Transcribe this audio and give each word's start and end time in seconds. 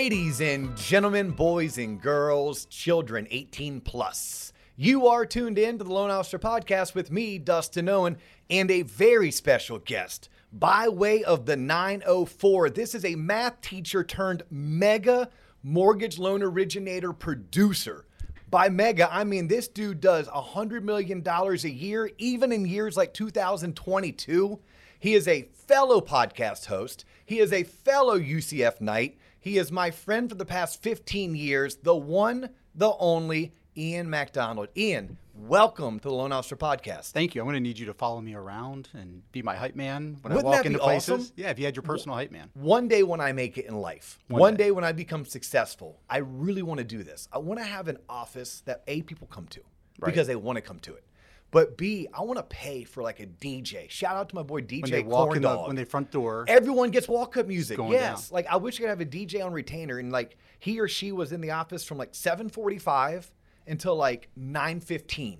Ladies 0.00 0.40
and 0.40 0.76
gentlemen, 0.76 1.32
boys 1.32 1.76
and 1.76 2.00
girls, 2.00 2.66
children 2.66 3.26
18 3.32 3.80
plus, 3.80 4.52
you 4.76 5.08
are 5.08 5.26
tuned 5.26 5.58
in 5.58 5.76
to 5.76 5.82
the 5.82 5.92
Loan 5.92 6.08
Officer 6.08 6.38
Podcast 6.38 6.94
with 6.94 7.10
me, 7.10 7.36
Dustin 7.36 7.88
Owen, 7.88 8.16
and 8.48 8.70
a 8.70 8.82
very 8.82 9.32
special 9.32 9.80
guest 9.80 10.28
by 10.52 10.88
way 10.88 11.24
of 11.24 11.46
the 11.46 11.56
904. 11.56 12.70
This 12.70 12.94
is 12.94 13.04
a 13.04 13.16
math 13.16 13.60
teacher 13.60 14.04
turned 14.04 14.44
mega 14.52 15.30
mortgage 15.64 16.16
loan 16.16 16.44
originator 16.44 17.12
producer. 17.12 18.04
By 18.48 18.68
mega, 18.68 19.12
I 19.12 19.24
mean 19.24 19.48
this 19.48 19.66
dude 19.66 20.00
does 20.00 20.28
$100 20.28 20.84
million 20.84 21.26
a 21.26 21.54
year, 21.68 22.08
even 22.18 22.52
in 22.52 22.66
years 22.66 22.96
like 22.96 23.14
2022. 23.14 24.60
He 25.00 25.14
is 25.14 25.26
a 25.26 25.48
fellow 25.54 26.00
podcast 26.00 26.66
host. 26.66 27.04
He 27.26 27.40
is 27.40 27.52
a 27.52 27.64
fellow 27.64 28.16
UCF 28.16 28.80
Knight. 28.80 29.18
He 29.48 29.56
is 29.56 29.72
my 29.72 29.90
friend 29.90 30.28
for 30.28 30.34
the 30.34 30.44
past 30.44 30.82
15 30.82 31.34
years, 31.34 31.76
the 31.76 31.96
one, 31.96 32.50
the 32.74 32.92
only 32.98 33.54
Ian 33.78 34.10
MacDonald. 34.10 34.68
Ian, 34.76 35.16
welcome 35.34 35.98
to 36.00 36.08
the 36.08 36.12
Loan 36.12 36.32
Officer 36.32 36.54
Podcast. 36.54 37.12
Thank 37.12 37.34
you. 37.34 37.40
I'm 37.40 37.46
going 37.46 37.54
to 37.54 37.60
need 37.60 37.78
you 37.78 37.86
to 37.86 37.94
follow 37.94 38.20
me 38.20 38.34
around 38.34 38.90
and 38.92 39.22
be 39.32 39.40
my 39.40 39.56
hype 39.56 39.74
man 39.74 40.18
when 40.20 40.34
Wouldn't 40.34 40.40
I 40.40 40.44
walk 40.44 40.54
that 40.56 40.62
be 40.64 40.74
into 40.74 40.80
places. 40.80 41.10
awesome? 41.10 41.32
Yeah, 41.36 41.48
if 41.48 41.58
you 41.58 41.64
had 41.64 41.76
your 41.76 41.82
personal 41.82 42.14
hype 42.14 42.30
man. 42.30 42.50
One 42.52 42.88
day 42.88 43.02
when 43.02 43.22
I 43.22 43.32
make 43.32 43.56
it 43.56 43.64
in 43.64 43.80
life, 43.80 44.18
one, 44.28 44.38
One 44.38 44.54
day. 44.54 44.64
day. 44.64 44.70
when 44.70 44.84
I 44.84 44.92
become 44.92 45.24
successful, 45.24 45.98
I 46.10 46.18
really 46.18 46.60
want 46.62 46.76
to 46.76 46.84
do 46.84 47.02
this. 47.02 47.26
I 47.32 47.38
want 47.38 47.58
to 47.58 47.64
have 47.64 47.88
an 47.88 47.96
office 48.06 48.60
that 48.66 48.82
A, 48.86 49.00
people 49.00 49.28
come 49.28 49.46
to 49.46 49.60
Right. 49.98 50.12
because 50.12 50.26
they 50.26 50.36
want 50.36 50.56
to 50.56 50.60
come 50.60 50.78
to 50.80 50.92
it. 50.94 51.04
But 51.50 51.78
B, 51.78 52.06
I 52.12 52.22
want 52.22 52.36
to 52.38 52.42
pay 52.42 52.84
for 52.84 53.02
like 53.02 53.20
a 53.20 53.26
DJ. 53.26 53.88
Shout 53.88 54.16
out 54.16 54.28
to 54.28 54.34
my 54.34 54.42
boy 54.42 54.60
DJ 54.60 54.82
When 54.82 54.90
they 54.90 55.02
walk 55.02 55.26
Corn 55.28 55.36
in 55.38 55.42
the 55.42 55.48
Dog. 55.48 55.66
when 55.68 55.76
they 55.76 55.84
front 55.84 56.10
door. 56.10 56.44
Everyone 56.46 56.90
gets 56.90 57.08
walk 57.08 57.36
up 57.38 57.46
music. 57.46 57.78
going 57.78 57.92
Yes. 57.92 58.28
down. 58.28 58.34
Like 58.34 58.46
I 58.48 58.56
wish 58.56 58.76
I 58.76 58.80
could 58.82 58.90
have 58.90 59.00
a 59.00 59.06
DJ 59.06 59.42
on 59.44 59.52
retainer 59.52 59.98
and 59.98 60.12
like 60.12 60.36
he 60.58 60.78
or 60.78 60.88
she 60.88 61.10
was 61.10 61.32
in 61.32 61.40
the 61.40 61.50
office 61.52 61.84
from 61.84 61.96
like 61.96 62.14
745 62.14 63.32
until 63.66 63.96
like 63.96 64.28
915. 64.36 65.38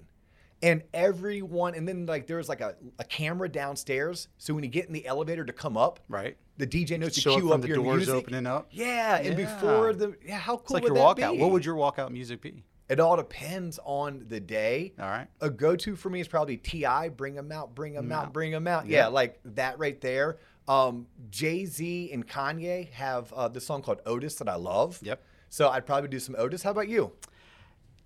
And 0.60 0.82
everyone, 0.92 1.74
and 1.76 1.86
then 1.86 2.06
like 2.06 2.26
there 2.26 2.38
was 2.38 2.48
like 2.48 2.60
a, 2.60 2.74
a 2.98 3.04
camera 3.04 3.48
downstairs. 3.48 4.26
So 4.38 4.54
when 4.54 4.64
you 4.64 4.70
get 4.70 4.86
in 4.86 4.92
the 4.92 5.06
elevator 5.06 5.44
to 5.44 5.52
come 5.52 5.76
up, 5.76 6.00
right. 6.08 6.36
the 6.56 6.66
DJ 6.66 6.98
knows 6.98 7.14
to 7.14 7.20
Show 7.20 7.36
cue 7.36 7.52
up 7.52 7.60
the 7.60 7.68
your 7.68 7.76
doors 7.76 7.98
music. 7.98 8.14
opening 8.14 8.44
up. 8.46 8.66
Yeah, 8.72 9.18
and 9.18 9.26
Yeah. 9.26 9.34
before 9.54 9.92
the 9.92 10.16
yeah, 10.26 10.36
how 10.38 10.56
cool 10.56 10.62
It's 10.62 10.70
like 10.72 10.82
would 10.84 10.96
your 10.96 11.14
that 11.14 11.16
walkout. 11.22 11.32
be? 11.34 11.38
What 11.38 11.50
would 11.52 11.64
your 11.64 11.76
walkout 11.76 12.10
music 12.10 12.40
be? 12.40 12.64
It 12.88 13.00
all 13.00 13.16
depends 13.16 13.78
on 13.84 14.24
the 14.28 14.40
day. 14.40 14.94
All 14.98 15.08
right. 15.08 15.26
A 15.40 15.50
go-to 15.50 15.94
for 15.94 16.08
me 16.08 16.20
is 16.20 16.28
probably 16.28 16.56
Ti. 16.56 17.08
Bring 17.14 17.34
them 17.34 17.52
out, 17.52 17.74
bring 17.74 17.92
them 17.94 18.10
out, 18.10 18.26
out. 18.26 18.32
bring 18.32 18.50
them 18.50 18.66
out. 18.66 18.86
Yeah, 18.86 18.98
Yeah. 19.00 19.06
like 19.08 19.40
that 19.44 19.78
right 19.78 20.00
there. 20.00 20.38
Um, 20.66 21.06
Jay 21.30 21.64
Z 21.66 22.10
and 22.12 22.26
Kanye 22.26 22.90
have 22.92 23.32
uh, 23.32 23.48
this 23.48 23.66
song 23.66 23.82
called 23.82 24.00
Otis 24.06 24.36
that 24.36 24.48
I 24.48 24.54
love. 24.56 24.98
Yep. 25.02 25.22
So 25.50 25.68
I'd 25.70 25.86
probably 25.86 26.08
do 26.08 26.18
some 26.18 26.34
Otis. 26.38 26.62
How 26.62 26.70
about 26.70 26.88
you? 26.88 27.12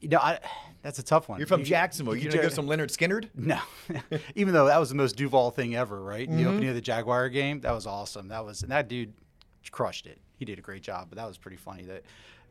You 0.01 0.09
know, 0.09 0.19
I, 0.19 0.41
that's 0.83 0.99
a 0.99 1.03
tough 1.05 1.29
one. 1.29 1.39
You're 1.39 1.47
from 1.47 1.61
You- 1.61 1.67
Jacksonville. 1.67 2.17
You, 2.17 2.23
could 2.23 2.33
gonna 2.33 2.43
go 2.43 2.49
some 2.49 2.67
Lynyrd 2.67 2.91
Skynyrd? 2.91 3.29
No, 3.37 3.61
even 4.35 4.53
though 4.53 4.67
that 4.67 4.79
was 4.81 4.89
the 4.89 4.95
most 4.97 5.15
Duval 5.17 5.53
thing 5.53 5.77
ever, 5.77 6.03
right? 6.03 6.29
Mm-hmm. 6.29 6.43
The 6.43 6.49
opening 6.49 6.69
of 6.71 6.75
the 6.75 6.81
Jaguar 6.81 7.29
game, 7.29 7.61
that 7.61 7.73
was 7.73 7.87
awesome. 7.87 8.29
That 8.29 8.45
was 8.45 8.63
and 8.63 8.73
that 8.73 8.89
dude 8.89 9.13
crushed 9.71 10.07
it. 10.07 10.19
He 10.37 10.45
did 10.45 10.59
a 10.59 10.63
great 10.63 10.83
job, 10.83 11.07
but 11.09 11.19
that 11.19 11.27
was 11.29 11.39
pretty 11.39 11.57
funny 11.57 11.85
that 11.85 12.03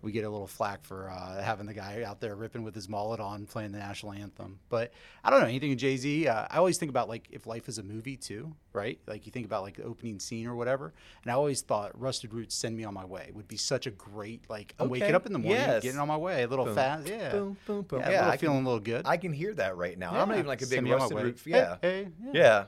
we 0.02 0.12
get 0.12 0.24
a 0.24 0.30
little 0.30 0.48
flack 0.48 0.84
for 0.84 1.10
uh, 1.10 1.42
having 1.42 1.66
the 1.66 1.74
guy 1.74 2.04
out 2.04 2.20
there 2.20 2.36
ripping 2.36 2.64
with 2.64 2.74
his 2.76 2.90
mullet 2.90 3.20
on 3.20 3.46
playing 3.46 3.72
the 3.72 3.78
national 3.80 4.14
anthem. 4.14 4.60
But 4.70 4.92
I 5.24 5.30
don't 5.30 5.42
know 5.42 5.48
anything 5.48 5.72
in 5.72 5.78
Jay 5.78 5.98
Z. 5.98 6.28
Uh, 6.28 6.46
I 6.50 6.58
always 6.58 6.78
think 6.78 6.90
about 6.90 7.08
like 7.10 7.28
if 7.32 7.46
life 7.48 7.70
is 7.70 7.78
a 7.78 7.84
movie 7.84 8.18
too, 8.18 8.54
right? 8.74 9.00
Like 9.08 9.26
you 9.26 9.32
think 9.32 9.46
about 9.46 9.64
like 9.64 9.76
the 9.78 9.84
opening 9.84 10.20
scene 10.20 10.48
or 10.48 10.56
whatever. 10.56 10.94
And 11.24 11.32
I 11.32 11.36
always 11.36 11.62
thought 11.62 12.00
Rusted 12.00 12.34
Roots 12.34 12.56
"Send 12.56 12.76
Me 12.76 12.84
on 12.84 12.94
My 12.94 13.06
Way" 13.06 13.32
would 13.34 13.48
be 13.48 13.58
such 13.58 13.88
a 13.88 13.92
great 13.92 14.50
like 14.50 14.74
I'm 14.80 14.86
Okay, 14.88 15.00
waking 15.02 15.16
up 15.16 15.26
in 15.26 15.34
the 15.34 15.40
morning, 15.40 15.62
yes. 15.62 15.84
getting 15.84 16.00
on 16.00 16.08
my 16.08 16.18
way, 16.18 16.44
a 16.44 16.48
little 16.48 16.66
Boom, 16.66 16.76
fast, 16.76 17.08
yeah, 17.08 17.32
boom, 17.32 17.58
boom, 17.66 17.82
boom. 17.84 18.00
yeah, 18.02 18.10
Yeah, 18.12 18.28
I 18.28 18.32
can- 18.32 18.40
feeling 18.40 18.62
a 18.66 18.68
little 18.68 18.80
good. 18.80 19.06
I 19.06 19.18
can 19.18 19.34
hear 19.34 19.54
that 19.56 19.78
right 19.78 19.98
now. 19.98 20.14
Yeah. 20.14 20.22
I'm 20.22 20.28
not 20.30 20.36
even 20.38 20.48
like 20.48 20.62
a 20.62 20.66
big 20.66 20.70
Send 20.76 20.86
me 20.86 20.92
on 20.92 20.98
my 21.00 21.04
Rusted 21.04 21.18
way. 21.18 21.24
Root. 21.24 21.40
Hey, 21.44 21.52
Yeah. 21.52 21.76
hey, 21.82 22.08
yeah. 22.34 22.66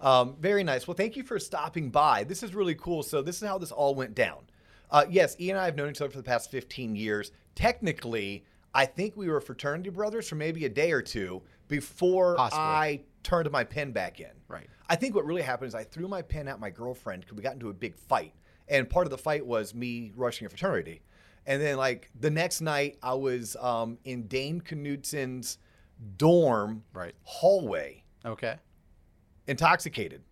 Um, 0.00 0.34
very 0.40 0.64
nice. 0.64 0.88
Well, 0.88 0.96
thank 0.96 1.16
you 1.16 1.22
for 1.22 1.38
stopping 1.38 1.90
by. 1.90 2.24
This 2.24 2.42
is 2.42 2.54
really 2.56 2.74
cool. 2.74 3.04
So 3.04 3.22
this 3.22 3.40
is 3.40 3.46
how 3.46 3.58
this 3.58 3.70
all 3.70 3.94
went 3.94 4.16
down. 4.16 4.38
Uh, 4.92 5.06
yes, 5.10 5.34
Ian 5.40 5.56
and 5.56 5.62
I 5.62 5.64
have 5.64 5.76
known 5.76 5.90
each 5.90 6.00
other 6.00 6.10
for 6.10 6.18
the 6.18 6.22
past 6.22 6.50
15 6.50 6.94
years. 6.94 7.32
Technically, 7.54 8.44
I 8.74 8.86
think 8.86 9.16
we 9.16 9.28
were 9.28 9.40
fraternity 9.40 9.90
brothers 9.90 10.28
for 10.28 10.34
maybe 10.36 10.64
a 10.66 10.68
day 10.68 10.92
or 10.92 11.02
two 11.02 11.42
before 11.68 12.36
Possibly. 12.36 12.60
I 12.62 13.00
turned 13.22 13.50
my 13.50 13.64
pen 13.64 13.92
back 13.92 14.20
in. 14.20 14.30
Right. 14.48 14.68
I 14.88 14.96
think 14.96 15.14
what 15.14 15.24
really 15.24 15.42
happened 15.42 15.68
is 15.68 15.74
I 15.74 15.84
threw 15.84 16.08
my 16.08 16.22
pen 16.22 16.46
at 16.46 16.60
my 16.60 16.70
girlfriend 16.70 17.22
because 17.22 17.36
we 17.36 17.42
got 17.42 17.54
into 17.54 17.70
a 17.70 17.74
big 17.74 17.96
fight. 17.96 18.34
And 18.68 18.88
part 18.88 19.06
of 19.06 19.10
the 19.10 19.18
fight 19.18 19.44
was 19.44 19.74
me 19.74 20.12
rushing 20.14 20.46
a 20.46 20.50
fraternity. 20.50 21.02
And 21.46 21.60
then, 21.60 21.76
like, 21.76 22.10
the 22.20 22.30
next 22.30 22.60
night, 22.60 22.98
I 23.02 23.14
was 23.14 23.56
um, 23.56 23.98
in 24.04 24.26
Dane 24.28 24.60
Knutson's 24.60 25.58
dorm 26.16 26.84
Right. 26.92 27.14
hallway, 27.24 28.04
okay. 28.24 28.56
intoxicated, 29.46 30.22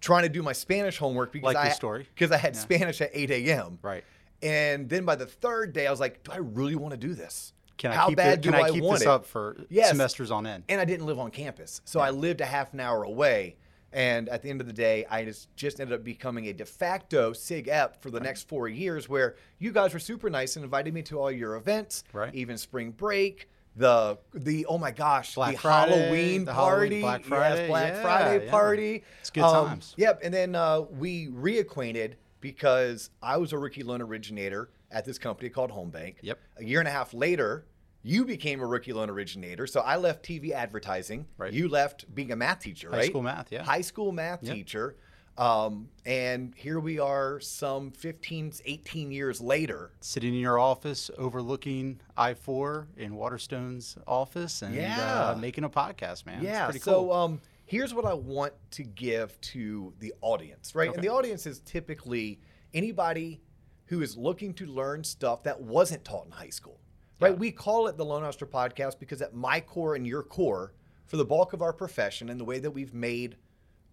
trying 0.00 0.22
to 0.24 0.28
do 0.28 0.42
my 0.42 0.52
Spanish 0.52 0.98
homework 0.98 1.32
because 1.32 1.44
Like 1.54 1.56
I 1.56 1.68
the 1.68 1.74
story. 1.74 2.06
because 2.14 2.30
I 2.30 2.36
had 2.36 2.54
Yeah. 2.54 2.60
Spanish 2.60 3.00
at 3.00 3.10
8 3.12 3.30
a.m. 3.30 3.78
Right. 3.82 4.04
And 4.42 4.88
then 4.88 5.04
by 5.04 5.16
the 5.16 5.26
third 5.26 5.72
day, 5.72 5.86
I 5.86 5.90
was 5.90 6.00
like, 6.00 6.22
do 6.22 6.32
I 6.32 6.36
really 6.36 6.76
want 6.76 6.92
to 6.92 6.96
do 6.98 7.14
this? 7.14 7.52
Can 7.76 7.90
I 7.92 7.94
How 7.94 8.08
keep 8.08 8.16
bad 8.16 8.38
it, 8.38 8.40
do 8.42 8.50
can 8.50 8.60
I, 8.60 8.64
I 8.64 8.70
keep 8.70 8.82
want 8.82 8.98
this 9.00 9.06
it? 9.06 9.08
up 9.08 9.24
for 9.26 9.56
Yes. 9.68 9.88
semesters 9.90 10.30
on 10.30 10.46
end? 10.46 10.64
and 10.68 10.80
I 10.80 10.84
didn't 10.84 11.06
live 11.06 11.18
on 11.18 11.30
campus. 11.30 11.80
So 11.84 12.00
I 12.00 12.10
lived 12.10 12.40
a 12.40 12.46
half 12.46 12.72
an 12.72 12.80
hour 12.80 13.02
away. 13.04 13.56
And 13.92 14.28
at 14.28 14.42
the 14.42 14.50
end 14.50 14.60
of 14.60 14.66
the 14.66 14.72
day, 14.72 15.06
I 15.10 15.24
just, 15.24 15.54
just 15.56 15.80
ended 15.80 15.94
up 15.98 16.04
becoming 16.04 16.46
a 16.48 16.52
de 16.52 16.66
facto 16.66 17.32
SIG 17.32 17.68
EP 17.68 18.00
for 18.02 18.10
the 18.10 18.20
next 18.20 18.46
four 18.46 18.68
years, 18.68 19.08
where 19.08 19.36
you 19.58 19.72
guys 19.72 19.94
were 19.94 19.98
super 20.00 20.28
nice 20.28 20.56
and 20.56 20.64
invited 20.64 20.92
me 20.92 21.00
to 21.04 21.18
all 21.18 21.30
your 21.30 21.56
events, 21.56 22.04
Right. 22.12 22.34
even 22.34 22.58
spring 22.58 22.90
break, 22.90 23.48
the 23.78 24.18
the 24.34 24.66
oh 24.66 24.76
my 24.76 24.90
gosh, 24.90 25.34
Black 25.34 25.54
the 25.54 25.58
Friday, 25.60 25.92
Halloween 25.98 26.44
the 26.44 26.52
Halloween- 26.52 26.78
party, 26.78 27.00
Black 27.00 27.20
yes, 27.20 27.28
Friday, 27.28 27.66
Black 27.68 27.92
yeah, 27.94 28.02
Friday 28.02 28.44
yeah. 28.44 28.50
party. 28.50 29.04
It's 29.20 29.30
good 29.30 29.44
Um, 29.44 29.68
times. 29.68 29.94
Yep, 29.96 30.20
and 30.24 30.34
then 30.34 30.54
uh, 30.54 30.80
we 30.82 31.28
reacquainted 31.28 32.14
because 32.40 33.10
I 33.22 33.36
was 33.36 33.52
a 33.52 33.58
rookie 33.58 33.82
loan 33.82 34.02
originator 34.02 34.70
at 34.90 35.04
this 35.04 35.18
company 35.18 35.48
called 35.48 35.70
HomeBanc. 35.70 36.16
Yep. 36.22 36.38
A 36.58 36.64
year 36.64 36.78
and 36.80 36.88
a 36.88 36.92
half 36.92 37.12
later, 37.14 37.66
you 38.02 38.24
became 38.24 38.60
a 38.60 38.66
rookie 38.66 38.92
loan 38.92 39.10
originator. 39.10 39.66
So 39.66 39.80
I 39.80 39.96
left 39.96 40.24
TV 40.24 40.52
advertising. 40.52 41.26
Right. 41.36 41.52
You 41.52 41.68
left 41.68 42.12
being 42.14 42.32
a 42.32 42.36
math 42.36 42.60
teacher, 42.60 42.90
High 42.90 42.96
right? 42.98 43.06
school 43.10 43.22
math, 43.22 43.50
yeah. 43.52 43.62
High 43.64 43.80
school 43.82 44.12
math 44.12 44.42
Yep. 44.42 44.54
teacher. 44.54 44.96
Um, 45.38 45.88
and 46.04 46.52
here 46.56 46.80
we 46.80 46.98
are 46.98 47.38
some 47.38 47.92
15, 47.92 48.54
18 48.64 49.12
years 49.12 49.40
later. 49.40 49.92
Sitting 50.00 50.34
in 50.34 50.40
your 50.40 50.58
office 50.58 51.12
overlooking 51.16 52.00
I 52.16 52.34
4 52.34 52.88
in 52.96 53.14
Waterstone's 53.14 53.96
office 54.06 54.62
and 54.62 54.74
Yeah. 54.74 55.30
uh, 55.30 55.36
making 55.38 55.62
a 55.62 55.70
podcast, 55.70 56.26
man. 56.26 56.42
Yeah. 56.42 56.64
It's 56.64 56.70
pretty 56.72 56.78
so 56.80 57.04
cool. 57.04 57.12
um, 57.12 57.40
here's 57.66 57.94
what 57.94 58.04
I 58.04 58.14
want 58.14 58.52
to 58.72 58.82
give 58.82 59.40
to 59.42 59.94
the 60.00 60.12
audience, 60.22 60.74
right? 60.74 60.92
And 60.92 61.02
the 61.02 61.08
audience 61.10 61.46
is 61.46 61.60
typically 61.60 62.40
anybody 62.74 63.40
who 63.86 64.02
is 64.02 64.16
looking 64.16 64.52
to 64.54 64.66
learn 64.66 65.04
stuff 65.04 65.44
that 65.44 65.60
wasn't 65.60 66.04
taught 66.04 66.26
in 66.26 66.32
high 66.32 66.50
school, 66.50 66.80
right? 67.20 67.30
Yeah. 67.32 67.38
We 67.38 67.52
call 67.52 67.86
it 67.86 67.96
the 67.96 68.04
Loan 68.04 68.24
Officer 68.24 68.44
Podcast 68.44 68.98
because 68.98 69.22
at 69.22 69.34
my 69.34 69.60
core 69.60 69.94
and 69.94 70.04
your 70.04 70.24
core, 70.24 70.72
for 71.06 71.16
the 71.16 71.24
bulk 71.24 71.52
of 71.52 71.62
our 71.62 71.72
profession 71.72 72.28
and 72.28 72.38
the 72.40 72.44
way 72.44 72.58
that 72.58 72.72
we've 72.72 72.92
made 72.92 73.36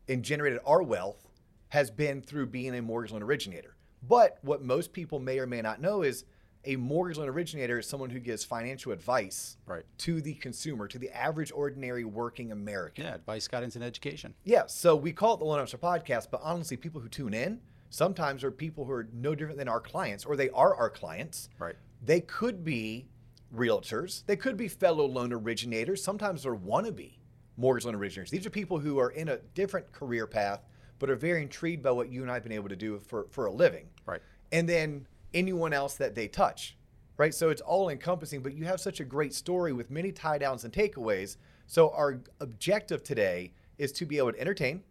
and 0.09 0.21
generated 0.23 0.59
our 0.65 0.81
wealth 0.83 1.27
has 1.75 1.91
been 1.91 2.21
through 2.21 2.45
being 2.45 2.73
a 2.73 2.81
mortgage 2.81 3.11
loan 3.11 3.21
originator. 3.21 3.75
But 4.01 4.37
what 4.43 4.63
most 4.63 4.93
people 4.93 5.19
may 5.19 5.39
or 5.39 5.45
may 5.45 5.61
not 5.61 5.81
know 5.81 6.03
is 6.03 6.23
a 6.63 6.77
mortgage 6.77 7.17
loan 7.17 7.27
originator 7.27 7.79
is 7.79 7.85
someone 7.85 8.09
who 8.09 8.19
gives 8.21 8.45
financial 8.45 8.93
advice 8.93 9.57
Right. 9.65 9.83
to 9.99 10.21
the 10.21 10.35
consumer, 10.35 10.87
to 10.87 10.97
the 10.97 11.09
average, 11.11 11.51
ordinary, 11.51 12.05
working 12.05 12.53
American. 12.53 13.03
yeah, 13.03 13.15
advice, 13.15 13.49
guidance, 13.49 13.75
and 13.75 13.83
education. 13.83 14.33
Yeah, 14.45 14.67
so 14.67 14.95
we 14.95 15.11
call 15.11 15.33
it 15.33 15.39
the 15.39 15.43
Loan 15.43 15.59
Officer 15.59 15.77
Podcast, 15.77 16.27
but 16.31 16.39
honestly, 16.41 16.77
people 16.77 17.01
who 17.01 17.09
tune 17.09 17.33
in 17.33 17.59
sometimes 17.89 18.41
are 18.45 18.51
people 18.51 18.85
who 18.85 18.93
are 18.93 19.09
no 19.11 19.35
different 19.35 19.57
than 19.59 19.67
our 19.67 19.81
clients, 19.81 20.23
or 20.25 20.37
they 20.37 20.49
are 20.51 20.73
our 20.75 20.89
clients. 20.89 21.49
Right. 21.59 21.75
They 22.01 22.21
could 22.21 22.63
be 22.63 23.09
realtors, 23.53 24.25
they 24.27 24.37
could 24.37 24.55
be 24.55 24.69
fellow 24.69 25.05
loan 25.05 25.33
originators, 25.33 26.01
sometimes 26.01 26.43
they're 26.43 26.55
wannabe 26.55 27.17
mortgage 27.57 27.83
loan 27.85 27.95
originators. 27.95 28.31
These 28.31 28.45
are 28.45 28.49
people 28.49 28.79
who 28.79 28.97
are 28.97 29.09
in 29.11 29.27
a 29.27 29.37
different 29.53 29.91
career 29.91 30.25
path, 30.25 30.63
but 30.99 31.09
are 31.09 31.15
very 31.15 31.41
intrigued 31.41 31.83
by 31.83 31.91
what 31.91 32.09
you 32.09 32.21
and 32.21 32.31
I 32.31 32.35
have 32.35 32.43
been 32.43 32.51
able 32.51 32.69
to 32.69 32.75
do 32.75 32.99
for, 32.99 33.27
for 33.29 33.45
a 33.47 33.51
living 33.51 33.87
Right. 34.05 34.21
and 34.51 34.67
then 34.69 35.07
anyone 35.33 35.73
else 35.73 35.95
that 35.95 36.15
they 36.15 36.27
touch, 36.27 36.77
right? 37.17 37.33
So 37.33 37.49
it's 37.49 37.61
all 37.61 37.89
encompassing, 37.89 38.41
but 38.41 38.53
you 38.53 38.65
have 38.65 38.79
such 38.79 38.99
a 38.99 39.03
great 39.03 39.33
story 39.33 39.73
with 39.73 39.89
many 39.91 40.11
tie 40.11 40.37
downs 40.37 40.63
and 40.63 40.71
takeaways. 40.73 41.37
So 41.67 41.89
our 41.91 42.21
objective 42.39 43.03
today 43.03 43.51
is 43.77 43.91
to 43.93 44.05
be 44.05 44.17
able 44.17 44.31
to 44.33 44.39
entertain 44.39 44.83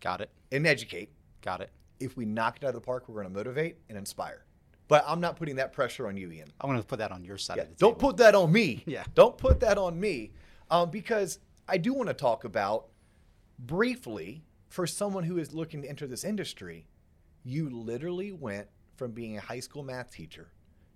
Got 0.00 0.20
it. 0.22 0.30
and 0.50 0.66
educate. 0.66 1.10
Got 1.42 1.60
it. 1.60 1.70
If 2.00 2.16
we 2.16 2.24
knock 2.24 2.56
it 2.56 2.64
out 2.64 2.68
of 2.68 2.74
the 2.74 2.80
park, 2.80 3.04
we're 3.08 3.14
going 3.22 3.26
to 3.28 3.32
motivate 3.38 3.76
and 3.88 3.98
inspire. 3.98 4.44
But 4.88 5.04
I'm 5.06 5.20
not 5.20 5.36
putting 5.36 5.56
that 5.56 5.72
pressure 5.72 6.06
on 6.08 6.16
you, 6.16 6.30
Ian. 6.32 6.48
I'm 6.60 6.68
going 6.68 6.80
to 6.80 6.86
put 6.86 6.98
that 6.98 7.12
on 7.12 7.24
your 7.24 7.36
side 7.38 7.56
Yeah, 7.58 7.62
of 7.64 7.68
the 7.70 7.74
don't 7.76 7.98
table. 7.98 8.08
put 8.08 8.16
that 8.18 8.34
on 8.34 8.50
me. 8.52 8.82
Yeah. 8.86 9.04
Don't 9.14 9.36
put 9.36 9.60
that 9.60 9.78
on 9.78 9.98
me. 10.00 10.32
Um, 10.70 10.90
because 10.90 11.38
I 11.68 11.76
do 11.78 11.92
want 11.92 12.08
to 12.08 12.14
talk 12.14 12.44
about 12.44 12.86
briefly 13.58 14.42
for 14.72 14.86
someone 14.86 15.22
who 15.24 15.36
is 15.36 15.52
looking 15.52 15.82
to 15.82 15.88
enter 15.88 16.06
this 16.06 16.24
industry, 16.24 16.86
you 17.44 17.68
literally 17.68 18.32
went 18.32 18.66
from 18.96 19.12
being 19.12 19.36
a 19.36 19.40
high 19.40 19.60
school 19.60 19.82
math 19.82 20.10
teacher 20.10 20.50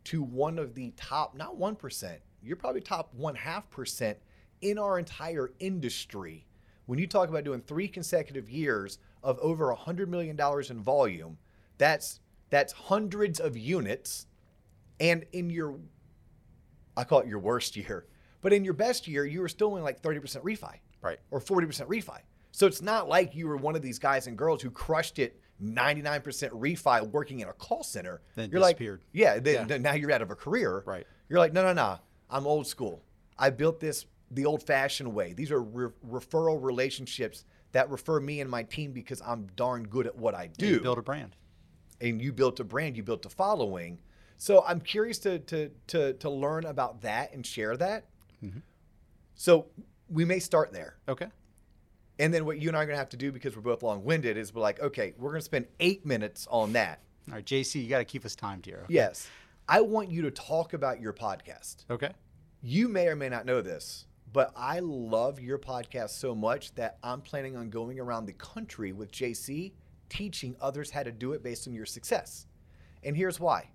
to 0.05 0.23
one 0.23 0.59
of 0.59 0.75
the 0.75 0.93
top, 0.97 1.37
not 1.37 1.59
1%, 1.59 2.17
you're 2.43 2.57
probably 2.57 2.81
top 2.81 3.13
one 3.13 3.35
half 3.35 3.69
percent 3.69 4.17
in 4.63 4.79
our 4.79 4.99
entire 4.99 5.51
industry. 5.59 6.47
When 6.87 6.99
you 6.99 7.07
talk 7.07 7.29
about 7.29 7.45
doing 7.45 7.61
three 7.61 7.87
consecutive 7.87 8.49
years 8.49 8.99
of 9.23 9.39
over 9.41 9.75
$100 9.75 10.09
million 10.09 10.41
in 10.71 10.83
volume, 10.83 11.37
that's 11.77 12.21
that's 12.49 12.73
hundreds 12.73 13.41
of 13.41 13.59
units. 13.59 14.27
And 15.01 15.27
in 15.33 15.51
your, 15.51 15.79
I 16.97 17.05
call 17.05 17.21
it 17.21 17.27
your 17.29 17.41
worst 17.41 17.77
year, 17.77 18.07
but 18.41 18.55
in 18.55 18.65
your 18.65 18.73
best 18.73 19.07
year, 19.07 19.27
you 19.27 19.43
were 19.43 19.49
still 19.49 19.69
only 19.69 19.83
like 19.83 20.01
30% 20.01 20.43
refi 20.43 20.77
Right. 21.03 21.19
or 21.31 21.41
40% 21.41 21.87
refi. 21.89 22.21
So 22.57 22.67
it's 22.67 22.81
not 22.81 23.07
like 23.07 23.35
you 23.35 23.49
were 23.49 23.59
one 23.59 23.77
of 23.77 23.83
these 23.83 23.99
guys 23.99 24.29
and 24.29 24.35
girls 24.35 24.63
who 24.63 24.71
crushed 24.71 25.19
it 25.19 25.39
99% 25.63 26.23
refi 26.23 27.07
working 27.11 27.41
in 27.41 27.49
a 27.49 27.53
call 27.53 27.83
center. 27.83 28.23
Then 28.35 28.49
you're 28.51 28.61
like, 28.63 28.77
disappeared. 28.79 29.03
yeah, 29.13 29.39
Yeah. 29.45 29.77
now 29.77 29.93
you're 29.93 30.11
out 30.11 30.23
of 30.23 30.31
a 30.31 30.35
career. 30.35 30.83
Right. 30.87 31.07
You're 31.29 31.39
like, 31.39 31.53
no, 31.53 31.63
no, 31.63 31.75
no. 31.75 31.99
I'm 32.31 32.47
old 32.47 32.67
school. 32.67 33.05
I 33.39 33.51
built 33.51 33.79
this 33.79 34.07
the 34.31 34.47
old 34.47 34.63
fashioned 34.63 35.13
way. 35.15 35.35
These 35.35 35.51
are 35.51 35.61
re- 35.63 35.91
referral 36.09 36.63
relationships 36.63 37.45
that 37.73 37.91
refer 37.91 38.21
me 38.21 38.41
and 38.41 38.51
my 38.51 38.63
team 38.63 38.93
because 38.93 39.21
I'm 39.21 39.49
darn 39.55 39.87
good 39.87 40.07
at 40.07 40.17
what 40.17 40.35
I 40.35 40.47
do 40.47 40.67
You 40.67 40.81
build 40.81 40.97
a 40.97 41.03
brand. 41.03 41.37
and 42.01 42.23
you 42.23 42.33
built 42.33 42.59
a 42.59 42.65
brand, 42.65 42.97
you 42.97 43.03
built 43.03 43.27
a 43.27 43.29
following. 43.29 43.99
So 44.39 44.65
I'm 44.67 44.81
curious 44.81 45.19
to 45.21 45.41
to 45.41 45.71
to 45.89 46.15
to 46.15 46.31
learn 46.31 46.65
about 46.65 47.03
that 47.03 47.35
and 47.35 47.45
share 47.45 47.77
that. 47.77 48.07
Mm-hmm. 48.43 48.61
So 49.35 49.67
we 50.09 50.25
may 50.25 50.39
start 50.39 50.73
there, 50.73 50.97
Okay. 51.07 51.27
And 52.19 52.33
then 52.33 52.45
what 52.45 52.59
you 52.59 52.69
and 52.69 52.77
I 52.77 52.83
are 52.83 52.87
gonna 52.87 52.99
have 52.99 53.09
to 53.11 53.17
do 53.17 53.33
because 53.33 53.55
we're 53.57 53.63
both 53.63 53.83
long-winded 53.83 54.37
is 54.37 54.55
we're 54.55 54.63
like, 54.63 54.81
okay, 54.81 55.15
we're 55.19 55.31
gonna 55.31 55.41
spend 55.43 55.67
eight 55.81 56.05
minutes 56.07 56.47
on 56.51 56.73
that. 56.73 57.01
All 57.29 57.35
right, 57.35 57.45
JC, 57.45 57.83
you 57.83 57.89
got 57.89 57.99
to 57.99 58.05
keep 58.05 58.25
us 58.25 58.37
timed 58.37 58.65
here. 58.65 58.83
okay? 58.85 58.95
Yes, 58.95 59.29
I 59.69 59.81
want 59.81 60.11
you 60.11 60.23
to 60.23 60.31
talk 60.31 60.75
about 60.75 61.01
your 61.01 61.13
podcast. 61.13 61.85
Okay. 61.91 62.11
You 62.63 62.89
may 62.89 63.09
or 63.09 63.17
may 63.17 63.29
not 63.29 63.47
know 63.47 63.61
this, 63.61 64.07
but 64.33 64.53
I 64.57 64.79
love 64.79 65.41
your 65.41 65.59
podcast 65.59 66.11
so 66.11 66.35
much 66.37 66.73
that 66.77 66.99
I'm 67.03 67.21
planning 67.21 67.57
on 67.57 67.69
going 67.69 67.99
around 67.99 68.27
the 68.27 68.33
country 68.35 68.93
with 68.93 69.11
JC 69.11 69.73
teaching 70.09 70.55
others 70.61 70.91
how 70.91 71.03
to 71.03 71.11
do 71.11 71.33
it 71.33 71.43
based 71.43 71.67
on 71.67 71.75
your 71.75 71.87
success. 71.87 72.47
And 73.03 73.17
here's 73.17 73.41
why. 73.41 73.71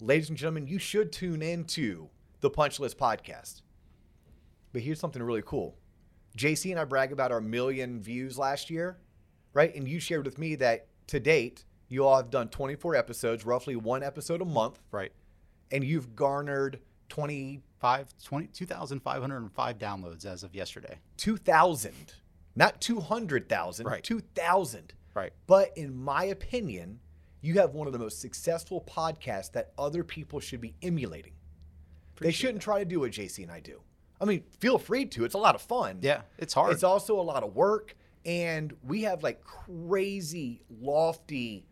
Ladies 0.00 0.28
and 0.28 0.36
gentlemen, 0.36 0.66
you 0.66 0.78
should 0.78 1.12
tune 1.12 1.40
into 1.40 2.10
the 2.40 2.50
Punch 2.50 2.78
List 2.78 2.98
podcast. 2.98 3.62
But 4.72 4.82
here's 4.82 5.00
something 5.00 5.22
really 5.22 5.42
cool. 5.46 5.76
JC 6.36 6.70
and 6.70 6.80
I 6.80 6.84
brag 6.84 7.12
about 7.12 7.32
our 7.32 7.40
million 7.40 8.00
views 8.00 8.38
last 8.38 8.70
year, 8.70 8.98
right? 9.52 9.74
And 9.74 9.86
you 9.88 10.00
shared 10.00 10.24
with 10.24 10.38
me 10.38 10.54
that 10.56 10.86
to 11.08 11.20
date, 11.20 11.64
you 11.88 12.06
all 12.06 12.16
have 12.16 12.30
done 12.30 12.48
24 12.48 12.94
episodes, 12.94 13.44
roughly 13.44 13.76
one 13.76 14.02
episode 14.02 14.40
a 14.40 14.44
month, 14.46 14.80
Right. 14.90 15.12
and 15.70 15.84
you've 15.84 16.14
garnered 16.16 16.80
20 17.08 17.62
Five, 17.78 18.14
20, 18.22 18.46
2,505 18.46 19.76
downloads 19.76 20.24
as 20.24 20.44
of 20.44 20.54
yesterday. 20.54 21.00
2,000, 21.16 21.92
not 22.54 22.80
200,000, 22.80 23.86
Right. 23.86 24.04
2,000. 24.04 24.94
Right. 25.14 25.32
But 25.48 25.76
in 25.76 25.92
my 26.00 26.22
opinion, 26.26 27.00
you 27.40 27.54
have 27.54 27.74
one 27.74 27.88
of 27.88 27.92
the 27.92 27.98
most 27.98 28.20
successful 28.20 28.80
podcasts 28.88 29.50
that 29.52 29.72
other 29.76 30.04
people 30.04 30.38
should 30.38 30.60
be 30.60 30.76
emulating. 30.80 31.32
they 32.20 32.30
shouldn't 32.30 32.62
try 32.62 32.78
to 32.78 32.84
do 32.84 33.00
what 33.00 33.10
JC 33.10 33.42
and 33.42 33.50
I 33.50 33.58
do. 33.58 33.82
I 34.22 34.24
mean, 34.24 34.44
feel 34.60 34.78
free 34.78 35.04
to. 35.06 35.24
It's 35.24 35.34
a 35.34 35.38
lot 35.38 35.56
of 35.56 35.62
fun. 35.62 35.98
Yeah, 36.00 36.22
it's 36.38 36.54
hard. 36.54 36.72
It's 36.72 36.84
also 36.84 37.18
a 37.18 37.22
lot 37.22 37.42
of 37.42 37.54
work. 37.56 37.96
And 38.24 38.72
we 38.84 39.02
have 39.02 39.24
like 39.24 39.42
crazy, 39.42 40.62
lofty 40.80 41.66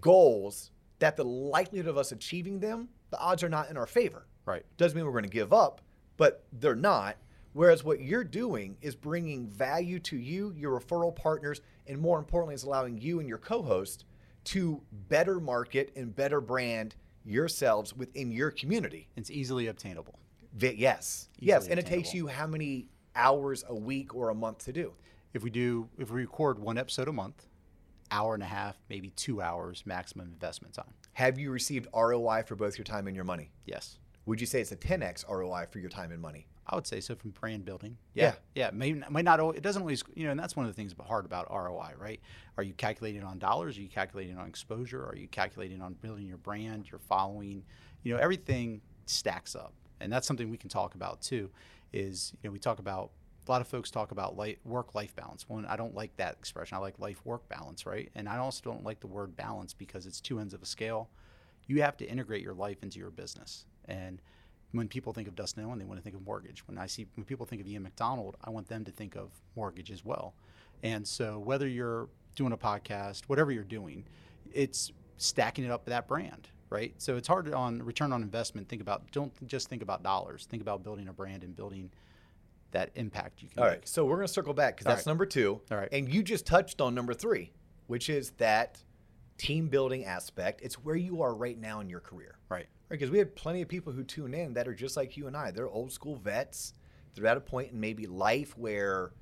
goals 0.00 0.70
that 0.98 1.16
the 1.16 1.24
likelihood 1.24 1.88
of 1.88 1.96
us 1.96 2.12
achieving 2.12 2.60
them, 2.60 2.88
the 3.10 3.18
odds 3.18 3.42
are 3.42 3.48
not 3.48 3.70
in 3.70 3.78
our 3.78 3.86
favor. 3.86 4.26
right. 4.44 4.64
Doesn't 4.76 4.96
mean 4.96 5.06
we're 5.06 5.12
going 5.12 5.24
to 5.24 5.30
give 5.30 5.52
up, 5.54 5.80
but 6.18 6.44
they're 6.52 6.76
not. 6.76 7.16
Whereas 7.54 7.84
what 7.84 8.00
you're 8.00 8.24
doing 8.24 8.76
is 8.82 8.94
bringing 8.94 9.46
value 9.48 9.98
to 10.00 10.16
you, 10.16 10.52
your 10.56 10.78
referral 10.78 11.14
partners, 11.14 11.60
and 11.86 11.98
more 11.98 12.18
importantly, 12.18 12.54
is 12.54 12.64
allowing 12.64 12.98
you 12.98 13.20
and 13.20 13.28
your 13.28 13.38
co 13.38 13.62
host 13.62 14.04
to 14.44 14.82
better 15.08 15.40
market 15.40 15.92
and 15.96 16.14
better 16.14 16.40
brand 16.40 16.96
yourselves 17.24 17.94
within 17.94 18.30
your 18.30 18.50
community. 18.50 19.08
It's 19.16 19.30
easily 19.30 19.68
obtainable. 19.68 20.18
Yes. 20.58 21.28
yes. 21.38 21.68
And 21.68 21.78
it 21.78 21.86
takes 21.86 22.14
you 22.14 22.26
how 22.26 22.46
many 22.46 22.88
hours 23.16 23.64
a 23.68 23.74
week 23.74 24.14
or 24.14 24.30
a 24.30 24.34
month 24.34 24.64
to 24.64 24.72
do? 24.72 24.92
If 25.32 25.42
we 25.42 25.50
do, 25.50 25.88
if 25.98 26.10
we 26.10 26.20
record 26.20 26.58
one 26.58 26.78
episode 26.78 27.08
a 27.08 27.12
month, 27.12 27.46
hour 28.10 28.34
and 28.34 28.42
a 28.42 28.46
half, 28.46 28.76
maybe 28.88 29.10
two 29.10 29.40
hours 29.42 29.82
maximum 29.84 30.28
investment 30.28 30.74
time. 30.74 30.92
Have 31.14 31.38
you 31.38 31.50
received 31.50 31.88
ROI 31.94 32.44
for 32.46 32.54
both 32.54 32.78
your 32.78 32.84
time 32.84 33.06
and 33.06 33.16
your 33.16 33.24
money? 33.24 33.50
Yes. 33.66 33.98
Would 34.26 34.40
you 34.40 34.46
say 34.46 34.60
it's 34.60 34.72
a 34.72 34.76
10x 34.76 35.28
ROI 35.28 35.66
for 35.70 35.78
your 35.80 35.90
time 35.90 36.12
and 36.12 36.20
money? 36.20 36.46
I 36.66 36.76
would 36.76 36.86
say 36.86 37.00
so 37.00 37.14
from 37.14 37.30
brand 37.30 37.64
building. 37.64 37.98
Yeah. 38.14 38.34
Yeah. 38.54 38.70
May, 38.72 38.92
might 39.10 39.24
not, 39.24 39.38
it 39.54 39.62
doesn't 39.62 39.82
always, 39.82 40.02
you 40.14 40.24
know, 40.24 40.30
and 40.30 40.40
that's 40.40 40.56
one 40.56 40.64
of 40.64 40.72
the 40.72 40.76
things 40.76 40.94
hard 41.06 41.26
about 41.26 41.50
ROI, 41.50 41.92
right? 41.98 42.20
Are 42.56 42.62
you 42.62 42.72
calculating 42.72 43.22
on 43.22 43.38
dollars? 43.38 43.76
Are 43.76 43.82
you 43.82 43.88
calculating 43.88 44.38
on 44.38 44.46
exposure? 44.46 45.04
Are 45.04 45.16
you 45.16 45.28
calculating 45.28 45.82
on 45.82 45.94
building 45.94 46.26
your 46.26 46.38
brand, 46.38 46.90
your 46.90 47.00
following? 47.00 47.64
You 48.02 48.14
know, 48.14 48.20
everything 48.20 48.80
stacks 49.06 49.54
up. 49.54 49.74
And 50.04 50.12
that's 50.12 50.26
something 50.26 50.50
we 50.50 50.56
can 50.56 50.70
talk 50.70 50.94
about 50.94 51.20
too 51.20 51.50
is, 51.92 52.32
you 52.42 52.48
know, 52.48 52.52
we 52.52 52.58
talk 52.58 52.78
about, 52.78 53.10
a 53.46 53.50
lot 53.50 53.60
of 53.60 53.68
folks 53.68 53.90
talk 53.90 54.10
about 54.10 54.36
life, 54.36 54.56
work-life 54.64 55.14
balance. 55.16 55.48
One, 55.48 55.66
I 55.66 55.76
don't 55.76 55.94
like 55.94 56.16
that 56.16 56.32
expression. 56.34 56.76
I 56.76 56.80
like 56.80 56.98
life-work 56.98 57.46
balance, 57.48 57.84
right? 57.84 58.10
And 58.14 58.28
I 58.28 58.38
also 58.38 58.62
don't 58.64 58.84
like 58.84 59.00
the 59.00 59.06
word 59.06 59.36
balance 59.36 59.74
because 59.74 60.06
it's 60.06 60.20
two 60.20 60.38
ends 60.38 60.54
of 60.54 60.62
a 60.62 60.66
scale. 60.66 61.10
You 61.66 61.82
have 61.82 61.96
to 61.98 62.08
integrate 62.08 62.42
your 62.42 62.54
life 62.54 62.82
into 62.82 62.98
your 62.98 63.10
business. 63.10 63.66
And 63.86 64.22
when 64.72 64.88
people 64.88 65.12
think 65.12 65.28
of 65.28 65.36
Dustin 65.36 65.64
Owen, 65.64 65.78
they 65.78 65.84
want 65.84 66.00
to 66.00 66.02
think 66.02 66.16
of 66.16 66.24
mortgage. 66.24 66.66
When 66.66 66.78
I 66.78 66.86
see 66.86 67.06
when 67.16 67.24
people 67.24 67.46
think 67.46 67.60
of 67.60 67.68
Ian 67.68 67.82
MacDonald, 67.82 68.36
I 68.42 68.50
want 68.50 68.66
them 68.68 68.84
to 68.84 68.90
think 68.90 69.14
of 69.14 69.28
mortgage 69.56 69.90
as 69.90 70.04
well. 70.04 70.34
And 70.82 71.06
so 71.06 71.38
whether 71.38 71.68
you're 71.68 72.08
doing 72.34 72.52
a 72.52 72.56
podcast, 72.56 73.24
whatever 73.26 73.52
you're 73.52 73.62
doing, 73.62 74.04
it's 74.52 74.90
stacking 75.18 75.64
it 75.64 75.70
up 75.70 75.84
with 75.84 75.92
that 75.92 76.08
brand, 76.08 76.48
right? 76.74 76.94
So 76.98 77.16
it's 77.16 77.28
hard 77.28 77.52
on 77.54 77.82
return 77.82 78.12
on 78.12 78.22
investment. 78.22 78.68
Think 78.68 78.82
about 78.82 79.10
don't 79.12 79.32
just 79.46 79.68
think 79.68 79.82
about 79.82 80.02
dollars. 80.02 80.46
Think 80.50 80.60
about 80.60 80.82
building 80.82 81.08
a 81.08 81.12
brand 81.12 81.44
and 81.44 81.54
building 81.54 81.90
that 82.72 82.90
impact 82.96 83.40
you 83.40 83.48
can 83.48 83.60
All 83.60 83.64
make. 83.66 83.78
right, 83.78 83.88
so 83.88 84.04
we're 84.04 84.16
going 84.16 84.26
to 84.26 84.32
circle 84.32 84.52
back 84.52 84.76
because 84.76 84.86
that's 84.86 85.06
right. 85.06 85.10
number 85.10 85.26
two. 85.26 85.60
All 85.70 85.78
right. 85.78 85.88
And 85.92 86.12
you 86.12 86.22
just 86.22 86.44
touched 86.44 86.80
on 86.80 86.94
number 86.94 87.14
three, 87.14 87.52
which 87.86 88.10
is 88.10 88.30
that 88.38 88.82
team 89.38 89.68
building 89.68 90.04
aspect. 90.04 90.60
It's 90.62 90.74
where 90.74 90.96
you 90.96 91.22
are 91.22 91.34
right 91.34 91.58
now 91.58 91.80
in 91.80 91.88
your 91.88 92.00
career. 92.00 92.38
Right. 92.48 92.66
Because 92.88 93.10
we 93.10 93.18
have 93.18 93.34
plenty 93.34 93.62
of 93.62 93.68
people 93.68 93.92
who 93.92 94.02
tune 94.02 94.34
in 94.34 94.54
that 94.54 94.66
are 94.66 94.74
just 94.74 94.96
like 94.96 95.16
you 95.16 95.28
and 95.28 95.36
I. 95.36 95.52
They're 95.52 95.68
old 95.68 95.92
school 95.92 96.16
vets. 96.16 96.74
They're 97.14 97.26
at 97.26 97.36
a 97.36 97.40
point 97.40 97.72
in 97.72 97.80
maybe 97.80 98.06
life 98.06 98.58
where 98.58 99.12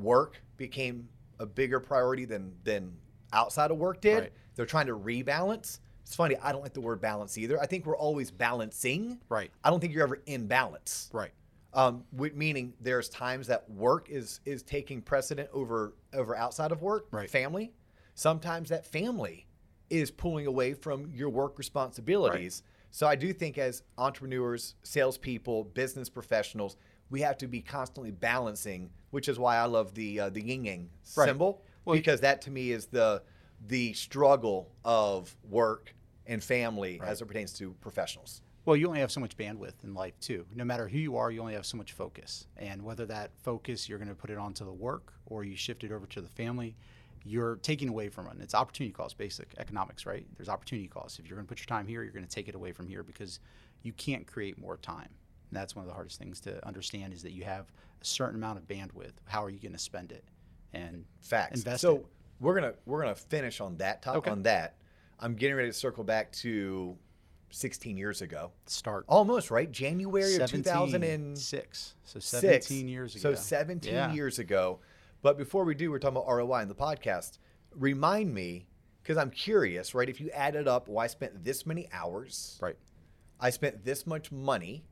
work 0.00 0.40
became 0.56 1.08
a 1.40 1.46
bigger 1.46 1.80
priority 1.80 2.24
than 2.24 2.54
than 2.62 2.96
outside 3.32 3.70
of 3.72 3.76
work 3.76 4.00
did. 4.00 4.20
Right. 4.20 4.32
They're 4.54 4.66
trying 4.66 4.86
to 4.86 4.96
rebalance. 4.96 5.80
It's 6.04 6.14
funny. 6.14 6.36
I 6.42 6.52
don't 6.52 6.62
like 6.62 6.74
the 6.74 6.80
word 6.80 7.00
balance 7.00 7.38
either. 7.38 7.60
I 7.60 7.66
think 7.66 7.86
we're 7.86 7.96
always 7.96 8.30
balancing. 8.30 9.18
Right. 9.28 9.50
I 9.62 9.70
don't 9.70 9.80
think 9.80 9.92
you're 9.94 10.02
ever 10.04 10.20
in 10.26 10.46
balance 10.46 11.08
Right. 11.12 11.32
um, 11.72 12.04
meaning 12.12 12.74
there's 12.80 13.08
times 13.08 13.46
that 13.48 13.68
work 13.70 14.08
is 14.10 14.40
is 14.44 14.62
taking 14.62 15.00
precedent 15.02 15.48
over 15.52 15.94
over 16.12 16.36
outside 16.36 16.72
of 16.72 16.82
work, 16.82 17.06
Right. 17.10 17.28
family. 17.30 17.72
Sometimes 18.14 18.68
that 18.68 18.86
family 18.86 19.46
is 19.90 20.10
pulling 20.10 20.46
away 20.46 20.74
from 20.74 21.10
your 21.12 21.30
work 21.30 21.58
responsibilities. 21.58 22.62
Right. 22.64 22.70
So 22.90 23.06
I 23.08 23.16
do 23.16 23.32
think 23.32 23.58
as 23.58 23.82
entrepreneurs, 23.98 24.76
salespeople, 24.84 25.64
business 25.64 26.08
professionals, 26.08 26.76
we 27.10 27.20
have 27.22 27.36
to 27.38 27.48
be 27.48 27.60
constantly 27.60 28.12
balancing, 28.12 28.90
which 29.10 29.28
is 29.28 29.38
why 29.38 29.56
I 29.56 29.64
love 29.64 29.94
the 29.94 30.20
uh, 30.20 30.30
the 30.30 30.42
yin 30.42 30.64
yang 30.64 30.90
Right. 31.16 31.26
symbol 31.26 31.62
Well, 31.84 31.96
because 31.96 32.20
that 32.20 32.40
to 32.42 32.50
me 32.50 32.70
is 32.72 32.86
the 32.86 33.22
the 33.66 33.92
struggle 33.92 34.70
of 34.84 35.34
work 35.48 35.94
and 36.26 36.42
family 36.42 37.00
as 37.04 37.20
it 37.20 37.26
pertains 37.26 37.52
to 37.54 37.72
professionals. 37.80 38.42
Well, 38.64 38.76
you 38.76 38.86
only 38.86 39.00
have 39.00 39.12
so 39.12 39.20
much 39.20 39.36
bandwidth 39.36 39.84
in 39.84 39.92
life 39.92 40.18
too. 40.20 40.46
No 40.54 40.64
matter 40.64 40.88
who 40.88 40.98
you 40.98 41.16
are, 41.16 41.30
you 41.30 41.40
only 41.40 41.52
have 41.52 41.66
so 41.66 41.76
much 41.76 41.92
focus. 41.92 42.46
And 42.56 42.82
whether 42.82 43.04
that 43.06 43.30
focus 43.42 43.88
you're 43.88 43.98
going 43.98 44.08
to 44.08 44.14
put 44.14 44.30
it 44.30 44.38
onto 44.38 44.64
the 44.64 44.72
work 44.72 45.12
or 45.26 45.44
you 45.44 45.54
shift 45.54 45.84
it 45.84 45.92
over 45.92 46.06
to 46.06 46.22
the 46.22 46.28
family, 46.28 46.74
you're 47.24 47.56
taking 47.56 47.88
away 47.88 48.08
from 48.08 48.26
it. 48.26 48.36
It's 48.40 48.54
opportunity 48.54 48.92
cost, 48.92 49.18
basic 49.18 49.54
economics, 49.58 50.06
right? 50.06 50.26
There's 50.36 50.48
opportunity 50.48 50.88
cost. 50.88 51.18
If 51.18 51.26
you're 51.26 51.36
going 51.36 51.46
to 51.46 51.48
put 51.48 51.58
your 51.58 51.66
time 51.66 51.86
here, 51.86 52.02
you're 52.02 52.12
going 52.12 52.26
to 52.26 52.30
take 52.30 52.48
it 52.48 52.54
away 52.54 52.72
from 52.72 52.88
here 52.88 53.02
because 53.02 53.40
you 53.82 53.92
can't 53.92 54.26
create 54.26 54.58
more 54.58 54.78
time. 54.78 55.08
And 55.50 55.60
that's 55.60 55.76
one 55.76 55.84
of 55.84 55.88
the 55.88 55.94
hardest 55.94 56.18
things 56.18 56.40
to 56.40 56.66
understand 56.66 57.12
is 57.12 57.22
that 57.22 57.32
you 57.32 57.44
have 57.44 57.66
a 58.00 58.04
certain 58.04 58.36
amount 58.36 58.58
of 58.58 58.66
bandwidth. 58.66 59.12
How 59.26 59.44
are 59.44 59.50
you 59.50 59.58
going 59.58 59.72
to 59.72 59.78
spend 59.78 60.10
it? 60.10 60.24
And 60.72 61.04
Facts. 61.20 61.58
Invest 61.58 61.82
so 61.82 61.96
it. 61.96 62.06
We're 62.44 62.54
gonna 62.54 62.74
we're 62.86 63.00
gonna 63.02 63.14
finish 63.14 63.60
on 63.60 63.76
that 63.78 64.02
top 64.02 64.16
Okay. 64.16 64.30
on 64.30 64.42
that. 64.44 64.76
I'm 65.18 65.34
getting 65.34 65.56
ready 65.56 65.68
to 65.70 65.72
circle 65.72 66.04
back 66.04 66.30
to 66.32 66.96
16 67.50 67.96
years 67.96 68.20
ago, 68.20 68.50
start 68.66 69.04
almost 69.08 69.50
right, 69.50 69.70
January 69.70 70.34
of 70.36 70.50
2006. 70.50 70.58
2006. 71.40 71.94
So 72.04 72.18
17 72.18 72.88
years 72.88 73.14
ago. 73.14 73.34
So 73.34 73.34
17 73.40 73.92
Yeah. 73.94 74.12
years 74.12 74.38
ago. 74.38 74.80
But 75.22 75.38
before 75.38 75.64
we 75.64 75.74
do, 75.74 75.90
we're 75.90 75.98
talking 76.00 76.16
about 76.16 76.26
ROI 76.28 76.62
in 76.62 76.68
the 76.68 76.74
podcast. 76.74 77.38
Remind 77.70 78.34
me, 78.34 78.66
because 79.02 79.16
I'm 79.16 79.30
curious, 79.30 79.94
right? 79.94 80.08
If 80.08 80.20
you 80.20 80.30
added 80.30 80.66
up, 80.68 80.88
well, 80.88 80.98
I 80.98 81.06
spent 81.06 81.44
this 81.44 81.64
many 81.64 81.88
hours, 81.92 82.58
Right. 82.60 82.76
I 83.40 83.50
spent 83.50 83.84
this 83.84 84.06
much 84.06 84.30
money. 84.32 84.84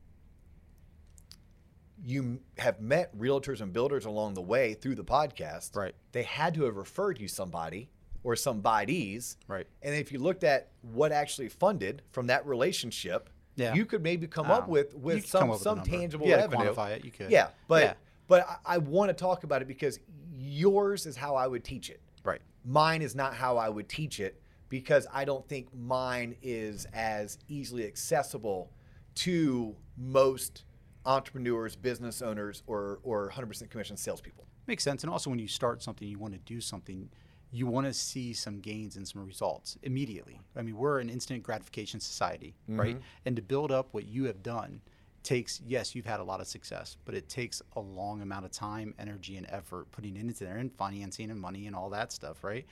You 2.01 2.39
have 2.57 2.79
met 2.81 3.15
realtors 3.17 3.61
and 3.61 3.71
builders 3.73 4.05
along 4.05 4.33
the 4.33 4.41
way 4.41 4.73
through 4.73 4.95
the 4.95 5.03
podcast. 5.03 5.75
Right. 5.75 5.93
They 6.11 6.23
had 6.23 6.53
to 6.55 6.63
have 6.63 6.75
referred 6.75 7.19
you 7.19 7.27
somebody 7.27 7.89
or 8.23 8.35
some 8.35 8.61
bodies. 8.61 9.37
Right. 9.47 9.67
And 9.81 9.93
if 9.95 10.11
you 10.11 10.19
looked 10.19 10.43
at 10.43 10.69
what 10.81 11.11
actually 11.11 11.49
funded 11.49 12.01
from 12.11 12.27
that 12.27 12.45
relationship, 12.45 13.29
Yeah. 13.55 13.73
you 13.73 13.85
could 13.85 14.01
maybe 14.01 14.27
come 14.27 14.49
up 14.49 14.65
Oh. 14.67 14.71
with 14.71 14.95
with 14.95 15.25
some 15.27 15.49
with 15.49 15.61
some 15.61 15.83
tangible 15.83 16.25
to 16.25 16.35
revenue. 16.35 16.73
quantify 16.73 16.91
it, 16.91 17.05
you 17.05 17.11
could. 17.11 17.29
Yeah, 17.29 17.49
but 17.67 17.83
Yeah. 17.83 17.93
but 18.27 18.47
I, 18.47 18.75
I 18.75 18.77
want 18.79 19.09
to 19.09 19.13
talk 19.13 19.43
about 19.43 19.61
it 19.61 19.67
because 19.67 19.99
yours 20.35 21.05
is 21.05 21.15
how 21.15 21.35
I 21.35 21.47
would 21.47 21.63
teach 21.63 21.89
it. 21.89 22.01
Right. 22.23 22.41
Mine 22.65 23.01
is 23.01 23.13
not 23.15 23.35
how 23.35 23.57
I 23.57 23.69
would 23.69 23.87
teach 23.89 24.19
it 24.19 24.41
because 24.69 25.05
I 25.13 25.25
don't 25.25 25.47
think 25.47 25.67
mine 25.75 26.35
is 26.41 26.85
as 26.93 27.37
easily 27.47 27.85
accessible 27.85 28.71
to 29.15 29.75
most 29.97 30.63
entrepreneurs, 31.05 31.75
business 31.75 32.21
owners, 32.21 32.63
or 32.67 32.99
or 33.03 33.29
100% 33.29 33.69
commission 33.69 33.97
salespeople. 33.97 34.45
Makes 34.67 34.83
sense. 34.83 35.03
And 35.03 35.11
also, 35.11 35.29
when 35.29 35.39
you 35.39 35.47
start 35.47 35.83
something, 35.83 36.07
you 36.07 36.17
want 36.17 36.33
to 36.33 36.39
do 36.39 36.61
something, 36.61 37.09
you 37.51 37.67
want 37.67 37.85
to 37.85 37.93
see 37.93 38.33
some 38.33 38.59
gains 38.59 38.95
and 38.95 39.07
some 39.07 39.25
results 39.25 39.77
immediately. 39.83 40.39
I 40.55 40.61
mean, 40.61 40.77
we're 40.77 40.99
an 40.99 41.09
instant 41.09 41.43
gratification 41.43 41.99
society, 41.99 42.55
mm-hmm. 42.69 42.79
right? 42.79 43.01
And 43.25 43.35
to 43.35 43.41
build 43.41 43.71
up 43.71 43.89
what 43.91 44.05
you 44.05 44.25
have 44.25 44.41
done 44.41 44.81
takes, 45.23 45.61
yes, 45.65 45.95
you've 45.95 46.05
had 46.05 46.19
a 46.19 46.23
lot 46.23 46.41
of 46.41 46.47
success, 46.47 46.97
but 47.05 47.15
it 47.15 47.29
takes 47.29 47.61
a 47.75 47.79
long 47.79 48.21
amount 48.21 48.45
of 48.45 48.51
time, 48.51 48.93
energy, 48.99 49.37
and 49.37 49.45
effort 49.49 49.91
putting 49.91 50.17
into 50.17 50.43
there 50.43 50.57
and 50.57 50.73
financing 50.73 51.29
and 51.31 51.39
money 51.39 51.67
and 51.67 51.75
all 51.75 51.89
that 51.89 52.11
stuff, 52.11 52.43
right? 52.43 52.65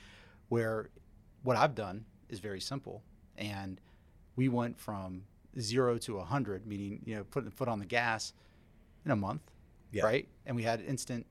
Where 0.48 0.90
what 1.42 1.56
I've 1.56 1.74
done 1.74 2.04
is 2.28 2.40
very 2.40 2.60
simple. 2.60 3.02
And 3.36 3.80
we 4.36 4.48
went 4.48 4.78
from 4.78 5.22
zero 5.58 5.98
to 5.98 6.16
100, 6.16 6.66
meaning, 6.66 7.00
you 7.04 7.16
know, 7.16 7.24
putting 7.24 7.48
the 7.50 7.54
foot 7.54 7.68
on 7.68 7.78
the 7.78 7.86
gas 7.86 8.32
in 9.04 9.10
a 9.10 9.16
month, 9.16 9.42
Yeah. 9.90 10.04
right? 10.04 10.28
And 10.46 10.56
we 10.56 10.62
had 10.62 10.80
instant 10.80 11.26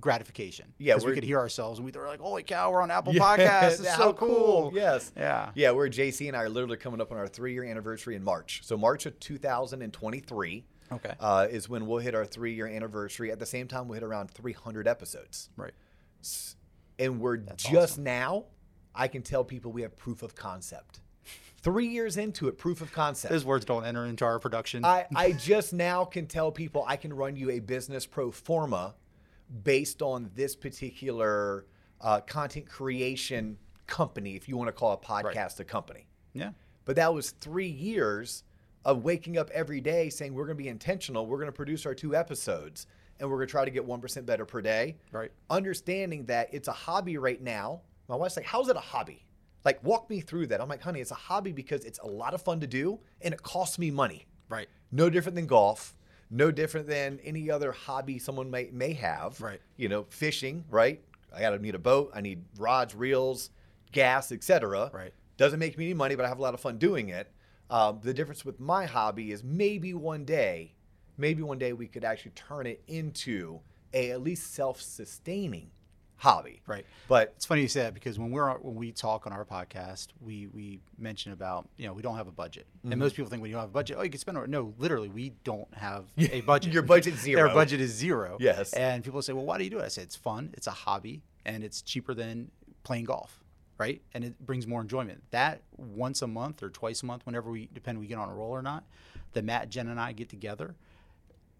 gratification. 0.00 0.72
Yeah, 0.78 0.96
we 1.04 1.12
could 1.14 1.24
hear 1.24 1.38
ourselves 1.38 1.78
and 1.80 1.84
we 1.84 1.90
were 1.92 2.06
like, 2.06 2.20
"Holy 2.20 2.44
cow, 2.44 2.70
we're 2.70 2.80
on 2.80 2.90
Apple 2.92 3.12
Yeah, 3.14 3.22
Podcasts! 3.22 3.80
It's 3.80 3.96
so 3.96 4.12
cool!" 4.12 4.70
Yes. 4.72 5.12
Yeah. 5.16 5.50
Yeah, 5.54 5.72
we're 5.72 5.88
JC 5.88 6.28
and 6.28 6.36
I 6.36 6.42
are 6.44 6.48
literally 6.48 6.76
coming 6.76 7.00
up 7.00 7.10
on 7.10 7.18
our 7.18 7.26
three 7.26 7.52
year 7.52 7.64
anniversary 7.64 8.14
in 8.14 8.22
March. 8.22 8.60
So 8.64 8.76
March 8.76 9.04
of 9.06 9.18
2023 9.18 10.64
Okay. 10.92 11.14
uh, 11.18 11.48
is 11.50 11.68
when 11.68 11.86
we'll 11.86 11.98
hit 11.98 12.14
our 12.14 12.24
three 12.24 12.54
year 12.54 12.66
anniversary. 12.68 13.32
At 13.32 13.38
the 13.40 13.46
same 13.46 13.66
time, 13.66 13.88
we'll 13.88 13.94
hit 13.94 14.02
around 14.04 14.30
300 14.30 14.86
episodes. 14.86 15.50
Right. 15.56 15.72
And 16.98 17.20
we're 17.20 17.38
That's 17.38 17.64
just 17.64 17.94
awesome. 17.94 18.04
now, 18.04 18.44
I 18.94 19.08
can 19.08 19.22
tell 19.22 19.42
people 19.44 19.72
we 19.72 19.82
have 19.82 19.96
proof 19.96 20.22
of 20.22 20.34
concept. 20.36 21.00
Three 21.64 21.86
years 21.86 22.18
into 22.18 22.48
it, 22.48 22.58
proof 22.58 22.82
of 22.82 22.92
concept. 22.92 23.32
Those 23.32 23.44
words 23.44 23.64
don't 23.64 23.86
enter 23.86 24.04
into 24.04 24.26
our 24.26 24.38
production. 24.38 24.84
I, 24.84 25.06
I 25.16 25.32
just 25.32 25.72
now 25.72 26.04
can 26.04 26.26
tell 26.26 26.52
people 26.52 26.84
I 26.86 26.96
can 26.96 27.10
run 27.12 27.36
you 27.36 27.50
a 27.52 27.58
business 27.58 28.04
pro 28.04 28.30
forma 28.30 28.94
based 29.62 30.02
on 30.02 30.30
this 30.34 30.54
particular 30.54 31.64
uh, 32.02 32.20
content 32.20 32.68
creation 32.68 33.56
company, 33.86 34.36
if 34.36 34.46
you 34.46 34.58
want 34.58 34.68
to 34.68 34.72
call 34.72 34.92
a 34.92 34.98
podcast 34.98 35.58
a 35.58 35.64
company. 35.64 36.06
yeah. 36.34 36.50
But 36.84 36.96
that 36.96 37.14
was 37.14 37.30
three 37.30 37.68
years 37.68 38.44
of 38.84 39.02
waking 39.02 39.38
up 39.38 39.48
every 39.50 39.80
day 39.80 40.10
saying 40.10 40.34
we're 40.34 40.44
going 40.44 40.58
to 40.58 40.62
be 40.62 40.68
intentional, 40.68 41.26
we're 41.26 41.38
going 41.38 41.48
to 41.48 41.52
produce 41.52 41.86
our 41.86 41.94
two 41.94 42.14
episodes, 42.14 42.86
and 43.18 43.30
we're 43.30 43.36
going 43.36 43.48
to 43.48 43.50
try 43.50 43.64
to 43.64 43.70
get 43.70 43.86
1% 43.86 44.26
better 44.26 44.44
per 44.44 44.60
day. 44.60 44.96
Right. 45.10 45.32
Understanding 45.48 46.26
that 46.26 46.52
it's 46.52 46.68
a 46.68 46.72
hobby 46.72 47.16
right 47.16 47.40
now. 47.40 47.80
My 48.06 48.16
wife's 48.16 48.36
like, 48.36 48.44
How's 48.44 48.68
it 48.68 48.76
a 48.76 48.80
hobby? 48.80 49.24
Like, 49.64 49.82
walk 49.82 50.10
me 50.10 50.20
through 50.20 50.48
that. 50.48 50.60
I'm 50.60 50.68
like, 50.68 50.82
honey, 50.82 51.00
it's 51.00 51.10
a 51.10 51.14
hobby 51.14 51.52
because 51.52 51.84
it's 51.84 51.98
a 52.00 52.06
lot 52.06 52.34
of 52.34 52.42
fun 52.42 52.60
to 52.60 52.66
do 52.66 53.00
and 53.22 53.32
it 53.32 53.42
costs 53.42 53.78
me 53.78 53.90
money. 53.90 54.26
Right. 54.48 54.68
No 54.92 55.08
different 55.08 55.36
than 55.36 55.46
golf, 55.46 55.96
no 56.30 56.50
different 56.50 56.86
than 56.86 57.18
any 57.24 57.50
other 57.50 57.72
hobby 57.72 58.18
someone 58.18 58.50
may, 58.50 58.68
may 58.72 58.92
have. 58.92 59.40
Right. 59.40 59.60
You 59.76 59.88
know, 59.88 60.04
fishing, 60.10 60.64
right? 60.70 61.02
I 61.34 61.40
got 61.40 61.50
to 61.50 61.58
need 61.58 61.74
a 61.74 61.78
boat, 61.80 62.12
I 62.14 62.20
need 62.20 62.44
rods, 62.58 62.94
reels, 62.94 63.50
gas, 63.92 64.32
etc. 64.32 64.90
Right. 64.92 65.12
Doesn't 65.36 65.58
make 65.58 65.76
me 65.78 65.86
any 65.86 65.94
money, 65.94 66.14
but 66.14 66.24
I 66.24 66.28
have 66.28 66.38
a 66.38 66.42
lot 66.42 66.54
of 66.54 66.60
fun 66.60 66.78
doing 66.78 67.08
it. 67.08 67.32
Um, 67.70 68.00
the 68.02 68.14
difference 68.14 68.44
with 68.44 68.60
my 68.60 68.84
hobby 68.84 69.32
is 69.32 69.42
maybe 69.42 69.94
one 69.94 70.24
day, 70.24 70.74
maybe 71.16 71.42
one 71.42 71.58
day 71.58 71.72
we 71.72 71.88
could 71.88 72.04
actually 72.04 72.32
turn 72.32 72.66
it 72.66 72.82
into 72.86 73.60
a 73.92 74.10
at 74.10 74.22
least 74.22 74.54
self-sustaining 74.54 75.70
hobby. 76.16 76.62
Right. 76.66 76.86
But 77.08 77.32
It's 77.36 77.44
funny 77.46 77.62
you 77.62 77.68
say 77.68 77.82
that 77.82 77.94
because 77.94 78.18
when 78.18 78.30
we're 78.30 78.50
when 78.58 78.74
we 78.76 78.92
talk 78.92 79.26
on 79.26 79.32
our 79.32 79.44
podcast, 79.44 80.08
we 80.20 80.46
we 80.46 80.80
mention 80.98 81.32
about 81.32 81.68
you 81.76 81.86
know 81.86 81.92
we 81.92 82.02
don't 82.02 82.16
have 82.16 82.28
a 82.28 82.32
budget, 82.32 82.66
Mm-hmm. 82.78 82.92
and 82.92 82.98
most 83.00 83.16
people 83.16 83.28
think 83.30 83.42
when 83.42 83.50
you 83.50 83.54
don't 83.56 83.62
have 83.62 83.70
a 83.70 83.72
budget, 83.72 83.96
oh 83.98 84.02
you 84.02 84.10
can 84.10 84.20
spend. 84.20 84.38
it. 84.38 84.48
No, 84.48 84.74
literally, 84.78 85.08
we 85.08 85.30
don't 85.44 85.72
have 85.74 86.04
a 86.18 86.40
budget. 86.42 86.72
Your 86.72 86.82
budget's 86.82 87.18
zero. 87.22 87.48
Our 87.48 87.54
budget 87.54 87.80
is 87.80 87.92
zero. 87.92 88.36
Yes. 88.40 88.72
And 88.72 89.02
people 89.04 89.20
say, 89.22 89.32
well, 89.32 89.44
why 89.44 89.58
do 89.58 89.64
you 89.64 89.70
do 89.70 89.78
it? 89.78 89.84
I 89.84 89.88
say 89.88 90.02
it's 90.02 90.16
fun. 90.16 90.50
It's 90.54 90.66
a 90.66 90.70
hobby, 90.72 91.22
and 91.44 91.62
it's 91.64 91.82
cheaper 91.82 92.14
than 92.14 92.50
playing 92.84 93.04
golf, 93.04 93.42
right? 93.78 94.00
And 94.14 94.24
it 94.24 94.38
brings 94.44 94.66
more 94.66 94.80
enjoyment. 94.80 95.22
That 95.30 95.62
once 95.76 96.22
a 96.22 96.26
month 96.26 96.62
or 96.62 96.70
twice 96.70 97.02
a 97.02 97.06
month, 97.06 97.24
whenever 97.26 97.50
we 97.50 97.68
depend 97.72 97.98
we 97.98 98.06
get 98.06 98.18
on 98.18 98.28
a 98.28 98.34
roll 98.34 98.50
or 98.50 98.62
not, 98.62 98.84
that 99.32 99.44
Matt, 99.44 99.68
Jen, 99.70 99.88
and 99.88 99.98
I 100.00 100.12
get 100.12 100.28
together 100.28 100.74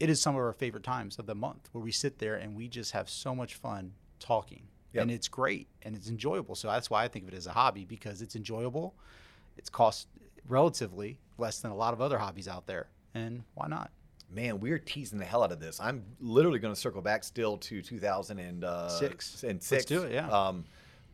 it 0.01 0.11
is 0.11 0.21
some 0.21 0.35
of 0.35 0.41
our 0.43 0.53
favorite 0.53 0.83
times 0.83 1.21
of 1.21 1.27
the 1.27 1.37
month 1.37 1.69
where 1.71 1.83
we 1.83 1.93
sit 1.93 2.19
there 2.19 2.35
and 2.35 2.57
we 2.57 2.67
just 2.67 2.91
have 2.91 3.09
so 3.09 3.33
much 3.33 3.55
fun 3.55 3.93
talking. 4.21 4.63
Yep. 4.93 5.03
And 5.03 5.11
it's 5.11 5.29
great 5.29 5.69
and 5.83 5.97
it's 5.97 6.09
enjoyable. 6.09 6.55
So 6.55 6.69
that's 6.69 6.89
why 6.89 7.05
I 7.05 7.09
think 7.09 7.27
of 7.27 7.35
it 7.35 7.37
as 7.37 7.47
a 7.47 7.53
hobby 7.53 7.85
because 7.85 8.23
it's 8.23 8.37
enjoyable. 8.37 8.95
It's 9.57 9.69
cost 9.69 10.09
relatively 10.49 11.19
less 11.37 11.61
than 11.61 11.73
a 11.73 11.77
lot 11.77 11.95
of 11.95 12.01
other 12.01 12.19
hobbies 12.19 12.47
out 12.47 12.67
there. 12.67 12.89
And 13.15 13.43
why 13.55 13.67
not? 13.67 13.91
man, 14.35 14.61
we're 14.61 14.79
teasing 14.79 15.19
the 15.19 15.25
hell 15.25 15.43
out 15.43 15.53
of 15.53 15.61
this. 15.61 15.81
I'm 15.81 16.05
literally 16.21 16.59
going 16.59 16.75
to 16.75 16.81
circle 16.81 17.01
back 17.01 17.25
still 17.25 17.57
to 17.59 17.81
2006. 17.81 18.99
Six. 18.99 19.43
And 19.43 19.65
Let's 19.71 19.85
do 19.85 20.03
it, 20.03 20.13
yeah. 20.13 20.29
Um, 20.29 20.65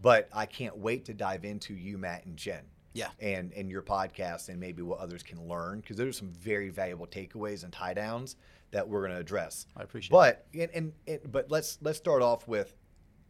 but 0.02 0.28
I 0.32 0.46
can't 0.46 0.76
wait 0.78 1.04
to 1.06 1.14
dive 1.14 1.44
into 1.44 1.74
you, 1.74 1.98
Matt, 1.98 2.24
and 2.24 2.36
Jen. 2.36 2.62
Yeah. 2.92 3.08
And 3.20 3.52
and 3.52 3.70
your 3.70 3.82
podcast 3.82 4.48
and 4.48 4.58
maybe 4.58 4.82
what 4.82 4.98
others 4.98 5.22
can 5.22 5.46
learn 5.46 5.78
because 5.78 5.96
there's 5.96 6.18
some 6.18 6.32
very 6.32 6.70
valuable 6.70 7.06
takeaways 7.06 7.62
and 7.62 7.72
tie 7.72 7.94
downs 7.94 8.34
that 8.72 8.88
we're 8.88 9.00
going 9.00 9.12
to 9.12 9.20
address. 9.20 9.66
I 9.76 9.82
appreciate 9.82 10.10
But 10.10 10.46
and, 10.58 10.70
and, 10.74 10.92
and 11.06 11.20
but 11.30 11.50
let's 11.52 11.78
let's 11.82 11.98
start 11.98 12.20
off 12.20 12.48
with 12.48 12.74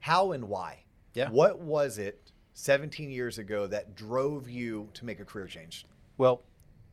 how 0.00 0.32
and 0.32 0.48
why. 0.48 0.84
Yeah. 1.14 1.30
What 1.30 1.60
was 1.60 1.98
it 1.98 2.32
17 2.54 3.10
years 3.10 3.38
ago 3.38 3.66
that 3.66 3.94
drove 3.94 4.48
you 4.48 4.88
to 4.94 5.04
make 5.04 5.20
a 5.20 5.24
career 5.24 5.46
change? 5.46 5.86
Well, 6.18 6.42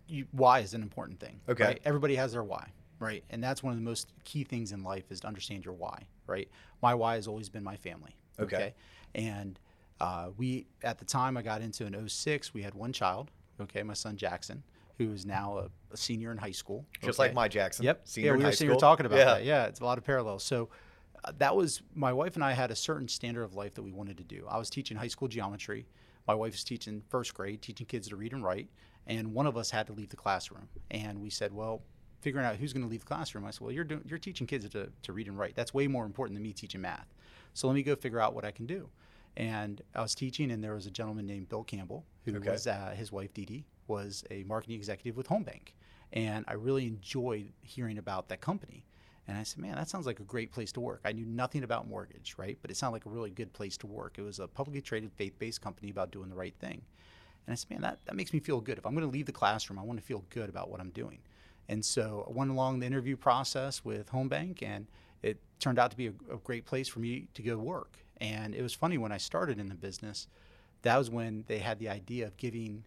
you, 0.08 0.26
why 0.32 0.60
is 0.60 0.74
an 0.74 0.82
important 0.82 1.20
thing. 1.20 1.40
Okay. 1.50 1.64
right? 1.66 1.82
Everybody 1.84 2.16
has 2.16 2.32
their 2.32 2.44
why, 2.44 2.72
right? 3.00 3.24
And 3.30 3.44
that's 3.44 3.62
one 3.62 3.74
of 3.74 3.80
the 3.80 3.84
most 3.84 4.14
key 4.24 4.44
things 4.44 4.72
in 4.72 4.84
life 4.84 5.12
is 5.12 5.20
to 5.22 5.28
understand 5.28 5.66
your 5.66 5.74
why, 5.74 6.08
right? 6.28 6.50
My 6.82 6.94
why 6.94 7.16
has 7.16 7.28
always 7.28 7.50
been 7.50 7.64
my 7.64 7.76
family. 7.76 8.16
Okay. 8.40 8.74
And 9.16 9.60
uh, 10.00 10.30
we, 10.38 10.68
at 10.84 11.00
the 11.00 11.06
time 11.06 11.38
I 11.38 11.42
got 11.42 11.62
into 11.62 11.86
in 11.86 12.08
06, 12.08 12.54
we 12.54 12.62
had 12.62 12.74
one 12.76 12.94
child, 12.94 13.32
okay, 13.60 13.84
my 13.84 13.94
son 13.94 14.16
Jackson, 14.16 14.64
who 14.98 15.12
is 15.12 15.26
now 15.26 15.58
a, 15.58 15.94
a 15.94 15.98
senior 15.98 16.32
in 16.32 16.38
high 16.38 16.52
school. 16.52 16.86
Just 17.02 17.20
okay? 17.20 17.30
like 17.30 17.36
my 17.36 17.48
Jackson. 17.48 17.86
Yep. 17.86 18.02
Senior 18.06 18.28
yeah, 18.30 18.34
in 18.34 18.38
we 18.38 18.44
high 18.44 18.50
were 18.50 18.56
here 18.56 18.70
school. 18.70 18.80
talking 18.80 19.06
about 19.06 19.18
Yeah. 19.18 19.26
that. 19.26 19.44
Yeah, 19.44 19.66
it's 19.66 19.80
a 19.80 19.86
lot 19.86 19.98
of 19.98 20.04
parallels. 20.04 20.44
So 20.44 20.70
that 21.38 21.56
was 21.56 21.82
my 21.94 22.14
wife 22.14 22.36
and 22.36 22.44
I 22.44 22.54
had 22.54 22.72
a 22.72 22.76
certain 22.76 23.08
standard 23.08 23.44
of 23.44 23.54
life 23.56 23.74
that 23.76 23.82
we 23.84 23.92
wanted 23.92 24.18
to 24.18 24.24
do. 24.24 24.46
I 24.50 24.58
was 24.58 24.70
teaching 24.70 24.98
high 24.98 25.08
school 25.08 25.28
geometry. 25.28 25.88
My 26.28 26.34
wife 26.36 26.54
was 26.54 26.64
teaching 26.64 27.02
first 27.10 27.34
grade, 27.34 27.62
teaching 27.62 27.86
kids 27.86 28.10
to 28.10 28.16
read 28.16 28.34
and 28.34 28.44
write. 28.44 28.68
And 29.06 29.34
one 29.34 29.48
of 29.48 29.56
us 29.56 29.72
had 29.72 29.88
to 29.88 29.94
leave 29.94 30.10
the 30.10 30.18
classroom. 30.18 30.68
And 30.92 31.22
we 31.22 31.30
said, 31.30 31.54
well, 31.54 31.82
figuring 32.22 32.46
out 32.46 32.58
who's 32.58 32.74
going 32.74 32.84
to 32.84 32.90
leave 32.90 33.02
the 33.02 33.06
classroom. 33.08 33.46
I 33.46 33.52
said, 33.52 33.62
well, 33.62 33.72
you're 33.72 33.84
doing, 33.86 34.02
you're 34.06 34.20
teaching 34.20 34.46
kids 34.48 34.68
to, 34.70 34.90
to 35.04 35.14
read 35.14 35.28
and 35.28 35.38
write. 35.40 35.56
That's 35.56 35.74
way 35.74 35.88
more 35.88 36.06
important 36.06 36.36
than 36.36 36.44
me 36.44 36.52
teaching 36.54 36.82
math. 36.82 37.08
So 37.54 37.68
let 37.68 37.74
me 37.74 37.84
go 37.84 37.96
figure 37.96 38.20
out 38.20 38.34
what 38.36 38.44
I 38.44 38.52
can 38.52 38.66
do. 38.66 38.90
And 39.38 39.82
I 39.96 40.02
was 40.02 40.16
teaching, 40.16 40.52
and 40.52 40.64
there 40.64 40.74
was 40.74 40.88
a 40.88 40.92
gentleman 40.92 41.28
named 41.28 41.48
Bill 41.48 41.64
Campbell, 41.64 42.06
who 42.26 42.36
Okay. 42.38 42.50
was 42.52 42.66
uh, 42.68 42.94
his 42.98 43.12
wife 43.12 43.34
Dee 43.34 43.46
Dee 43.46 43.66
was 43.88 44.24
a 44.32 44.44
marketing 44.44 44.76
executive 44.78 45.16
with 45.16 45.28
HomeBanc, 45.30 45.70
and 46.12 46.44
I 46.48 46.54
really 46.54 46.88
enjoyed 46.88 47.54
hearing 47.62 47.98
about 48.00 48.28
that 48.30 48.42
company. 48.42 48.84
And 49.28 49.38
I 49.38 49.44
said, 49.44 49.60
man, 49.60 49.76
that 49.76 49.90
sounds 49.90 50.06
like 50.06 50.22
a 50.22 50.24
great 50.24 50.52
place 50.52 50.72
to 50.74 50.80
work. 50.80 51.02
I 51.04 51.12
knew 51.12 51.26
nothing 51.26 51.64
about 51.64 51.88
mortgage, 51.88 52.36
right? 52.38 52.58
But 52.62 52.72
it 52.72 52.78
sounded 52.78 52.94
like 52.94 53.06
a 53.06 53.10
really 53.10 53.30
good 53.30 53.52
place 53.52 53.76
to 53.78 53.88
work. 53.88 54.16
It 54.18 54.22
was 54.22 54.40
a 54.40 54.48
publicly 54.48 54.82
traded, 54.82 55.12
faith-based 55.14 55.62
company 55.62 55.90
about 55.90 56.12
doing 56.12 56.30
the 56.30 56.36
right 56.36 56.56
thing. 56.60 56.82
And 57.46 57.52
I 57.52 57.56
said, 57.56 57.70
man, 57.70 57.82
that, 57.82 58.00
that 58.06 58.16
makes 58.16 58.32
me 58.32 58.40
feel 58.40 58.62
good. 58.62 58.78
If 58.78 58.86
I'm 58.86 58.94
going 58.94 59.06
to 59.06 59.12
leave 59.12 59.26
the 59.26 59.34
classroom, 59.34 59.80
I 59.80 59.82
want 59.82 60.00
to 60.00 60.06
feel 60.06 60.24
good 60.30 60.50
about 60.50 60.70
what 60.70 60.80
I'm 60.80 60.92
doing. 60.92 61.20
And 61.68 61.84
so 61.84 62.26
I 62.28 62.32
went 62.32 62.52
along 62.52 62.80
the 62.80 62.86
interview 62.86 63.18
process 63.18 63.84
with 63.84 64.10
HomeBanc, 64.12 64.64
and 64.64 64.88
it 65.22 65.40
turned 65.60 65.80
out 65.80 65.92
to 65.92 65.98
be 65.98 66.08
a, 66.08 66.14
a 66.32 66.38
great 66.38 66.66
place 66.66 66.88
for 66.88 67.00
me 67.00 67.28
to 67.34 67.42
go 67.42 67.58
work. 67.58 67.98
And 68.22 68.56
it 68.56 68.62
was 68.62 68.74
funny 68.74 68.98
when 68.98 69.12
I 69.12 69.18
started 69.18 69.60
in 69.60 69.68
the 69.68 69.76
business, 69.76 70.28
that 70.84 70.98
was 70.98 71.10
when 71.10 71.44
they 71.48 71.60
had 71.60 71.80
the 71.80 71.90
idea 71.90 72.28
of 72.28 72.38
giving 72.38 72.86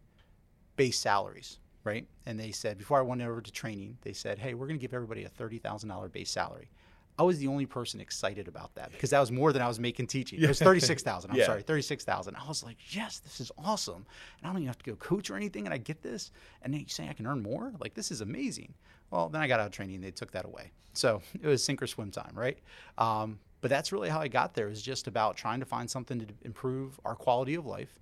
base 0.77 0.99
salaries, 0.99 1.59
right? 1.85 2.07
And 2.27 2.39
they 2.39 2.51
said, 2.51 2.79
before 2.79 2.99
I 2.99 3.03
went 3.03 3.23
over 3.23 3.41
to 3.41 3.51
training, 3.53 3.99
they 4.03 4.13
said, 4.13 4.39
hey, 4.39 4.55
we're 4.55 4.67
going 4.67 4.79
to 4.79 4.83
give 4.83 4.95
everybody 4.95 5.25
a 5.25 5.29
$30,000 5.31 6.13
base 6.13 6.31
salary. 6.31 6.71
I 7.19 7.23
was 7.23 7.39
the 7.39 7.49
only 7.49 7.67
person 7.67 8.01
excited 8.01 8.49
about 8.49 8.75
that 8.77 8.93
because 8.93 9.11
that 9.11 9.21
was 9.21 9.31
more 9.31 9.53
than 9.53 9.61
I 9.61 9.69
was 9.69 9.79
making 9.79 10.07
teaching. 10.07 10.41
It 10.43 10.49
was 10.49 10.59
thirty 10.69 10.81
six 10.81 11.03
thousand. 11.03 11.33
I'm 11.33 11.37
Yeah. 11.37 11.45
sorry, 11.45 11.61
thirty 11.63 11.83
six 11.83 12.03
thousand. 12.03 12.35
I 12.37 12.49
was 12.49 12.65
like, 12.65 12.79
yes, 12.97 13.19
this 13.19 13.43
is 13.43 13.53
awesome, 13.59 14.07
and 14.39 14.45
I 14.45 14.47
don't 14.47 14.57
even 14.57 14.69
have 14.69 14.79
to 14.79 14.91
go 14.91 14.97
coach 14.97 15.29
or 15.29 15.37
anything, 15.37 15.67
and 15.67 15.75
I 15.75 15.77
get 15.77 16.01
this, 16.01 16.31
and 16.63 16.73
then 16.73 16.81
you 16.81 16.87
say 16.89 17.11
I 17.11 17.13
can 17.13 17.27
earn 17.27 17.43
more. 17.43 17.75
Like 17.79 17.93
this 17.93 18.11
is 18.11 18.23
amazing. 18.23 18.73
Well, 19.11 19.29
then 19.29 19.43
I 19.43 19.49
got 19.49 19.61
out 19.61 19.67
of 19.67 19.73
training, 19.73 19.97
and 19.97 20.05
they 20.05 20.13
took 20.13 20.31
that 20.31 20.47
away. 20.47 20.71
So 20.95 21.21
it 21.43 21.47
was 21.47 21.63
sink 21.63 21.83
or 21.83 21.87
swim 21.87 22.11
time, 22.11 22.33
right? 22.35 22.59
Um, 22.97 23.39
but 23.61 23.69
that's 23.69 23.93
really 23.93 24.09
how 24.09 24.21
I 24.21 24.29
got 24.29 24.55
there. 24.55 24.71
Is 24.71 24.81
just 24.81 25.07
about 25.07 25.37
trying 25.37 25.61
to 25.61 25.67
find 25.67 25.91
something 25.91 26.21
to 26.21 26.27
improve 26.43 26.99
our 27.05 27.17
quality 27.17 27.55
of 27.55 27.67
life, 27.67 27.99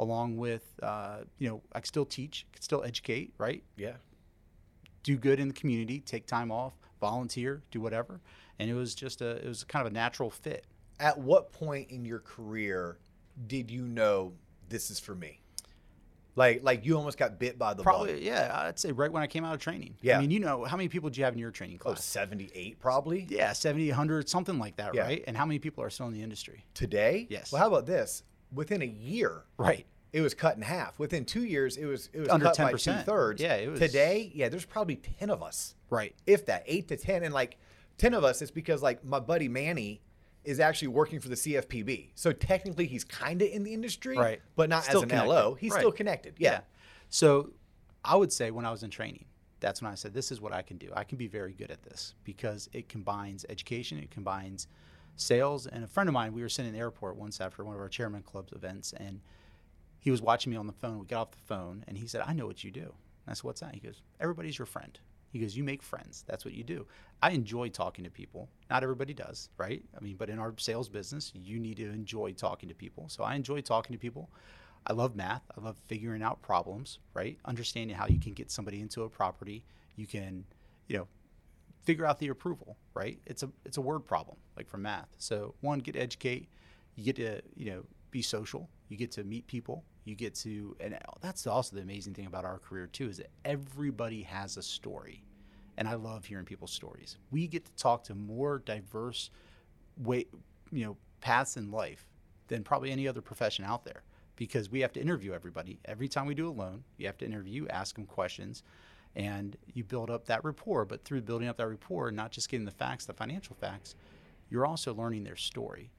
along 0.00 0.36
with 0.36 0.64
uh, 0.82 1.18
you 1.38 1.48
know 1.48 1.62
I 1.72 1.80
still 1.82 2.04
teach, 2.06 2.46
can 2.52 2.62
still 2.62 2.82
educate, 2.82 3.32
right? 3.38 3.62
Yeah. 3.76 3.96
do 5.04 5.16
good 5.16 5.38
in 5.38 5.48
the 5.48 5.54
community, 5.54 6.00
take 6.00 6.26
time 6.26 6.50
off, 6.50 6.72
volunteer, 7.00 7.62
do 7.70 7.80
whatever. 7.80 8.20
And 8.58 8.68
it 8.68 8.74
was 8.74 8.94
just 8.94 9.20
a 9.22 9.36
it 9.36 9.46
was 9.46 9.62
kind 9.64 9.86
of 9.86 9.92
a 9.92 9.94
natural 9.94 10.30
fit. 10.30 10.66
At 10.98 11.16
what 11.18 11.52
point 11.52 11.90
in 11.90 12.04
your 12.04 12.18
career 12.20 12.98
did 13.46 13.70
you 13.70 13.82
know 13.86 14.32
this 14.68 14.90
is 14.90 14.98
for 15.00 15.14
me? 15.14 15.40
Like 16.36 16.60
like 16.62 16.84
you 16.86 16.96
almost 16.96 17.18
got 17.18 17.38
bit 17.38 17.58
by 17.58 17.74
the 17.74 17.82
Probably 17.82 18.14
bug. 18.14 18.22
yeah, 18.22 18.50
I'd 18.66 18.78
say 18.78 18.92
right 18.92 19.10
when 19.10 19.22
I 19.22 19.26
came 19.26 19.44
out 19.44 19.54
of 19.54 19.60
training. 19.60 19.96
Yeah. 20.00 20.16
I 20.18 20.20
mean, 20.20 20.30
you 20.30 20.40
know, 20.40 20.64
how 20.64 20.76
many 20.76 20.88
people 20.88 21.10
do 21.10 21.18
you 21.18 21.24
have 21.24 21.32
in 21.34 21.38
your 21.40 21.50
training 21.50 21.78
Oh, 21.80 21.90
class? 21.92 22.04
78 22.04 22.78
probably. 22.78 23.26
yeah, 23.28 23.52
70, 23.52 23.88
100, 23.88 24.28
something 24.28 24.58
like 24.58 24.76
that, 24.76 24.94
Yeah. 24.94 25.02
right? 25.02 25.24
And 25.26 25.36
how 25.36 25.44
many 25.44 25.58
people 25.58 25.82
are 25.82 25.90
still 25.90 26.06
in 26.06 26.12
the 26.12 26.22
industry? 26.22 26.64
Today? 26.74 27.26
Yes. 27.30 27.50
Well, 27.50 27.60
how 27.60 27.68
about 27.68 27.84
this? 27.86 28.22
Within 28.52 28.82
a 28.82 28.86
year, 28.86 29.44
Right. 29.56 29.86
it 30.12 30.20
was 30.20 30.34
cut 30.34 30.56
in 30.56 30.62
half. 30.62 30.98
Within 30.98 31.24
two 31.24 31.44
years, 31.44 31.76
it 31.76 31.86
was 31.86 32.08
it 32.12 32.20
was 32.20 32.28
Under 32.28 32.46
cut 32.46 32.56
10%. 32.56 32.84
two 32.98 33.04
thirds. 33.04 33.40
Yeah, 33.42 33.54
it 33.56 33.68
was- 33.68 33.80
Today, 33.80 34.30
yeah, 34.34 34.48
there's 34.48 34.64
probably 34.64 34.96
ten 34.96 35.30
of 35.30 35.42
us, 35.42 35.74
Right. 35.88 36.14
if 36.26 36.46
that, 36.46 36.64
eight 36.66 36.88
to 36.88 36.96
ten, 36.96 37.22
and 37.22 37.32
like 37.32 37.58
ten 37.98 38.14
of 38.14 38.24
us. 38.24 38.42
It's 38.42 38.50
because 38.50 38.82
like 38.82 39.04
my 39.04 39.20
buddy 39.20 39.48
Manny 39.48 40.02
is 40.42 40.58
actually 40.58 40.88
working 40.88 41.20
for 41.20 41.28
the 41.28 41.36
CFPB, 41.36 42.10
so 42.14 42.32
technically 42.32 42.86
he's 42.86 43.04
kind 43.04 43.42
of 43.42 43.48
in 43.48 43.62
the 43.62 43.74
industry, 43.74 44.16
Right. 44.16 44.40
But 44.56 44.68
not 44.70 44.84
Still 44.84 44.98
as 44.98 45.02
an 45.04 45.08
connected. 45.10 45.28
LO. 45.28 45.54
He's 45.54 45.70
Right. 45.72 45.80
still 45.80 45.92
connected. 45.92 46.34
Yeah. 46.38 46.62
So 47.10 47.52
I 48.04 48.16
would 48.16 48.32
say 48.32 48.50
when 48.50 48.64
I 48.64 48.70
was 48.70 48.82
in 48.82 48.88
training, 48.90 49.26
that's 49.60 49.82
when 49.82 49.92
I 49.92 49.94
said, 49.94 50.14
this 50.14 50.32
is 50.32 50.40
what 50.40 50.54
I 50.54 50.62
can 50.62 50.78
do. 50.78 50.90
I 50.96 51.04
can 51.04 51.18
be 51.18 51.26
very 51.26 51.52
good 51.52 51.70
at 51.70 51.82
this 51.82 52.14
because 52.24 52.70
it 52.72 52.88
combines 52.88 53.44
education, 53.50 53.98
it 53.98 54.10
combines 54.10 54.66
sales. 55.16 55.66
And 55.66 55.84
a 55.84 55.86
friend 55.86 56.08
of 56.08 56.12
mine, 56.12 56.32
we 56.32 56.42
were 56.42 56.48
sitting 56.48 56.70
in 56.70 56.74
the 56.74 56.80
airport 56.80 57.16
once 57.16 57.40
after 57.40 57.64
one 57.64 57.74
of 57.74 57.80
our 57.80 57.88
chairman 57.88 58.22
club's 58.22 58.52
events, 58.52 58.92
and 58.96 59.20
he 59.98 60.10
was 60.10 60.22
watching 60.22 60.50
me 60.50 60.56
on 60.56 60.66
the 60.66 60.72
phone. 60.72 60.98
We 60.98 61.06
got 61.06 61.20
off 61.20 61.30
the 61.32 61.38
phone, 61.38 61.84
and 61.86 61.96
he 61.96 62.06
said, 62.06 62.22
I 62.26 62.32
know 62.32 62.46
what 62.46 62.64
you 62.64 62.70
do. 62.70 62.92
I 63.28 63.34
said, 63.34 63.44
What's 63.44 63.60
that? 63.60 63.74
He 63.74 63.80
goes, 63.80 64.02
Everybody's 64.20 64.58
your 64.58 64.66
friend. 64.66 64.98
He 65.30 65.38
goes, 65.38 65.56
You 65.56 65.62
make 65.62 65.82
friends. 65.82 66.24
That's 66.26 66.44
what 66.44 66.54
you 66.54 66.64
do. 66.64 66.86
I 67.22 67.30
enjoy 67.30 67.68
talking 67.68 68.04
to 68.04 68.10
people. 68.10 68.48
Not 68.68 68.82
everybody 68.82 69.14
does, 69.14 69.48
right? 69.56 69.82
I 69.96 70.00
mean, 70.00 70.16
but 70.16 70.30
in 70.30 70.38
our 70.38 70.54
sales 70.58 70.88
business, 70.88 71.32
you 71.34 71.58
need 71.58 71.76
to 71.76 71.88
enjoy 71.90 72.32
talking 72.32 72.68
to 72.68 72.74
people. 72.74 73.08
So 73.08 73.22
I 73.22 73.34
enjoy 73.34 73.60
talking 73.60 73.94
to 73.94 73.98
people. 73.98 74.30
I 74.86 74.94
love 74.94 75.14
math. 75.14 75.42
I 75.56 75.60
love 75.60 75.76
figuring 75.86 76.22
out 76.22 76.40
problems, 76.42 76.98
right? 77.14 77.38
Understanding 77.44 77.94
how 77.94 78.06
you 78.06 78.18
can 78.18 78.32
get 78.32 78.50
somebody 78.50 78.80
into 78.80 79.02
a 79.02 79.08
property. 79.08 79.62
You 79.96 80.06
can, 80.06 80.44
you 80.88 80.98
know, 80.98 81.08
figure 81.82 82.06
out 82.06 82.18
the 82.18 82.28
approval, 82.28 82.76
right? 82.94 83.18
It's 83.26 83.42
a 83.42 83.50
it's 83.64 83.76
a 83.76 83.80
word 83.80 84.00
problem, 84.00 84.36
like 84.56 84.68
for 84.68 84.78
math. 84.78 85.08
So 85.18 85.54
one, 85.60 85.78
get 85.80 85.92
to 85.92 86.00
educate. 86.00 86.48
You 86.96 87.04
get 87.04 87.16
to 87.16 87.40
you 87.56 87.70
know 87.70 87.82
be 88.10 88.22
social. 88.22 88.68
You 88.88 88.96
get 88.96 89.10
to 89.12 89.24
meet 89.24 89.46
people. 89.46 89.84
You 90.04 90.14
get 90.14 90.34
to, 90.36 90.76
and 90.80 90.98
that's 91.20 91.46
also 91.46 91.76
the 91.76 91.82
amazing 91.82 92.14
thing 92.14 92.26
about 92.26 92.44
our 92.44 92.58
career 92.58 92.86
too 92.86 93.08
is 93.08 93.18
that 93.18 93.30
everybody 93.44 94.22
has 94.22 94.56
a 94.56 94.62
story, 94.62 95.22
and 95.76 95.86
I 95.86 95.94
love 95.94 96.24
hearing 96.24 96.46
people's 96.46 96.72
stories. 96.72 97.16
We 97.30 97.46
get 97.46 97.64
to 97.66 97.74
talk 97.76 98.04
to 98.04 98.14
more 98.14 98.60
diverse 98.60 99.30
way, 99.98 100.26
you 100.72 100.84
know, 100.84 100.96
paths 101.20 101.56
in 101.56 101.70
life 101.70 102.06
than 102.48 102.64
probably 102.64 102.90
any 102.90 103.06
other 103.06 103.20
profession 103.20 103.64
out 103.64 103.84
there 103.84 104.02
because 104.36 104.70
we 104.70 104.80
have 104.80 104.92
to 104.94 105.00
interview 105.00 105.34
everybody 105.34 105.78
every 105.84 106.08
time 106.08 106.26
we 106.26 106.34
do 106.34 106.48
a 106.48 106.50
loan. 106.50 106.82
You 106.96 107.06
have 107.06 107.18
to 107.18 107.26
interview, 107.26 107.68
ask 107.68 107.94
them 107.94 108.06
questions, 108.06 108.62
and 109.16 109.56
you 109.72 109.84
build 109.84 110.10
up 110.10 110.26
that 110.26 110.44
rapport. 110.44 110.84
But 110.84 111.04
through 111.04 111.22
building 111.22 111.48
up 111.48 111.56
that 111.56 111.68
rapport, 111.68 112.10
not 112.10 112.30
just 112.30 112.48
getting 112.48 112.66
the 112.66 112.70
facts, 112.70 113.06
the 113.06 113.12
financial 113.12 113.56
facts, 113.56 113.94
you're 114.48 114.66
also 114.66 114.94
learning 114.94 115.24
their 115.24 115.36
story. 115.36 115.90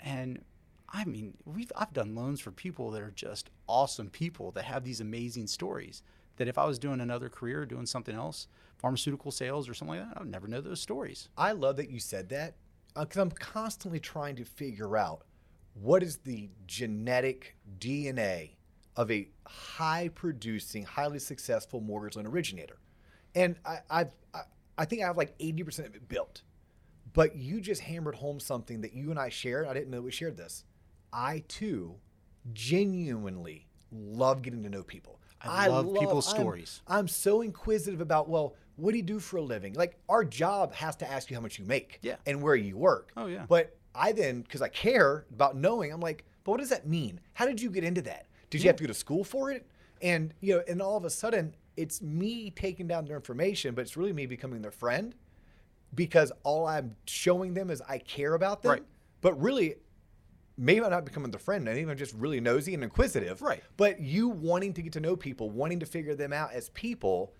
And 0.00 0.44
I 0.88 1.04
mean, 1.04 1.34
we've 1.44 1.72
I've 1.76 1.92
done 1.92 2.14
loans 2.14 2.40
for 2.40 2.50
people 2.50 2.90
that 2.92 3.02
are 3.02 3.10
just 3.10 3.50
awesome 3.66 4.08
people 4.08 4.50
that 4.52 4.64
have 4.64 4.84
these 4.84 5.00
amazing 5.00 5.46
stories. 5.46 6.02
That 6.36 6.48
if 6.48 6.56
I 6.56 6.66
was 6.66 6.78
doing 6.78 7.00
another 7.00 7.28
career, 7.28 7.66
doing 7.66 7.86
something 7.86 8.14
else, 8.14 8.46
pharmaceutical 8.78 9.32
sales 9.32 9.68
or 9.68 9.74
something 9.74 9.98
like 9.98 10.08
that, 10.08 10.16
I 10.16 10.20
would 10.20 10.30
never 10.30 10.46
know 10.46 10.60
those 10.60 10.80
stories. 10.80 11.28
I 11.36 11.52
love 11.52 11.76
that 11.76 11.90
you 11.90 11.98
said 11.98 12.28
that 12.28 12.54
uh, 12.94 13.04
because 13.04 13.18
I'm 13.18 13.30
constantly 13.30 13.98
trying 13.98 14.36
to 14.36 14.44
figure 14.44 14.96
out 14.96 15.22
what 15.74 16.02
is 16.02 16.18
the 16.18 16.48
genetic 16.66 17.56
DNA 17.78 18.50
of 18.98 19.10
a 19.12 19.28
high 19.46 20.08
producing, 20.14 20.82
highly 20.82 21.20
successful 21.20 21.80
mortgage 21.80 22.16
loan 22.16 22.26
originator. 22.26 22.78
And 23.34 23.54
I, 23.64 23.78
I've, 23.88 24.12
I, 24.34 24.40
I 24.76 24.84
think 24.84 25.02
I 25.02 25.06
have 25.06 25.16
like 25.16 25.38
80% 25.38 25.86
of 25.86 25.94
it 25.94 26.08
built. 26.08 26.42
But 27.12 27.36
you 27.36 27.60
just 27.60 27.80
hammered 27.80 28.16
home 28.16 28.40
something 28.40 28.80
that 28.80 28.92
you 28.94 29.10
and 29.10 29.18
I 29.18 29.28
shared. 29.28 29.68
I 29.68 29.72
didn't 29.72 29.90
know 29.90 30.00
we 30.02 30.10
shared 30.10 30.36
this. 30.36 30.64
I 31.12 31.44
too 31.46 31.94
genuinely 32.52 33.66
love 33.92 34.42
getting 34.42 34.62
to 34.64 34.68
know 34.68 34.82
people. 34.82 35.20
I 35.40 35.68
love 35.68 35.94
people's 35.94 36.26
I'm- 36.26 36.36
stories. 36.36 36.82
I'm 36.88 37.06
so 37.06 37.42
inquisitive 37.42 38.00
about, 38.00 38.28
well, 38.28 38.56
what 38.74 38.90
do 38.90 38.96
you 38.96 39.04
do 39.04 39.20
for 39.20 39.36
a 39.36 39.42
living? 39.42 39.74
Like 39.74 39.96
our 40.08 40.24
job 40.24 40.72
has 40.74 40.96
to 40.96 41.10
ask 41.10 41.30
you 41.30 41.36
how 41.36 41.40
much 41.40 41.58
you 41.58 41.64
make 41.64 42.00
Yeah. 42.02 42.16
and 42.26 42.42
where 42.42 42.56
you 42.56 42.76
work. 42.76 43.12
Oh, 43.16 43.26
yeah. 43.26 43.46
But 43.48 43.76
I 43.94 44.10
then, 44.12 44.42
because 44.42 44.60
I 44.62 44.68
care 44.68 45.24
about 45.32 45.56
knowing, 45.56 45.92
I'm 45.92 46.00
like, 46.00 46.24
but 46.42 46.50
what 46.52 46.60
does 46.60 46.70
that 46.70 46.86
mean? 46.88 47.20
How 47.34 47.46
did 47.46 47.60
you 47.62 47.70
get 47.70 47.84
into 47.84 48.02
that? 48.02 48.26
Did 48.50 48.62
you 48.62 48.68
have 48.68 48.76
to 48.76 48.84
go 48.84 48.88
to 48.88 48.94
school 48.94 49.24
for 49.24 49.50
it? 49.50 49.66
And 50.00 50.32
you 50.40 50.56
know, 50.56 50.62
and 50.68 50.80
all 50.80 50.96
of 50.96 51.04
a 51.04 51.10
sudden, 51.10 51.54
it's 51.76 52.02
me 52.02 52.50
taking 52.50 52.86
down 52.86 53.04
their 53.04 53.16
information, 53.16 53.74
but 53.74 53.82
it's 53.82 53.96
really 53.96 54.12
me 54.12 54.26
becoming 54.26 54.62
their 54.62 54.70
friend 54.70 55.14
because 55.94 56.32
all 56.42 56.66
I'm 56.66 56.96
showing 57.06 57.54
them 57.54 57.70
is 57.70 57.82
I 57.88 57.98
care 57.98 58.34
about 58.34 58.62
them. 58.62 58.72
Right. 58.72 58.84
But 59.20 59.40
really, 59.40 59.76
maybe 60.56 60.84
I'm 60.84 60.90
not 60.90 61.04
becoming 61.04 61.30
the 61.30 61.38
friend. 61.38 61.64
Maybe 61.64 61.88
I'm 61.88 61.96
just 61.96 62.14
really 62.14 62.40
nosy 62.40 62.74
and 62.74 62.82
inquisitive. 62.82 63.40
Right. 63.42 63.62
But 63.76 64.00
you 64.00 64.28
wanting 64.28 64.74
to 64.74 64.82
get 64.82 64.92
to 64.94 65.00
know 65.00 65.16
people, 65.16 65.50
wanting 65.50 65.80
to 65.80 65.86
figure 65.86 66.14
them 66.14 66.32
out 66.32 66.52
as 66.52 66.68
people, 66.70 67.32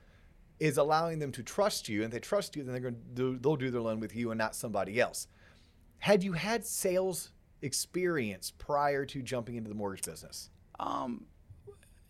is 0.61 0.77
allowing 0.77 1.18
them 1.18 1.33
to 1.33 1.42
trust 1.42 1.88
you. 1.88 2.03
And 2.03 2.07
if 2.07 2.12
they 2.12 2.21
trust 2.21 2.57
you, 2.57 2.62
then 2.62 2.73
they're 2.73 2.81
going 2.81 2.94
to 2.94 3.01
do, 3.14 3.38
they'll 3.38 3.57
do 3.57 3.71
their 3.71 3.81
loan 3.81 4.01
with 4.01 4.14
you 4.14 4.31
and 4.31 4.38
not 4.38 4.55
somebody 4.55 5.01
else. 5.01 5.29
Had 5.99 6.23
you 6.23 6.33
had 6.33 6.64
sales 6.64 7.33
experience 7.62 8.53
prior 8.57 9.05
to 9.07 9.23
jumping 9.23 9.57
into 9.57 9.68
the 9.68 9.75
mortgage 9.75 10.05
business? 10.05 10.51
Um, 10.81 11.25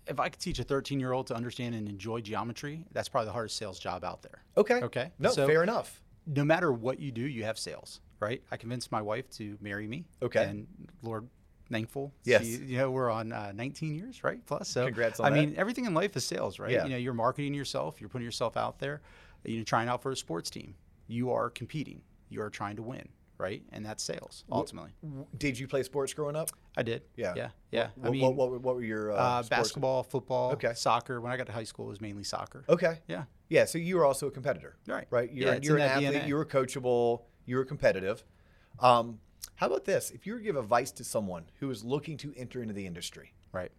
if 0.06 0.18
I 0.18 0.28
could 0.30 0.40
teach 0.40 0.58
a 0.58 0.64
13 0.64 0.98
year 1.00 1.12
old 1.12 1.26
to 1.28 1.34
understand 1.34 1.74
and 1.74 1.88
enjoy 1.88 2.20
geometry, 2.20 2.84
that's 2.92 3.08
probably 3.08 3.26
the 3.26 3.32
hardest 3.32 3.56
sales 3.56 3.78
job 3.78 4.04
out 4.04 4.22
there. 4.22 4.42
Okay. 4.56 4.80
Okay. 4.82 5.12
No, 5.18 5.30
So- 5.30 5.46
fair 5.46 5.62
enough. 5.62 6.02
No 6.26 6.44
matter 6.44 6.70
what 6.72 6.98
you 7.00 7.10
do, 7.10 7.22
you 7.22 7.44
have 7.44 7.58
sales, 7.58 8.00
right? 8.20 8.42
I 8.50 8.58
convinced 8.58 8.92
my 8.92 9.00
wife 9.00 9.30
to 9.30 9.56
marry 9.62 9.86
me. 9.86 10.04
Okay. 10.22 10.44
And 10.44 10.66
Lord, 11.02 11.26
thankful. 11.70 12.12
Yes. 12.24 12.44
She- 12.44 12.56
you 12.64 12.76
know, 12.78 12.90
we're 12.90 13.10
on 13.10 13.32
uh, 13.32 13.52
19 13.54 13.94
years, 13.94 14.22
right? 14.22 14.44
Plus. 14.46 14.68
So, 14.68 14.84
Congrats 14.86 15.20
on 15.20 15.26
I 15.26 15.30
that. 15.30 15.36
mean, 15.36 15.54
everything 15.56 15.86
in 15.86 15.94
life 15.94 16.16
is 16.16 16.24
sales, 16.26 16.58
right? 16.58 16.70
Yeah. 16.70 16.84
You 16.84 16.90
know, 16.90 16.96
you're 16.98 17.14
marketing 17.14 17.54
yourself, 17.54 17.98
you're 18.00 18.10
putting 18.10 18.26
yourself 18.26 18.56
out 18.58 18.78
there, 18.78 19.00
you're 19.44 19.64
trying 19.64 19.88
out 19.88 20.02
for 20.02 20.10
a 20.10 20.16
sports 20.16 20.50
team. 20.50 20.74
You 21.06 21.32
are 21.32 21.48
competing, 21.48 22.02
you 22.28 22.42
are 22.42 22.50
trying 22.50 22.76
to 22.76 22.82
win, 22.82 23.08
right? 23.38 23.62
And 23.72 23.84
that's 23.86 24.02
sales, 24.02 24.44
ultimately. 24.50 24.90
Did 25.36 25.58
you 25.58 25.66
play 25.68 25.82
sports 25.84 26.12
growing 26.12 26.36
up? 26.36 26.50
I 26.76 26.82
did. 26.82 27.02
Yeah. 27.16 27.34
Yeah. 27.36 27.48
Yeah. 27.70 27.88
What, 27.94 28.08
I 28.08 28.10
mean, 28.10 28.22
what, 28.36 28.50
what, 28.50 28.60
what 28.60 28.74
were 28.76 28.82
your 28.82 29.12
uh, 29.12 29.16
uh, 29.16 29.42
sports? 29.42 29.48
basketball, 29.48 30.02
football, 30.02 30.52
Okay. 30.52 30.72
soccer. 30.74 31.20
When 31.20 31.32
I 31.32 31.36
got 31.36 31.46
to 31.46 31.52
high 31.52 31.64
school, 31.64 31.86
it 31.86 31.90
was 31.90 32.00
mainly 32.00 32.24
soccer. 32.24 32.64
Okay. 32.68 32.98
Yeah. 33.08 33.24
Yeah. 33.48 33.64
So 33.64 33.78
you 33.78 33.96
were 33.96 34.04
also 34.04 34.26
a 34.26 34.30
competitor. 34.30 34.76
Right. 34.86 35.06
Right. 35.10 35.32
You're, 35.32 35.54
Yeah, 35.54 35.58
you're 35.62 35.76
an 35.76 35.82
athlete. 35.82 36.12
DNA. 36.22 36.28
You 36.28 36.34
were 36.36 36.44
coachable. 36.44 37.22
You 37.46 37.56
were 37.56 37.64
competitive. 37.64 38.24
Um, 38.80 39.20
how 39.56 39.66
about 39.66 39.84
this? 39.84 40.10
If 40.10 40.26
you 40.26 40.34
were 40.34 40.38
to 40.40 40.44
give 40.44 40.56
advice 40.56 40.90
to 40.92 41.04
someone 41.04 41.44
who 41.60 41.70
is 41.70 41.82
looking 41.84 42.16
to 42.18 42.32
enter 42.36 42.60
into 42.62 42.74
the 42.74 42.86
industry, 42.86 43.32
Right. 43.52 43.72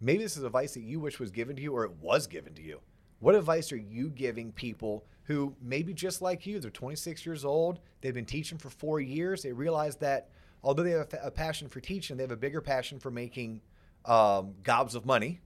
maybe 0.00 0.22
this 0.22 0.36
is 0.36 0.42
advice 0.42 0.74
that 0.74 0.80
you 0.82 0.98
wish 1.00 1.20
was 1.20 1.30
given 1.30 1.56
to 1.56 1.62
you 1.62 1.72
or 1.74 1.84
it 1.84 1.92
was 2.00 2.26
given 2.26 2.54
to 2.54 2.62
you. 2.62 2.80
What 3.20 3.34
advice 3.34 3.70
are 3.72 3.76
you 3.76 4.08
giving 4.10 4.50
people 4.52 5.04
who 5.30 5.54
maybe 5.62 5.94
just 5.94 6.20
like 6.20 6.44
you, 6.44 6.58
they're 6.58 6.72
26 6.72 7.24
years 7.24 7.44
old, 7.44 7.78
they've 8.00 8.14
been 8.14 8.24
teaching 8.24 8.58
for 8.58 8.68
four 8.68 8.98
years, 8.98 9.42
they 9.42 9.52
realize 9.52 9.94
that 9.94 10.28
although 10.64 10.82
they 10.82 10.90
have 10.90 11.12
a, 11.14 11.26
a 11.26 11.30
passion 11.30 11.68
for 11.68 11.78
teaching, 11.78 12.16
they 12.16 12.24
have 12.24 12.32
a 12.32 12.36
bigger 12.36 12.60
passion 12.60 12.98
for 12.98 13.12
making 13.12 13.60
um, 14.06 14.54
gobs 14.64 14.96
of 14.96 15.06
money, 15.06 15.40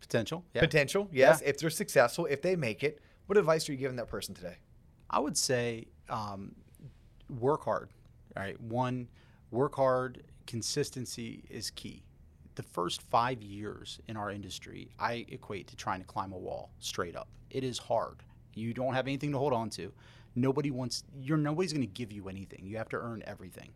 Potential. 0.00 0.44
Yeah. 0.54 0.60
potential, 0.60 1.08
yes, 1.12 1.42
if 1.44 1.58
they're 1.58 1.70
successful, 1.70 2.26
if 2.26 2.40
they 2.40 2.54
make 2.54 2.84
it. 2.84 3.00
What 3.26 3.36
advice 3.36 3.68
are 3.68 3.72
you 3.72 3.78
giving 3.78 3.96
that 3.96 4.06
person 4.08 4.32
today? 4.32 4.56
I 5.10 5.18
would 5.18 5.36
say 5.36 5.86
um, 6.08 6.54
work 7.28 7.64
hard. 7.64 7.90
Right. 8.36 8.60
One, 8.60 9.08
work 9.50 9.74
hard. 9.74 10.22
Consistency 10.46 11.42
is 11.50 11.70
key. 11.70 12.04
The 12.54 12.62
first 12.62 13.02
five 13.02 13.42
years 13.42 13.98
in 14.08 14.16
our 14.16 14.30
industry, 14.30 14.90
I 15.00 15.26
equate 15.28 15.66
to 15.68 15.76
trying 15.76 16.00
to 16.00 16.06
climb 16.06 16.32
a 16.32 16.38
wall 16.38 16.70
straight 16.78 17.16
up. 17.16 17.28
It 17.50 17.64
is 17.64 17.76
hard. 17.76 18.22
You 18.54 18.74
don't 18.74 18.94
have 18.94 19.06
anything 19.06 19.32
to 19.32 19.38
hold 19.38 19.52
on 19.52 19.70
to. 19.70 19.92
nobody 20.34 20.70
wants 20.70 21.04
you're 21.20 21.36
nobody's 21.36 21.72
going 21.72 21.86
to 21.86 21.92
give 21.92 22.12
you 22.12 22.28
anything. 22.28 22.64
You 22.64 22.76
have 22.76 22.88
to 22.90 22.96
earn 22.96 23.22
everything. 23.26 23.72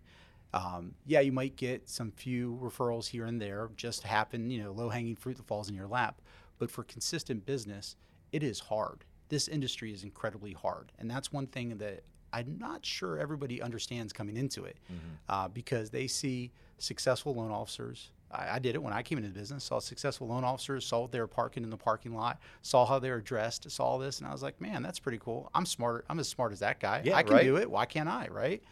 Um, 0.53 0.95
yeah, 1.05 1.19
you 1.21 1.33
might 1.33 1.57
get 1.57 1.89
some 1.89 2.13
few 2.13 2.59
referrals 2.63 3.09
here 3.09 3.27
and 3.27 3.43
there, 3.43 3.71
just 3.77 4.05
happen, 4.05 4.51
you 4.51 4.63
know, 4.63 4.71
low 4.71 4.89
hanging 4.89 5.17
fruit 5.17 5.37
that 5.37 5.47
falls 5.49 5.69
in 5.69 5.75
your 5.75 5.89
lap. 5.89 6.21
But 6.59 6.71
for 6.71 6.85
consistent 6.85 7.45
business, 7.45 7.97
it 8.31 8.45
is 8.45 8.61
hard. 8.61 9.05
This 9.31 9.49
industry 9.49 9.93
is 9.93 10.05
incredibly 10.05 10.53
hard. 10.53 10.93
And 11.01 11.11
that's 11.11 11.33
one 11.33 11.49
thing 11.49 11.77
that 11.79 12.05
I'm 12.33 12.57
not 12.59 12.87
sure 12.87 13.19
everybody 13.19 13.61
understands 13.61 14.13
coming 14.13 14.37
into 14.37 14.65
it 14.65 14.79
mm-hmm. 14.87 15.15
uh, 15.29 15.49
because 15.49 15.91
they 15.91 16.07
see 16.07 16.53
successful 16.79 17.35
loan 17.35 17.51
officers. 17.51 18.11
I, 18.35 18.57
I, 18.57 18.59
did 18.59 18.75
it 18.75 18.83
when 18.83 18.93
I 18.93 19.03
came 19.03 19.19
into 19.19 19.31
the 19.31 19.39
business, 19.39 19.65
saw 19.65 19.79
successful 19.79 20.27
loan 20.27 20.45
officers, 20.45 20.85
saw 20.85 21.03
what 21.03 21.13
they 21.13 21.21
were 21.21 21.27
parking 21.27 21.63
in 21.63 21.71
the 21.71 21.77
parking 21.77 22.15
lot, 22.15 22.39
saw 22.63 22.85
how 22.85 22.99
they 22.99 23.11
were 23.11 23.21
dressed, 23.21 23.71
saw 23.71 23.85
all 23.85 23.99
this. 23.99 24.19
And 24.19 24.29
I 24.29 24.33
was 24.33 24.43
like, 24.43 24.61
man, 24.61 24.83
that's 24.83 24.99
pretty 24.99 25.19
cool. 25.19 25.51
I'm 25.55 25.67
smart. 25.67 26.05
I'm 26.09 26.19
as 26.19 26.29
smart 26.29 26.53
as 26.53 26.61
that 26.61 26.81
guy. 26.81 27.03
Yeah, 27.05 27.17
I 27.17 27.23
can 27.23 27.35
right? 27.35 27.45
do 27.45 27.57
it. 27.57 27.71
Why 27.71 27.87
can't 27.87 28.09
I? 28.09 28.29
Right? 28.31 28.63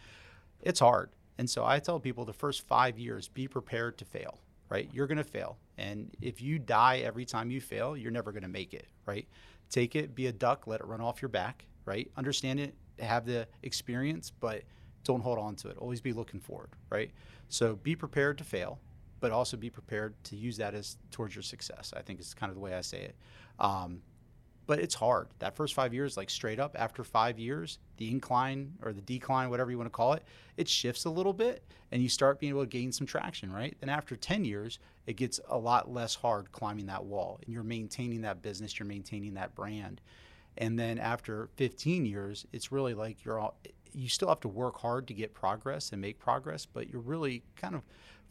It's 0.63 0.81
hard. 0.81 1.11
And 1.39 1.49
so 1.49 1.65
I 1.65 1.79
tell 1.79 1.99
people 1.99 2.25
the 2.25 2.33
first 2.33 2.67
five 2.67 2.99
years, 2.99 3.29
be 3.29 3.49
prepared 3.49 3.99
to 3.99 4.05
fail, 4.05 4.39
right? 4.69 4.89
You're 4.93 5.07
going 5.07 5.19
to 5.19 5.25
fail. 5.25 5.57
And 5.79 6.11
if 6.21 6.43
you 6.43 6.59
die 6.59 6.99
every 6.99 7.25
time 7.25 7.51
you 7.51 7.61
fail, 7.61 7.97
you're 7.97 8.11
never 8.11 8.33
going 8.33 8.43
to 8.43 8.49
make 8.49 8.75
it, 8.75 8.87
right? 9.07 9.27
Take 9.71 9.97
it, 9.97 10.15
be 10.15 10.27
a 10.27 10.33
duck, 10.33 10.67
let 10.67 10.81
it 10.81 10.87
run 10.87 11.01
off 11.01 11.23
your 11.23 11.31
back, 11.31 11.65
right? 11.85 12.11
Understand 12.17 12.61
it, 12.61 12.75
have 12.99 13.25
the 13.25 13.49
experience, 13.63 14.31
but 14.31 14.63
don't 15.05 15.21
hold 15.21 15.39
on 15.39 15.57
to 15.57 15.69
it. 15.69 15.79
Always 15.79 16.01
be 16.01 16.13
looking 16.13 16.41
forward, 16.41 16.71
right? 16.91 17.11
So 17.49 17.77
be 17.77 17.97
prepared 17.97 18.39
to 18.39 18.45
fail, 18.45 18.79
but 19.23 19.33
also 19.33 19.57
be 19.57 19.71
prepared 19.71 20.15
to 20.25 20.37
use 20.37 20.59
that 20.59 20.75
as 20.75 20.99
towards 21.11 21.35
your 21.35 21.43
success. 21.43 21.95
I 21.97 22.03
think 22.03 22.21
is 22.21 22.35
kind 22.35 22.51
of 22.51 22.57
the 22.57 22.61
way 22.61 22.75
I 22.75 22.83
say 22.83 23.03
it. 23.03 23.17
Um, 23.59 24.03
but 24.67 24.79
it's 24.79 24.95
hard. 24.95 25.29
That 25.39 25.57
first 25.57 25.75
five 25.75 25.95
years, 25.95 26.17
like 26.17 26.29
straight 26.29 26.61
up, 26.61 26.77
after 26.79 27.03
five 27.03 27.39
years, 27.39 27.79
the 27.97 28.11
incline 28.11 28.75
or 28.83 28.93
the 28.93 29.01
decline, 29.01 29.49
whatever 29.49 29.71
you 29.71 29.79
want 29.79 29.87
to 29.87 29.97
call 29.97 30.13
it, 30.13 30.25
it 30.57 30.69
shifts 30.69 31.05
a 31.05 31.11
little 31.11 31.33
bit 31.33 31.65
and 31.91 32.03
you 32.03 32.09
start 32.09 32.39
being 32.39 32.51
able 32.51 32.63
to 32.63 32.69
gain 32.69 32.93
some 32.93 33.07
traction, 33.07 33.53
right? 33.53 33.77
Then 33.81 33.89
after 33.89 34.17
10 34.17 34.45
years, 34.45 34.79
it 35.07 35.17
gets 35.17 35.41
a 35.49 35.59
lot 35.59 35.91
less 35.91 36.15
hard 36.15 36.53
climbing 36.53 36.87
that 36.87 37.05
wall 37.05 37.39
and 37.45 37.53
you're 37.53 37.65
maintaining 37.65 38.23
that 38.23 38.43
business, 38.43 38.79
you're 38.79 38.87
maintaining 38.87 39.35
that 39.35 39.55
brand. 39.55 40.01
And 40.59 40.79
then 40.79 40.99
after 40.99 41.49
15 41.57 42.05
years, 42.07 42.47
it's 42.53 42.71
really 42.71 42.95
like 42.95 43.25
you're 43.25 43.41
all, 43.41 43.57
you 43.93 44.09
still 44.09 44.29
have 44.29 44.41
to 44.41 44.49
work 44.49 44.79
hard 44.79 45.09
to 45.09 45.15
get 45.15 45.35
progress 45.35 45.93
and 45.93 46.01
make 46.01 46.19
progress, 46.19 46.67
but 46.67 46.89
you're 46.89 47.03
really 47.03 47.43
kind 47.57 47.75
of 47.75 47.83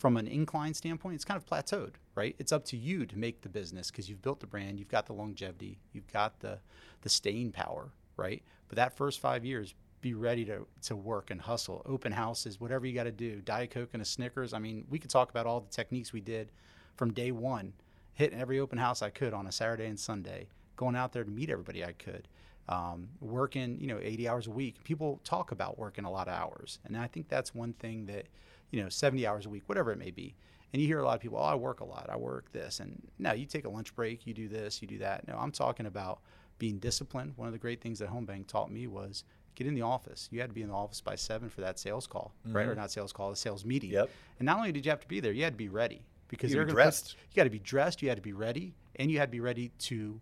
from 0.01 0.17
an 0.17 0.25
incline 0.27 0.73
standpoint, 0.73 1.13
it's 1.13 1.23
kind 1.23 1.37
of 1.37 1.45
plateaued, 1.45 1.93
right? 2.15 2.35
It's 2.39 2.51
up 2.51 2.65
to 2.65 2.75
you 2.75 3.05
to 3.05 3.15
make 3.19 3.41
the 3.41 3.49
business 3.49 3.91
because 3.91 4.09
you've 4.09 4.23
built 4.23 4.39
the 4.39 4.47
brand, 4.47 4.79
you've 4.79 4.89
got 4.89 5.05
the 5.05 5.13
longevity, 5.13 5.77
you've 5.93 6.11
got 6.11 6.39
the 6.39 6.57
the 7.01 7.09
staying 7.09 7.51
power, 7.51 7.91
right? 8.17 8.41
But 8.67 8.77
that 8.77 8.97
first 8.97 9.19
five 9.19 9.45
years, 9.45 9.75
be 10.01 10.15
ready 10.15 10.43
to, 10.45 10.65
to 10.81 10.95
work 10.95 11.29
and 11.29 11.39
hustle, 11.39 11.83
open 11.85 12.11
houses, 12.11 12.59
whatever 12.59 12.87
you 12.87 12.95
got 12.95 13.03
to 13.03 13.11
do, 13.11 13.41
Diet 13.41 13.69
Coke 13.69 13.91
and 13.93 14.01
a 14.01 14.05
Snickers. 14.05 14.53
I 14.53 14.59
mean, 14.59 14.85
we 14.89 14.97
could 14.97 15.11
talk 15.11 15.29
about 15.29 15.45
all 15.45 15.59
the 15.59 15.69
techniques 15.69 16.11
we 16.11 16.21
did 16.21 16.51
from 16.95 17.13
day 17.13 17.31
one, 17.31 17.73
hitting 18.13 18.39
every 18.39 18.59
open 18.59 18.79
house 18.79 19.03
I 19.03 19.11
could 19.11 19.35
on 19.35 19.45
a 19.45 19.51
Saturday 19.51 19.85
and 19.85 19.99
Sunday, 19.99 20.47
going 20.77 20.95
out 20.95 21.13
there 21.13 21.23
to 21.23 21.29
meet 21.29 21.51
everybody 21.51 21.85
I 21.85 21.91
could, 21.91 22.27
um, 22.67 23.09
working, 23.19 23.79
you 23.79 23.85
know, 23.85 23.99
80 24.01 24.27
hours 24.27 24.47
a 24.47 24.51
week. 24.51 24.83
People 24.83 25.19
talk 25.23 25.51
about 25.51 25.77
working 25.77 26.05
a 26.05 26.11
lot 26.11 26.27
of 26.27 26.33
hours. 26.33 26.79
And 26.85 26.97
I 26.97 27.05
think 27.05 27.29
that's 27.29 27.53
one 27.53 27.73
thing 27.73 28.07
that– 28.07 28.25
you 28.71 28.81
know, 28.81 28.89
70 28.89 29.25
hours 29.27 29.45
a 29.45 29.49
week, 29.49 29.63
whatever 29.67 29.91
it 29.91 29.99
may 29.99 30.11
be. 30.11 30.35
And 30.73 30.81
you 30.81 30.87
hear 30.87 30.99
a 30.99 31.05
lot 31.05 31.15
of 31.15 31.21
people, 31.21 31.37
oh, 31.37 31.43
I 31.43 31.55
work 31.55 31.81
a 31.81 31.85
lot, 31.85 32.09
I 32.09 32.15
work 32.15 32.51
this. 32.53 32.79
And 32.79 33.01
no, 33.19 33.33
you 33.33 33.45
take 33.45 33.65
a 33.65 33.69
lunch 33.69 33.93
break, 33.95 34.25
you 34.25 34.33
do 34.33 34.47
this, 34.47 34.81
you 34.81 34.87
do 34.87 34.99
that. 34.99 35.27
No, 35.27 35.37
I'm 35.37 35.51
talking 35.51 35.85
about 35.85 36.21
being 36.59 36.79
disciplined. 36.79 37.33
One 37.35 37.47
of 37.47 37.53
the 37.53 37.59
great 37.59 37.81
things 37.81 37.99
that 37.99 38.09
HomeBanc 38.09 38.47
taught 38.47 38.71
me 38.71 38.87
was 38.87 39.25
get 39.55 39.67
in 39.67 39.73
the 39.73 39.81
office. 39.81 40.29
You 40.31 40.39
had 40.39 40.49
to 40.49 40.53
be 40.53 40.61
in 40.61 40.69
the 40.69 40.73
office 40.73 41.01
by 41.01 41.15
seven 41.15 41.49
for 41.49 41.61
that 41.61 41.77
sales 41.77 42.07
call, 42.07 42.33
mm-hmm. 42.47 42.55
right? 42.55 42.67
Or 42.67 42.75
not 42.75 42.91
sales 42.91 43.11
call, 43.11 43.29
the 43.29 43.35
sales 43.35 43.65
meeting. 43.65 43.91
Yep. 43.91 44.09
And 44.39 44.45
not 44.45 44.57
only 44.57 44.71
did 44.71 44.85
you 44.85 44.91
have 44.91 45.01
to 45.01 45.07
be 45.07 45.19
there, 45.19 45.33
you 45.33 45.43
had 45.43 45.53
to 45.53 45.57
be 45.57 45.69
ready 45.69 46.05
because 46.29 46.53
you're 46.53 46.63
dressed. 46.63 47.15
Put, 47.15 47.19
you 47.31 47.35
got 47.35 47.43
to 47.43 47.49
be 47.49 47.59
dressed, 47.59 48.01
you 48.01 48.07
had 48.07 48.17
to 48.17 48.21
be 48.21 48.33
ready, 48.33 48.73
and 48.95 49.11
you 49.11 49.19
had 49.19 49.25
to 49.25 49.31
be 49.31 49.41
ready 49.41 49.71
to 49.79 50.21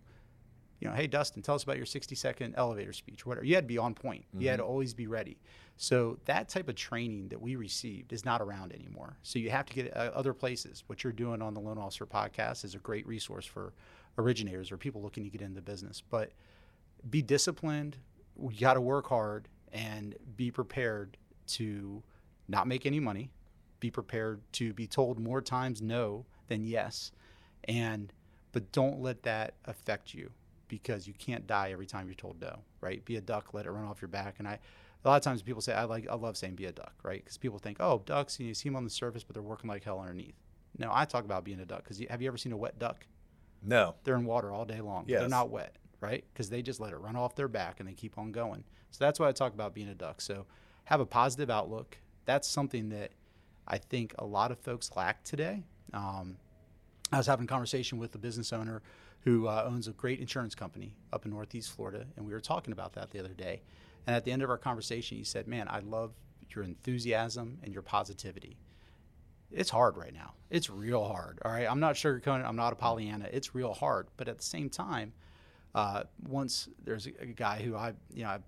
you 0.80 0.88
know, 0.88 0.94
hey 0.94 1.06
Dustin, 1.06 1.42
tell 1.42 1.54
us 1.54 1.62
about 1.62 1.76
your 1.76 1.86
60 1.86 2.14
second 2.14 2.54
elevator 2.56 2.92
speech, 2.92 3.24
or 3.24 3.30
whatever. 3.30 3.46
You 3.46 3.54
had 3.54 3.64
to 3.64 3.68
be 3.68 3.78
on 3.78 3.94
point. 3.94 4.24
Mm-hmm. 4.28 4.40
You 4.40 4.48
had 4.48 4.56
to 4.56 4.62
mm-hmm. 4.62 4.70
always 4.70 4.94
be 4.94 5.06
ready. 5.06 5.38
So 5.76 6.18
that 6.24 6.48
type 6.48 6.68
of 6.68 6.74
training 6.74 7.28
that 7.28 7.40
we 7.40 7.56
received 7.56 8.12
is 8.12 8.24
not 8.24 8.40
around 8.40 8.72
anymore. 8.72 9.16
So 9.22 9.38
you 9.38 9.50
have 9.50 9.66
to 9.66 9.74
get 9.74 9.96
uh, 9.96 10.10
other 10.14 10.32
places. 10.32 10.84
What 10.86 11.04
you're 11.04 11.12
doing 11.12 11.42
on 11.42 11.54
the 11.54 11.60
Loan 11.60 11.78
Officer 11.78 12.06
podcast 12.06 12.64
is 12.64 12.74
a 12.74 12.78
great 12.78 13.06
resource 13.06 13.44
for 13.44 13.74
originators 14.18 14.72
or 14.72 14.78
people 14.78 15.02
looking 15.02 15.24
to 15.24 15.30
get 15.30 15.42
into 15.42 15.54
the 15.54 15.62
business. 15.62 16.02
But 16.08 16.32
be 17.08 17.22
disciplined. 17.22 17.98
You 18.38 18.58
got 18.58 18.74
to 18.74 18.80
work 18.80 19.06
hard 19.06 19.48
and 19.72 20.14
be 20.36 20.50
prepared 20.50 21.16
to 21.48 22.02
not 22.48 22.66
make 22.66 22.86
any 22.86 23.00
money. 23.00 23.30
Be 23.80 23.90
prepared 23.90 24.40
to 24.52 24.72
be 24.72 24.86
told 24.86 25.18
more 25.18 25.40
times 25.40 25.80
no 25.80 26.26
than 26.48 26.64
yes, 26.64 27.12
and 27.64 28.12
but 28.52 28.72
don't 28.72 29.00
let 29.00 29.22
that 29.22 29.54
affect 29.64 30.12
you 30.12 30.30
because 30.70 31.06
you 31.06 31.12
can't 31.12 31.46
die 31.46 31.72
every 31.72 31.84
time 31.84 32.06
you're 32.06 32.14
told 32.14 32.40
no, 32.40 32.60
right? 32.80 33.04
Be 33.04 33.16
a 33.16 33.20
duck, 33.20 33.52
let 33.52 33.66
it 33.66 33.70
run 33.70 33.84
off 33.84 34.00
your 34.00 34.08
back. 34.08 34.36
And 34.38 34.48
I, 34.48 34.58
a 35.04 35.08
lot 35.08 35.16
of 35.16 35.22
times 35.22 35.42
people 35.42 35.60
say, 35.60 35.74
I 35.74 35.84
like, 35.84 36.08
I 36.08 36.14
love 36.14 36.36
saying 36.36 36.54
be 36.54 36.66
a 36.66 36.72
duck, 36.72 36.94
right? 37.02 37.22
Because 37.22 37.36
people 37.36 37.58
think, 37.58 37.78
oh, 37.80 38.02
ducks, 38.06 38.38
you, 38.38 38.46
know, 38.46 38.48
you 38.48 38.54
see 38.54 38.68
them 38.68 38.76
on 38.76 38.84
the 38.84 38.90
surface, 38.90 39.24
but 39.24 39.34
they're 39.34 39.42
working 39.42 39.68
like 39.68 39.82
hell 39.84 39.98
underneath. 39.98 40.36
No, 40.78 40.90
I 40.92 41.04
talk 41.04 41.24
about 41.24 41.44
being 41.44 41.58
a 41.60 41.66
duck 41.66 41.82
because 41.82 42.00
have 42.08 42.22
you 42.22 42.28
ever 42.28 42.38
seen 42.38 42.52
a 42.52 42.56
wet 42.56 42.78
duck? 42.78 43.04
No. 43.62 43.96
They're 44.04 44.14
in 44.14 44.24
water 44.24 44.52
all 44.52 44.64
day 44.64 44.80
long. 44.80 45.04
Yes. 45.08 45.20
They're 45.20 45.28
not 45.28 45.50
wet, 45.50 45.74
right? 46.00 46.24
Because 46.32 46.48
they 46.48 46.62
just 46.62 46.80
let 46.80 46.92
it 46.92 47.00
run 47.00 47.16
off 47.16 47.34
their 47.34 47.48
back 47.48 47.80
and 47.80 47.88
they 47.88 47.92
keep 47.92 48.16
on 48.16 48.30
going. 48.30 48.64
So 48.92 49.04
that's 49.04 49.18
why 49.18 49.28
I 49.28 49.32
talk 49.32 49.52
about 49.52 49.74
being 49.74 49.88
a 49.88 49.94
duck. 49.94 50.20
So 50.20 50.46
have 50.84 51.00
a 51.00 51.06
positive 51.06 51.50
outlook. 51.50 51.98
That's 52.24 52.46
something 52.46 52.90
that 52.90 53.10
I 53.66 53.78
think 53.78 54.14
a 54.18 54.24
lot 54.24 54.52
of 54.52 54.58
folks 54.60 54.90
lack 54.96 55.24
today. 55.24 55.64
Um, 55.92 56.36
I 57.12 57.16
was 57.16 57.26
having 57.26 57.44
a 57.44 57.48
conversation 57.48 57.98
with 57.98 58.14
a 58.14 58.18
business 58.18 58.52
owner 58.52 58.82
who 59.24 59.46
uh, 59.46 59.64
owns 59.66 59.88
a 59.88 59.92
great 59.92 60.20
insurance 60.20 60.54
company 60.54 60.94
up 61.12 61.24
in 61.24 61.30
Northeast 61.30 61.72
Florida, 61.72 62.06
and 62.16 62.26
we 62.26 62.32
were 62.32 62.40
talking 62.40 62.72
about 62.72 62.94
that 62.94 63.10
the 63.10 63.18
other 63.18 63.34
day. 63.34 63.62
And 64.06 64.16
at 64.16 64.24
the 64.24 64.32
end 64.32 64.42
of 64.42 64.50
our 64.50 64.58
conversation, 64.58 65.18
he 65.18 65.24
said, 65.24 65.46
"Man, 65.46 65.68
I 65.68 65.80
love 65.80 66.12
your 66.54 66.64
enthusiasm 66.64 67.58
and 67.62 67.72
your 67.72 67.82
positivity. 67.82 68.56
It's 69.50 69.70
hard 69.70 69.96
right 69.96 70.14
now. 70.14 70.34
It's 70.48 70.70
real 70.70 71.04
hard. 71.04 71.40
All 71.44 71.50
right, 71.50 71.68
I'm 71.68 71.80
not 71.80 71.96
sugarcoating. 71.96 72.44
I'm 72.46 72.56
not 72.56 72.72
a 72.72 72.76
Pollyanna. 72.76 73.28
It's 73.32 73.54
real 73.54 73.74
hard. 73.74 74.08
But 74.16 74.28
at 74.28 74.38
the 74.38 74.44
same 74.44 74.70
time, 74.70 75.12
uh, 75.74 76.04
once 76.28 76.68
there's 76.84 77.06
a, 77.06 77.12
a 77.20 77.26
guy 77.26 77.62
who 77.62 77.74
I, 77.76 77.94
you 78.12 78.22
know, 78.22 78.30
I 78.30 78.38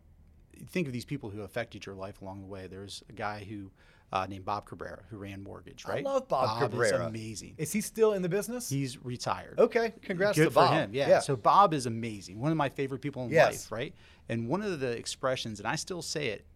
think 0.68 0.86
of 0.86 0.92
these 0.92 1.04
people 1.04 1.30
who 1.30 1.42
affected 1.42 1.86
your 1.86 1.94
life 1.94 2.22
along 2.22 2.40
the 2.40 2.46
way. 2.46 2.66
There's 2.68 3.02
a 3.08 3.12
guy 3.12 3.44
who 3.48 3.70
uh, 4.12 4.26
named 4.28 4.44
Bob 4.44 4.66
Cabrera, 4.66 5.02
who 5.08 5.16
ran 5.16 5.42
mortgage. 5.42 5.86
Right? 5.86 6.06
I 6.06 6.10
love 6.10 6.28
Bob, 6.28 6.46
Bob 6.46 6.60
Cabrera. 6.60 6.96
Is 6.96 7.00
amazing. 7.00 7.54
Is 7.56 7.72
he 7.72 7.80
still 7.80 8.12
in 8.12 8.22
the 8.22 8.28
business? 8.28 8.68
He's 8.68 9.02
retired. 9.02 9.58
Okay, 9.58 9.94
congrats 10.02 10.36
Good 10.36 10.44
to 10.44 10.50
Bob. 10.50 10.68
for 10.68 10.74
him. 10.74 10.90
Yeah. 10.92 11.08
yeah. 11.08 11.18
So 11.20 11.34
Bob 11.34 11.72
is 11.72 11.86
amazing. 11.86 12.38
One 12.38 12.50
of 12.50 12.58
my 12.58 12.68
favorite 12.68 13.00
people 13.00 13.24
in 13.24 13.30
yes. 13.30 13.52
life. 13.52 13.72
Right. 13.72 13.94
And 14.28 14.48
one 14.48 14.62
of 14.62 14.80
the 14.80 14.90
expressions, 14.90 15.60
and 15.60 15.66
I 15.66 15.76
still 15.76 16.02
say 16.02 16.28
it 16.28 16.46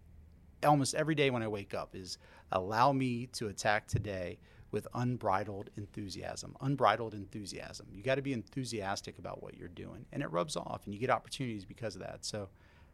almost 0.64 0.94
every 0.94 1.14
day 1.14 1.30
when 1.30 1.42
I 1.42 1.48
wake 1.48 1.72
up, 1.74 1.94
is 1.94 2.18
"Allow 2.52 2.92
me 2.92 3.26
to 3.34 3.48
attack 3.48 3.86
today." 3.86 4.38
With 4.72 4.88
unbridled 4.94 5.70
enthusiasm. 5.76 6.54
Unbridled 6.60 7.14
enthusiasm. 7.14 7.86
You 7.92 8.02
got 8.02 8.16
to 8.16 8.22
be 8.22 8.32
enthusiastic 8.32 9.18
about 9.18 9.40
what 9.40 9.56
you're 9.56 9.68
doing, 9.68 10.04
and 10.12 10.22
it 10.22 10.30
rubs 10.30 10.56
off, 10.56 10.82
and 10.84 10.92
you 10.92 11.00
get 11.00 11.08
opportunities 11.08 11.64
because 11.64 11.94
of 11.94 12.02
that. 12.02 12.26
So, 12.26 12.48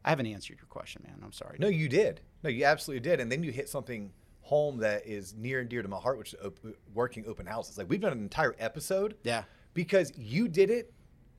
I 0.04 0.10
haven't 0.10 0.26
answered 0.26 0.58
your 0.58 0.66
question, 0.68 1.02
man. 1.04 1.16
I'm 1.24 1.32
sorry. 1.32 1.56
No, 1.58 1.68
you 1.68 1.88
did. 1.88 2.20
No, 2.44 2.50
you 2.50 2.66
absolutely 2.66 3.00
did. 3.00 3.20
And 3.20 3.32
then 3.32 3.42
you 3.42 3.50
hit 3.50 3.68
something 3.70 4.12
home 4.42 4.78
that 4.78 5.06
is 5.06 5.34
near 5.34 5.60
and 5.60 5.68
dear 5.68 5.82
to 5.82 5.88
my 5.88 5.96
heart, 5.96 6.18
which 6.18 6.34
is 6.34 6.40
op- 6.44 6.58
working 6.92 7.24
open 7.26 7.46
houses. 7.46 7.78
Like 7.78 7.88
we've 7.88 8.00
done 8.00 8.12
an 8.12 8.20
entire 8.20 8.54
episode. 8.58 9.16
Yeah. 9.22 9.44
Because 9.72 10.12
you 10.16 10.48
did 10.48 10.68
it 10.70 10.92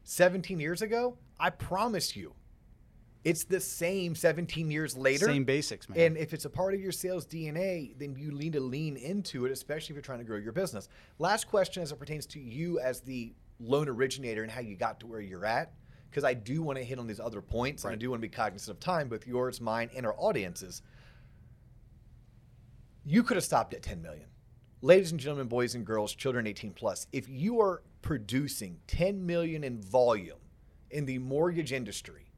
17 0.03 0.59
years 0.59 0.81
ago. 0.81 1.17
I 1.39 1.49
promise 1.51 2.15
you, 2.15 2.33
it's 3.23 3.43
the 3.43 3.59
same 3.59 4.15
17 4.15 4.71
years 4.71 4.97
later. 4.97 5.27
Same 5.27 5.43
basics, 5.43 5.87
man. 5.87 5.99
And 5.99 6.17
if 6.17 6.33
it's 6.33 6.45
a 6.45 6.49
part 6.49 6.73
of 6.73 6.81
your 6.81 6.91
sales 6.91 7.25
DNA, 7.25 7.97
then 7.97 8.15
you 8.17 8.31
need 8.31 8.53
to 8.53 8.59
lean 8.59 8.97
into 8.97 9.45
it, 9.45 9.51
especially 9.51 9.93
if 9.93 9.95
you're 9.95 10.01
trying 10.01 10.19
to 10.19 10.25
grow 10.25 10.37
your 10.37 10.51
business. 10.51 10.89
Last 11.19 11.47
question 11.47 11.83
as 11.83 11.91
it 11.91 11.99
pertains 11.99 12.25
to 12.27 12.39
you 12.39 12.79
as 12.79 13.01
the 13.01 13.33
loan 13.59 13.87
originator 13.87 14.43
and 14.43 14.51
how 14.51 14.61
you 14.61 14.75
got 14.75 14.99
to 15.01 15.07
where 15.07 15.21
you're 15.21 15.45
at. 15.45 15.73
Because 16.09 16.23
I 16.23 16.33
do 16.35 16.61
want 16.61 16.77
to 16.77 16.83
hit 16.83 16.99
on 16.99 17.07
these 17.07 17.19
other 17.19 17.41
points, 17.41 17.83
right. 17.83 17.91
and 17.91 17.99
I 17.99 17.99
do 17.99 18.11
want 18.11 18.21
to 18.21 18.27
be 18.27 18.29
cognizant 18.29 18.75
of 18.75 18.79
time, 18.79 19.09
both 19.09 19.25
yours, 19.25 19.59
mine, 19.59 19.89
and 19.95 20.05
our 20.05 20.13
audiences 20.17 20.83
you 23.05 23.23
could 23.23 23.37
have 23.37 23.43
stopped 23.43 23.73
at 23.73 23.81
10 23.81 24.01
million. 24.01 24.27
Ladies 24.81 25.11
and 25.11 25.19
gentlemen, 25.19 25.47
boys 25.47 25.75
and 25.75 25.85
girls, 25.85 26.13
children 26.13 26.47
18 26.47 26.73
plus, 26.73 27.07
if 27.11 27.29
you 27.29 27.61
are 27.61 27.83
producing 28.01 28.79
10 28.87 29.25
million 29.25 29.63
in 29.63 29.81
volume 29.81 30.39
in 30.91 31.05
the 31.05 31.17
mortgage 31.19 31.71
industry, 31.71 32.31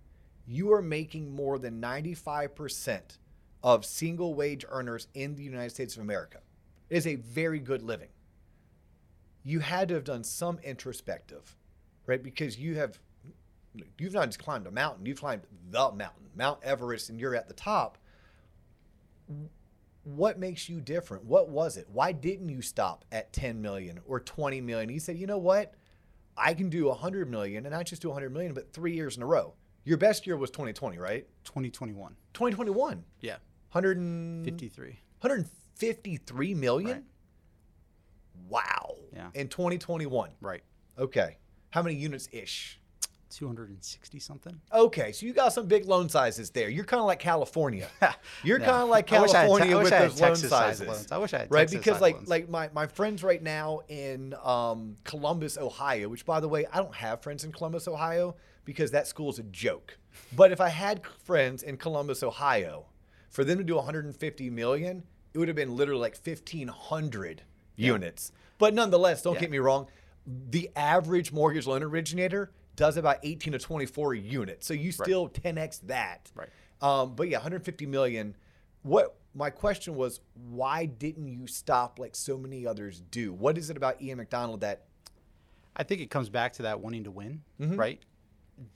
you 0.48 0.72
are 0.72 0.82
making 0.82 1.36
more 1.36 1.58
than 1.58 1.82
95% 1.82 3.18
of 3.64 3.84
single 3.84 4.36
wage 4.36 4.64
earners 4.70 5.08
in 5.16 5.36
the 5.36 5.44
United 5.44 5.72
States 5.72 5.96
of 5.96 6.04
America. 6.04 6.40
It 6.90 6.98
is 6.98 7.08
a 7.08 7.16
very 7.16 7.60
good 7.60 7.82
living. 7.82 8.10
You 9.44 9.60
had 9.60 9.88
to 9.88 9.96
have 9.96 10.04
done 10.04 10.24
some 10.24 10.60
introspective, 10.64 11.56
right? 12.06 12.22
Because 12.22 12.60
you 12.60 12.76
have 12.76 13.00
you've 13.98 14.14
not 14.14 14.28
just 14.28 14.40
climbed 14.40 14.68
a 14.68 14.72
mountain, 14.72 15.06
you've 15.06 15.20
climbed 15.20 15.42
the 15.70 15.92
mountain, 15.92 16.30
Mount 16.36 16.60
Everest, 16.64 17.10
and 17.10 17.20
you're 17.20 17.36
at 17.36 17.48
the 17.48 17.54
top. 17.54 17.98
What 20.06 20.38
makes 20.38 20.70
you 20.70 20.80
different? 20.80 21.26
What 21.26 21.50
was 21.50 21.78
it? 21.78 21.88
Why 21.92 22.12
didn't 22.12 22.50
you 22.50 22.62
stop 22.62 23.06
at 23.12 23.34
10 23.34 23.60
million 23.60 24.00
or 24.06 24.20
20 24.20 24.62
million? 24.62 24.90
You 24.90 25.00
said, 25.00 25.18
you 25.18 25.26
know 25.26 25.40
what? 25.40 25.74
I 26.38 26.54
can 26.54 26.70
do 26.70 26.86
100 26.86 27.30
million, 27.30 27.66
and 27.66 27.74
not 27.74 27.88
just 27.88 28.04
do 28.04 28.10
100 28.10 28.32
million, 28.32 28.54
but 28.54 28.72
three 28.72 28.94
years 28.94 29.18
in 29.18 29.24
a 29.24 29.26
row. 29.26 29.56
Your 29.84 29.98
best 29.98 30.28
year 30.28 30.38
was 30.38 30.52
2020, 30.52 31.00
right? 31.00 31.28
2021. 31.46 32.16
2021. 32.34 33.04
Yeah. 33.22 33.38
153. 33.72 35.00
153 35.22 36.54
million? 36.54 36.92
Right. 36.92 37.04
Wow. 38.48 38.98
Yeah. 39.14 39.30
In 39.34 39.48
2021. 39.48 40.32
Right. 40.40 40.62
Okay. 41.00 41.38
How 41.72 41.82
many 41.82 41.96
units 41.96 42.30
ish? 42.32 42.80
260 43.36 44.20
something. 44.20 44.60
Okay, 44.74 45.12
so 45.12 45.26
you 45.26 45.34
got 45.34 45.52
some 45.54 45.68
big 45.68 45.86
loan 45.86 46.08
sizes 46.10 46.50
there. 46.52 46.70
You're 46.70 46.86
kind 46.86 47.00
of 47.02 47.06
like 47.06 47.20
California. 47.20 47.88
You're 48.44 48.60
No. 48.60 48.66
kind 48.66 48.84
of 48.84 48.90
like 48.90 49.12
I 49.12 49.22
wish 49.22 49.34
I 49.34 49.42
had 49.42 49.44
te- 49.44 49.48
California 49.50 49.76
I 49.76 49.78
wish 49.78 49.84
with 49.86 49.94
I 49.94 49.98
had 49.98 50.12
those 50.12 50.22
loan 50.22 50.36
sizes. 50.36 50.88
loans. 50.88 51.12
I 51.12 51.18
wish 51.18 51.34
I 51.34 51.38
had 51.40 51.52
right 51.52 51.60
Texas-sized 51.62 51.84
because 51.86 52.02
like 52.02 52.16
loans. 52.16 52.28
like 52.30 52.50
my, 52.50 52.70
my 52.74 52.88
friends 52.88 53.24
right 53.24 53.44
now 53.44 53.82
in 53.90 54.34
um, 54.44 54.98
Columbus, 55.04 55.58
Ohio. 55.58 56.08
Which 56.10 56.26
by 56.26 56.40
the 56.40 56.48
way, 56.48 56.66
I 56.72 56.78
don't 56.78 56.96
have 56.96 57.22
friends 57.22 57.44
in 57.44 57.52
Columbus, 57.52 57.88
Ohio 57.88 58.36
because 58.64 58.92
that 58.92 59.06
school's 59.08 59.38
a 59.40 59.44
joke. 59.44 59.98
But 60.36 60.52
if 60.52 60.62
I 60.62 60.70
had 60.70 61.02
friends 61.24 61.62
in 61.64 61.78
Columbus, 61.78 62.24
Ohio, 62.24 62.86
for 63.30 63.44
them 63.44 63.58
to 63.58 63.64
do 63.64 63.76
150 63.76 64.50
million, 64.50 65.04
it 65.34 65.38
would 65.38 65.50
have 65.50 65.56
been 65.58 65.76
literally 65.76 66.00
like 66.02 66.18
1,500 66.26 67.42
units. 67.76 68.32
But 68.58 68.74
nonetheless, 68.74 69.22
don't 69.22 69.34
Yeah. 69.36 69.42
get 69.42 69.52
me 69.52 69.58
wrong, 69.60 69.88
the 70.28 70.70
average 70.76 71.32
mortgage 71.32 71.68
loan 71.68 71.84
originator 71.84 72.52
does 72.76 72.98
about 72.98 73.18
18 73.24 73.54
to 73.54 73.60
24 73.60 74.16
units. 74.16 74.68
So 74.68 74.74
you 74.74 74.92
still 74.92 75.30
10x 75.30 75.82
that. 75.88 76.32
Right. 76.36 76.50
Um, 76.82 77.16
but 77.16 77.30
yeah, 77.30 77.38
150 77.38 77.86
million. 77.86 78.36
What 78.82 79.16
my 79.34 79.50
question 79.50 79.96
was, 79.96 80.20
why 80.50 80.86
didn't 80.86 81.28
you 81.28 81.48
stop 81.48 82.00
like 82.00 82.16
so 82.16 82.38
many 82.38 82.66
others 82.68 83.02
do? 83.12 83.34
What 83.34 83.58
is 83.58 83.70
it 83.70 83.78
about 83.78 84.02
Ian 84.02 84.18
MacDonald 84.18 84.62
that? 84.62 84.84
I 85.76 85.84
think 85.84 86.02
it 86.02 86.10
comes 86.10 86.30
back 86.30 86.54
to 86.54 86.64
that 86.64 86.80
wanting 86.80 87.04
to 87.04 87.12
win, 87.12 87.42
Mm-hmm. 87.60 87.76
right? 87.76 88.02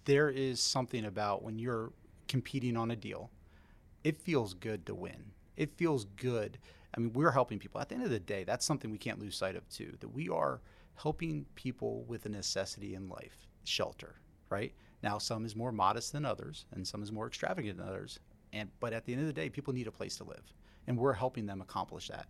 There 0.05 0.29
is 0.29 0.59
something 0.59 1.05
about 1.05 1.43
when 1.43 1.57
you're 1.57 1.93
competing 2.27 2.75
on 2.75 2.91
a 2.91 2.95
deal, 2.95 3.31
it 4.03 4.17
feels 4.21 4.53
good 4.53 4.85
to 4.87 4.93
win. 4.95 5.31
It 5.55 5.77
feels 5.77 6.05
good. 6.05 6.57
I 6.95 6.99
mean, 6.99 7.13
we're 7.13 7.31
helping 7.31 7.59
people. 7.59 7.79
At 7.79 7.87
the 7.89 7.95
end 7.95 8.03
of 8.03 8.09
the 8.09 8.19
day, 8.19 8.43
that's 8.43 8.65
something 8.65 8.91
we 8.91 8.97
can't 8.97 9.19
lose 9.19 9.35
sight 9.37 9.55
of 9.55 9.67
too. 9.69 9.95
That 10.01 10.09
we 10.09 10.27
are 10.29 10.59
helping 11.01 11.45
people 11.55 12.03
with 12.07 12.25
a 12.25 12.29
necessity 12.29 12.95
in 12.95 13.07
life, 13.07 13.47
shelter, 13.63 14.15
right? 14.49 14.73
Now, 15.01 15.17
some 15.17 15.45
is 15.45 15.55
more 15.55 15.71
modest 15.71 16.11
than 16.11 16.25
others, 16.25 16.65
and 16.73 16.85
some 16.85 17.01
is 17.01 17.11
more 17.11 17.27
extravagant 17.27 17.77
than 17.77 17.87
others. 17.87 18.19
And 18.51 18.69
but 18.79 18.93
at 18.93 19.05
the 19.05 19.13
end 19.13 19.21
of 19.21 19.27
the 19.27 19.33
day, 19.33 19.49
people 19.49 19.73
need 19.73 19.87
a 19.87 19.91
place 19.91 20.17
to 20.17 20.23
live, 20.23 20.53
and 20.87 20.97
we're 20.97 21.13
helping 21.13 21.45
them 21.45 21.61
accomplish 21.61 22.09
that. 22.09 22.27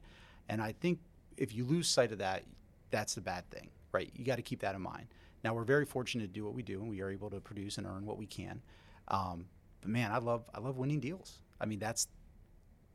And 0.49 0.61
I 0.61 0.73
think 0.73 0.99
if 1.37 1.55
you 1.55 1.65
lose 1.65 1.87
sight 1.87 2.11
of 2.11 2.19
that, 2.19 2.43
that's 2.91 3.15
the 3.15 3.21
bad 3.21 3.49
thing, 3.49 3.69
right? 3.91 4.11
You 4.13 4.25
got 4.25 4.35
to 4.35 4.41
keep 4.41 4.59
that 4.59 4.75
in 4.75 4.81
mind. 4.81 5.07
Now 5.43 5.53
we're 5.53 5.63
very 5.63 5.85
fortunate 5.85 6.25
to 6.25 6.33
do 6.33 6.45
what 6.45 6.53
we 6.53 6.61
do, 6.61 6.81
and 6.81 6.89
we 6.89 7.01
are 7.01 7.09
able 7.09 7.29
to 7.31 7.39
produce 7.39 7.77
and 7.77 7.87
earn 7.87 8.05
what 8.05 8.17
we 8.17 8.27
can. 8.27 8.61
Um, 9.07 9.45
but 9.81 9.89
man, 9.89 10.11
I 10.11 10.17
love 10.19 10.43
I 10.53 10.59
love 10.59 10.77
winning 10.77 10.99
deals. 10.99 11.39
I 11.59 11.65
mean, 11.65 11.79
that's 11.79 12.07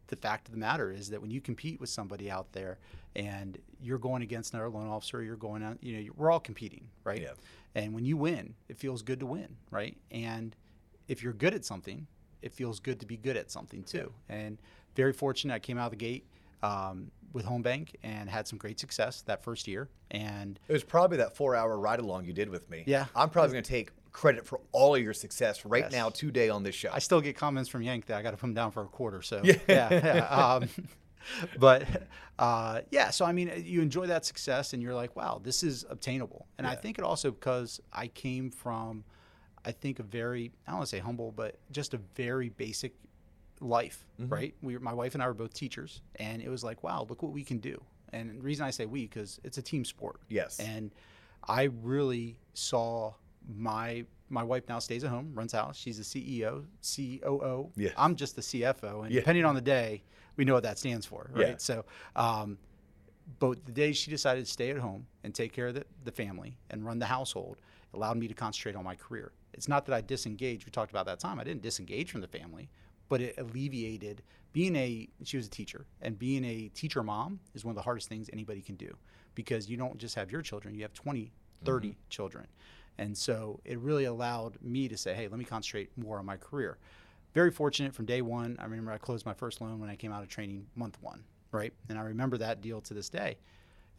the 0.07 0.17
fact 0.17 0.49
of 0.49 0.53
the 0.53 0.59
matter 0.59 0.93
is 0.93 1.09
that 1.11 1.21
when 1.21 1.31
you 1.31 1.41
compete 1.41 1.81
with 1.81 1.89
somebody 1.89 2.31
out 2.31 2.53
there 2.53 2.79
and 3.17 3.59
you're 3.85 3.99
going 3.99 4.23
against 4.23 4.55
another 4.55 4.71
loan 4.71 4.89
officer, 4.89 5.23
you're 5.23 5.37
going 5.37 5.63
out, 5.63 5.79
you 5.83 5.97
know, 6.01 6.13
we're 6.17 6.31
all 6.31 6.41
competing, 6.41 6.89
right? 7.05 7.21
Yeah. 7.21 7.33
And 7.75 7.93
when 7.95 8.05
you 8.05 8.17
win, 8.17 8.55
it 8.69 8.79
feels 8.79 9.03
good 9.03 9.21
to 9.21 9.27
win, 9.27 9.57
right? 9.71 9.97
And 10.11 10.55
if 11.09 11.23
you're 11.23 11.33
good 11.33 11.55
at 11.55 11.65
something, 11.65 12.07
it 12.43 12.53
feels 12.53 12.81
good 12.81 13.01
to 13.01 13.07
be 13.07 13.17
good 13.17 13.37
at 13.37 13.51
something 13.51 13.83
too. 13.83 14.13
And 14.29 14.59
very 14.95 15.13
fortunate, 15.13 15.55
I 15.55 15.59
came 15.59 15.77
out 15.79 15.87
of 15.87 15.91
the 15.91 15.97
gate 15.97 16.27
um, 16.63 17.11
with 17.33 17.45
HomeBanc 17.45 17.91
and 18.03 18.31
had 18.31 18.47
some 18.47 18.59
great 18.59 18.79
success 18.81 19.23
that 19.23 19.43
first 19.43 19.67
year. 19.67 19.89
And 20.11 20.59
It 20.69 20.73
was 20.73 20.85
probably 20.85 21.17
that 21.19 21.35
four-hour 21.37 21.79
ride-along 21.79 22.25
you 22.27 22.33
did 22.33 22.49
with 22.49 22.71
me. 22.71 22.85
Yeah. 22.87 23.07
I'm 23.17 23.29
probably 23.29 23.53
going 23.53 23.65
to 23.65 23.71
take 23.71 23.91
credit 24.13 24.47
for 24.47 24.61
all 24.71 24.95
of 24.95 25.03
your 25.03 25.13
success 25.15 25.65
right 25.65 25.83
Yes. 25.85 25.93
now 25.93 26.09
today 26.11 26.49
on 26.49 26.63
this 26.63 26.75
show. 26.77 26.91
I 26.93 27.01
still 27.01 27.21
get 27.21 27.37
comments 27.37 27.69
from 27.69 27.83
Yank 27.83 28.07
that 28.07 28.17
I 28.17 28.23
got 28.23 28.31
to 28.31 28.37
put 28.37 28.47
him 28.47 28.55
down 28.55 28.71
for 28.71 28.83
a 28.83 28.87
quarter. 28.87 29.21
So 29.23 29.41
Yeah. 29.45 29.57
yeah, 29.69 29.91
yeah. 29.91 30.27
Um, 30.29 30.69
but 31.59 31.87
uh, 32.39 32.81
yeah, 32.91 33.11
so 33.11 33.25
I 33.25 33.33
mean, 33.33 33.51
you 33.65 33.81
enjoy 33.83 34.07
that 34.07 34.25
success, 34.25 34.73
and 34.73 34.83
you're 34.83 34.95
like, 34.95 35.15
wow, 35.17 35.41
this 35.43 35.63
is 35.63 35.85
obtainable. 35.89 36.47
And 36.59 36.67
I 36.67 36.75
think 36.75 36.99
it 36.99 37.05
also 37.05 37.31
because 37.31 37.81
I 37.93 38.09
came 38.09 38.51
from, 38.51 39.05
I 39.65 39.73
think 39.73 39.99
a 39.99 40.03
very 40.03 40.53
I 40.67 40.71
don't 40.71 40.79
want 40.79 40.89
to 40.91 40.97
say 40.97 41.01
humble, 41.01 41.33
but 41.33 41.59
just 41.71 41.95
a 41.95 42.01
very 42.15 42.49
basic 42.51 42.95
life, 43.61 44.05
Mm-hmm. 44.21 44.33
right? 44.33 44.55
We, 44.63 44.79
my 44.79 44.93
wife 44.93 45.15
and 45.15 45.23
I 45.23 45.27
were 45.27 45.35
both 45.35 45.55
teachers, 45.55 46.03
and 46.17 46.41
it 46.43 46.49
was 46.49 46.63
like, 46.63 46.83
wow, 46.83 47.07
look 47.09 47.23
what 47.23 47.33
we 47.33 47.43
can 47.45 47.59
do. 47.59 47.83
And 48.13 48.39
the 48.39 48.43
reason 48.43 48.65
I 48.65 48.71
say 48.71 48.87
we 48.87 49.03
because 49.07 49.41
it's 49.43 49.59
a 49.59 49.63
team 49.63 49.85
sport. 49.85 50.21
Yes. 50.29 50.61
And 50.61 50.93
I 51.49 51.65
really 51.83 52.39
saw 52.55 53.15
my 53.57 54.05
my 54.31 54.43
wife 54.43 54.65
now 54.69 54.79
stays 54.79 55.05
at 55.05 55.11
home, 55.11 55.31
runs 55.35 55.53
house. 55.53 55.77
She's 55.77 55.99
the 55.99 56.05
CEO, 56.05 56.65
COO. 56.97 57.71
Yeah. 57.77 57.91
I'm 57.97 58.17
just 58.17 58.37
the 58.37 58.43
CFO, 58.43 59.05
and 59.05 59.13
Yeah. 59.13 59.21
depending 59.21 59.45
on 59.45 59.55
the 59.55 59.61
day, 59.61 60.03
we 60.37 60.45
know 60.45 60.55
what 60.55 60.63
that 60.63 60.79
stands 60.79 61.07
for, 61.07 61.31
right? 61.33 61.49
Yeah. 61.49 61.55
So, 61.59 61.85
um, 62.17 62.59
but 63.39 63.65
the 63.65 63.73
day 63.73 63.93
she 63.93 64.11
decided 64.11 64.45
to 64.45 64.51
stay 64.51 64.71
at 64.71 64.79
home 64.79 65.07
and 65.23 65.35
take 65.35 65.53
care 65.53 65.69
of 65.69 65.75
the, 65.75 65.85
the 66.05 66.13
family 66.13 66.57
and 66.71 66.85
run 66.85 66.99
the 66.99 67.07
household 67.07 67.57
allowed 67.95 68.17
me 68.17 68.29
to 68.29 68.35
concentrate 68.35 68.77
on 68.77 68.85
my 68.85 68.95
career. 68.95 69.33
It's 69.53 69.69
not 69.69 69.87
that 69.87 69.95
I 69.95 70.01
disengaged. 70.01 70.67
We 70.67 70.71
talked 70.71 70.91
about 70.91 71.07
that 71.07 71.21
time. 71.21 71.39
I 71.39 71.45
didn't 71.45 71.63
disengage 71.63 72.11
from 72.11 72.21
the 72.21 72.27
family, 72.27 72.69
but 73.09 73.21
it 73.21 73.35
alleviated 73.39 74.23
being 74.53 74.77
a. 74.77 75.09
She 75.23 75.37
was 75.37 75.47
a 75.47 75.51
teacher, 75.51 75.87
and 76.03 76.19
being 76.19 76.45
a 76.45 76.69
teacher 76.75 77.03
mom 77.03 77.41
is 77.55 77.65
one 77.65 77.71
of 77.73 77.77
the 77.77 77.83
hardest 77.83 78.09
things 78.09 78.29
anybody 78.33 78.61
can 78.61 78.77
do 78.77 78.97
because 79.35 79.69
you 79.69 79.77
don't 79.77 79.99
just 79.99 80.15
have 80.17 80.31
your 80.31 80.43
children; 80.43 80.75
you 80.75 80.83
have 80.83 80.93
20, 80.93 81.31
30 81.65 81.97
children, 82.09 82.47
and 82.99 83.17
so 83.17 83.61
it 83.65 83.79
really 83.79 84.05
allowed 84.05 84.59
me 84.61 84.89
to 84.89 84.97
say, 84.97 85.15
"Hey, 85.15 85.29
let 85.29 85.39
me 85.39 85.45
concentrate 85.45 85.91
more 85.97 86.19
on 86.19 86.27
my 86.27 86.37
career." 86.37 86.79
Very 87.35 87.51
fortunate 87.51 87.95
from 87.95 88.07
day 88.07 88.23
one. 88.23 88.57
I 88.61 88.65
remember 88.65 88.93
I 88.93 88.99
closed 88.99 89.27
my 89.27 89.35
first 89.35 89.61
loan 89.61 89.81
when 89.81 89.91
I 89.91 89.97
came 89.97 90.13
out 90.13 90.23
of 90.23 90.29
training 90.29 90.67
month 90.77 90.99
one, 91.01 91.25
right? 91.51 91.73
And 91.89 91.99
I 91.99 92.03
remember 92.03 92.39
that 92.39 92.61
deal 92.61 92.81
to 92.83 92.95
this 92.95 93.09
day. 93.09 93.39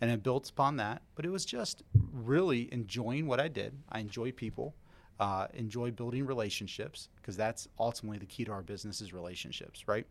And 0.01 0.09
it 0.09 0.23
built 0.23 0.49
upon 0.49 0.77
that. 0.77 1.01
But 1.15 1.25
it 1.25 1.29
was 1.29 1.45
just 1.45 1.83
really 2.13 2.71
enjoying 2.73 3.27
what 3.27 3.41
I 3.41 3.49
did. 3.49 3.77
I 3.91 3.99
enjoy 3.99 4.31
people, 4.31 4.73
uh, 5.19 5.47
enjoy 5.53 5.91
building 5.91 6.25
relationships, 6.25 7.09
because 7.17 7.35
that's 7.35 7.67
ultimately 7.77 8.19
the 8.19 8.25
key 8.25 8.45
to 8.45 8.51
our 8.53 8.61
business 8.61 9.01
is 9.01 9.13
relationships, 9.13 9.85
right? 9.85 10.05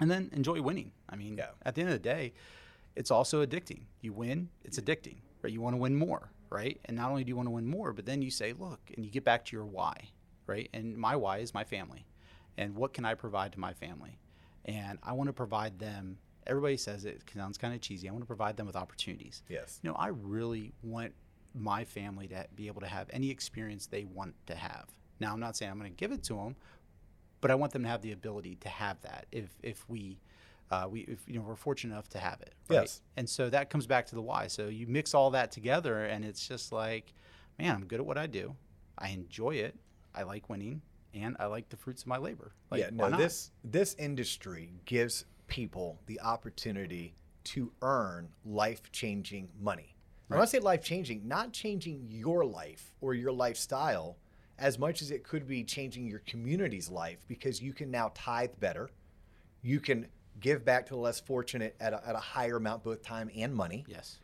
And 0.00 0.10
then 0.10 0.28
enjoy 0.32 0.60
winning. 0.60 0.90
I 1.08 1.14
mean, 1.14 1.36
Yeah. 1.38 1.50
at 1.62 1.76
the 1.76 1.82
end 1.82 1.90
of 1.90 1.94
the 1.94 2.08
day, 2.08 2.32
it's 2.96 3.12
also 3.12 3.46
addicting. 3.46 3.82
You 4.00 4.12
win, 4.12 4.48
it's 4.64 4.78
addicting, 4.80 5.18
right? 5.42 5.52
You 5.52 5.60
want 5.60 5.74
to 5.74 5.78
win 5.78 5.94
more, 5.94 6.32
right? 6.50 6.80
And 6.86 6.96
not 6.96 7.10
only 7.10 7.22
do 7.22 7.28
you 7.28 7.36
want 7.36 7.46
to 7.46 7.52
win 7.52 7.66
more, 7.66 7.92
but 7.92 8.06
then 8.06 8.22
you 8.22 8.30
say, 8.32 8.52
look, 8.54 8.80
and 8.96 9.04
you 9.04 9.10
get 9.12 9.22
back 9.24 9.44
to 9.46 9.56
your 9.56 9.66
why, 9.66 10.10
right? 10.48 10.68
And 10.72 10.96
my 10.96 11.14
why 11.14 11.38
is 11.38 11.54
my 11.54 11.62
family. 11.62 12.06
And 12.56 12.74
what 12.76 12.92
can 12.92 13.04
I 13.04 13.14
provide 13.14 13.52
to 13.52 13.60
my 13.60 13.72
family? 13.72 14.18
And 14.64 14.98
I 15.02 15.12
want 15.12 15.28
to 15.28 15.32
provide 15.32 15.78
them, 15.78 16.18
everybody 16.46 16.76
says 16.76 17.04
it 17.04 17.22
sounds 17.34 17.58
kind 17.58 17.74
of 17.74 17.80
cheesy. 17.80 18.08
I 18.08 18.12
want 18.12 18.22
to 18.22 18.26
provide 18.26 18.56
them 18.56 18.66
with 18.66 18.76
opportunities. 18.76 19.42
yes. 19.48 19.80
You 19.82 19.90
know, 19.90 19.96
I 19.96 20.08
really 20.08 20.72
want 20.82 21.12
my 21.54 21.84
family 21.84 22.26
to 22.28 22.46
be 22.56 22.66
able 22.66 22.80
to 22.80 22.86
have 22.86 23.08
any 23.12 23.30
experience 23.30 23.86
they 23.86 24.04
want 24.04 24.34
to 24.46 24.54
have. 24.54 24.86
Now, 25.20 25.32
I'm 25.32 25.40
not 25.40 25.56
saying 25.56 25.70
I'm 25.70 25.78
going 25.78 25.90
to 25.90 25.96
give 25.96 26.12
it 26.12 26.22
to 26.24 26.34
them, 26.34 26.56
but 27.40 27.50
I 27.50 27.54
want 27.54 27.72
them 27.72 27.82
to 27.82 27.88
have 27.88 28.02
the 28.02 28.12
ability 28.12 28.56
to 28.56 28.68
have 28.68 29.00
that 29.02 29.26
if 29.30 29.50
if 29.62 29.88
we 29.88 30.18
uh, 30.70 30.86
we 30.90 31.00
if 31.00 31.20
you 31.26 31.34
know 31.34 31.44
we're 31.46 31.56
fortunate 31.56 31.92
enough 31.94 32.08
to 32.10 32.18
have 32.18 32.40
it. 32.40 32.54
Right? 32.68 32.80
Yes. 32.80 33.02
And 33.16 33.28
so 33.28 33.50
that 33.50 33.70
comes 33.70 33.86
back 33.86 34.06
to 34.06 34.14
the 34.14 34.22
why. 34.22 34.46
So 34.48 34.68
you 34.68 34.86
mix 34.86 35.14
all 35.14 35.30
that 35.32 35.52
together, 35.52 36.04
and 36.04 36.24
it's 36.24 36.48
just 36.48 36.72
like, 36.72 37.12
man, 37.58 37.74
I'm 37.74 37.84
good 37.84 38.00
at 38.00 38.06
what 38.06 38.18
I 38.18 38.26
do. 38.26 38.56
I 38.98 39.08
enjoy 39.08 39.56
it. 39.56 39.76
I 40.14 40.22
like 40.22 40.48
winning, 40.48 40.80
and 41.14 41.36
I 41.38 41.46
like 41.46 41.68
the 41.68 41.76
fruits 41.76 42.02
of 42.02 42.08
my 42.08 42.18
labor. 42.18 42.52
Like, 42.70 42.80
yeah, 42.80 42.90
no, 42.92 43.10
this 43.16 43.50
this 43.62 43.94
industry 43.98 44.72
gives 44.84 45.24
people 45.46 46.00
the 46.06 46.20
opportunity 46.20 47.14
to 47.44 47.72
earn 47.82 48.28
life 48.44 48.90
changing 48.92 49.48
money. 49.60 49.94
When 50.28 50.40
I 50.40 50.46
say 50.46 50.58
life 50.58 50.82
changing, 50.82 51.28
not 51.28 51.52
changing 51.52 52.06
your 52.08 52.44
life 52.44 52.94
or 53.00 53.14
your 53.14 53.30
lifestyle 53.30 54.16
as 54.58 54.78
much 54.78 55.02
as 55.02 55.10
it 55.10 55.22
could 55.22 55.46
be 55.46 55.62
changing 55.62 56.06
your 56.06 56.20
community's 56.20 56.88
life 56.88 57.18
because 57.28 57.60
you 57.60 57.72
can 57.72 57.90
now 57.90 58.10
tithe 58.14 58.52
better. 58.58 58.88
You 59.62 59.80
can 59.80 60.06
give 60.40 60.64
back 60.64 60.86
to 60.86 60.94
the 60.94 60.98
less 61.00 61.20
fortunate 61.20 61.76
at 61.78 61.92
a, 61.92 62.08
at 62.08 62.14
a 62.14 62.20
higher 62.20 62.56
amount, 62.56 62.82
both 62.82 63.02
time 63.02 63.30
and 63.36 63.54
money 63.54 63.84
Yes. 63.86 64.18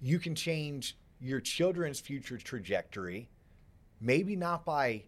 you 0.00 0.18
can 0.18 0.34
change 0.34 0.96
your 1.20 1.40
children's 1.40 2.00
future 2.00 2.36
trajectory, 2.36 3.30
maybe 4.00 4.36
not 4.36 4.64
by 4.64 5.04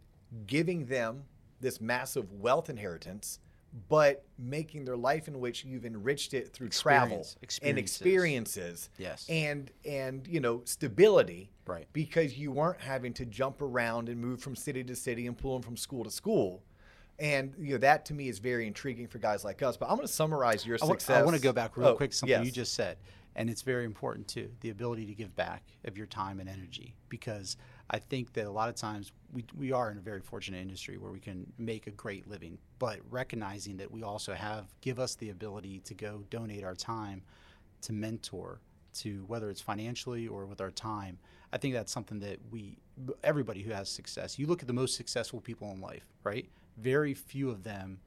giving 0.47 0.87
them 0.87 1.25
this 1.61 1.81
massive 1.81 2.33
wealth 2.33 2.71
inheritance, 2.71 3.41
but 3.89 4.25
making 4.39 4.85
their 4.85 4.97
life 4.97 5.29
in 5.29 5.41
which 5.41 5.65
you've 5.65 5.85
enriched 5.85 6.33
it 6.35 6.53
through 6.53 6.69
travel 6.71 7.19
Experience- 7.43 7.59
and 7.63 7.79
experiences. 7.79 8.91
Yes. 8.99 9.27
and 9.29 9.71
and 9.85 10.27
you 10.27 10.41
know 10.41 10.63
stability 10.65 11.51
Right. 11.67 11.87
because 11.93 12.39
you 12.39 12.51
weren't 12.51 12.81
having 12.81 13.13
to 13.15 13.27
jump 13.27 13.61
around 13.61 14.09
and 14.09 14.19
move 14.21 14.41
from 14.41 14.57
city 14.57 14.83
to 14.85 14.97
city 14.97 15.27
and 15.27 15.37
pull 15.37 15.53
them 15.55 15.63
from 15.63 15.77
school 15.77 16.03
to 16.05 16.11
school 16.11 16.63
and 17.19 17.53
you 17.59 17.73
know 17.73 17.79
that 17.79 18.07
to 18.07 18.15
me 18.15 18.29
is 18.29 18.39
very 18.39 18.67
intriguing 18.67 19.07
for 19.07 19.19
guys 19.19 19.45
like 19.45 19.63
us 19.63 19.77
but 19.77 19.87
i'm 19.91 19.97
going 19.97 20.07
to 20.07 20.13
summarize 20.13 20.65
your 20.65 20.79
I 20.81 20.87
want, 20.87 21.01
success 21.03 21.21
I 21.21 21.25
want 21.25 21.37
to 21.37 21.43
go 21.43 21.53
back 21.53 21.77
real 21.77 21.89
Oh, 21.89 21.95
quick 21.97 22.13
to 22.13 22.17
something 22.17 22.43
you 22.45 22.51
just 22.51 22.73
said, 22.75 22.97
and 23.37 23.51
it's 23.51 23.61
very 23.63 23.85
important 23.85 24.29
too 24.29 24.51
the 24.61 24.71
ability 24.71 25.05
to 25.07 25.15
give 25.15 25.37
back 25.37 25.63
of 25.85 25.99
your 25.99 26.07
time 26.07 26.41
and 26.41 26.49
energy 26.49 26.95
because 27.11 27.59
I 27.91 27.99
think 27.99 28.35
that 28.35 28.47
a 28.47 28.51
lot 28.51 28.69
of 28.69 28.75
times 28.75 29.13
we, 29.33 29.45
we 29.57 29.73
are 29.73 29.91
in 29.91 29.99
a 29.99 30.01
very 30.01 30.21
fortunate 30.21 30.61
industry 30.61 30.99
where 30.99 31.11
we 31.11 31.21
can 31.21 31.51
make 31.59 31.87
a 31.87 31.91
great 31.91 32.29
living, 32.29 32.59
but 32.79 33.01
recognizing 33.11 33.79
that 33.79 33.91
we 33.91 34.03
also 34.03 34.35
have 34.35 34.67
give 34.81 34.99
us 34.99 35.15
the 35.15 35.31
ability 35.31 35.81
to 35.81 35.95
go 35.95 36.23
donate 36.31 36.65
our 36.65 36.75
time 36.75 37.23
to 37.83 37.93
mentor 37.93 38.61
to 38.95 39.25
whether 39.27 39.49
it's 39.49 39.61
financially 39.61 40.27
or 40.27 40.45
with 40.45 40.61
our 40.61 40.71
time. 40.71 41.19
I 41.53 41.59
think 41.59 41.75
that's 41.75 41.93
something 41.93 42.21
that 42.21 42.39
we 42.51 42.79
everybody 43.23 43.63
who 43.63 43.71
has 43.73 43.89
success. 43.89 44.39
You 44.39 44.47
look 44.47 44.61
at 44.61 44.67
the 44.67 44.75
most 44.75 44.97
successful 44.97 45.41
people 45.41 45.71
in 45.71 45.81
life, 45.81 46.07
right? 46.25 46.49
Very 46.77 47.15
few 47.15 47.49
of 47.49 47.63
them 47.63 48.01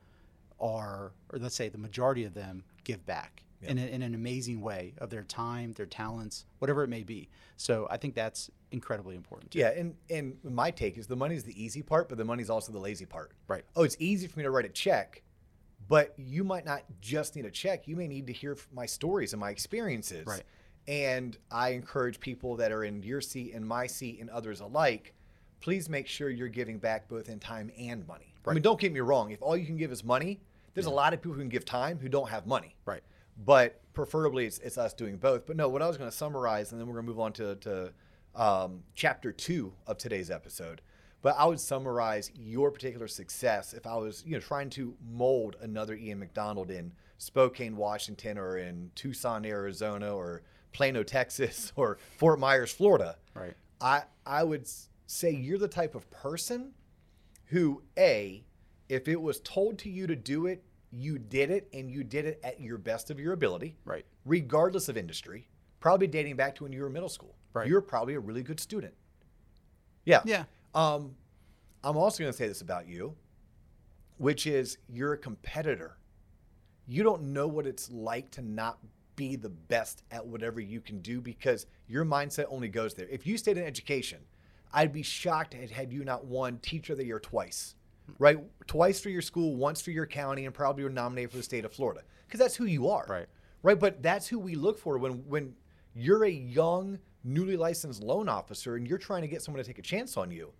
are, 0.59 1.13
or 1.31 1.39
let's 1.39 1.55
say 1.55 1.69
the 1.69 1.77
majority 1.77 2.23
of 2.23 2.33
them, 2.33 2.63
give 2.83 3.05
back 3.05 3.43
in, 3.63 3.77
a, 3.77 3.85
in 3.85 4.01
an 4.01 4.15
amazing 4.15 4.61
way 4.61 4.93
of 4.97 5.09
their 5.09 5.23
time, 5.23 5.73
their 5.73 5.85
talents, 5.85 6.45
whatever 6.59 6.83
it 6.83 6.87
may 6.87 7.03
be. 7.03 7.29
So 7.57 7.87
I 7.89 7.97
think 7.97 8.15
that's 8.15 8.49
incredibly 8.71 9.15
important. 9.15 9.51
Too. 9.51 9.59
Yeah, 9.59 9.69
and 9.69 9.95
and 10.09 10.37
my 10.43 10.71
take 10.71 10.97
is 10.97 11.07
the 11.07 11.15
money's 11.15 11.43
the 11.43 11.61
easy 11.61 11.81
part, 11.81 12.09
but 12.09 12.17
the 12.17 12.25
money's 12.25 12.49
also 12.49 12.71
the 12.71 12.79
lazy 12.79 13.05
part. 13.05 13.31
Right. 13.47 13.63
Oh, 13.75 13.83
it's 13.83 13.97
easy 13.99 14.27
for 14.27 14.39
me 14.39 14.43
to 14.43 14.51
write 14.51 14.65
a 14.65 14.69
check, 14.69 15.21
but 15.87 16.13
you 16.17 16.43
might 16.43 16.65
not 16.65 16.83
just 17.01 17.35
need 17.35 17.45
a 17.45 17.51
check. 17.51 17.87
You 17.87 17.95
may 17.95 18.07
need 18.07 18.27
to 18.27 18.33
hear 18.33 18.57
my 18.73 18.85
stories 18.85 19.33
and 19.33 19.39
my 19.39 19.49
experiences. 19.49 20.25
Right. 20.25 20.43
And 20.87 21.37
I 21.51 21.69
encourage 21.69 22.19
people 22.19 22.55
that 22.55 22.71
are 22.71 22.83
in 22.83 23.03
your 23.03 23.21
seat 23.21 23.53
and 23.53 23.65
my 23.65 23.85
seat 23.85 24.19
and 24.19 24.29
others 24.31 24.61
alike, 24.61 25.13
please 25.59 25.89
make 25.89 26.07
sure 26.07 26.29
you're 26.29 26.47
giving 26.47 26.79
back 26.79 27.07
both 27.07 27.29
in 27.29 27.39
time 27.39 27.71
and 27.77 28.07
money. 28.07 28.33
Right. 28.43 28.53
I 28.53 28.55
mean, 28.55 28.63
don't 28.63 28.79
get 28.79 28.91
me 28.91 28.99
wrong. 28.99 29.29
If 29.29 29.43
all 29.43 29.55
you 29.55 29.67
can 29.67 29.77
give 29.77 29.91
is 29.91 30.03
money, 30.03 30.39
there's 30.73 30.87
a 30.87 30.91
lot 30.91 31.13
of 31.13 31.21
people 31.21 31.33
who 31.33 31.41
can 31.41 31.49
give 31.49 31.65
time 31.65 31.99
who 31.99 32.09
don't 32.09 32.29
have 32.29 32.47
money 32.47 32.75
Right. 32.85 33.01
But 33.37 33.81
preferably 33.93 34.45
it's, 34.45 34.59
it's 34.59 34.77
us 34.77 34.93
doing 34.93 35.17
both. 35.17 35.45
But 35.45 35.57
no, 35.57 35.67
what 35.69 35.81
I 35.81 35.87
was 35.87 35.97
going 35.97 36.09
to 36.09 36.15
summarize, 36.15 36.71
and 36.71 36.79
then 36.79 36.87
we're 36.87 36.95
going 36.95 37.05
to 37.05 37.11
move 37.11 37.19
on 37.19 37.33
to, 37.33 37.55
to 37.55 37.93
um, 38.35 38.83
chapter 38.95 39.31
two 39.31 39.73
of 39.87 39.97
today's 39.97 40.29
episode. 40.29 40.81
But 41.21 41.35
I 41.37 41.45
would 41.45 41.59
summarize 41.59 42.31
your 42.35 42.71
particular 42.71 43.07
success 43.07 43.73
if 43.73 43.85
I 43.85 43.95
was, 43.95 44.23
you 44.25 44.33
know, 44.33 44.39
trying 44.39 44.69
to 44.71 44.95
mold 45.11 45.55
another 45.61 45.95
Ian 45.95 46.19
MacDonald 46.19 46.71
in 46.71 46.93
Spokane, 47.17 47.77
Washington, 47.77 48.39
or 48.39 48.57
in 48.57 48.89
Tucson, 48.95 49.45
Arizona, 49.45 50.15
or 50.15 50.41
Plano, 50.71 51.03
Texas, 51.03 51.71
or 51.75 51.99
Fort 52.17 52.39
Myers, 52.39 52.71
Florida. 52.71 53.17
Right. 53.35 53.53
I 53.79 54.03
I 54.25 54.43
would 54.43 54.67
say 55.05 55.31
you're 55.31 55.59
the 55.59 55.67
type 55.67 55.93
of 55.93 56.09
person 56.09 56.73
who 57.47 57.83
a 57.97 58.43
if 58.89 59.07
it 59.07 59.21
was 59.21 59.39
told 59.41 59.77
to 59.79 59.89
you 59.89 60.07
to 60.07 60.15
do 60.15 60.47
it, 60.47 60.63
you 60.91 61.17
did 61.17 61.49
it 61.51 61.67
and 61.73 61.89
you 61.89 62.03
did 62.03 62.25
it 62.25 62.39
at 62.43 62.59
your 62.59 62.77
best 62.77 63.09
of 63.09 63.19
your 63.19 63.33
ability. 63.33 63.75
Right. 63.85 64.05
Regardless 64.25 64.89
of 64.89 64.97
industry, 64.97 65.47
probably 65.79 66.07
dating 66.07 66.35
back 66.35 66.55
to 66.55 66.63
when 66.63 66.73
you 66.73 66.81
were 66.81 66.87
in 66.87 66.93
middle 66.93 67.09
school. 67.09 67.35
Right. 67.53 67.67
You're 67.67 67.81
probably 67.81 68.15
a 68.15 68.19
really 68.19 68.43
good 68.43 68.59
student. 68.59 68.93
Yeah. 70.05 70.21
Yeah. 70.25 70.45
Um, 70.73 71.15
I'm 71.83 71.97
also 71.97 72.23
going 72.23 72.31
to 72.31 72.37
say 72.37 72.47
this 72.47 72.61
about 72.61 72.87
you, 72.87 73.15
which 74.17 74.47
is 74.47 74.77
you're 74.87 75.13
a 75.13 75.17
competitor. 75.17 75.97
You 76.87 77.03
don't 77.03 77.23
know 77.33 77.47
what 77.47 77.65
it's 77.65 77.89
like 77.91 78.31
to 78.31 78.41
not 78.41 78.79
be 79.15 79.35
the 79.35 79.49
best 79.49 80.03
at 80.11 80.25
whatever 80.25 80.59
you 80.59 80.81
can 80.81 80.99
do 81.01 81.21
because 81.21 81.65
your 81.87 82.05
mindset 82.05 82.45
only 82.49 82.69
goes 82.69 82.93
there. 82.93 83.07
If 83.09 83.27
you 83.27 83.37
stayed 83.37 83.57
in 83.57 83.63
education, 83.63 84.19
I'd 84.73 84.93
be 84.93 85.03
shocked 85.03 85.53
had 85.53 85.91
you 85.91 86.03
not 86.03 86.25
won 86.25 86.57
Teacher 86.59 86.93
of 86.93 86.99
the 86.99 87.05
Year 87.05 87.19
twice, 87.19 87.75
right? 88.19 88.37
Twice 88.67 88.99
for 88.99 89.09
your 89.09 89.21
school, 89.21 89.55
once 89.55 89.81
for 89.81 89.91
your 89.91 90.05
county, 90.05 90.45
and 90.45 90.53
probably 90.53 90.83
were 90.83 90.89
nominated 90.89 91.31
for 91.31 91.37
the 91.37 91.43
state 91.43 91.65
of 91.65 91.73
Florida 91.73 92.01
because 92.27 92.39
that's 92.39 92.55
who 92.55 92.65
you 92.65 92.89
are, 92.89 93.05
Right. 93.07 93.27
Right, 93.63 93.79
but 93.79 94.01
that's 94.01 94.27
who 94.27 94.39
we 94.39 94.55
look 94.55 94.79
for 94.79 94.97
when 94.97 95.23
when 95.27 95.53
you're 95.93 96.25
a 96.25 96.29
young, 96.29 96.97
newly 97.23 97.57
licensed 97.57 98.01
loan 98.01 98.27
officer 98.27 98.75
and 98.75 98.87
you're 98.87 98.97
trying 98.97 99.21
to 99.21 99.27
get 99.27 99.41
someone 99.41 99.63
to 99.63 99.67
take 99.67 99.77
a 99.77 99.83
chance 99.83 100.17
on 100.17 100.31
you. 100.31 100.51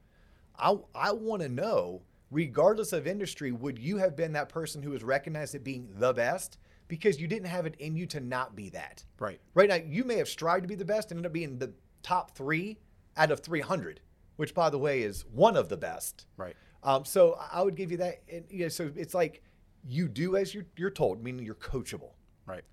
I 0.60 0.76
I 0.94 1.12
want 1.12 1.42
to 1.42 1.50
know, 1.50 2.04
regardless 2.30 2.94
of 2.94 3.08
industry, 3.08 3.52
would 3.52 3.80
you 3.80 3.98
have 3.98 4.16
been 4.16 4.34
that 4.34 4.50
person 4.50 4.84
who 4.84 4.92
was 4.92 5.04
recognized 5.04 5.56
as 5.56 5.62
being 5.62 5.90
the 5.96 6.14
best 6.14 6.60
because 6.88 7.20
you 7.20 7.28
didn't 7.28 7.48
have 7.48 7.66
it 7.66 7.76
in 7.80 7.96
you 7.96 8.06
to 8.08 8.20
not 8.20 8.56
be 8.56 8.70
that? 8.70 9.04
Right. 9.20 9.40
Right 9.56 9.70
now, 9.70 9.76
you 9.76 10.04
may 10.04 10.18
have 10.18 10.30
strived 10.30 10.64
to 10.64 10.68
be 10.68 10.76
the 10.76 10.86
best 10.86 11.10
and 11.10 11.18
ended 11.18 11.30
up 11.30 11.34
being 11.34 11.58
the 11.58 11.74
top 12.04 12.36
three 12.36 12.78
out 13.18 13.32
of 13.32 13.40
300, 13.40 14.02
which, 14.36 14.54
by 14.54 14.70
the 14.70 14.78
way, 14.78 15.02
is 15.02 15.26
one 15.32 15.56
of 15.56 15.70
the 15.70 15.78
best. 15.78 16.26
Right. 16.38 16.56
Um, 16.84 17.06
so 17.06 17.38
I 17.52 17.62
would 17.62 17.76
give 17.76 17.92
you 17.92 17.98
that. 17.98 18.22
And, 18.32 18.44
you 18.50 18.64
know, 18.64 18.70
so 18.70 18.92
it's 18.96 19.14
like 19.14 19.44
you 19.88 20.08
do 20.08 20.36
as 20.36 20.54
you're, 20.54 20.66
you're 20.78 20.90
told, 20.90 21.24
meaning 21.24 21.46
you're 21.46 21.56
coachable. 21.56 22.12
Right. 22.46 22.64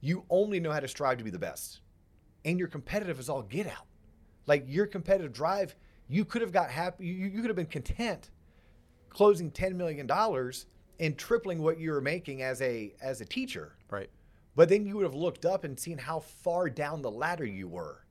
You 0.00 0.24
only 0.30 0.60
know 0.60 0.72
how 0.72 0.80
to 0.80 0.88
strive 0.88 1.18
to 1.18 1.24
be 1.24 1.30
the 1.30 1.38
best, 1.38 1.80
and 2.44 2.58
you're 2.58 2.68
competitive 2.68 3.18
as 3.18 3.28
all 3.28 3.42
get 3.42 3.66
out. 3.66 3.86
Like 4.46 4.64
your 4.68 4.86
competitive 4.86 5.32
drive, 5.32 5.74
you 6.08 6.24
could 6.24 6.42
have 6.42 6.52
got 6.52 6.70
happy. 6.70 7.06
You, 7.06 7.26
you 7.26 7.40
could 7.40 7.48
have 7.48 7.56
been 7.56 7.66
content 7.66 8.30
closing 9.08 9.50
ten 9.50 9.76
million 9.76 10.06
dollars 10.06 10.66
and 11.00 11.16
tripling 11.18 11.62
what 11.62 11.78
you 11.78 11.90
were 11.90 12.00
making 12.00 12.42
as 12.42 12.62
a 12.62 12.94
as 13.02 13.20
a 13.20 13.24
teacher. 13.24 13.76
Right. 13.90 14.10
But 14.54 14.68
then 14.68 14.86
you 14.86 14.96
would 14.96 15.04
have 15.04 15.14
looked 15.14 15.44
up 15.44 15.64
and 15.64 15.78
seen 15.78 15.98
how 15.98 16.20
far 16.20 16.70
down 16.70 17.02
the 17.02 17.10
ladder 17.10 17.44
you 17.44 17.68
were. 17.68 18.04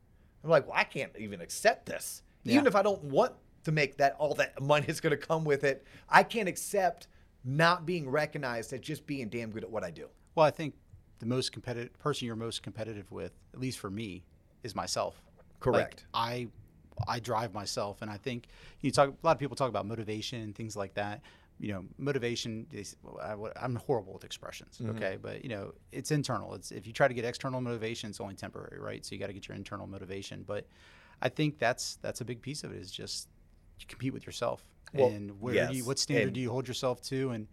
I'm 0.44 0.50
like, 0.50 0.68
well, 0.68 0.76
I 0.78 0.84
can't 0.84 1.12
even 1.18 1.42
accept 1.42 1.88
this. 1.88 2.22
Even 2.44 2.68
if 2.68 2.76
I 2.76 2.84
don't 2.84 3.04
want 3.06 3.34
to 3.66 3.72
make 3.72 3.98
that 3.98 4.16
all 4.18 4.34
that 4.36 4.62
money 4.62 4.86
is 4.88 5.02
going 5.02 5.12
to 5.12 5.18
come 5.18 5.44
with 5.44 5.64
it, 5.64 5.86
I 6.08 6.24
can't 6.24 6.48
accept 6.48 7.08
not 7.44 7.86
being 7.86 8.10
recognized 8.10 8.74
as 8.74 8.80
just 8.80 9.06
being 9.06 9.28
damn 9.28 9.52
good 9.52 9.64
at 9.64 9.70
what 9.70 9.84
I 9.84 9.92
do. 9.92 10.08
Well, 10.36 10.46
I 10.46 10.52
think 10.52 10.76
the 11.20 11.26
most 11.26 11.52
competitive 11.52 11.98
person 12.00 12.26
you're 12.26 12.36
most 12.36 12.64
competitive 12.64 13.12
with, 13.12 13.34
at 13.54 13.60
least 13.60 13.80
for 13.80 13.90
me, 13.90 14.24
is 14.64 14.76
myself. 14.76 15.22
Correct. 15.60 16.06
Like, 16.14 16.22
I 16.22 16.48
I 17.08 17.20
drive 17.20 17.54
myself, 17.54 18.02
and 18.02 18.10
I 18.10 18.18
think 18.18 18.48
you 18.82 18.92
talk. 18.92 19.10
A 19.10 19.26
lot 19.26 19.34
of 19.34 19.40
people 19.40 19.56
talk 19.56 19.70
about 19.70 19.86
motivation 19.86 20.42
and 20.42 20.56
things 20.56 20.76
like 20.76 20.94
that. 20.96 21.22
You 21.60 21.74
know, 21.74 21.86
motivation. 21.98 22.68
Is, 22.72 22.96
I, 23.22 23.36
am 23.62 23.76
horrible 23.76 24.14
with 24.14 24.24
expressions. 24.24 24.78
Mm-hmm. 24.78 24.96
Okay, 24.96 25.18
but 25.22 25.44
you 25.44 25.50
know, 25.50 25.74
it's 25.92 26.12
internal. 26.12 26.54
It's 26.54 26.72
if 26.72 26.86
you 26.86 26.94
try 26.94 27.08
to 27.08 27.14
get 27.14 27.26
external 27.26 27.62
motivation, 27.62 28.10
it's 28.10 28.20
only 28.20 28.36
temporary, 28.36 28.80
right? 28.80 29.06
So 29.06 29.16
you 29.16 29.20
got 29.20 29.28
to 29.28 29.34
get 29.34 29.48
your 29.48 29.56
internal 29.56 29.88
motivation. 29.88 30.44
But 30.46 30.68
I 31.22 31.30
think 31.30 31.60
that's 31.60 31.98
that's 32.02 32.22
a 32.22 32.26
big 32.26 32.42
piece 32.42 32.64
of 32.64 32.72
it. 32.72 32.82
Is 32.82 32.92
just 32.92 33.30
you 33.80 33.86
compete 33.88 34.14
with 34.14 34.26
yourself, 34.26 34.64
Well, 34.94 35.08
and 35.10 35.40
where 35.42 35.54
do 35.68 35.78
you, 35.78 35.86
what 35.86 36.00
standard 36.00 36.26
and- 36.28 36.34
do 36.34 36.40
you 36.42 36.50
hold 36.52 36.68
yourself 36.68 37.02
to, 37.04 37.32
and 37.32 37.48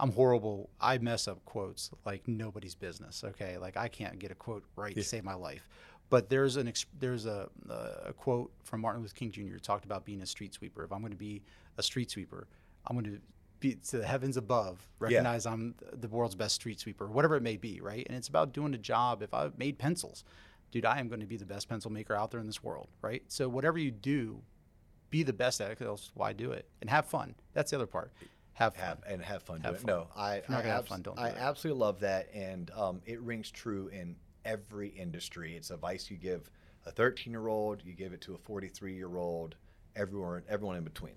I'm 0.00 0.10
horrible. 0.10 0.70
I 0.80 0.98
mess 0.98 1.28
up 1.28 1.44
quotes 1.44 1.90
like 2.04 2.26
nobody's 2.26 2.74
business. 2.74 3.22
Okay, 3.24 3.58
like 3.58 3.76
I 3.76 3.86
can't 3.88 4.18
get 4.18 4.30
a 4.32 4.34
quote 4.34 4.64
right 4.76 4.94
to 4.94 5.02
save 5.04 5.22
my 5.24 5.34
life. 5.34 5.68
But 6.10 6.28
there's 6.28 6.56
an 6.56 6.68
ex- 6.68 6.86
there's 6.98 7.26
a, 7.26 7.48
a 8.04 8.12
quote 8.12 8.52
from 8.64 8.80
Martin 8.80 9.02
Luther 9.02 9.14
King 9.14 9.30
Jr. 9.30 9.56
talked 9.58 9.84
about 9.84 10.04
being 10.04 10.20
a 10.20 10.26
street 10.26 10.52
sweeper. 10.52 10.84
If 10.84 10.92
I'm 10.92 11.00
going 11.00 11.12
to 11.12 11.16
be 11.18 11.42
a 11.78 11.82
street 11.82 12.10
sweeper, 12.10 12.46
I'm 12.86 12.96
going 12.96 13.10
to 13.14 13.20
be 13.60 13.76
to 13.76 13.98
the 13.98 14.06
heavens 14.06 14.36
above. 14.36 14.86
Recognize 14.98 15.46
I'm 15.46 15.74
the 15.92 16.08
world's 16.08 16.34
best 16.34 16.56
street 16.56 16.80
sweeper, 16.80 17.06
whatever 17.06 17.36
it 17.36 17.42
may 17.42 17.56
be, 17.56 17.80
right? 17.80 18.04
And 18.08 18.16
it's 18.18 18.28
about 18.28 18.52
doing 18.52 18.74
a 18.74 18.78
job. 18.78 19.22
If 19.22 19.32
I 19.32 19.50
made 19.56 19.78
pencils, 19.78 20.24
dude, 20.72 20.84
I 20.84 20.98
am 21.00 21.08
going 21.08 21.20
to 21.20 21.26
be 21.26 21.36
the 21.36 21.46
best 21.46 21.68
pencil 21.68 21.90
maker 21.90 22.14
out 22.14 22.30
there 22.32 22.40
in 22.40 22.46
this 22.46 22.62
world, 22.64 22.88
right? 23.00 23.22
So 23.28 23.48
whatever 23.48 23.78
you 23.78 23.90
do, 23.92 24.42
be 25.14 25.22
the 25.22 25.32
best 25.32 25.60
at 25.60 25.70
it. 25.70 25.78
'cause 25.78 25.86
else 25.86 26.10
why 26.14 26.32
do 26.32 26.50
it? 26.50 26.66
And 26.80 26.90
have 26.90 27.06
fun. 27.06 27.36
That's 27.52 27.70
the 27.70 27.76
other 27.76 27.86
part. 27.86 28.10
Have 28.54 28.74
fun. 28.74 28.84
have 28.84 29.02
and 29.06 29.22
have 29.22 29.42
fun. 29.44 29.60
Have 29.60 29.74
doing 29.74 29.74
it. 29.76 29.80
fun. 29.86 29.86
No, 29.86 30.08
I 30.16 30.42
I, 30.48 30.62
abs- 30.62 30.88
fun, 30.88 31.02
don't 31.02 31.18
I 31.18 31.28
absolutely 31.30 31.80
love 31.80 32.00
that, 32.00 32.28
and 32.34 32.68
um, 32.72 33.00
it 33.06 33.20
rings 33.20 33.50
true 33.52 33.86
in 33.88 34.16
every 34.44 34.88
industry. 34.88 35.56
It's 35.56 35.70
advice 35.70 36.10
you 36.10 36.16
give 36.16 36.50
a 36.84 36.90
13 36.90 37.32
year 37.32 37.46
old, 37.46 37.82
you 37.84 37.92
give 37.92 38.12
it 38.12 38.20
to 38.22 38.34
a 38.34 38.38
43 38.38 38.94
year 38.94 39.16
old, 39.16 39.54
everyone 39.94 40.42
everyone 40.48 40.76
in 40.76 40.82
between. 40.84 41.14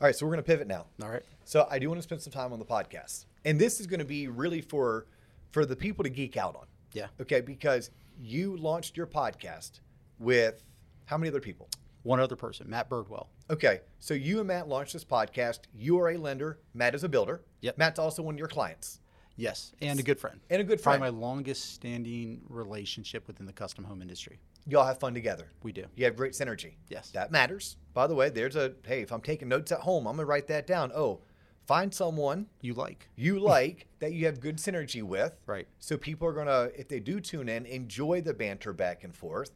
All 0.00 0.06
right, 0.06 0.14
so 0.14 0.24
we're 0.26 0.32
going 0.32 0.44
to 0.44 0.46
pivot 0.46 0.66
now. 0.68 0.86
All 1.02 1.10
right. 1.10 1.24
So 1.44 1.66
I 1.70 1.78
do 1.80 1.88
want 1.88 1.98
to 1.98 2.02
spend 2.02 2.22
some 2.22 2.32
time 2.32 2.52
on 2.52 2.58
the 2.60 2.64
podcast, 2.64 3.26
and 3.44 3.60
this 3.60 3.80
is 3.80 3.86
going 3.88 4.00
to 4.00 4.06
be 4.06 4.28
really 4.28 4.60
for 4.60 5.06
for 5.50 5.66
the 5.66 5.74
people 5.76 6.04
to 6.04 6.10
geek 6.10 6.36
out 6.36 6.54
on. 6.54 6.66
Yeah. 6.92 7.08
Okay, 7.20 7.40
because 7.40 7.90
you 8.20 8.56
launched 8.56 8.96
your 8.96 9.06
podcast 9.08 9.80
with 10.20 10.62
how 11.06 11.18
many 11.18 11.28
other 11.28 11.40
people? 11.40 11.68
One 12.02 12.18
other 12.20 12.36
person, 12.36 12.68
Matt 12.70 12.88
Birdwell. 12.88 13.26
Okay, 13.50 13.80
so 13.98 14.14
you 14.14 14.38
and 14.38 14.48
Matt 14.48 14.68
launched 14.68 14.94
this 14.94 15.04
podcast. 15.04 15.60
You 15.74 15.98
are 16.00 16.10
a 16.10 16.16
lender. 16.16 16.58
Matt 16.72 16.94
is 16.94 17.04
a 17.04 17.08
builder. 17.08 17.42
Yep. 17.60 17.76
Matt's 17.78 17.98
also 17.98 18.22
one 18.22 18.34
of 18.34 18.38
your 18.38 18.48
clients 18.48 19.00
Yes, 19.36 19.72
and 19.82 19.98
a 20.00 20.02
good 20.02 20.18
friend. 20.18 20.40
and 20.50 20.60
a 20.60 20.64
good 20.64 20.82
Probably 20.82 20.98
friend. 21.00 21.14
my 21.14 21.20
longest 21.20 21.74
standing 21.74 22.40
relationship 22.48 23.26
within 23.26 23.46
the 23.46 23.52
custom 23.52 23.84
home 23.84 24.00
industry. 24.02 24.38
Y'all 24.66 24.84
have 24.86 24.98
fun 25.00 25.14
together. 25.14 25.50
We 25.62 25.72
do. 25.72 25.84
You 25.94 26.04
have 26.06 26.16
great 26.16 26.32
synergy. 26.32 26.74
Yes. 26.88 27.10
That 27.10 27.30
matters. 27.32 27.76
By 27.94 28.06
the 28.06 28.14
way, 28.14 28.28
there's 28.30 28.56
a 28.56 28.72
hey, 28.86 29.00
if 29.02 29.12
I'm 29.12 29.20
taking 29.22 29.48
notes 29.48 29.72
at 29.72 29.80
home, 29.80 30.06
I'm 30.06 30.16
gonna 30.16 30.26
write 30.26 30.46
that 30.48 30.66
down. 30.66 30.92
Oh, 30.94 31.20
find 31.66 31.92
someone 31.94 32.46
You 32.60 32.74
like. 32.74 33.08
you 33.16 33.38
like 33.38 33.86
that 34.00 34.12
you 34.12 34.26
have 34.26 34.40
good 34.40 34.56
synergy 34.58 35.02
with. 35.02 35.32
Right. 35.46 35.66
So 35.78 35.96
people 35.96 36.28
are 36.28 36.32
gonna, 36.34 36.68
if 36.76 36.88
they 36.88 37.00
do 37.00 37.20
tune 37.20 37.48
in, 37.48 37.64
enjoy 37.66 38.20
the 38.20 38.34
banter 38.34 38.72
back 38.74 39.04
and 39.04 39.14
forth. 39.14 39.52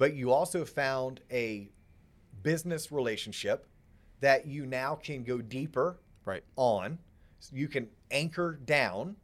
But 0.00 0.14
you 0.14 0.32
also 0.32 0.64
found 0.64 1.20
a 1.30 1.68
business 2.42 2.90
relationship 2.90 3.66
that 4.20 4.46
you 4.46 4.64
now 4.64 4.94
can 4.94 5.22
go 5.24 5.42
deeper 5.42 5.98
Right. 6.24 6.42
on. 6.56 6.98
So 7.38 7.54
you 7.54 7.68
can 7.68 7.86
anchor 8.10 8.58
down. 8.64 9.16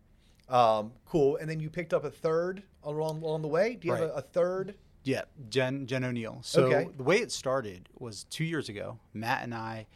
Um, 0.50 0.92
cool. 1.06 1.36
And 1.38 1.48
then 1.48 1.60
you 1.60 1.70
picked 1.70 1.94
up 1.94 2.04
a 2.04 2.10
third 2.10 2.62
along 2.84 3.22
along 3.22 3.40
the 3.40 3.48
way. 3.48 3.76
Do 3.76 3.88
you 3.88 3.94
have 3.94 4.02
a, 4.02 4.12
a 4.12 4.20
third? 4.20 4.74
Yeah, 5.02 5.22
Jen 5.48 5.86
Jen 5.86 6.04
O'Neill. 6.04 6.40
So 6.42 6.64
Okay. 6.66 6.90
the 6.94 7.02
way 7.02 7.16
it 7.20 7.32
started 7.32 7.88
was 7.98 8.24
two 8.24 8.44
years 8.44 8.68
ago. 8.68 8.98
Matt 9.14 9.44
and 9.44 9.54
I, 9.54 9.86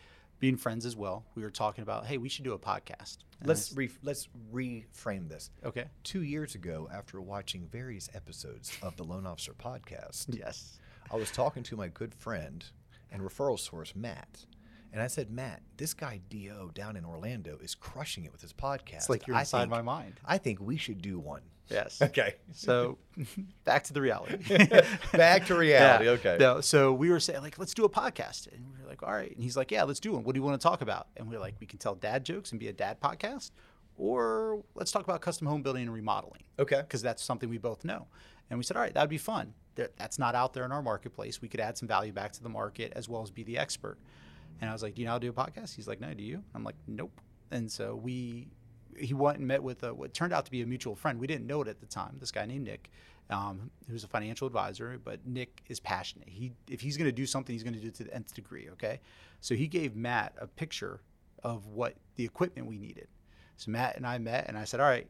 being 0.40 0.56
friends 0.56 0.84
as 0.86 0.96
well, 0.96 1.24
we 1.36 1.42
were 1.42 1.50
talking 1.50 1.82
about, 1.82 2.06
hey, 2.06 2.18
we 2.18 2.28
should 2.28 2.44
do 2.44 2.54
a 2.54 2.58
podcast. 2.58 3.18
And 3.40 3.48
Let's 3.48 3.72
re- 3.76 3.90
let's 4.02 4.28
reframe 4.52 5.28
this. 5.28 5.50
okay. 5.64 5.84
Two 6.02 6.22
years 6.22 6.54
ago, 6.54 6.88
after 6.92 7.20
watching 7.20 7.68
various 7.70 8.08
episodes 8.14 8.76
of 8.82 8.96
the 8.96 9.04
Loan 9.04 9.26
Officer 9.26 9.52
podcast, 9.54 10.26
Yes. 10.38 10.78
I 11.12 11.16
was 11.16 11.30
talking 11.30 11.62
to 11.64 11.76
my 11.76 11.88
good 11.88 12.14
friend 12.14 12.64
and 13.12 13.22
referral 13.22 13.58
source, 13.58 13.94
Matt. 13.96 14.44
And 14.92 15.00
I 15.00 15.06
said, 15.06 15.30
Matt, 15.30 15.62
this 15.76 15.94
guy 15.94 16.20
Do 16.28 16.70
down 16.74 16.96
in 16.96 17.04
Orlando 17.04 17.58
is 17.62 17.74
crushing 17.74 18.24
it 18.24 18.32
with 18.32 18.40
his 18.40 18.52
podcast. 18.52 18.94
It's 18.94 19.08
like 19.08 19.26
you're 19.26 19.36
I 19.36 19.40
inside 19.40 19.60
think- 19.60 19.70
my 19.70 19.82
mind. 19.82 20.20
I 20.24 20.38
think 20.38 20.60
we 20.60 20.76
should 20.76 21.00
do 21.00 21.18
one. 21.18 21.42
Yes. 21.68 22.02
Okay. 22.02 22.34
So 22.52 22.98
back 23.64 23.84
to 23.84 23.92
the 23.92 24.00
reality. 24.00 24.36
Back 25.12 25.46
to 25.46 25.54
reality. 25.54 26.06
Yeah. 26.06 26.10
Okay. 26.12 26.36
No, 26.40 26.60
so 26.60 26.92
we 26.92 27.10
were 27.10 27.20
saying 27.20 27.42
like, 27.42 27.58
let's 27.58 27.74
do 27.74 27.84
a 27.84 27.88
podcast, 27.88 28.48
and 28.52 28.64
we 28.76 28.82
were 28.82 28.88
like, 28.88 29.04
all 29.04 29.12
right. 29.12 29.30
And 29.32 29.40
he's 29.44 29.56
like, 29.56 29.70
yeah, 29.70 29.84
let's 29.84 30.00
do 30.00 30.12
one. 30.12 30.24
What 30.24 30.34
do 30.34 30.40
you 30.40 30.42
want 30.44 30.60
to 30.60 30.66
talk 30.66 30.80
about? 30.82 31.06
And 31.16 31.28
we 31.30 31.36
are 31.36 31.38
like, 31.38 31.54
we 31.60 31.66
can 31.68 31.78
tell 31.78 31.94
dad 31.94 32.24
jokes 32.24 32.50
and 32.50 32.58
be 32.58 32.66
a 32.66 32.72
dad 32.72 33.00
podcast, 33.00 33.52
or 33.96 34.64
let's 34.74 34.90
talk 34.90 35.04
about 35.04 35.20
custom 35.20 35.46
home 35.46 35.62
building 35.62 35.82
and 35.82 35.92
remodeling 35.94 36.42
Okay. 36.58 36.80
because 36.80 37.02
that's 37.02 37.22
something 37.22 37.48
we 37.48 37.58
both 37.58 37.84
know. 37.84 38.06
And 38.48 38.58
we 38.58 38.64
said, 38.64 38.76
all 38.76 38.82
right, 38.82 38.92
that'd 38.92 39.08
be 39.10 39.18
fun. 39.18 39.54
That's 39.76 40.18
not 40.18 40.34
out 40.34 40.52
there 40.54 40.64
in 40.64 40.72
our 40.72 40.82
marketplace. 40.82 41.40
We 41.40 41.48
could 41.48 41.60
add 41.60 41.78
some 41.78 41.86
value 41.86 42.12
back 42.12 42.32
to 42.32 42.42
the 42.42 42.48
market 42.48 42.92
as 42.96 43.08
well 43.08 43.22
as 43.22 43.30
be 43.30 43.44
the 43.44 43.56
expert. 43.58 43.96
And 44.60 44.68
I 44.68 44.72
was 44.72 44.82
like, 44.82 44.94
do 44.94 45.00
you 45.00 45.06
know 45.06 45.12
how 45.12 45.18
to 45.18 45.26
do 45.26 45.30
a 45.30 45.32
podcast? 45.32 45.74
He's 45.74 45.88
like, 45.88 46.00
no, 46.00 46.12
do 46.12 46.22
you? 46.22 46.42
I'm 46.54 46.64
like, 46.64 46.76
nope. 46.86 47.20
And 47.50 47.70
so 47.70 47.94
we, 47.96 48.48
he 48.98 49.14
went 49.14 49.38
and 49.38 49.46
met 49.46 49.62
with 49.62 49.82
a, 49.82 49.94
what 49.94 50.12
turned 50.12 50.32
out 50.32 50.44
to 50.44 50.50
be 50.50 50.62
a 50.62 50.66
mutual 50.66 50.94
friend. 50.94 51.18
We 51.18 51.26
didn't 51.26 51.46
know 51.46 51.62
it 51.62 51.68
at 51.68 51.80
the 51.80 51.86
time. 51.86 52.16
This 52.18 52.30
guy 52.30 52.46
named 52.46 52.66
Nick, 52.66 52.90
um, 53.30 53.70
who's 53.88 54.04
a 54.04 54.08
financial 54.08 54.46
advisor, 54.46 55.00
but 55.02 55.26
Nick 55.26 55.62
is 55.68 55.80
passionate. 55.80 56.28
He, 56.28 56.52
if 56.68 56.80
he's 56.80 56.96
going 56.96 57.06
to 57.06 57.12
do 57.12 57.26
something, 57.26 57.54
he's 57.54 57.62
going 57.62 57.74
to 57.74 57.80
do 57.80 57.88
it 57.88 57.94
to 57.94 58.04
the 58.04 58.14
nth 58.14 58.34
degree. 58.34 58.68
Okay. 58.72 59.00
So 59.40 59.54
he 59.54 59.66
gave 59.66 59.96
Matt 59.96 60.34
a 60.38 60.46
picture 60.46 61.00
of 61.42 61.66
what 61.66 61.94
the 62.16 62.24
equipment 62.24 62.68
we 62.68 62.78
needed. 62.78 63.08
So 63.56 63.70
Matt 63.70 63.96
and 63.96 64.06
I 64.06 64.18
met, 64.18 64.46
and 64.48 64.58
I 64.58 64.64
said, 64.64 64.80
all 64.80 64.86
right, 64.86 65.08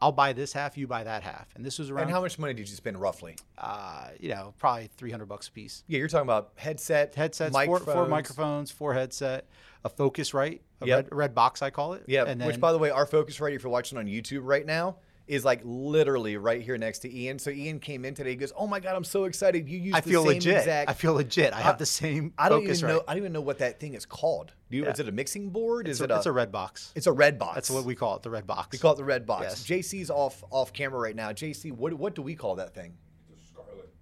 I'll 0.00 0.12
buy 0.12 0.32
this 0.34 0.52
half, 0.52 0.76
you 0.76 0.86
buy 0.86 1.04
that 1.04 1.22
half. 1.22 1.46
And 1.54 1.64
this 1.64 1.78
was 1.78 1.90
around, 1.90 2.02
And 2.02 2.10
how 2.10 2.20
much 2.20 2.38
money 2.38 2.52
did 2.54 2.68
you 2.68 2.76
spend 2.76 3.00
roughly? 3.00 3.36
uh, 3.58 4.08
you 4.20 4.28
know, 4.28 4.52
probably 4.58 4.90
300 4.96 5.26
bucks 5.26 5.48
a 5.48 5.52
piece. 5.52 5.82
Yeah, 5.86 5.98
you're 5.98 6.08
talking 6.08 6.26
about 6.26 6.52
headset, 6.56 7.14
Headsets, 7.14 7.52
four, 7.52 7.64
four 7.64 8.06
microphones. 8.06 8.10
microphones, 8.10 8.70
four 8.70 8.94
headset, 8.94 9.46
a 9.84 9.90
Focusrite, 9.90 10.60
a 10.82 10.86
Yep. 10.86 10.96
red, 11.04 11.08
red 11.16 11.34
box, 11.34 11.62
I 11.62 11.70
call 11.70 11.94
it. 11.94 12.04
Yeah, 12.06 12.24
which 12.46 12.60
by 12.60 12.72
the 12.72 12.78
way, 12.78 12.90
our 12.90 13.06
Focusrite 13.06 13.54
if 13.54 13.62
you're 13.62 13.72
watching 13.72 13.96
on 13.98 14.06
YouTube 14.06 14.40
right 14.42 14.66
now 14.66 14.96
is 15.26 15.44
like 15.44 15.60
literally 15.64 16.36
right 16.36 16.62
here 16.62 16.78
next 16.78 17.00
to 17.00 17.12
Ian. 17.14 17.38
So 17.38 17.50
Ian 17.50 17.80
came 17.80 18.04
in 18.04 18.14
today. 18.14 18.30
He 18.30 18.36
goes, 18.36 18.52
"Oh 18.56 18.66
my 18.66 18.80
god, 18.80 18.94
I'm 18.94 19.04
so 19.04 19.24
excited! 19.24 19.68
You 19.68 19.78
use 19.78 19.94
I 19.94 20.00
the 20.00 20.10
feel 20.10 20.22
same 20.22 20.34
legit. 20.34 20.56
exact." 20.58 20.90
I 20.90 20.92
feel 20.92 21.14
legit. 21.14 21.52
I 21.52 21.60
have 21.60 21.74
uh, 21.74 21.78
the 21.78 21.86
same 21.86 22.32
I 22.38 22.48
don't 22.48 22.62
even 22.62 22.74
Focusrite. 22.74 22.88
know. 22.88 23.02
I 23.08 23.14
don't 23.14 23.22
even 23.22 23.32
know 23.32 23.40
what 23.40 23.58
that 23.58 23.80
thing 23.80 23.94
is 23.94 24.06
called. 24.06 24.52
Do 24.70 24.76
you? 24.76 24.84
Yeah. 24.84 24.90
Is 24.90 25.00
it 25.00 25.08
a 25.08 25.12
mixing 25.12 25.50
board? 25.50 25.88
It's, 25.88 25.96
is 25.96 26.00
a, 26.02 26.04
it 26.04 26.10
a? 26.12 26.16
it's 26.16 26.26
a 26.26 26.32
red 26.32 26.52
box. 26.52 26.92
It's 26.94 27.06
a 27.06 27.12
red 27.12 27.38
box. 27.38 27.54
That's 27.56 27.70
what 27.70 27.84
we 27.84 27.94
call 27.94 28.16
it, 28.16 28.22
the 28.22 28.30
red 28.30 28.46
box. 28.46 28.68
we 28.72 28.78
call 28.78 28.92
it 28.92 28.96
the 28.96 29.04
red 29.04 29.26
box. 29.26 29.44
Yes. 29.44 29.64
JC's 29.66 30.10
off 30.10 30.44
off 30.50 30.72
camera 30.72 31.00
right 31.00 31.16
now. 31.16 31.30
JC, 31.32 31.72
what 31.72 31.92
what 31.94 32.14
do 32.14 32.22
we 32.22 32.34
call 32.34 32.54
that 32.56 32.74
thing? 32.74 32.94
It's 33.30 33.42
a 33.42 33.46
Scarlett. 33.48 33.92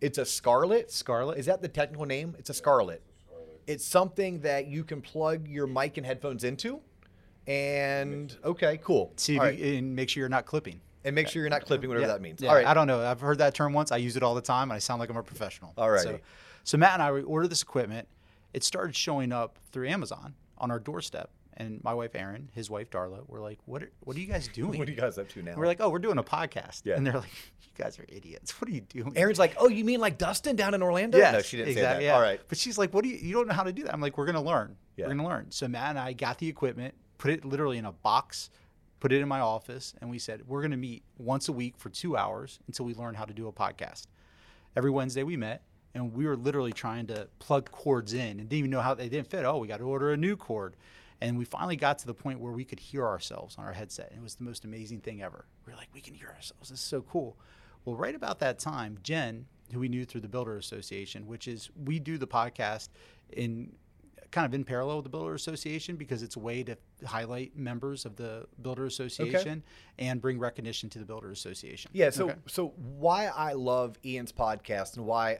It's 0.00 0.18
a 0.18 0.24
Scarlett. 0.26 0.90
Scarlett. 0.92 1.38
Is 1.38 1.46
that 1.46 1.62
the 1.62 1.68
technical 1.68 2.04
name? 2.04 2.34
It's 2.38 2.50
a 2.50 2.54
Scarlett. 2.54 3.02
It's 3.66 3.84
something 3.84 4.40
that 4.40 4.68
you 4.68 4.84
can 4.84 5.00
plug 5.00 5.48
your 5.48 5.66
mic 5.66 5.96
and 5.96 6.06
headphones 6.06 6.44
into. 6.44 6.80
And 7.46 8.36
okay, 8.44 8.78
cool. 8.82 9.12
See 9.16 9.34
you, 9.34 9.40
right. 9.40 9.58
and 9.58 9.94
make 9.94 10.08
sure 10.08 10.20
you're 10.20 10.28
not 10.28 10.46
clipping. 10.46 10.80
and 11.04 11.14
make 11.14 11.28
sure 11.28 11.40
you're 11.42 11.50
not 11.50 11.64
clipping 11.64 11.88
whatever 11.88 12.06
Yeah, 12.06 12.12
that 12.12 12.20
means. 12.20 12.40
yeah. 12.42 12.48
All 12.48 12.56
right. 12.56 12.66
I 12.66 12.74
don't 12.74 12.86
know. 12.88 13.00
I've 13.00 13.20
heard 13.20 13.38
that 13.38 13.54
term 13.54 13.72
once. 13.72 13.92
I 13.92 13.98
use 13.98 14.16
it 14.16 14.22
all 14.24 14.34
the 14.34 14.40
time, 14.40 14.70
and 14.70 14.72
I 14.76 14.78
sound 14.80 14.98
like 15.00 15.08
I'm 15.10 15.16
a 15.16 15.22
professional. 15.22 15.72
Alrighty. 15.78 16.02
So, 16.02 16.20
so 16.64 16.76
Matt 16.78 16.94
and 16.94 17.02
I 17.02 17.12
we 17.12 17.22
ordered 17.22 17.48
this 17.48 17.62
equipment. 17.62 18.08
It 18.52 18.64
started 18.64 18.96
showing 18.96 19.32
up 19.32 19.58
through 19.70 19.88
Amazon 19.88 20.34
on 20.58 20.70
our 20.72 20.80
doorstep, 20.80 21.30
and 21.56 21.82
my 21.84 21.94
wife 21.94 22.16
Erin, 22.16 22.48
his 22.52 22.68
wife 22.70 22.90
Darla, 22.90 23.28
were 23.28 23.38
like, 23.40 23.58
"What? 23.66 23.82
Are, 23.84 23.90
what 24.00 24.16
are 24.16 24.20
you 24.20 24.26
guys 24.26 24.48
doing?" 24.48 24.78
What 24.80 24.88
are 24.88 24.90
you 24.90 24.96
guys 24.96 25.16
up 25.18 25.28
to 25.30 25.42
now? 25.42 25.52
And 25.52 25.60
we're 25.60 25.66
like, 25.66 25.80
"Oh, 25.80 25.88
we're 25.90 26.00
doing 26.00 26.18
a 26.18 26.24
podcast." 26.24 26.82
Yeah. 26.84 26.96
And 26.96 27.06
they're 27.06 27.14
like, 27.14 27.30
"You 27.62 27.84
guys 27.84 27.98
are 28.00 28.06
idiots. 28.08 28.60
What 28.60 28.68
are 28.68 28.72
you 28.72 28.80
doing?" 28.80 29.12
Erin's 29.14 29.38
like, 29.38 29.54
oh, 29.58 29.68
you 29.68 29.84
mean 29.84 30.00
like 30.00 30.18
Dustin 30.18 30.56
down 30.56 30.74
in 30.74 30.82
Orlando? 30.82 31.18
Yes, 31.18 31.32
no, 31.34 31.42
she 31.42 31.56
didn't 31.58 31.68
exactly, 31.70 32.04
say 32.04 32.06
that. 32.06 32.10
yeah. 32.10 32.14
All 32.16 32.22
right. 32.22 32.40
But 32.48 32.58
she's 32.58 32.78
like, 32.78 32.92
"What 32.92 33.04
do 33.04 33.10
you? 33.10 33.18
You 33.18 33.34
don't 33.34 33.46
know 33.46 33.54
how 33.54 33.62
to 33.62 33.72
do 33.72 33.84
that?" 33.84 33.92
I'm 33.92 34.00
like, 34.00 34.18
"We're 34.18 34.26
gonna 34.26 34.42
learn. 34.42 34.76
Yeah. 34.96 35.04
We're 35.06 35.14
gonna 35.14 35.28
learn." 35.28 35.50
So 35.50 35.68
Matt 35.68 35.90
and 35.90 35.98
I 36.00 36.14
got 36.14 36.38
the 36.38 36.48
equipment, 36.48 36.94
put 37.18 37.30
it 37.30 37.44
literally 37.44 37.78
in 37.78 37.84
a 37.84 37.92
box, 37.92 38.50
put 39.00 39.12
it 39.12 39.20
in 39.20 39.28
my 39.28 39.40
office, 39.40 39.94
and 40.00 40.10
we 40.10 40.18
said 40.18 40.42
we're 40.46 40.62
gonna 40.62 40.76
meet 40.76 41.02
once 41.18 41.48
a 41.48 41.52
week 41.52 41.74
for 41.76 41.90
two 41.90 42.16
hours 42.16 42.58
until 42.66 42.86
we 42.86 42.94
learn 42.94 43.14
how 43.14 43.24
to 43.24 43.34
do 43.34 43.48
a 43.48 43.52
podcast. 43.52 44.06
Every 44.76 44.90
Wednesday 44.90 45.22
we 45.22 45.36
met, 45.36 45.62
and 45.94 46.12
we 46.12 46.26
were 46.26 46.36
literally 46.36 46.72
trying 46.72 47.06
to 47.06 47.28
plug 47.38 47.70
cords 47.70 48.12
in, 48.12 48.40
and 48.40 48.48
didn't 48.48 48.58
even 48.58 48.70
know 48.70 48.82
how 48.82 48.94
they 48.94 49.08
didn't 49.08 49.30
fit. 49.30 49.44
Oh, 49.44 49.58
we 49.58 49.68
got 49.68 49.78
to 49.78 49.84
order 49.84 50.12
a 50.12 50.16
new 50.16 50.36
cord. 50.36 50.76
And 51.20 51.38
we 51.38 51.46
finally 51.46 51.76
got 51.76 51.98
to 52.00 52.06
the 52.06 52.14
point 52.14 52.40
where 52.40 52.52
we 52.52 52.64
could 52.64 52.78
hear 52.78 53.06
ourselves 53.06 53.56
on 53.56 53.64
our 53.64 53.72
headset. 53.72 54.12
It 54.14 54.22
was 54.22 54.34
the 54.34 54.44
most 54.44 54.64
amazing 54.64 55.00
thing 55.00 55.22
ever. 55.22 55.46
We 55.66 55.72
are 55.72 55.76
like, 55.76 55.88
we 55.94 56.02
can 56.02 56.14
hear 56.14 56.28
ourselves. 56.28 56.68
This 56.68 56.78
is 56.78 56.84
so 56.84 57.00
cool. 57.00 57.38
Well, 57.84 57.96
right 57.96 58.14
about 58.14 58.38
that 58.40 58.58
time, 58.58 58.98
Jen, 59.02 59.46
who 59.72 59.80
we 59.80 59.88
knew 59.88 60.04
through 60.04 60.20
the 60.20 60.28
Builder 60.28 60.58
Association, 60.58 61.26
which 61.26 61.48
is 61.48 61.70
we 61.84 61.98
do 61.98 62.18
the 62.18 62.26
podcast 62.26 62.88
in 63.32 63.72
kind 64.36 64.44
of 64.44 64.52
in 64.52 64.64
parallel 64.64 64.96
with 64.96 65.04
the 65.04 65.08
Builder 65.08 65.34
Association 65.34 65.96
because 65.96 66.22
it's 66.22 66.36
a 66.36 66.38
way 66.38 66.62
to 66.62 66.76
highlight 67.06 67.56
members 67.56 68.04
of 68.04 68.16
the 68.16 68.46
Builder 68.60 68.84
Association 68.84 69.62
and 69.98 70.20
bring 70.20 70.38
recognition 70.38 70.90
to 70.90 70.98
the 70.98 71.06
Builder 71.06 71.30
Association. 71.30 71.90
Yeah. 71.94 72.10
So, 72.10 72.24
Okay. 72.26 72.34
so 72.46 72.74
why 72.98 73.28
I 73.28 73.54
love 73.54 73.96
Ian's 74.04 74.32
podcast 74.32 74.98
and 74.98 75.06
why 75.06 75.38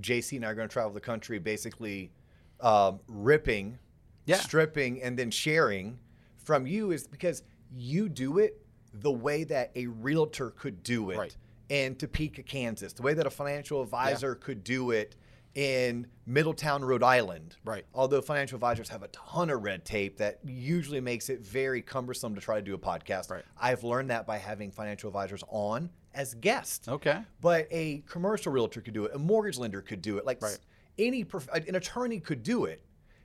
JC 0.00 0.36
and 0.36 0.46
I 0.46 0.50
are 0.50 0.54
going 0.54 0.68
to 0.68 0.72
travel 0.72 0.92
the 0.92 1.00
country, 1.00 1.40
basically 1.40 2.12
um, 2.60 3.00
ripping, 3.08 3.76
Yeah. 4.26 4.36
stripping, 4.36 5.02
and 5.02 5.18
then 5.18 5.32
sharing 5.32 5.98
from 6.36 6.64
you 6.64 6.92
is 6.92 7.08
because 7.08 7.42
you 7.76 8.08
do 8.08 8.38
it 8.38 8.64
the 8.94 9.10
way 9.10 9.42
that 9.44 9.72
a 9.74 9.88
realtor 9.88 10.50
could 10.50 10.84
do 10.84 11.10
it 11.10 11.18
Right. 11.18 11.36
in 11.70 11.96
Topeka, 11.96 12.44
Kansas, 12.44 12.92
the 12.92 13.02
way 13.02 13.14
that 13.14 13.26
a 13.26 13.30
financial 13.30 13.82
advisor 13.82 14.36
could 14.36 14.62
do 14.62 14.92
it 14.92 15.16
in 15.58 16.06
Middletown, 16.24 16.84
Rhode 16.84 17.02
Island. 17.02 17.56
Right. 17.64 17.84
Although 17.92 18.20
financial 18.20 18.54
advisors 18.54 18.88
have 18.90 19.02
a 19.02 19.08
ton 19.08 19.50
of 19.50 19.64
red 19.64 19.84
tape 19.84 20.18
that 20.18 20.38
usually 20.44 21.00
makes 21.00 21.28
it 21.28 21.40
very 21.40 21.82
cumbersome 21.82 22.36
to 22.36 22.40
try 22.40 22.54
to 22.56 22.62
do 22.62 22.74
a 22.74 22.78
podcast. 22.78 23.28
Right. 23.28 23.42
I've 23.60 23.82
learned 23.82 24.10
that 24.10 24.24
by 24.24 24.38
having 24.38 24.70
financial 24.70 25.08
advisors 25.08 25.42
on 25.48 25.90
as 26.14 26.34
guests. 26.34 26.86
Okay. 26.86 27.22
But 27.40 27.66
a 27.72 28.04
commercial 28.08 28.52
realtor 28.52 28.80
could 28.80 28.94
do 28.94 29.06
it. 29.06 29.16
A 29.16 29.18
mortgage 29.18 29.58
lender 29.58 29.82
could 29.82 30.00
do 30.00 30.16
it. 30.18 30.24
Like 30.24 30.40
Right. 30.40 30.58
any 30.96 31.24
prof- 31.24 31.48
an 31.52 31.74
attorney 31.74 32.20
could 32.20 32.44
do 32.44 32.66
it. 32.66 32.80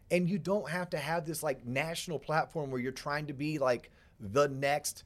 And 0.09 0.27
you 0.27 0.39
don't 0.39 0.67
have 0.67 0.89
to 0.89 0.97
have 0.97 1.27
this 1.27 1.43
like 1.43 1.63
national 1.67 2.17
platform 2.17 2.71
where 2.71 2.81
you're 2.81 2.91
trying 2.91 3.27
to 3.27 3.33
be 3.33 3.59
like 3.59 3.91
the 4.19 4.47
next 4.47 5.03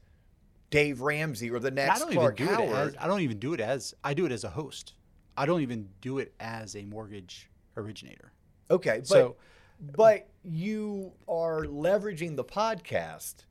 Dave 0.70 1.02
Ramsey 1.02 1.50
or 1.50 1.58
the 1.58 1.70
next 1.70 1.98
don't 2.00 2.12
Clark 2.12 2.40
even 2.40 2.54
do 2.54 2.62
Howard. 2.62 2.88
it 2.88 2.96
as 2.96 2.96
I 2.98 3.06
don't 3.06 3.20
even 3.20 3.38
do 3.38 3.52
it 3.52 3.60
as 3.60 3.94
I 4.02 4.14
do 4.14 4.24
it 4.24 4.32
as 4.32 4.44
a 4.44 4.50
host. 4.50 4.94
I 5.38 5.46
don't 5.46 5.60
even 5.62 5.88
do 6.00 6.18
it 6.18 6.34
as 6.40 6.74
a 6.76 6.84
mortgage 6.84 7.48
originator. 7.76 8.32
Okay, 8.70 8.98
but 8.98 9.06
So- 9.06 9.36
but 9.94 10.28
you 10.42 11.12
are 11.28 11.62
leveraging 11.64 12.34
the 12.34 12.44
podcast 12.44 13.44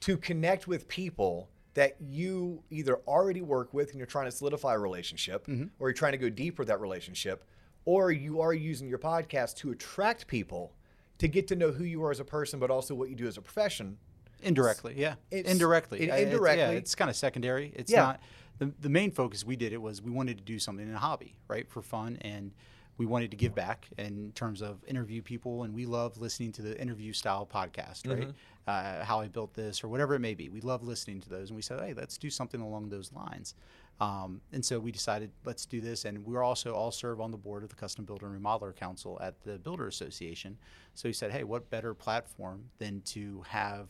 to 0.00 0.16
connect 0.16 0.66
with 0.66 0.88
people 0.88 1.48
that 1.74 1.96
you 2.00 2.64
either 2.70 2.96
already 3.06 3.40
work 3.40 3.72
with 3.72 3.90
and 3.90 3.98
you're 3.98 4.06
trying 4.06 4.24
to 4.26 4.32
solidify 4.32 4.74
a 4.74 4.78
relationship 4.78 5.46
Mm-hmm. 5.46 5.66
or 5.78 5.88
you're 5.88 5.94
trying 5.94 6.12
to 6.12 6.18
go 6.18 6.28
deeper 6.28 6.62
with 6.62 6.68
that 6.68 6.80
relationship 6.80 7.44
or 7.84 8.10
you 8.10 8.40
are 8.40 8.52
using 8.52 8.88
your 8.88 8.98
podcast 8.98 9.54
to 9.58 9.70
attract 9.70 10.26
people 10.26 10.74
to 11.18 11.28
get 11.28 11.46
to 11.48 11.56
know 11.56 11.70
who 11.70 11.84
you 11.84 12.02
are 12.04 12.10
as 12.10 12.18
a 12.20 12.24
person 12.24 12.58
but 12.58 12.70
also 12.70 12.94
what 12.96 13.08
you 13.08 13.14
do 13.14 13.28
as 13.28 13.36
a 13.36 13.42
profession. 13.42 13.96
Indirectly, 14.42 14.94
yeah. 14.96 15.14
It's- 15.30 15.52
indirectly. 15.52 16.02
in- 16.02 16.10
I- 16.10 16.16
it's- 16.18 16.32
indirectly. 16.32 16.62
yeah, 16.62 16.70
it's 16.70 16.94
kind 16.96 17.08
of 17.10 17.14
secondary. 17.16 17.72
It's 17.76 17.90
Yeah. 17.92 18.02
not 18.02 18.20
the, 18.58 18.72
the 18.80 18.88
main 18.88 19.10
focus 19.10 19.44
we 19.44 19.56
did 19.56 19.72
it 19.72 19.80
was 19.80 20.02
we 20.02 20.10
wanted 20.10 20.38
to 20.38 20.44
do 20.44 20.58
something 20.58 20.86
in 20.86 20.94
a 20.94 20.98
hobby, 20.98 21.36
right? 21.48 21.68
For 21.68 21.82
fun 21.82 22.18
and 22.22 22.52
we 22.96 23.06
wanted 23.06 23.30
to 23.30 23.36
give 23.36 23.54
back 23.54 23.86
in 23.96 24.32
terms 24.34 24.60
of 24.60 24.84
interview 24.86 25.22
people 25.22 25.62
and 25.62 25.72
we 25.72 25.86
love 25.86 26.18
listening 26.18 26.50
to 26.52 26.62
the 26.62 26.80
interview 26.80 27.12
style 27.12 27.48
podcast, 27.52 28.08
right? 28.08 28.32
Uh, 28.66 29.04
how 29.04 29.20
I 29.20 29.28
built 29.28 29.54
this 29.54 29.84
or 29.84 29.88
whatever 29.88 30.14
it 30.14 30.18
may 30.18 30.34
be. 30.34 30.48
We 30.48 30.60
love 30.60 30.82
listening 30.82 31.20
to 31.20 31.28
those 31.28 31.50
and 31.50 31.56
we 31.56 31.62
said, 31.62 31.80
hey, 31.80 31.94
let's 31.94 32.18
do 32.18 32.28
something 32.28 32.60
along 32.60 32.88
those 32.88 33.12
lines. 33.12 33.54
Um, 34.00 34.40
and 34.52 34.64
so 34.64 34.78
we 34.78 34.92
decided 34.92 35.30
let's 35.44 35.66
do 35.66 35.80
this, 35.80 36.04
and 36.04 36.24
we're 36.24 36.42
also 36.42 36.72
all 36.72 36.92
serve 36.92 37.20
on 37.20 37.32
the 37.32 37.36
board 37.36 37.64
of 37.64 37.68
the 37.68 37.74
Custom 37.74 38.04
Builder 38.04 38.26
and 38.26 38.40
Remodeler 38.40 38.74
Council 38.74 39.18
at 39.20 39.42
the 39.42 39.58
Builder 39.58 39.88
Association. 39.88 40.56
So 40.94 41.08
we 41.08 41.12
said, 41.12 41.32
hey, 41.32 41.42
what 41.44 41.68
better 41.68 41.94
platform 41.94 42.64
than 42.78 43.00
to 43.06 43.42
have 43.48 43.88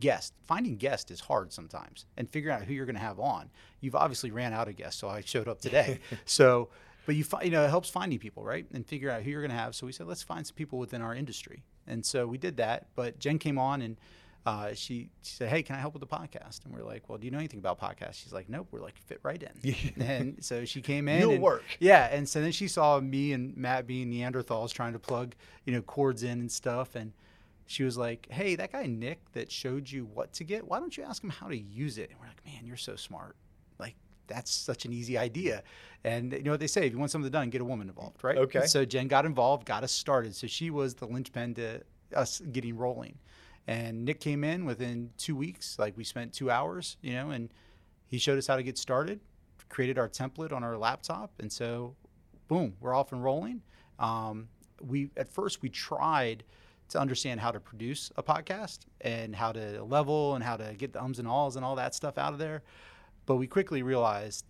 guests? 0.00 0.32
Finding 0.46 0.76
guests 0.76 1.10
is 1.10 1.20
hard 1.20 1.52
sometimes, 1.52 2.06
and 2.16 2.28
figuring 2.28 2.56
out 2.56 2.64
who 2.66 2.74
you're 2.74 2.86
going 2.86 2.96
to 2.96 3.00
have 3.00 3.20
on. 3.20 3.50
You've 3.80 3.94
obviously 3.94 4.30
ran 4.30 4.52
out 4.52 4.68
of 4.68 4.76
guests, 4.76 5.00
so 5.00 5.08
I 5.08 5.20
showed 5.20 5.48
up 5.48 5.60
today. 5.60 6.00
so, 6.24 6.68
but 7.06 7.14
you 7.14 7.24
fi- 7.24 7.42
you 7.42 7.50
know 7.50 7.64
it 7.64 7.68
helps 7.68 7.88
finding 7.88 8.18
people, 8.18 8.44
right, 8.44 8.66
and 8.72 8.86
figure 8.86 9.10
out 9.10 9.22
who 9.22 9.30
you're 9.30 9.42
going 9.42 9.50
to 9.50 9.56
have. 9.56 9.74
So 9.74 9.86
we 9.86 9.92
said 9.92 10.06
let's 10.06 10.22
find 10.22 10.46
some 10.46 10.56
people 10.56 10.78
within 10.78 11.02
our 11.02 11.14
industry, 11.14 11.62
and 11.86 12.04
so 12.04 12.26
we 12.26 12.38
did 12.38 12.56
that. 12.58 12.88
But 12.94 13.18
Jen 13.18 13.38
came 13.38 13.58
on 13.58 13.82
and 13.82 13.96
uh, 14.46 14.72
she, 14.74 15.10
she 15.22 15.34
said, 15.34 15.48
"Hey, 15.48 15.62
can 15.64 15.74
I 15.74 15.80
help 15.80 15.92
with 15.94 16.00
the 16.00 16.06
podcast?" 16.06 16.64
And 16.64 16.72
we're 16.72 16.84
like, 16.84 17.08
"Well, 17.08 17.18
do 17.18 17.24
you 17.24 17.32
know 17.32 17.38
anything 17.38 17.58
about 17.58 17.80
podcasts?" 17.80 18.14
She's 18.14 18.32
like, 18.32 18.48
"Nope." 18.48 18.68
We're 18.70 18.80
like, 18.80 18.96
"Fit 18.96 19.18
right 19.24 19.42
in." 19.42 19.74
and 20.00 20.36
so 20.40 20.64
she 20.64 20.80
came 20.80 21.08
in. 21.08 21.20
You'll 21.20 21.32
and- 21.32 21.42
work. 21.42 21.64
Yeah, 21.80 22.04
and 22.12 22.28
so 22.28 22.40
then 22.40 22.52
she 22.52 22.68
saw 22.68 23.00
me 23.00 23.32
and 23.32 23.56
Matt 23.56 23.88
being 23.88 24.08
Neanderthals 24.08 24.72
trying 24.72 24.92
to 24.92 25.00
plug, 25.00 25.34
you 25.64 25.72
know, 25.72 25.82
cords 25.82 26.22
in 26.22 26.38
and 26.38 26.50
stuff, 26.50 26.94
and 26.94 27.12
she 27.66 27.84
was 27.84 27.96
like, 27.96 28.26
"Hey, 28.30 28.56
that 28.56 28.72
guy 28.72 28.86
Nick 28.86 29.20
that 29.32 29.50
showed 29.50 29.90
you 29.90 30.06
what 30.06 30.32
to 30.34 30.44
get, 30.44 30.66
why 30.66 30.80
don't 30.80 30.96
you 30.96 31.04
ask 31.04 31.22
him 31.22 31.30
how 31.30 31.48
to 31.48 31.56
use 31.56 31.98
it?" 31.98 32.10
And 32.10 32.18
we're 32.20 32.26
like, 32.26 32.44
"Man, 32.44 32.66
you're 32.66 32.76
so 32.76 32.96
smart. 32.96 33.36
Like." 33.78 33.94
That's 34.28 34.50
such 34.50 34.84
an 34.86 34.92
easy 34.92 35.16
idea. 35.16 35.62
And 36.02 36.32
you 36.32 36.42
know 36.42 36.50
what 36.50 36.58
they 36.58 36.66
say 36.66 36.84
if 36.84 36.92
you 36.92 36.98
want 36.98 37.12
something 37.12 37.30
done, 37.30 37.48
get 37.48 37.60
a 37.60 37.64
woman 37.64 37.88
involved, 37.88 38.24
right? 38.24 38.36
Okay. 38.36 38.58
And 38.58 38.68
so 38.68 38.84
Jen 38.84 39.06
got 39.06 39.24
involved, 39.24 39.64
got 39.64 39.84
us 39.84 39.92
started. 39.92 40.34
So 40.34 40.48
she 40.48 40.68
was 40.68 40.96
the 40.96 41.06
linchpin 41.06 41.54
to 41.54 41.80
us 42.12 42.40
getting 42.50 42.76
rolling. 42.76 43.18
And 43.68 44.04
Nick 44.04 44.18
came 44.18 44.44
in 44.44 44.64
within 44.64 45.10
two 45.16 45.36
weeks. 45.36 45.78
Like 45.78 45.96
we 45.96 46.02
spent 46.02 46.32
two 46.32 46.50
hours, 46.50 46.96
you 47.02 47.14
know, 47.14 47.30
and 47.30 47.52
he 48.08 48.18
showed 48.18 48.38
us 48.38 48.46
how 48.46 48.56
to 48.56 48.62
get 48.62 48.78
started, 48.78 49.20
created 49.68 49.98
our 49.98 50.08
template 50.08 50.52
on 50.52 50.62
our 50.62 50.76
laptop, 50.76 51.32
and 51.40 51.52
so, 51.52 51.94
boom, 52.48 52.74
we're 52.80 52.94
off 52.94 53.12
and 53.12 53.22
rolling. 53.22 53.62
Um, 53.98 54.48
we 54.80 55.10
at 55.16 55.28
first 55.28 55.62
we 55.62 55.68
tried 55.68 56.44
to 56.90 56.98
understand 57.00 57.40
how 57.40 57.50
to 57.50 57.60
produce 57.60 58.12
a 58.16 58.22
podcast 58.22 58.80
and 59.00 59.34
how 59.34 59.52
to 59.52 59.82
level 59.84 60.34
and 60.34 60.44
how 60.44 60.56
to 60.56 60.74
get 60.76 60.92
the 60.92 61.02
ums 61.02 61.18
and 61.18 61.26
ahs 61.28 61.56
and 61.56 61.64
all 61.64 61.76
that 61.76 61.94
stuff 61.94 62.16
out 62.18 62.32
of 62.32 62.38
there, 62.38 62.62
but 63.26 63.36
we 63.36 63.46
quickly 63.46 63.82
realized 63.82 64.44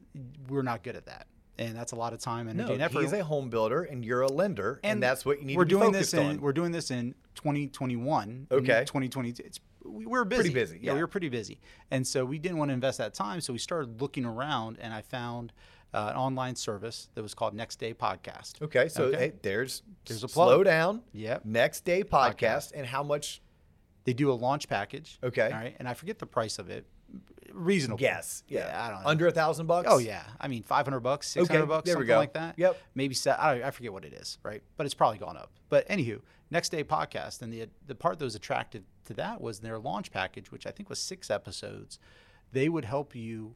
we're 0.48 0.62
not 0.62 0.82
good 0.82 0.96
at 0.96 1.06
that, 1.06 1.26
and 1.58 1.74
that's 1.76 1.92
a 1.92 1.96
lot 1.96 2.12
of 2.12 2.18
time, 2.20 2.48
energy, 2.48 2.66
No, 2.68 2.72
and 2.74 2.82
effort. 2.82 3.00
he's 3.00 3.12
a 3.12 3.24
home 3.24 3.48
builder 3.50 3.82
and 3.84 4.04
you're 4.04 4.20
a 4.22 4.28
lender, 4.32 4.80
and, 4.84 5.02
that's 5.02 5.24
what 5.24 5.40
you 5.40 5.46
need 5.46 5.56
we're 5.56 5.64
to 5.64 5.74
be 5.74 5.80
doing 5.80 5.92
this 5.92 6.12
in 6.14 6.26
on. 6.26 6.40
we're 6.40 6.52
doing 6.52 6.72
this 6.72 6.90
in 6.90 7.14
2021 7.36 8.46
Okay. 8.50 8.80
2020 8.86 9.30
it's 9.38 9.60
we 9.84 10.04
were 10.04 10.24
busy 10.24 10.50
busy, 10.52 10.76
yeah. 10.80 10.90
yeah. 10.90 10.94
we 10.94 11.00
were 11.00 11.06
pretty 11.06 11.28
busy 11.28 11.60
and 11.92 12.04
so 12.06 12.24
we 12.24 12.38
didn't 12.40 12.58
want 12.58 12.70
to 12.70 12.72
invest 12.74 12.98
that 12.98 13.14
time 13.14 13.40
so 13.40 13.52
we 13.52 13.58
started 13.58 14.00
looking 14.00 14.24
around 14.24 14.78
and 14.80 14.92
i 14.92 15.00
found 15.00 15.52
uh, 15.94 16.08
an 16.10 16.16
online 16.16 16.54
service 16.56 17.08
that 17.14 17.22
was 17.22 17.34
called 17.34 17.54
next 17.54 17.76
day 17.76 17.94
podcast 17.94 18.60
Okay, 18.62 18.88
so 18.88 19.04
Okay. 19.04 19.16
Hey, 19.18 19.32
there's 19.42 19.82
There's 20.06 20.24
a 20.24 20.28
slow 20.28 20.56
plug. 20.56 20.64
down. 20.66 21.02
Yep. 21.12 21.44
Next 21.44 21.84
day 21.84 22.02
podcast, 22.02 22.72
and 22.74 22.86
how 22.86 23.02
much? 23.02 23.40
they 24.04 24.12
do 24.12 24.30
a 24.30 24.34
launch 24.34 24.68
package 24.68 25.18
Okay. 25.24 25.46
all 25.50 25.58
right 25.58 25.74
and 25.80 25.88
i 25.88 25.92
forget 25.94 26.20
the 26.20 26.26
price 26.26 26.60
of 26.60 26.70
it 26.70 26.86
reasonable 27.52 28.00
Yes. 28.00 28.44
Yeah. 28.48 28.72
i 28.86 28.90
don't 28.90 29.02
know 29.02 29.08
Under 29.08 29.26
a 29.26 29.32
thousand 29.32 29.66
bucks. 29.66 29.88
Oh 29.90 29.98
yeah, 29.98 30.22
I 30.40 30.46
mean 30.48 30.62
five 30.62 30.86
hundred 30.86 31.00
bucks, 31.00 31.28
six 31.28 31.48
hundred 31.48 31.62
Okay, 31.62 31.68
bucks, 31.68 31.90
something 31.90 32.08
like 32.16 32.34
that. 32.34 32.54
Yep. 32.58 32.76
Maybe 32.94 33.14
se- 33.14 33.30
I, 33.38 33.54
don't- 33.54 33.64
I 33.64 33.70
forget 33.70 33.92
what 33.92 34.04
it 34.04 34.12
is, 34.12 34.38
right? 34.42 34.62
But 34.76 34.86
it's 34.86 34.94
probably 34.94 35.18
gone 35.18 35.36
up. 35.36 35.50
But 35.68 35.88
anywho, 35.88 36.20
next 36.50 36.68
day 36.70 36.84
podcast, 36.84 37.42
and 37.42 37.52
the 37.52 37.66
the 37.86 37.94
part 37.94 38.18
that 38.18 38.24
was 38.24 38.34
attractive 38.34 38.82
to 39.06 39.14
that 39.14 39.40
was 39.40 39.60
their 39.60 39.78
launch 39.78 40.10
package, 40.12 40.52
which 40.52 40.66
I 40.66 40.70
think 40.70 40.88
was 40.88 40.98
six 40.98 41.30
episodes. 41.30 41.98
They 42.52 42.68
would 42.68 42.84
help 42.84 43.14
you, 43.16 43.54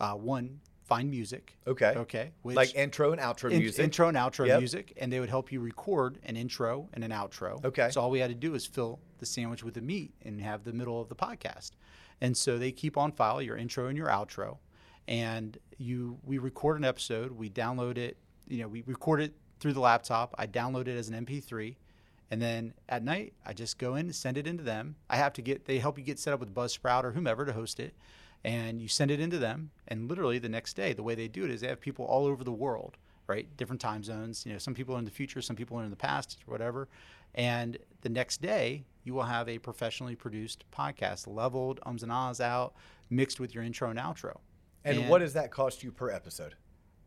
uh, 0.00 0.12
one 0.14 0.60
find 0.88 1.10
music. 1.10 1.56
Okay. 1.66 1.92
Okay. 1.96 2.32
Which, 2.42 2.56
like 2.56 2.74
intro 2.74 3.12
and 3.12 3.20
outro 3.20 3.50
in- 3.52 3.58
music. 3.58 3.84
intro 3.84 4.08
and 4.08 4.16
outro 4.16 4.46
Yep. 4.46 4.58
music, 4.60 4.92
and 4.96 5.12
they 5.12 5.20
would 5.20 5.28
help 5.28 5.52
you 5.52 5.60
record 5.60 6.18
an 6.24 6.36
intro 6.36 6.88
and 6.94 7.04
an 7.04 7.10
outro. 7.12 7.62
Okay. 7.64 7.90
So 7.90 8.00
all 8.00 8.10
we 8.10 8.18
had 8.18 8.30
to 8.30 8.34
do 8.34 8.54
is 8.54 8.66
fill 8.66 8.98
the 9.18 9.26
sandwich 9.26 9.62
with 9.62 9.74
the 9.74 9.82
meat 9.82 10.12
and 10.24 10.40
have 10.40 10.64
the 10.64 10.72
middle 10.72 11.00
of 11.00 11.08
the 11.08 11.14
podcast. 11.14 11.72
And 12.20 12.36
so 12.36 12.58
they 12.58 12.72
keep 12.72 12.96
on 12.96 13.12
file 13.12 13.40
your 13.42 13.56
intro 13.56 13.86
and 13.86 13.96
your 13.96 14.08
outro, 14.08 14.58
and 15.06 15.56
you 15.76 16.18
we 16.24 16.38
record 16.38 16.78
an 16.78 16.84
episode, 16.84 17.32
we 17.32 17.48
download 17.50 17.98
it, 17.98 18.16
you 18.48 18.58
know, 18.58 18.68
we 18.68 18.82
record 18.86 19.20
it 19.20 19.34
through 19.60 19.74
the 19.74 19.80
laptop. 19.80 20.34
I 20.38 20.46
download 20.46 20.88
it 20.88 20.96
as 20.96 21.08
an 21.08 21.14
MP3. 21.26 21.76
And 22.30 22.42
then 22.42 22.74
at 22.90 23.02
night, 23.02 23.32
I 23.46 23.52
just 23.54 23.78
go 23.78 23.94
in, 23.94 24.06
and 24.06 24.14
send 24.14 24.36
it 24.36 24.46
into 24.46 24.62
them. 24.62 24.96
I 25.08 25.16
have 25.16 25.32
to 25.34 25.42
get, 25.42 25.64
they 25.64 25.78
help 25.78 25.96
you 25.98 26.04
get 26.04 26.18
set 26.18 26.34
up 26.34 26.40
with 26.40 26.54
Buzzsprout 26.54 27.04
or 27.04 27.12
whomever 27.12 27.46
to 27.46 27.54
host 27.54 27.80
it. 27.80 27.94
And 28.44 28.80
you 28.80 28.88
send 28.88 29.10
it 29.10 29.20
into 29.20 29.38
them. 29.38 29.70
And 29.88 30.08
literally 30.08 30.38
the 30.38 30.48
next 30.48 30.74
day, 30.74 30.92
the 30.92 31.02
way 31.02 31.14
they 31.14 31.28
do 31.28 31.44
it 31.44 31.50
is 31.50 31.60
they 31.60 31.68
have 31.68 31.80
people 31.80 32.04
all 32.04 32.26
over 32.26 32.44
the 32.44 32.52
world, 32.52 32.96
right? 33.26 33.48
Different 33.56 33.80
time 33.80 34.02
zones. 34.02 34.46
You 34.46 34.52
know, 34.52 34.58
some 34.58 34.74
people 34.74 34.94
are 34.94 34.98
in 34.98 35.04
the 35.04 35.10
future, 35.10 35.42
some 35.42 35.56
people 35.56 35.78
are 35.78 35.84
in 35.84 35.90
the 35.90 35.96
past, 35.96 36.38
or 36.46 36.52
whatever. 36.52 36.88
And 37.34 37.78
the 38.00 38.08
next 38.08 38.40
day, 38.40 38.84
you 39.04 39.14
will 39.14 39.24
have 39.24 39.48
a 39.48 39.58
professionally 39.58 40.14
produced 40.14 40.64
podcast, 40.70 41.26
leveled, 41.26 41.80
ums 41.84 42.02
and 42.02 42.12
ahs 42.12 42.40
out, 42.40 42.74
mixed 43.10 43.40
with 43.40 43.54
your 43.54 43.64
intro 43.64 43.90
and 43.90 43.98
outro. 43.98 44.38
and, 44.84 45.08
what 45.08 45.18
does 45.18 45.32
that 45.34 45.50
cost 45.50 45.82
you 45.82 45.90
per 45.90 46.10
episode? 46.10 46.54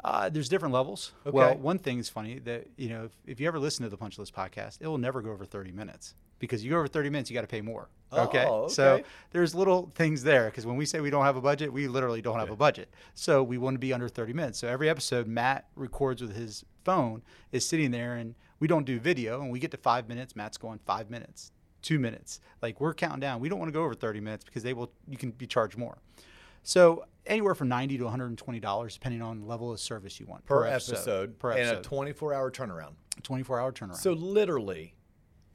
Uh, 0.03 0.29
there's 0.29 0.49
different 0.49 0.73
levels. 0.73 1.11
Okay. 1.25 1.35
Well, 1.35 1.57
one 1.57 1.77
thing 1.77 1.99
is 1.99 2.09
funny 2.09 2.39
that 2.39 2.67
you 2.75 2.89
know 2.89 3.05
if, 3.05 3.11
if 3.25 3.39
you 3.39 3.47
ever 3.47 3.59
listen 3.59 3.83
to 3.83 3.89
the 3.89 3.97
Punch 3.97 4.17
List 4.17 4.33
podcast, 4.33 4.79
it 4.81 4.87
will 4.87 4.97
never 4.97 5.21
go 5.21 5.31
over 5.31 5.45
30 5.45 5.71
minutes 5.71 6.15
because 6.39 6.63
you 6.63 6.71
go 6.71 6.77
over 6.77 6.87
30 6.87 7.09
minutes, 7.09 7.29
you 7.29 7.35
got 7.35 7.41
to 7.41 7.47
pay 7.47 7.61
more. 7.61 7.89
Okay? 8.19 8.45
Oh, 8.47 8.67
So 8.67 9.01
there's 9.31 9.55
little 9.55 9.91
things 9.95 10.23
there 10.23 10.45
because 10.45 10.65
when 10.65 10.75
we 10.77 10.85
say 10.85 10.99
we 10.99 11.09
don't 11.09 11.23
have 11.23 11.37
a 11.37 11.41
budget, 11.41 11.71
we 11.71 11.87
literally 11.87 12.21
don't 12.21 12.39
have 12.39 12.49
a 12.49 12.55
budget. 12.55 12.93
So 13.13 13.41
we 13.43 13.57
want 13.57 13.75
to 13.75 13.79
be 13.79 13.93
under 13.93 14.09
30 14.09 14.33
minutes. 14.33 14.59
So 14.59 14.67
every 14.67 14.89
episode 14.89 15.27
Matt 15.27 15.67
records 15.75 16.21
with 16.21 16.35
his 16.35 16.65
phone 16.83 17.21
is 17.51 17.65
sitting 17.67 17.91
there, 17.91 18.15
and 18.15 18.35
we 18.59 18.67
don't 18.67 18.85
do 18.85 18.99
video, 18.99 19.41
and 19.41 19.51
we 19.51 19.59
get 19.59 19.71
to 19.71 19.77
five 19.77 20.07
minutes. 20.09 20.35
Matt's 20.35 20.57
going 20.57 20.79
five 20.85 21.09
minutes, 21.09 21.51
two 21.81 21.99
minutes. 21.99 22.41
Like 22.61 22.81
we're 22.81 22.93
counting 22.93 23.19
down. 23.21 23.39
We 23.39 23.49
don't 23.49 23.59
want 23.59 23.69
to 23.69 23.73
go 23.73 23.83
over 23.83 23.93
30 23.93 24.19
minutes 24.19 24.43
because 24.43 24.63
they 24.63 24.73
will. 24.73 24.91
You 25.07 25.17
can 25.17 25.31
be 25.31 25.47
charged 25.47 25.77
more. 25.77 25.97
So 26.63 27.05
anywhere 27.25 27.55
from 27.55 27.69
90 27.69 27.97
to 27.97 28.03
120 28.03 28.59
dollars, 28.59 28.93
depending 28.93 29.21
on 29.21 29.39
the 29.39 29.45
level 29.45 29.71
of 29.71 29.79
service 29.79 30.19
you 30.19 30.25
want 30.27 30.45
Per, 30.45 30.65
episode, 30.65 31.39
Per 31.39 31.51
episode, 31.53 31.69
and 31.77 31.79
a 31.79 31.81
24 31.81 32.33
hour 32.33 32.51
turnaround. 32.51 32.93
24 33.23 33.59
hour 33.59 33.71
turnaround. 33.71 33.95
So 33.97 34.13
literally, 34.13 34.93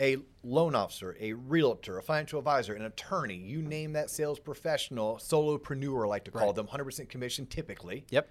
a 0.00 0.18
loan 0.42 0.74
officer, 0.74 1.16
a 1.20 1.32
realtor, 1.32 1.98
a 1.98 2.02
financial 2.02 2.38
advisor, 2.38 2.74
an 2.74 2.82
attorney, 2.82 3.36
you 3.36 3.62
name 3.62 3.92
that 3.94 4.10
sales 4.10 4.38
professional, 4.38 5.16
solopreneur, 5.16 6.04
I 6.04 6.08
like 6.08 6.24
to 6.24 6.30
call 6.30 6.46
Right. 6.48 6.54
them, 6.54 6.66
100% 6.66 7.08
commission 7.08 7.46
typically. 7.46 8.06
yep. 8.10 8.28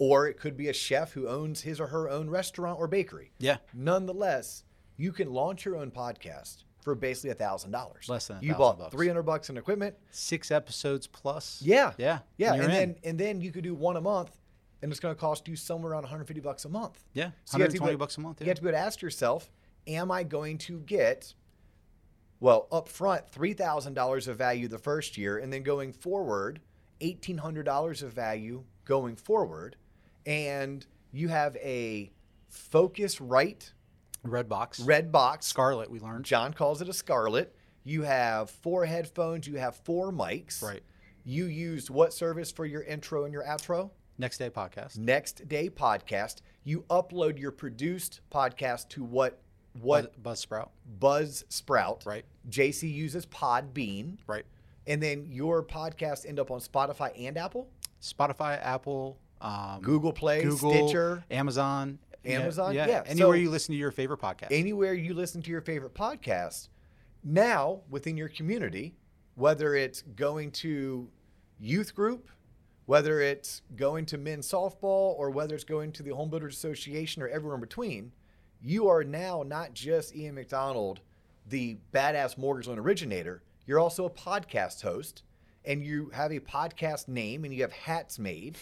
Or 0.00 0.28
it 0.28 0.38
could 0.38 0.56
be 0.56 0.68
a 0.68 0.72
chef 0.72 1.12
who 1.12 1.26
owns 1.28 1.62
his 1.62 1.80
or 1.80 1.88
her 1.88 2.08
own 2.08 2.30
restaurant 2.30 2.78
or 2.78 2.86
bakery. 2.86 3.32
Yeah. 3.38 3.56
Nonetheless, 3.74 4.62
you 4.96 5.10
can 5.12 5.32
launch 5.32 5.64
your 5.64 5.76
own 5.76 5.90
podcast 5.90 6.64
for 6.82 6.94
basically 6.94 7.30
a 7.30 7.34
thousand 7.34 7.72
dollars. 7.72 8.08
Less 8.08 8.28
than 8.28 8.38
you 8.42 8.54
bought 8.54 8.78
bucks. 8.78 8.92
three 8.94 9.08
hundred 9.08 9.24
bucks 9.24 9.50
in 9.50 9.56
equipment. 9.56 9.96
Six 10.12 10.50
episodes 10.52 11.06
plus. 11.08 11.60
Yeah, 11.62 11.92
Yeah. 11.98 12.20
yeah, 12.36 12.54
you're 12.54 12.64
and 12.64 12.72
then 12.72 12.96
and 13.04 13.18
then 13.18 13.40
you 13.40 13.50
could 13.50 13.64
do 13.64 13.74
one 13.74 13.96
a 13.96 14.00
month, 14.00 14.30
and 14.82 14.92
it's 14.92 15.00
going 15.00 15.14
to 15.14 15.20
cost 15.20 15.48
you 15.48 15.56
somewhere 15.56 15.90
around 15.92 16.02
150 16.04 16.40
bucks 16.40 16.64
a 16.64 16.68
month. 16.68 17.02
yeah, 17.12 17.32
So 17.44 17.58
you 17.58 17.64
have 17.64 17.72
to 17.72 17.78
120 17.78 17.96
bucks 17.96 18.16
a 18.18 18.20
month. 18.20 18.40
You 18.40 18.46
have 18.46 18.56
to 18.56 18.62
be 18.62 18.68
able 18.68 18.78
to 18.78 18.84
ask 18.84 19.02
yourself, 19.02 19.50
am 19.86 20.10
I 20.10 20.22
going 20.22 20.58
to 20.58 20.80
get, 20.80 21.34
well, 22.40 22.68
up 22.72 22.88
front, 22.88 23.30
$3,000 23.30 24.28
of 24.28 24.36
value 24.36 24.68
the 24.68 24.78
first 24.78 25.16
year, 25.16 25.38
and 25.38 25.52
then 25.52 25.62
going 25.62 25.92
forward, 25.92 26.60
$1,800 27.00 28.02
of 28.02 28.12
value 28.12 28.64
going 28.84 29.16
forward, 29.16 29.76
and 30.26 30.86
you 31.12 31.28
have 31.28 31.56
a 31.56 32.12
Focusrite 32.52 33.72
Red 34.24 34.48
box. 34.48 34.80
red 34.80 35.12
box. 35.12 35.46
Scarlett. 35.46 35.90
We 35.90 36.00
learned. 36.00 36.24
John 36.24 36.52
calls 36.52 36.82
it 36.82 36.88
a 36.88 36.92
scarlet. 36.92 37.54
You 37.84 38.02
have 38.02 38.50
four 38.50 38.84
headphones, 38.84 39.46
you 39.46 39.56
have 39.56 39.76
four 39.76 40.12
mics. 40.12 40.62
Right. 40.62 40.82
You 41.24 41.46
used 41.46 41.88
what 41.88 42.12
service 42.12 42.50
for 42.50 42.66
your 42.66 42.82
intro 42.82 43.24
and 43.24 43.32
your 43.32 43.44
outro? 43.44 43.90
Next 44.18 44.38
day 44.38 44.50
podcast. 44.50 44.98
Next 44.98 45.46
Day 45.48 45.70
Podcast. 45.70 46.36
You 46.64 46.84
upload 46.90 47.38
your 47.38 47.52
produced 47.52 48.20
podcast 48.32 48.88
to 48.90 49.04
what 49.04 49.40
what 49.80 50.20
Buzz, 50.22 50.44
Buzzsprout. 50.46 50.68
Buzz 50.98 51.44
Sprout. 51.48 52.04
Right. 52.06 52.24
JC 52.48 52.92
uses 52.92 53.26
Podbean, 53.26 54.18
Right. 54.26 54.44
and 54.86 55.02
then 55.02 55.26
your 55.30 55.62
podcast 55.62 56.26
end 56.28 56.38
up 56.40 56.50
on 56.50 56.60
Spotify 56.60 57.12
and 57.26 57.36
Apple, 57.36 57.68
Spotify, 58.02 58.58
Apple, 58.62 59.18
um, 59.40 59.80
Google 59.82 60.12
Play, 60.12 60.42
Google, 60.42 60.72
Stitcher, 60.72 61.24
Amazon. 61.30 61.98
Amazon, 62.24 62.74
yeah. 62.74 62.86
yeah, 62.88 63.02
Anywhere 63.06 63.36
so- 63.36 63.40
you 63.40 63.48
listen 63.50 63.72
to 63.72 63.78
your 63.78 63.90
favorite 63.92 64.20
podcast. 64.20 64.48
anywhere 64.50 64.92
you 64.94 65.14
listen 65.14 65.40
to 65.42 65.50
your 65.50 65.60
favorite 65.60 65.94
podcast. 65.94 66.68
Now 67.24 67.80
within 67.90 68.16
your 68.16 68.28
community, 68.28 68.94
whether 69.34 69.74
it's 69.74 70.02
going 70.02 70.50
to 70.52 71.08
youth 71.58 71.94
group, 71.94 72.28
whether 72.86 73.20
it's 73.20 73.62
going 73.76 74.06
to 74.06 74.18
men's 74.18 74.50
softball, 74.50 75.14
or 75.18 75.30
whether 75.30 75.54
it's 75.54 75.64
going 75.64 75.92
to 75.92 76.02
the 76.02 76.10
Home 76.14 76.30
Builders 76.30 76.56
Association 76.56 77.22
or 77.22 77.28
everywhere 77.28 77.54
in 77.56 77.60
between, 77.60 78.12
you 78.62 78.88
are 78.88 79.04
now 79.04 79.42
not 79.46 79.72
just 79.74 80.14
Ian 80.14 80.34
MacDonald, 80.34 81.00
the 81.48 81.76
badass 81.94 82.36
mortgage 82.38 82.66
loan 82.68 82.78
originator. 82.78 83.42
You're 83.66 83.78
also 83.78 84.06
a 84.06 84.10
podcast 84.10 84.82
host, 84.82 85.22
and 85.64 85.84
you 85.84 86.10
have 86.14 86.32
a 86.32 86.40
podcast 86.40 87.08
name, 87.08 87.44
and 87.44 87.52
you 87.54 87.62
have 87.62 87.72
hats 87.72 88.18
made, 88.18 88.56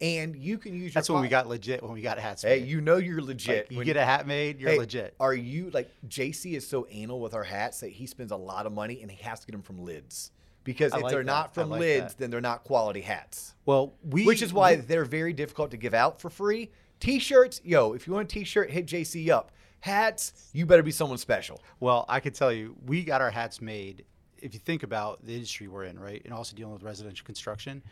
and 0.00 0.36
you 0.36 0.58
can 0.58 0.74
use. 0.74 0.94
That's 0.94 1.08
your 1.08 1.16
when 1.16 1.22
we 1.22 1.28
got 1.28 1.48
legit. 1.48 1.82
When 1.82 1.92
we 1.92 2.00
got 2.02 2.18
hats. 2.18 2.42
Hey, 2.42 2.60
made. 2.60 2.68
you 2.68 2.80
know 2.80 2.96
you're 2.96 3.18
Like, 3.20 3.28
legit. 3.28 3.70
you 3.70 3.78
when- 3.78 3.86
get 3.86 3.96
a 3.96 4.04
hat 4.04 4.26
made, 4.26 4.60
you're 4.60 4.70
Hey, 4.70 4.78
legit. 4.78 5.14
Are 5.20 5.34
you 5.34 5.70
like 5.70 5.90
JC 6.08 6.54
is 6.54 6.66
so 6.66 6.86
anal 6.90 7.20
with 7.20 7.34
our 7.34 7.44
hats 7.44 7.80
that 7.80 7.90
he 7.90 8.06
spends 8.06 8.32
a 8.32 8.36
lot 8.36 8.66
of 8.66 8.72
money 8.72 9.00
and 9.02 9.10
he 9.10 9.22
has 9.24 9.40
to 9.40 9.46
get 9.46 9.52
them 9.52 9.62
from 9.62 9.84
lids 9.84 10.30
because 10.64 10.92
I 10.92 10.98
if 10.98 11.02
like 11.04 11.10
they're 11.12 11.20
that. 11.22 11.26
not 11.26 11.54
from 11.54 11.70
like 11.70 11.80
lids, 11.80 12.14
that. 12.14 12.18
then 12.18 12.30
they're 12.30 12.40
not 12.40 12.64
quality 12.64 13.00
hats. 13.02 13.54
Well, 13.66 13.94
we 14.08 14.24
Which 14.24 14.42
is 14.42 14.52
why 14.52 14.76
we- 14.76 14.80
they're 14.82 15.04
very 15.04 15.32
difficult 15.32 15.70
to 15.72 15.76
give 15.76 15.94
out 15.94 16.20
for 16.20 16.30
free. 16.30 16.70
T-shirts, 17.04 17.60
yo, 17.62 17.92
if 17.92 18.06
you 18.06 18.14
want 18.14 18.32
a 18.32 18.34
T-shirt, 18.34 18.70
hit 18.70 18.86
JC 18.86 19.28
up. 19.28 19.52
Hats, 19.80 20.32
you 20.54 20.64
better 20.64 20.82
be 20.82 20.90
someone 20.90 21.18
special. 21.18 21.60
Well, 21.78 22.06
I 22.08 22.18
could 22.18 22.34
tell 22.34 22.50
you, 22.50 22.74
we 22.86 23.04
got 23.04 23.20
our 23.20 23.30
hats 23.30 23.60
made. 23.60 24.06
If 24.38 24.54
you 24.54 24.60
think 24.60 24.82
about 24.82 25.22
the 25.22 25.34
industry 25.34 25.68
we're 25.68 25.84
in, 25.84 25.98
right, 25.98 26.22
and 26.24 26.32
also 26.32 26.56
dealing 26.56 26.72
with 26.72 26.82
residential 26.82 27.26
construction, 27.26 27.82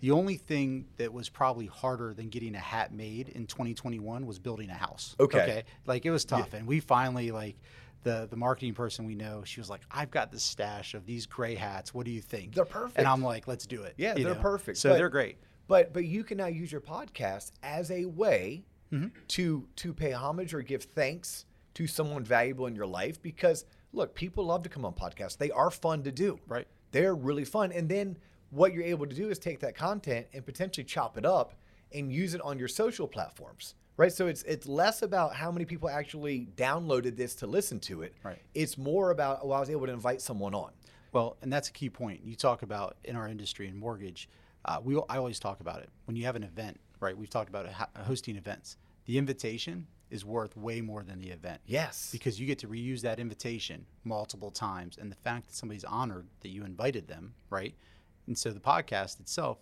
the 0.00 0.12
only 0.12 0.36
thing 0.36 0.86
that 0.96 1.12
was 1.12 1.28
probably 1.28 1.66
harder 1.66 2.14
than 2.14 2.30
getting 2.30 2.54
a 2.54 2.58
hat 2.58 2.90
made 2.90 3.28
in 3.28 3.46
2021 3.46 4.24
was 4.24 4.38
building 4.38 4.70
a 4.70 4.74
house. 4.74 5.14
Okay. 5.20 5.64
like 5.84 6.06
it 6.06 6.10
was 6.10 6.24
tough, 6.24 6.54
and 6.54 6.66
we 6.66 6.80
finally 6.80 7.30
like 7.32 7.56
the 8.02 8.26
the 8.30 8.36
marketing 8.36 8.72
person 8.72 9.04
we 9.04 9.14
know. 9.14 9.42
She 9.44 9.60
was 9.60 9.68
like, 9.68 9.82
"I've 9.90 10.10
got 10.10 10.32
this 10.32 10.42
stash 10.42 10.94
of 10.94 11.04
these 11.04 11.26
gray 11.26 11.54
hats. 11.54 11.92
What 11.92 12.06
do 12.06 12.10
you 12.10 12.22
think?" 12.22 12.54
They're 12.54 12.64
perfect. 12.64 12.98
And 12.98 13.06
I'm 13.06 13.22
like, 13.22 13.46
"Let's 13.46 13.66
do 13.66 13.82
it." 13.82 13.94
Yeah, 13.98 14.16
you 14.16 14.24
they're 14.24 14.34
know? 14.34 14.40
perfect. 14.40 14.78
So 14.78 14.94
they're 14.94 15.10
great. 15.10 15.36
But 15.66 15.92
but 15.92 16.04
you 16.04 16.24
can 16.24 16.38
now 16.38 16.46
use 16.46 16.70
your 16.72 16.80
podcast 16.80 17.52
as 17.62 17.90
a 17.90 18.04
way 18.06 18.64
Mm-hmm. 18.92 19.08
to 19.28 19.66
to 19.76 19.92
pay 19.92 20.12
homage 20.12 20.54
or 20.54 20.62
give 20.62 20.84
thanks 20.84 21.46
to 21.72 21.86
someone 21.88 22.22
valuable 22.22 22.66
in 22.66 22.76
your 22.76 22.86
life 22.86 23.20
because 23.20 23.64
look, 23.92 24.14
people 24.14 24.44
love 24.44 24.62
to 24.62 24.68
come 24.68 24.84
on 24.84 24.92
podcasts. 24.92 25.36
They 25.36 25.50
are 25.50 25.70
fun 25.70 26.04
to 26.04 26.12
do. 26.12 26.38
Right. 26.46 26.66
They're 26.92 27.14
really 27.16 27.44
fun. 27.44 27.72
And 27.72 27.88
then 27.88 28.16
what 28.50 28.72
you're 28.72 28.84
able 28.84 29.06
to 29.06 29.14
do 29.14 29.30
is 29.30 29.38
take 29.40 29.58
that 29.60 29.74
content 29.74 30.26
and 30.32 30.44
potentially 30.44 30.84
chop 30.84 31.16
it 31.18 31.24
up 31.24 31.54
and 31.92 32.12
use 32.12 32.34
it 32.34 32.40
on 32.42 32.56
your 32.58 32.68
social 32.68 33.08
platforms. 33.08 33.74
Right? 33.96 34.12
So 34.12 34.28
it's 34.28 34.42
it's 34.44 34.68
less 34.68 35.02
about 35.02 35.34
how 35.34 35.50
many 35.50 35.64
people 35.64 35.88
actually 35.88 36.46
downloaded 36.56 37.16
this 37.16 37.34
to 37.36 37.48
listen 37.48 37.80
to 37.80 38.02
it. 38.02 38.14
Right. 38.22 38.38
It's 38.54 38.78
more 38.78 39.10
about 39.10 39.40
oh, 39.42 39.50
I 39.50 39.60
was 39.60 39.70
able 39.70 39.86
to 39.86 39.92
invite 39.92 40.20
someone 40.20 40.54
on. 40.54 40.70
Well, 41.10 41.36
and 41.42 41.52
that's 41.52 41.68
a 41.68 41.72
key 41.72 41.90
point. 41.90 42.20
You 42.22 42.36
talk 42.36 42.62
about 42.62 42.96
in 43.02 43.16
our 43.16 43.26
industry 43.28 43.66
in 43.66 43.76
mortgage. 43.76 44.28
Uh, 44.64 44.80
we 44.82 44.96
I 45.08 45.18
always 45.18 45.38
talk 45.38 45.60
about 45.60 45.80
it 45.80 45.90
when 46.06 46.16
you 46.16 46.24
have 46.24 46.36
an 46.36 46.42
event, 46.42 46.80
right? 47.00 47.16
We've 47.16 47.30
talked 47.30 47.48
about 47.48 47.66
hosting 48.06 48.36
events. 48.36 48.76
The 49.06 49.18
invitation 49.18 49.86
is 50.10 50.24
worth 50.24 50.56
way 50.56 50.80
more 50.80 51.02
than 51.02 51.18
the 51.18 51.30
event. 51.30 51.60
Yes. 51.66 52.10
Because 52.12 52.38
you 52.38 52.46
get 52.46 52.58
to 52.60 52.68
reuse 52.68 53.00
that 53.02 53.18
invitation 53.18 53.84
multiple 54.04 54.50
times, 54.50 54.96
and 54.98 55.10
the 55.10 55.16
fact 55.16 55.48
that 55.48 55.54
somebody's 55.54 55.84
honored 55.84 56.26
that 56.40 56.48
you 56.50 56.64
invited 56.64 57.08
them, 57.08 57.34
right? 57.50 57.74
And 58.26 58.36
so 58.38 58.50
the 58.52 58.60
podcast 58.60 59.20
itself, 59.20 59.58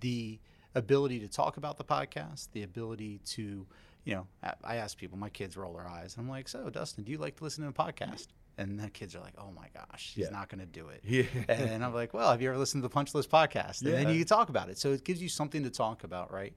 the 0.00 0.38
ability 0.74 1.18
to 1.20 1.28
talk 1.28 1.56
about 1.56 1.78
the 1.78 1.84
podcast, 1.84 2.48
the 2.52 2.62
ability 2.62 3.20
to, 3.24 3.66
you 4.04 4.14
know, 4.14 4.26
I- 4.42 4.54
I 4.62 4.76
ask 4.76 4.96
people, 4.98 5.16
my 5.18 5.30
kids 5.30 5.56
roll 5.56 5.72
their 5.72 5.88
eyes. 5.88 6.16
And 6.16 6.24
I'm 6.24 6.28
like, 6.30 6.48
so 6.48 6.68
Dustin, 6.68 7.02
do 7.04 7.10
you 7.12 7.18
like 7.18 7.36
to 7.36 7.44
listen 7.44 7.64
to 7.64 7.70
a 7.70 7.72
podcast? 7.72 8.26
And 8.58 8.80
the 8.80 8.88
kids 8.88 9.14
are 9.14 9.20
like, 9.20 9.34
oh 9.36 9.50
my 9.54 9.66
gosh, 9.74 10.12
he's 10.14 10.24
Yeah. 10.24 10.30
not 10.30 10.48
going 10.48 10.60
to 10.60 10.66
do 10.66 10.88
it. 10.88 11.02
Yeah. 11.04 11.24
And 11.48 11.84
I'm 11.84 11.92
like, 11.92 12.14
well, 12.14 12.30
have 12.30 12.40
you 12.40 12.48
ever 12.48 12.56
listened 12.58 12.82
to 12.82 12.88
the 12.88 12.92
Punch 12.92 13.14
List 13.14 13.30
podcast? 13.30 13.82
And 13.82 13.92
then 13.92 14.08
you 14.08 14.18
can 14.18 14.26
talk 14.26 14.48
about 14.48 14.70
it. 14.70 14.78
So 14.78 14.92
it 14.92 15.04
gives 15.04 15.20
you 15.20 15.28
something 15.28 15.62
to 15.62 15.70
talk 15.70 16.04
about, 16.04 16.32
right? 16.32 16.54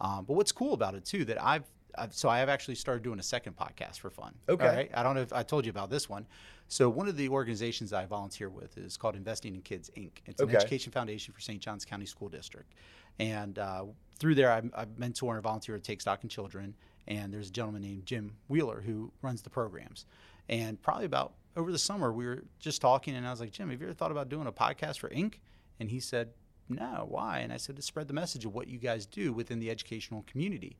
Um, 0.00 0.24
but 0.24 0.34
what's 0.34 0.50
cool 0.52 0.72
about 0.72 0.94
it 0.94 1.04
too 1.04 1.24
that 1.26 1.42
I've, 1.42 1.64
I've 1.96 2.14
so 2.14 2.28
I 2.30 2.38
have 2.38 2.48
actually 2.48 2.76
started 2.76 3.02
doing 3.02 3.18
a 3.18 3.22
second 3.22 3.54
podcast 3.56 3.98
for 3.98 4.08
fun. 4.08 4.34
Okay. 4.48 4.66
Right. 4.66 4.90
I 4.94 5.02
don't 5.02 5.14
know 5.14 5.20
if 5.20 5.32
I 5.32 5.42
told 5.42 5.66
you 5.66 5.70
about 5.70 5.90
this 5.90 6.08
one. 6.08 6.26
So 6.68 6.88
one 6.88 7.06
of 7.06 7.18
the 7.18 7.28
organizations 7.28 7.92
I 7.92 8.06
volunteer 8.06 8.48
with 8.48 8.78
is 8.78 8.96
called 8.96 9.14
Investing 9.14 9.54
in 9.54 9.60
Kids 9.60 9.90
Inc. 9.94 10.12
It's 10.24 10.40
an 10.40 10.48
Okay. 10.48 10.56
education 10.56 10.90
foundation 10.90 11.34
for 11.34 11.40
St. 11.40 11.60
John's 11.60 11.84
County 11.84 12.06
School 12.06 12.30
District, 12.30 12.72
and 13.18 13.58
uh, 13.58 13.84
through 14.18 14.36
there 14.36 14.50
I, 14.50 14.62
I 14.74 14.86
mentor 14.96 15.34
and 15.34 15.42
volunteer 15.42 15.74
at 15.74 15.84
Take 15.84 16.00
Stock 16.00 16.22
in 16.22 16.30
Children. 16.30 16.74
And 17.08 17.34
there's 17.34 17.48
a 17.50 17.52
gentleman 17.52 17.82
named 17.82 18.06
Jim 18.06 18.32
Wheeler 18.48 18.80
who 18.80 19.12
runs 19.22 19.42
the 19.42 19.50
programs. 19.50 20.06
And 20.48 20.80
probably 20.80 21.04
about 21.04 21.32
over 21.56 21.72
the 21.72 21.78
summer 21.78 22.12
we 22.12 22.26
were 22.26 22.44
just 22.58 22.80
talking, 22.80 23.14
and 23.14 23.26
I 23.26 23.30
was 23.30 23.40
like, 23.40 23.52
Jim, 23.52 23.70
have 23.70 23.80
you 23.80 23.86
ever 23.86 23.94
thought 23.94 24.10
about 24.10 24.28
doing 24.28 24.46
a 24.46 24.52
podcast 24.52 24.98
for 24.98 25.08
Inc? 25.10 25.34
And 25.80 25.90
he 25.90 26.00
said, 26.00 26.30
No, 26.68 27.06
why? 27.08 27.40
And 27.40 27.52
I 27.52 27.56
said, 27.56 27.76
to 27.76 27.82
spread 27.82 28.08
the 28.08 28.14
message 28.14 28.44
of 28.44 28.54
what 28.54 28.68
you 28.68 28.78
guys 28.78 29.06
do 29.06 29.32
within 29.32 29.58
the 29.58 29.70
educational 29.70 30.24
community. 30.26 30.76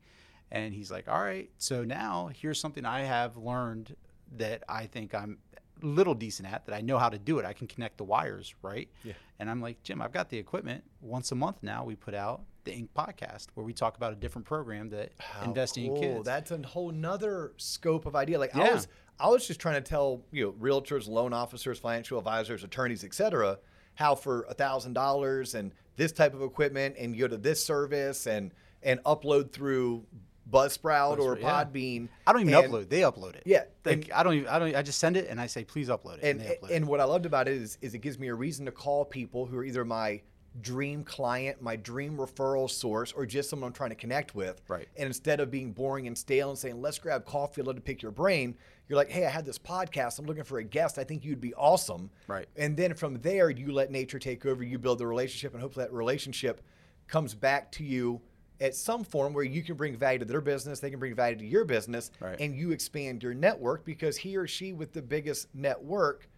And 0.51 0.73
he's 0.73 0.91
like, 0.91 1.07
All 1.07 1.21
right, 1.21 1.49
so 1.57 1.83
now 1.83 2.29
here's 2.33 2.59
something 2.59 2.85
I 2.85 3.01
have 3.01 3.37
learned 3.37 3.95
that 4.37 4.63
I 4.67 4.85
think 4.87 5.13
I'm 5.13 5.37
a 5.81 5.85
little 5.85 6.13
decent 6.15 6.51
at, 6.51 6.65
that 6.65 6.75
I 6.75 6.81
know 6.81 6.97
how 6.97 7.09
to 7.09 7.19
do 7.19 7.39
it. 7.39 7.45
I 7.45 7.53
can 7.53 7.67
connect 7.67 7.97
the 7.97 8.03
wires, 8.03 8.55
right? 8.61 8.89
Yeah. 9.03 9.13
And 9.39 9.49
I'm 9.49 9.61
like, 9.61 9.83
Jim, 9.83 10.01
I've 10.01 10.11
got 10.11 10.29
the 10.29 10.37
equipment. 10.37 10.83
Once 11.01 11.31
a 11.31 11.35
month 11.35 11.57
now, 11.61 11.83
we 11.83 11.95
put 11.95 12.13
out 12.13 12.43
the 12.63 12.71
Inc. 12.71 12.89
podcast 12.95 13.47
where 13.55 13.65
we 13.65 13.73
talk 13.73 13.97
about 13.97 14.13
a 14.13 14.15
different 14.15 14.47
program 14.47 14.89
that 14.89 15.11
investing 15.43 15.87
in 15.87 16.01
kids. 16.01 16.25
That's 16.25 16.51
a 16.51 16.57
whole 16.59 16.91
nother 16.91 17.53
scope 17.57 18.05
of 18.05 18.15
idea. 18.15 18.39
Like 18.39 18.55
I 18.55 18.73
was, 18.73 18.87
I 19.19 19.29
was 19.29 19.47
just 19.47 19.59
trying 19.59 19.75
to 19.75 19.89
tell 19.89 20.21
you 20.31 20.45
know 20.45 20.51
realtors, 20.53 21.07
loan 21.07 21.33
officers, 21.33 21.79
financial 21.79 22.17
advisors, 22.17 22.63
attorneys, 22.63 23.03
etc. 23.03 23.59
How 23.95 24.15
for 24.15 24.43
a 24.49 24.53
thousand 24.53 24.93
dollars 24.93 25.53
and 25.55 25.71
this 25.95 26.11
type 26.11 26.33
of 26.33 26.41
equipment, 26.41 26.95
and 26.97 27.15
you 27.15 27.21
go 27.21 27.27
to 27.27 27.37
this 27.37 27.63
service 27.63 28.25
and 28.27 28.51
and 28.81 29.01
upload 29.03 29.51
through 29.51 30.03
Buzzsprout 30.49 31.19
or 31.19 31.37
yeah. 31.37 31.63
Podbean. 31.63 32.09
I 32.27 32.33
don't 32.33 32.41
even 32.41 32.53
and- 32.53 32.71
upload. 32.73 32.89
They 32.89 33.01
upload 33.01 33.35
it. 33.35 33.43
Yeah, 33.45 33.63
Like, 33.85 34.09
I 34.13 34.23
don't 34.23 34.33
even. 34.33 34.47
I 34.47 34.59
don't. 34.59 34.75
I 34.75 34.81
just 34.81 34.99
send 34.99 35.15
it 35.17 35.27
and 35.29 35.39
I 35.39 35.47
say, 35.47 35.63
please 35.63 35.89
upload 35.89 36.17
it, 36.17 36.23
and, 36.23 36.41
And 36.41 36.49
they 36.49 36.55
upload 36.55 36.71
and 36.75 36.85
it. 36.85 36.87
what 36.87 36.99
I 36.99 37.05
loved 37.05 37.25
about 37.25 37.47
it 37.47 37.55
is 37.55 37.77
is 37.81 37.93
it 37.93 37.99
gives 37.99 38.19
me 38.19 38.27
a 38.27 38.35
reason 38.35 38.65
to 38.65 38.71
call 38.71 39.05
people 39.05 39.45
who 39.45 39.57
are 39.57 39.63
either 39.63 39.85
my 39.85 40.21
dream 40.61 41.03
client, 41.03 41.61
my 41.61 41.75
dream 41.75 42.15
referral 42.17 42.69
source, 42.69 43.11
or 43.11 43.25
just 43.25 43.49
someone 43.49 43.67
I'm 43.69 43.73
trying 43.73 43.89
to 43.89 43.95
connect 43.95 44.35
with. 44.35 44.61
Right. 44.67 44.87
And 44.97 45.07
instead 45.07 45.39
of 45.39 45.49
being 45.49 45.71
boring 45.71 46.05
and 46.05 46.15
stale 46.15 46.49
and 46.49 46.57
saying, 46.59 46.79
let's 46.79 46.99
grab 46.99 47.25
coffee, 47.25 47.63
love 47.63 47.75
to 47.75 47.81
pick 47.81 48.03
your 48.03 48.11
brain, 48.11 48.55
you're 48.89 48.97
like, 48.97 49.09
hey, 49.09 49.25
I 49.25 49.29
had 49.29 49.45
this 49.45 49.57
podcast. 49.57 50.19
I'm 50.19 50.25
looking 50.25 50.43
for 50.43 50.59
a 50.59 50.63
guest. 50.63 50.97
I 50.97 51.03
think 51.03 51.23
you'd 51.23 51.39
be 51.41 51.53
awesome. 51.53 52.09
Right. 52.27 52.47
And 52.55 52.75
then 52.75 52.93
from 52.93 53.15
there, 53.21 53.49
you 53.49 53.71
let 53.71 53.91
nature 53.91 54.19
take 54.19 54.45
over, 54.45 54.63
you 54.63 54.77
build 54.77 54.99
the 54.99 55.07
relationship, 55.07 55.53
and 55.53 55.61
hopefully 55.61 55.85
that 55.85 55.93
relationship 55.93 56.61
comes 57.07 57.33
back 57.33 57.71
to 57.73 57.83
you 57.83 58.21
at 58.61 58.75
some 58.75 59.03
form 59.03 59.33
where 59.33 59.43
you 59.43 59.61
can 59.63 59.75
bring 59.75 59.97
value 59.97 60.19
to 60.19 60.25
their 60.25 60.39
business, 60.41 60.79
they 60.79 60.89
can 60.89 60.99
bring 60.99 61.15
value 61.15 61.35
to 61.35 61.45
your 61.45 61.65
business, 61.65 62.11
Right. 62.19 62.39
and 62.39 62.55
you 62.55 62.71
expand 62.71 63.23
your 63.23 63.33
network 63.33 63.83
because 63.83 64.15
he 64.17 64.37
or 64.37 64.47
she 64.47 64.73
with 64.73 64.93
the 64.93 65.01
biggest 65.01 65.47
network 65.55 66.29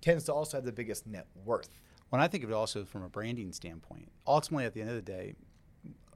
tends 0.00 0.24
to 0.24 0.32
also 0.34 0.56
have 0.56 0.64
the 0.64 0.72
biggest 0.72 1.06
net 1.06 1.26
worth. 1.44 1.68
when 2.10 2.22
I 2.22 2.26
think 2.26 2.42
of 2.42 2.48
it 2.50 2.54
also 2.54 2.84
from 2.86 3.02
a 3.02 3.08
branding 3.08 3.52
standpoint, 3.52 4.10
ultimately 4.26 4.64
at 4.64 4.72
the 4.72 4.80
end 4.80 4.88
of 4.90 4.96
the 4.96 5.02
day, 5.02 5.34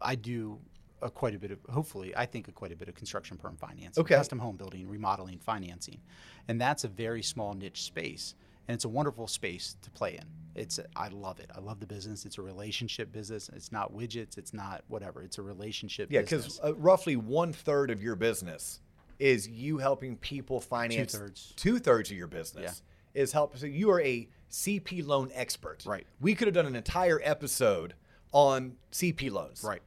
I 0.01 0.15
do 0.15 0.59
a 1.03 1.11
quite 1.11 1.35
a 1.35 1.39
bit 1.39 1.51
of 1.51 1.59
hopefully 1.71 2.15
I 2.17 2.27
think 2.27 2.49
of 2.49 2.55
quite 2.55 2.73
a 2.73 2.77
bit 2.77 2.89
of 2.89 2.95
construction 2.95 3.37
perm 3.37 3.57
financing, 3.57 4.01
Okay. 4.03 4.15
custom 4.15 4.39
home 4.39 4.57
building, 4.57 4.89
remodeling, 4.89 5.39
financing, 5.39 6.01
and 6.49 6.61
that's 6.61 6.85
a 6.85 6.89
very 6.89 7.23
small 7.23 7.55
niche 7.55 7.83
space, 7.83 8.35
and 8.69 8.75
it's 8.75 8.85
a 8.85 8.89
wonderful 8.89 9.27
space 9.27 9.77
to 9.83 9.91
play 9.91 10.15
in. 10.15 10.25
It's 10.55 10.79
I 10.97 11.09
love 11.09 11.41
it. 11.41 11.51
I 11.55 11.61
love 11.61 11.81
the 11.81 11.87
business. 11.87 12.25
It's 12.27 12.39
a 12.39 12.43
relationship 12.43 13.11
business. 13.13 13.51
It's 13.55 13.73
not 13.73 13.93
widgets. 13.93 14.39
It's 14.39 14.53
not 14.55 14.85
whatever. 14.89 15.23
It's 15.23 15.39
a 15.39 15.43
relationship. 15.43 16.09
Yeah, 16.11 16.21
because 16.23 16.61
uh, 16.63 16.75
roughly 16.75 17.17
one 17.17 17.53
third 17.53 17.91
of 17.91 18.03
your 18.03 18.17
business 18.17 18.81
is 19.19 19.49
you 19.49 19.79
helping 19.79 20.17
people 20.17 20.61
finance. 20.61 21.13
Two-thirds. 21.13 21.53
Two 21.57 21.79
thirds 21.79 22.11
of 22.11 22.17
your 22.17 22.27
business 22.27 22.83
is 23.15 23.33
help. 23.33 23.57
So 23.57 23.67
you 23.67 23.91
are 23.91 24.01
a 24.01 24.29
CP 24.51 25.07
loan 25.07 25.31
expert. 25.35 25.85
Right. 25.87 26.07
We 26.21 26.35
could 26.35 26.47
have 26.49 26.55
done 26.55 26.67
an 26.67 26.77
entire 26.77 27.21
episode 27.23 27.95
on 28.33 28.77
CP 28.93 29.31
loans. 29.31 29.63
Right. 29.65 29.81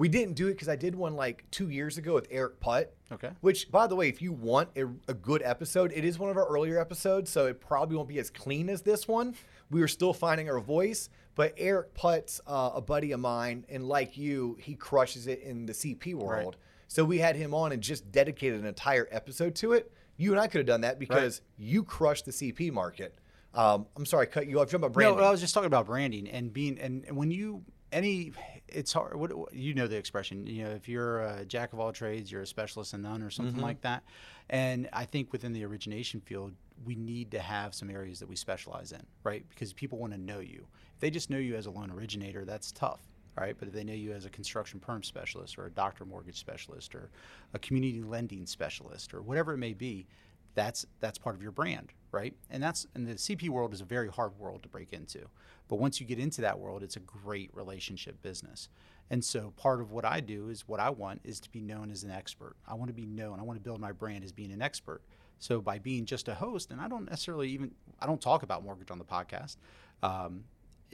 We 0.00 0.08
didn't 0.08 0.32
do 0.32 0.46
it 0.46 0.52
because 0.52 0.70
I 0.70 0.76
did 0.76 0.94
one 0.94 1.14
like 1.14 1.44
two 1.50 1.68
years 1.68 1.98
ago 1.98 2.14
with 2.14 2.26
Eric 2.30 2.58
Putt. 2.58 2.96
Okay. 3.12 3.28
Which, 3.42 3.70
by 3.70 3.86
the 3.86 3.94
way, 3.94 4.08
if 4.08 4.22
you 4.22 4.32
want 4.32 4.70
a, 4.74 4.86
a 5.08 5.12
good 5.12 5.42
episode, 5.44 5.92
it 5.94 6.06
is 6.06 6.18
one 6.18 6.30
of 6.30 6.38
our 6.38 6.46
earlier 6.46 6.80
episodes, 6.80 7.30
so 7.30 7.44
it 7.44 7.60
probably 7.60 7.96
won't 7.96 8.08
be 8.08 8.18
as 8.18 8.30
clean 8.30 8.70
as 8.70 8.80
this 8.80 9.06
one. 9.06 9.34
We 9.70 9.82
were 9.82 9.88
still 9.88 10.14
finding 10.14 10.48
our 10.48 10.58
voice, 10.58 11.10
but 11.34 11.52
Eric 11.58 11.92
Putt's 11.92 12.40
uh, 12.46 12.70
a 12.76 12.80
buddy 12.80 13.12
of 13.12 13.20
mine, 13.20 13.66
and 13.68 13.86
like 13.86 14.16
you, 14.16 14.56
he 14.58 14.74
crushes 14.74 15.26
it 15.26 15.42
in 15.42 15.66
the 15.66 15.74
CP 15.74 16.14
world. 16.14 16.56
So 16.88 17.04
we 17.04 17.18
had 17.18 17.36
him 17.36 17.52
on 17.52 17.72
and 17.72 17.82
just 17.82 18.10
dedicated 18.10 18.58
an 18.58 18.64
entire 18.64 19.06
episode 19.10 19.54
to 19.56 19.74
it. 19.74 19.92
You 20.16 20.32
and 20.32 20.40
I 20.40 20.46
could 20.46 20.60
have 20.60 20.66
done 20.66 20.80
that 20.80 20.98
because 20.98 21.42
you 21.58 21.84
crushed 21.84 22.24
the 22.24 22.32
CP 22.32 22.72
market. 22.72 23.16
Um, 23.52 23.84
I'm 23.96 24.06
sorry, 24.06 24.28
I 24.28 24.30
cut 24.30 24.46
you 24.46 24.60
off. 24.60 24.68
Talking 24.68 24.76
about 24.76 24.94
branding. 24.94 25.18
No, 25.18 25.24
I 25.24 25.30
was 25.30 25.42
just 25.42 25.52
talking 25.52 25.66
about 25.66 25.84
branding 25.84 26.26
and 26.26 26.50
being 26.54 26.78
and 26.78 27.04
when 27.14 27.30
you 27.30 27.64
any 27.92 28.32
it's 28.68 28.92
hard 28.92 29.16
what 29.16 29.32
you 29.52 29.74
know 29.74 29.86
the 29.86 29.96
expression 29.96 30.46
you 30.46 30.62
know 30.64 30.70
if 30.70 30.88
you're 30.88 31.20
a 31.22 31.44
jack 31.44 31.72
of 31.72 31.80
all 31.80 31.92
trades 31.92 32.30
you're 32.30 32.42
a 32.42 32.46
specialist 32.46 32.94
in 32.94 33.02
none 33.02 33.22
or 33.22 33.30
something 33.30 33.54
Mm-hmm. 33.56 33.64
like 33.64 33.80
that. 33.82 34.02
And 34.48 34.88
i 34.92 35.04
think 35.04 35.32
within 35.32 35.52
the 35.52 35.64
origination 35.64 36.20
field 36.20 36.52
we 36.84 36.94
need 36.94 37.30
to 37.32 37.40
have 37.40 37.74
some 37.74 37.90
areas 37.90 38.20
that 38.20 38.28
we 38.28 38.36
specialize 38.36 38.92
in 38.92 39.02
right? 39.24 39.44
Because 39.50 39.72
people 39.72 39.98
want 39.98 40.12
to 40.12 40.18
know 40.20 40.40
you. 40.40 40.66
If 40.94 41.00
they 41.00 41.10
just 41.10 41.28
know 41.30 41.38
you 41.38 41.54
as 41.56 41.66
a 41.66 41.70
loan 41.70 41.90
originator 41.90 42.44
that's 42.44 42.72
tough 42.72 43.00
right? 43.38 43.54
But 43.58 43.68
if 43.68 43.74
they 43.74 43.84
know 43.84 43.94
you 43.94 44.12
as 44.12 44.24
a 44.24 44.28
construction 44.30 44.80
perm 44.80 45.02
specialist 45.02 45.56
or 45.58 45.66
a 45.66 45.70
doctor 45.70 46.04
mortgage 46.04 46.38
specialist 46.38 46.94
or 46.94 47.10
a 47.54 47.58
community 47.58 48.02
lending 48.02 48.44
specialist 48.46 49.14
or 49.14 49.22
whatever 49.22 49.54
it 49.54 49.58
may 49.58 49.72
be 49.72 50.06
that's 50.54 50.86
that's 51.00 51.18
part 51.18 51.34
of 51.34 51.42
your 51.42 51.52
brand, 51.52 51.92
right? 52.12 52.34
And 52.50 52.62
that's 52.62 52.86
and 52.94 53.06
the 53.06 53.14
CP 53.14 53.48
world 53.48 53.72
is 53.72 53.80
a 53.80 53.84
very 53.84 54.08
hard 54.08 54.38
world 54.38 54.62
to 54.62 54.68
break 54.68 54.92
into. 54.92 55.26
But 55.68 55.76
once 55.76 56.00
you 56.00 56.06
get 56.06 56.18
into 56.18 56.40
that 56.40 56.58
world, 56.58 56.82
it's 56.82 56.96
a 56.96 57.00
great 57.00 57.50
relationship 57.54 58.20
business. 58.22 58.68
And 59.10 59.24
so 59.24 59.52
part 59.56 59.80
of 59.80 59.90
what 59.90 60.04
I 60.04 60.20
do 60.20 60.48
is 60.48 60.68
what 60.68 60.80
I 60.80 60.90
want 60.90 61.20
is 61.24 61.40
to 61.40 61.50
be 61.50 61.60
known 61.60 61.90
as 61.90 62.04
an 62.04 62.10
expert. 62.10 62.56
I 62.66 62.74
want 62.74 62.88
to 62.88 62.94
be 62.94 63.06
known. 63.06 63.40
I 63.40 63.42
want 63.42 63.58
to 63.58 63.62
build 63.62 63.80
my 63.80 63.92
brand 63.92 64.24
as 64.24 64.32
being 64.32 64.52
an 64.52 64.62
expert. 64.62 65.02
So 65.38 65.60
by 65.60 65.78
being 65.78 66.04
just 66.04 66.28
a 66.28 66.34
host, 66.34 66.70
and 66.70 66.80
I 66.80 66.88
don't 66.88 67.06
necessarily 67.06 67.48
even 67.50 67.72
I 68.00 68.06
don't 68.06 68.20
talk 68.20 68.42
about 68.42 68.62
mortgage 68.62 68.90
on 68.90 68.98
the 68.98 69.04
podcast. 69.04 69.56
Um, 70.02 70.44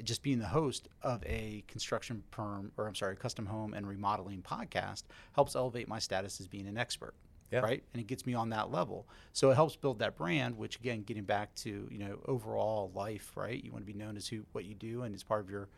just 0.05 0.23
being 0.23 0.39
the 0.39 0.47
host 0.47 0.89
of 1.03 1.25
a 1.25 1.65
construction 1.69 2.23
perm 2.31 2.71
or 2.77 2.87
I'm 2.87 2.95
sorry, 2.95 3.17
custom 3.17 3.47
home 3.47 3.73
and 3.73 3.87
remodeling 3.87 4.43
podcast 4.43 5.05
helps 5.33 5.57
elevate 5.57 5.89
my 5.89 5.99
status 5.99 6.41
as 6.41 6.49
being 6.49 6.67
an 6.67 6.77
expert. 6.77 7.15
Yeah. 7.53 7.61
Right. 7.61 7.82
And 7.92 8.01
it 8.01 8.07
gets 8.09 8.26
me 8.26 8.34
on 8.34 8.51
that 8.51 8.70
level. 8.72 9.07
So 9.32 9.51
it 9.51 9.55
helps 9.55 9.76
build 9.76 10.01
that 10.01 10.16
brand, 10.16 10.57
which 10.59 10.76
again, 10.80 11.03
getting 11.03 11.22
back 11.24 11.55
to, 11.57 11.88
you 11.90 11.99
know, 11.99 12.18
overall 12.26 12.90
life, 12.94 13.32
right? 13.36 13.62
You 13.62 13.70
want 13.72 13.86
to 13.86 13.92
be 13.92 13.97
known 13.99 14.16
as 14.16 14.26
who 14.26 14.42
what 14.53 14.64
you 14.64 14.74
do 14.74 15.03
and 15.03 15.14
as 15.14 15.22
part 15.22 15.42
of 15.44 15.51
your 15.51 15.68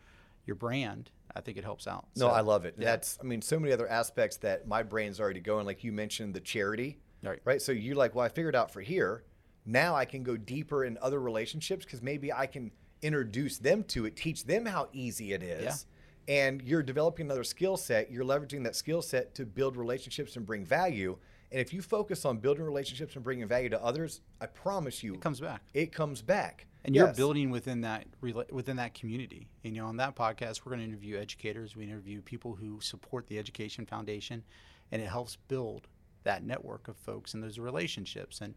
your 0.45 0.55
brand. 0.55 1.11
I 1.35 1.41
think 1.41 1.57
it 1.59 1.63
helps 1.63 1.85
out. 1.87 2.07
No, 2.15 2.27
So, 2.27 2.31
I 2.31 2.41
love 2.41 2.65
it. 2.65 2.73
yeah. 2.79 2.85
That's, 2.85 3.19
I 3.21 3.23
mean, 3.23 3.43
so 3.43 3.59
many 3.59 3.71
other 3.71 3.87
aspects 3.87 4.37
that 4.37 4.67
my 4.67 4.81
brain's 4.81 5.19
already 5.19 5.41
going. 5.41 5.67
Like 5.67 5.83
you 5.83 5.91
mentioned, 5.91 6.33
the 6.33 6.39
charity, 6.39 6.97
Right. 7.21 7.39
right? 7.45 7.61
So 7.61 7.71
you're 7.71 7.95
like, 7.95 8.15
well, 8.15 8.25
I 8.25 8.29
figured 8.29 8.55
out 8.55 8.71
for 8.71 8.81
here. 8.81 9.23
Now 9.63 9.93
I 9.95 10.05
can 10.05 10.23
go 10.23 10.37
deeper 10.37 10.85
in 10.85 10.97
other 11.03 11.19
relationships 11.21 11.85
because 11.85 12.01
maybe 12.01 12.33
I 12.33 12.47
can 12.47 12.71
introduce 13.03 13.59
them 13.59 13.83
to 13.89 14.05
it, 14.05 14.15
teach 14.15 14.45
them 14.45 14.65
how 14.65 14.89
easy 14.91 15.33
it 15.33 15.43
is. 15.43 15.85
And 16.27 16.63
you're 16.63 16.81
developing 16.83 17.27
another 17.27 17.43
skill 17.43 17.77
set. 17.77 18.09
You're 18.11 18.25
leveraging 18.25 18.63
that 18.63 18.75
skill 18.75 19.03
set 19.03 19.35
to 19.35 19.45
build 19.45 19.77
relationships 19.77 20.35
and 20.35 20.45
bring 20.47 20.65
value. 20.65 21.17
And 21.51 21.59
if 21.59 21.73
you 21.73 21.81
focus 21.81 22.25
on 22.25 22.37
building 22.37 22.63
relationships 22.63 23.15
and 23.15 23.23
bringing 23.23 23.47
value 23.47 23.69
to 23.69 23.83
others, 23.83 24.21
I 24.39 24.45
promise 24.45 25.01
you, 25.03 25.15
It 25.15 25.21
comes 25.21 25.39
back. 25.39 25.61
it 25.73 25.91
comes 25.91 26.21
back. 26.21 26.67
and 26.85 26.95
you're 26.95 27.11
building 27.13 27.49
within 27.49 27.81
that 27.81 28.05
within 28.21 28.77
that 28.77 28.93
community. 28.93 29.47
And 29.63 29.75
you 29.75 29.81
know, 29.81 29.87
on 29.87 29.97
that 29.97 30.15
podcast, 30.15 30.63
we're 30.65 30.69
going 30.75 30.79
to 30.79 30.85
interview 30.85 31.17
educators. 31.17 31.75
We 31.75 31.83
interview 31.83 32.21
people 32.21 32.53
who 32.55 32.79
support 32.81 33.27
the 33.27 33.37
Education 33.39 33.85
Foundation, 33.85 34.43
and 34.91 35.01
it 35.01 35.07
helps 35.09 35.35
build 35.47 35.87
that 36.23 36.43
network 36.43 36.87
of 36.87 36.95
folks 36.97 37.33
and 37.33 37.41
those 37.43 37.57
relationships 37.59 38.41
and 38.41 38.53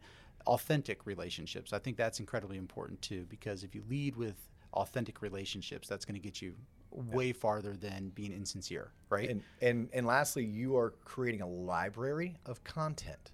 authentic 0.46 1.06
relationships. 1.06 1.72
I 1.72 1.78
think 1.78 1.96
that's 1.96 2.20
incredibly 2.20 2.58
important 2.58 3.00
too, 3.00 3.24
because 3.28 3.64
if 3.64 3.74
you 3.74 3.82
lead 3.88 4.16
with 4.16 4.36
authentic 4.74 5.22
relationships, 5.22 5.88
that's 5.88 6.04
going 6.04 6.14
to 6.14 6.20
get 6.20 6.42
you 6.42 6.54
way 6.92 7.32
farther 7.32 7.74
than 7.74 8.10
being 8.14 8.32
insincere, 8.32 8.92
right? 9.08 9.28
And, 9.30 9.42
and 9.60 9.88
and 9.92 10.06
lastly, 10.06 10.44
you 10.44 10.76
are 10.76 10.90
creating 11.04 11.40
a 11.42 11.46
library 11.48 12.36
of 12.46 12.62
content 12.64 13.32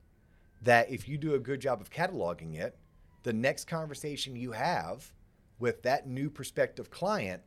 that 0.63 0.91
if 0.91 1.09
you 1.09 1.19
do 1.19 1.35
a 1.35 1.39
good 1.39 1.61
job 1.61 1.81
of 1.81 1.91
cataloging 1.91 2.59
it, 2.59 2.77
the 3.23 3.33
next 3.33 3.67
conversation 3.67 4.35
you 4.37 4.53
have 4.53 5.13
with 5.59 5.83
that 5.83 6.07
new 6.09 6.31
prospective 6.31 6.91
client, 6.91 7.43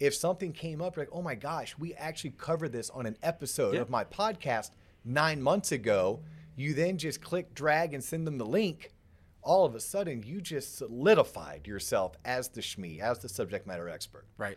if 0.00 0.14
something 0.14 0.52
came 0.52 0.80
up 0.82 0.96
like, 0.96 1.08
oh 1.12 1.22
my 1.22 1.34
gosh, 1.34 1.76
we 1.78 1.94
actually 1.94 2.30
covered 2.30 2.72
this 2.72 2.90
on 2.90 3.06
an 3.06 3.16
episode 3.22 3.74
Yeah. 3.74 3.80
of 3.80 3.90
my 3.90 4.04
podcast 4.04 4.70
nine 5.04 5.40
months 5.42 5.70
ago, 5.72 6.20
you 6.56 6.74
then 6.74 6.98
just 6.98 7.20
click, 7.20 7.54
drag, 7.54 7.94
and 7.94 8.02
send 8.02 8.26
them 8.26 8.38
the 8.38 8.46
link. 8.46 8.92
All 9.42 9.64
of 9.66 9.74
a 9.74 9.80
sudden, 9.80 10.22
you 10.24 10.40
just 10.40 10.76
solidified 10.78 11.66
yourself 11.66 12.16
as 12.24 12.48
the 12.48 12.60
SME, 12.62 13.00
as 13.00 13.18
the 13.18 13.28
subject 13.28 13.66
matter 13.66 13.88
expert. 13.88 14.26
right. 14.38 14.56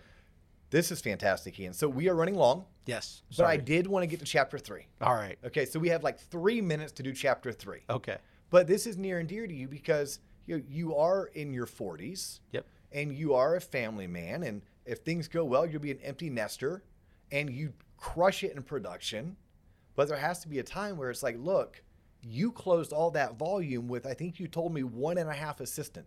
This 0.69 0.91
is 0.91 0.99
fantastic, 1.01 1.59
Ian. 1.59 1.73
So 1.73 1.87
we 1.87 2.09
are 2.09 2.15
running 2.15 2.35
long. 2.35 2.65
Yes. 2.85 3.21
Sorry. 3.29 3.47
But 3.47 3.51
I 3.51 3.57
did 3.57 3.87
want 3.87 4.03
to 4.03 4.07
get 4.07 4.19
to 4.19 4.25
chapter 4.25 4.57
three. 4.57 4.87
All 5.01 5.13
right. 5.15 5.37
Okay, 5.45 5.65
so 5.65 5.79
we 5.79 5.89
have 5.89 6.03
like 6.03 6.19
three 6.19 6.61
minutes 6.61 6.91
to 6.93 7.03
do 7.03 7.13
chapter 7.13 7.51
three. 7.51 7.81
Okay. 7.89 8.17
But 8.49 8.67
this 8.67 8.85
is 8.87 8.97
near 8.97 9.19
and 9.19 9.27
dear 9.29 9.47
to 9.47 9.53
you 9.53 9.67
because 9.67 10.19
you 10.45 10.63
you 10.67 10.95
are 10.95 11.27
in 11.33 11.53
your 11.53 11.65
40s 11.65 12.39
Yep. 12.51 12.65
and 12.91 13.13
you 13.13 13.33
are 13.33 13.55
a 13.55 13.61
family 13.61 14.07
man. 14.07 14.43
And 14.43 14.61
if 14.85 14.99
things 14.99 15.27
go 15.27 15.43
well, 15.45 15.65
you'll 15.65 15.81
be 15.81 15.91
an 15.91 15.99
empty 16.03 16.29
nester 16.29 16.83
and 17.31 17.49
you 17.49 17.73
crush 17.97 18.43
it 18.43 18.55
in 18.55 18.63
production. 18.63 19.35
But 19.95 20.07
there 20.09 20.17
has 20.17 20.39
to 20.41 20.47
be 20.47 20.59
a 20.59 20.63
time 20.63 20.95
where 20.97 21.09
it's 21.09 21.23
like, 21.23 21.37
look, 21.39 21.81
you 22.21 22.51
closed 22.51 22.93
all 22.93 23.11
that 23.11 23.37
volume 23.37 23.87
with, 23.87 24.05
I 24.05 24.13
think 24.13 24.39
you 24.39 24.47
told 24.47 24.73
me 24.73 24.83
one 24.83 25.17
and 25.17 25.29
a 25.29 25.33
half 25.33 25.59
assistant 25.59 26.05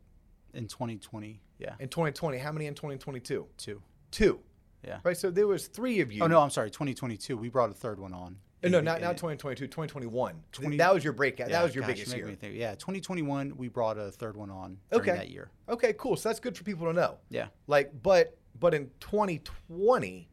In 0.54 0.66
2020, 0.66 1.40
yeah, 1.58 1.74
in 1.80 1.88
2020. 1.88 2.38
How 2.38 2.52
many 2.52 2.66
in 2.66 2.74
2022? 2.74 3.46
two. 3.56 3.82
Two. 4.10 4.40
Yeah. 4.84 4.98
Right. 5.02 5.16
So 5.16 5.30
there 5.30 5.46
was 5.46 5.66
three 5.66 6.00
of 6.00 6.10
you. 6.12 6.22
Oh 6.22 6.26
no, 6.26 6.40
I'm 6.40 6.50
sorry. 6.50 6.70
2022. 6.70 7.36
We 7.36 7.48
brought 7.48 7.70
a 7.70 7.74
third 7.74 7.98
one 8.00 8.12
on. 8.14 8.36
Uh, 8.62 8.66
in 8.66 8.72
No, 8.72 8.80
not, 8.80 8.98
be- 8.98 9.04
not 9.04 9.16
2022, 9.16 9.66
2021. 9.66 10.42
20 10.52 10.76
that 10.76 10.92
was 10.94 11.02
your 11.02 11.12
breakout. 11.14 11.48
Yeah, 11.48 11.58
that 11.58 11.64
was 11.64 11.74
your 11.74 11.82
gosh, 11.82 11.94
biggest 11.94 12.14
year. 12.16 12.26
think. 12.38 12.54
Yeah, 12.54 12.72
2021. 12.74 13.56
We 13.56 13.68
brought 13.68 13.96
a 13.98 14.10
third 14.10 14.36
one 14.36 14.50
on 14.50 14.76
during 14.90 15.08
Okay. 15.08 15.18
that 15.18 15.30
year. 15.30 15.50
Okay, 15.68 15.94
cool. 15.98 16.16
So 16.16 16.28
that's 16.28 16.40
good 16.40 16.56
for 16.56 16.64
people 16.64 16.86
to 16.86 16.92
know. 16.92 17.18
Yeah. 17.30 17.48
Like, 17.66 17.92
but 18.02 18.36
but 18.58 18.74
in 18.74 18.90
2020, 19.00 20.28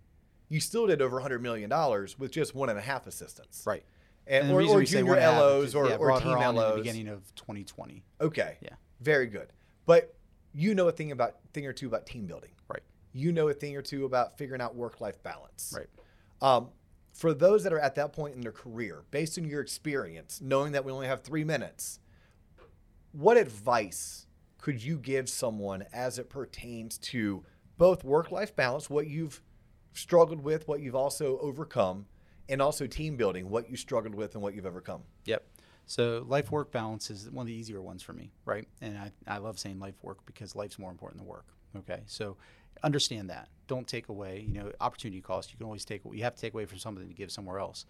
you 0.50 0.60
still 0.60 0.88
did 0.88 1.02
over 1.02 1.16
100 1.16 1.42
million 1.42 1.70
dollars 1.70 2.18
with 2.20 2.32
just 2.32 2.56
one 2.56 2.70
and 2.70 2.78
a 2.78 2.82
half 2.82 3.08
assistants. 3.08 3.64
Right. 3.66 3.84
And, 4.26 4.50
the 4.50 4.54
or, 4.54 4.60
reason 4.60 4.76
or 4.76 4.80
we 4.80 4.86
say 4.86 4.98
junior 4.98 5.12
one 5.12 5.18
and 5.20 5.28
a 5.28 5.32
half 5.32 5.42
LOs 5.42 5.68
is- 5.70 5.76
or, 5.76 5.88
yeah, 5.90 5.96
or 5.96 6.12
team 6.20 6.32
her 6.32 6.38
on 6.38 6.56
in 6.58 6.62
the 6.62 6.76
beginning 6.76 7.08
of 7.08 7.34
2020. 7.36 8.04
Okay. 8.20 8.58
Yeah. 8.62 8.72
Very 9.00 9.28
good. 9.28 9.54
But 9.86 10.14
you 10.54 10.76
know 10.76 10.88
a 10.90 10.92
thing 10.92 11.12
about 11.12 11.36
thing 11.54 11.66
or 11.66 11.72
two 11.74 11.88
about 11.88 12.06
team 12.06 12.26
building. 12.26 12.50
Right. 12.68 12.84
You 13.18 13.32
know 13.32 13.48
a 13.50 13.54
thing 13.54 13.76
or 13.76 13.82
two 13.82 14.06
about 14.06 14.38
figuring 14.38 14.62
out 14.62 14.76
work 14.76 15.02
life 15.02 15.22
balance. 15.24 15.74
Right. 15.76 15.88
Um, 16.42 16.70
for 17.14 17.34
those 17.34 17.64
that 17.64 17.74
are 17.74 17.80
at 17.80 17.96
that 17.96 18.14
point 18.14 18.36
in 18.36 18.42
their 18.42 18.52
career, 18.52 19.04
based 19.10 19.40
on 19.40 19.46
your 19.46 19.60
experience, 19.60 20.40
knowing 20.40 20.74
that 20.74 20.86
we 20.86 20.92
only 20.92 21.08
have 21.08 21.24
three 21.24 21.44
minutes, 21.44 22.00
what 23.12 23.38
advice 23.38 24.28
could 24.60 24.84
you 24.84 25.00
give 25.00 25.28
someone 25.28 25.86
as 25.92 26.20
it 26.20 26.30
pertains 26.30 26.98
to 27.00 27.44
both 27.78 28.04
work 28.04 28.32
life 28.32 28.56
balance, 28.56 28.90
what 28.90 29.08
you've 29.08 29.42
struggled 29.94 30.44
with, 30.44 30.68
what 30.68 30.82
you've 30.82 30.96
also 30.96 31.40
overcome, 31.40 32.06
and 32.50 32.62
also 32.62 32.86
team 32.86 33.18
building, 33.18 33.50
what 33.50 33.70
you 33.70 33.76
struggled 33.76 34.14
with 34.14 34.36
and 34.36 34.44
what 34.44 34.54
you've 34.54 34.66
overcome? 34.66 35.02
Yep. 35.26 35.44
So 35.88 36.24
life 36.28 36.52
work 36.52 36.72
balance 36.72 37.10
is 37.10 37.32
one 37.32 37.44
of 37.44 37.48
the 37.48 37.54
easier 37.54 37.82
ones 37.82 38.04
for 38.04 38.14
me, 38.14 38.32
right? 38.46 38.68
And 38.82 38.98
I, 38.98 39.12
I 39.26 39.38
love 39.38 39.58
saying 39.58 39.80
life 39.80 39.96
work 40.04 40.20
because 40.26 40.56
life's 40.56 40.78
more 40.78 40.92
important 40.92 41.22
than 41.22 41.28
work. 41.28 41.46
Okay. 41.78 42.02
So 42.06 42.38
understand 42.84 43.30
that. 43.30 43.50
Don't 43.68 43.88
take 43.88 44.10
away, 44.10 44.46
you 44.48 44.54
know, 44.54 44.72
opportunity 44.80 45.22
cost. 45.22 45.52
You 45.52 45.58
can 45.58 45.66
always 45.66 45.86
take 45.86 46.02
you 46.12 46.24
have 46.24 46.36
to 46.36 46.42
take 46.42 46.54
away 46.54 46.66
from 46.66 46.78
something 46.80 47.08
to 47.08 47.14
give 47.14 47.32
somewhere 47.32 47.60
else. 47.60 47.86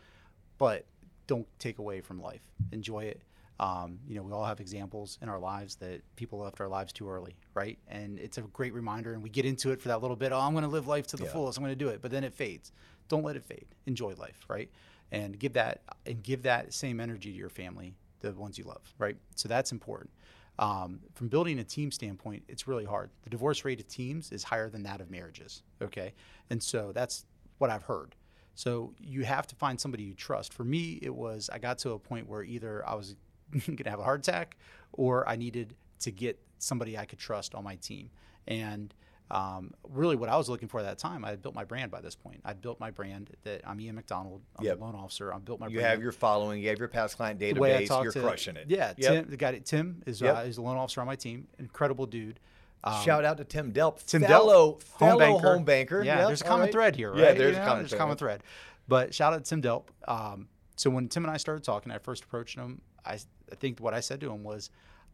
But 0.58 0.86
don't 1.28 1.48
take 1.60 1.78
away 1.80 2.02
from 2.02 2.22
life. 2.22 2.42
Enjoy 2.72 3.04
it. 3.04 3.22
Um, 3.60 4.00
you 4.08 4.16
know, 4.16 4.22
we 4.22 4.32
all 4.32 4.46
have 4.46 4.60
examples 4.60 5.18
in 5.22 5.30
our 5.30 5.40
lives 5.40 5.76
that 5.78 6.02
people 6.16 6.40
left 6.40 6.62
our 6.62 6.68
lives 6.68 6.94
too 6.94 7.10
early, 7.10 7.36
right? 7.56 7.78
And 7.88 8.20
it's 8.20 8.38
a 8.38 8.42
great 8.42 8.74
reminder. 8.74 9.14
And 9.14 9.24
we 9.24 9.30
get 9.30 9.46
into 9.46 9.72
it 9.72 9.82
for 9.82 9.88
that 9.88 10.02
little 10.02 10.16
bit. 10.16 10.32
Oh, 10.32 10.40
I'm 10.40 10.54
going 10.54 10.64
to 10.64 10.70
live 10.70 10.88
life 10.88 11.08
to 11.08 11.18
the 11.18 11.24
Yeah. 11.24 11.32
fullest. 11.32 11.58
I'm 11.58 11.64
going 11.64 11.76
to 11.78 11.84
do 11.86 11.90
it. 11.90 12.02
But 12.02 12.12
then 12.12 12.24
it 12.24 12.34
fades. 12.34 12.72
Don't 13.08 13.24
let 13.24 13.36
it 13.36 13.44
fade. 13.44 13.66
Enjoy 13.88 14.14
life, 14.16 14.46
right? 14.48 14.70
And 15.12 15.40
give 15.40 15.54
that 15.54 15.82
and 16.06 16.22
give 16.22 16.44
that 16.44 16.74
same 16.74 17.00
energy 17.00 17.32
to 17.32 17.38
your 17.38 17.50
family, 17.50 17.96
the 18.20 18.32
ones 18.34 18.58
you 18.58 18.64
love, 18.66 18.94
right? 19.00 19.18
So 19.36 19.48
that's 19.48 19.72
important. 19.72 20.12
Um, 20.60 21.02
from 21.14 21.28
building 21.28 21.60
a 21.60 21.64
team 21.64 21.92
standpoint, 21.92 22.44
it's 22.48 22.68
really 22.68 22.86
hard. 22.86 23.12
The 23.24 23.30
divorce 23.30 23.64
rate 23.64 23.80
of 23.80 23.88
teams 23.88 24.32
is 24.32 24.44
higher 24.44 24.70
than 24.70 24.84
that 24.84 25.02
of 25.02 25.12
marriages. 25.12 25.64
Okay, 25.82 26.14
and 26.50 26.62
so 26.62 26.92
that's 26.94 27.26
what 27.58 27.70
I've 27.70 27.84
heard. 27.84 28.16
So 28.56 28.94
you 28.98 29.24
have 29.24 29.46
to 29.48 29.56
find 29.56 29.80
somebody 29.80 30.04
you 30.04 30.16
trust. 30.16 30.54
For 30.54 30.64
me, 30.64 31.00
it 31.02 31.14
was 31.14 31.50
I 31.54 31.60
got 31.60 31.78
to 31.80 31.92
a 31.92 32.00
point 32.00 32.28
where 32.28 32.44
either 32.44 32.88
I 32.88 32.96
was 32.96 33.16
going 33.52 33.78
to 33.78 33.90
have 33.90 34.00
a 34.00 34.04
heart 34.04 34.28
attack 34.28 34.58
or 34.94 35.28
I 35.30 35.36
needed 35.36 35.76
to 36.00 36.12
get 36.12 36.40
somebody 36.58 36.98
I 36.98 37.06
could 37.06 37.20
trust 37.20 37.54
on 37.54 37.64
my 37.64 37.76
team. 37.76 38.10
And 38.48 38.94
um, 39.30 39.72
really, 39.90 40.16
what 40.16 40.30
I 40.30 40.38
was 40.38 40.48
looking 40.50 40.68
for 40.70 40.80
at 40.80 40.84
that 40.86 40.98
time, 40.98 41.26
I 41.26 41.30
had 41.32 41.42
built 41.42 41.54
my 41.56 41.64
brand 41.66 41.92
by 41.92 42.00
this 42.02 42.16
point. 42.16 42.40
I'd 42.46 42.62
built 42.62 42.80
my 42.80 42.92
brand 42.92 43.30
that 43.44 43.62
I'm 43.68 43.80
Ian 43.82 43.96
MacDonald. 43.96 44.42
I'm 44.58 44.66
Yep. 44.66 44.80
a 44.80 44.84
loan 44.84 44.96
officer. 44.96 45.34
I 45.34 45.38
built 45.40 45.60
my 45.60 45.66
brand. 45.66 45.74
You 45.74 45.80
brand. 45.80 45.92
have 45.92 46.02
your 46.02 46.12
following, 46.14 46.62
you 46.62 46.70
have 46.70 46.80
your 46.80 46.88
past 46.88 47.18
client 47.18 47.40
the 47.40 47.54
way 47.54 47.76
I 47.76 47.84
database, 47.84 47.88
talk 47.88 48.04
you're 48.04 48.14
to- 48.14 48.22
crushing 48.22 48.56
it. 48.56 48.66
Yeah, 48.70 48.94
Yep. 48.98 49.14
Tim, 49.14 49.30
the 49.30 49.38
guy 49.38 49.58
Tim 49.60 50.02
is 50.06 50.22
Yep. 50.22 50.36
uh, 50.36 50.40
is 50.42 50.56
the 50.56 50.62
loan 50.62 50.78
officer 50.78 51.02
on 51.02 51.08
my 51.08 51.16
team. 51.16 51.48
Incredible 51.60 52.06
dude. 52.06 52.40
Um, 52.84 53.04
Shout 53.04 53.26
out 53.26 53.38
to 53.38 53.44
Tim 53.44 53.74
Delp, 53.74 54.06
Tim 54.06 54.22
Delp, 54.22 54.28
fellow, 54.28 54.72
home 54.72 54.80
fellow 55.00 55.20
banker. 55.20 55.48
home 55.54 55.64
banker. 55.66 56.04
Yeah, 56.04 56.26
there's 56.28 56.42
a 56.42 56.46
common 56.46 56.66
right. 56.66 56.72
thread 56.72 56.96
here, 56.96 57.12
right? 57.12 57.20
Yeah, 57.20 57.34
there's 57.34 57.56
You 57.56 57.62
a 57.62 57.66
common 57.66 57.80
there's 57.80 57.90
thread. 57.90 58.00
a 58.00 58.02
common 58.04 58.18
thread. 58.18 58.44
But 58.88 59.14
shout 59.14 59.34
out 59.34 59.44
to 59.44 59.50
Tim 59.50 59.62
Delp. 59.62 59.86
Um, 60.08 60.48
so 60.78 60.90
when 60.90 61.10
Tim 61.10 61.26
and 61.26 61.32
I 61.32 61.38
started 61.38 61.64
talking, 61.64 61.92
I 61.92 61.98
first 61.98 62.24
approached 62.24 62.56
him. 62.58 62.82
I, 63.04 63.14
I 63.52 63.56
think 63.56 63.80
what 63.80 63.94
I 63.94 64.00
said 64.00 64.22
to 64.22 64.32
him 64.32 64.44
was, 64.44 64.70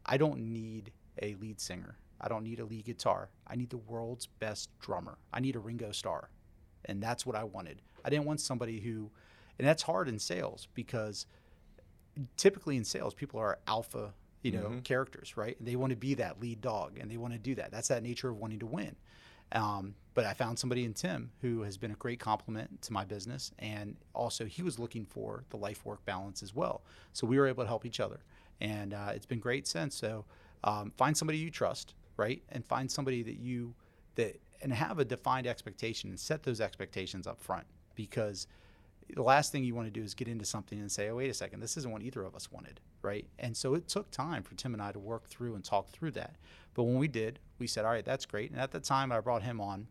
I 0.06 0.18
don't 0.18 0.40
need 0.52 0.92
a 1.22 1.36
lead 1.36 1.60
singer. 1.62 1.98
I 2.24 2.30
don't 2.30 2.44
need 2.44 2.60
a 2.60 2.66
lead 2.66 2.86
guitar. 2.86 3.30
I 3.46 3.56
need 3.56 3.70
the 3.70 3.78
world's 3.78 4.28
best 4.28 4.70
drummer. 4.80 5.18
I 5.34 5.42
need 5.42 5.56
a 5.56 5.60
Ringo 5.60 5.92
Starr. 5.92 6.30
And 6.86 7.04
that's 7.04 7.26
what 7.26 7.36
I 7.36 7.44
wanted. 7.44 7.82
I 8.06 8.10
didn't 8.10 8.26
want 8.26 8.40
somebody 8.42 8.80
who, 8.80 9.12
and 9.60 9.68
that's 9.68 9.84
hard 9.84 10.08
in 10.08 10.20
sales 10.20 10.68
because 10.74 11.26
typically 12.38 12.78
in 12.78 12.84
sales, 12.84 13.14
people 13.14 13.40
are 13.40 13.60
alpha, 13.68 14.14
you 14.42 14.52
know, 14.52 14.64
Mm-hmm. 14.64 14.80
characters, 14.80 15.36
right? 15.38 15.58
They 15.60 15.76
want 15.76 15.92
to 15.92 15.96
be 15.96 16.14
that 16.16 16.40
lead 16.42 16.62
dog, 16.62 16.98
and 17.00 17.10
they 17.12 17.18
want 17.18 17.34
to 17.34 17.40
do 17.40 17.56
that. 17.56 17.72
That's 17.72 17.88
that 17.90 18.04
nature 18.04 18.30
of 18.30 18.38
wanting 18.38 18.60
to 18.60 18.66
win. 18.66 18.96
Um, 19.52 19.96
but 20.16 20.26
I 20.26 20.34
found 20.34 20.58
somebody 20.60 20.84
in 20.84 20.94
Tim 20.94 21.32
who 21.42 21.62
has 21.62 21.78
been 21.78 21.92
a 21.92 21.96
great 21.96 22.20
compliment 22.20 22.82
to 22.84 22.94
my 22.94 23.06
business, 23.06 23.52
and 23.60 23.96
also 24.14 24.46
he 24.46 24.62
was 24.64 24.80
looking 24.80 25.06
for 25.06 25.44
the 25.50 25.58
life 25.58 25.86
work 25.86 26.04
balance 26.06 26.42
as 26.44 26.56
well. 26.56 26.82
So 27.14 27.28
we 27.28 27.38
were 27.38 27.48
able 27.48 27.64
to 27.64 27.68
help 27.68 27.86
each 27.86 28.00
other. 28.00 28.20
and 28.62 28.94
uh, 28.94 29.12
it's 29.14 29.26
been 29.26 29.40
great 29.40 29.68
since. 29.68 29.96
So 29.96 30.26
um, 30.64 30.92
find 30.92 31.16
somebody 31.18 31.38
you 31.38 31.50
trust, 31.52 31.96
right, 32.18 32.42
and 32.50 32.66
find 32.66 32.90
somebody 32.90 33.24
that 33.24 33.38
you 33.38 33.74
that 34.16 34.40
and 34.62 34.72
have 34.72 35.00
a 35.00 35.06
defined 35.06 35.48
expectation 35.48 36.10
and 36.10 36.20
set 36.20 36.44
those 36.44 36.62
expectations 36.62 37.28
up 37.28 37.40
front 37.42 37.66
because 37.96 38.48
the 39.14 39.22
last 39.24 39.52
thing 39.52 39.64
you 39.64 39.76
want 39.76 39.88
to 39.88 39.92
do 39.92 40.02
is 40.04 40.14
get 40.14 40.28
into 40.28 40.46
something 40.46 40.80
and 40.80 40.92
say, 40.92 41.10
oh, 41.10 41.16
wait 41.16 41.30
a 41.30 41.34
second, 41.34 41.60
this 41.60 41.78
isn't 41.78 41.92
what 41.92 42.02
either 42.02 42.24
of 42.24 42.36
us 42.36 42.52
wanted, 42.52 42.80
right? 43.02 43.26
And 43.40 43.56
so 43.56 43.74
it 43.74 43.88
took 43.88 44.10
time 44.12 44.44
for 44.44 44.56
Tim 44.56 44.74
and 44.74 44.82
I 44.82 44.92
to 44.92 45.00
work 45.00 45.28
through 45.28 45.56
and 45.56 45.64
talk 45.64 45.90
through 45.90 46.12
that. 46.12 46.36
But 46.74 46.84
when 46.84 46.98
we 46.98 47.08
did, 47.08 47.40
we 47.60 47.68
said, 47.68 47.86
all 47.86 47.92
right, 47.92 48.06
that's 48.06 48.26
great. 48.26 48.52
And 48.52 48.60
at 48.60 48.72
the 48.72 48.80
time, 48.80 49.12
I 49.12 49.20
brought 49.20 49.44
him 49.44 49.60
on. 49.60 49.88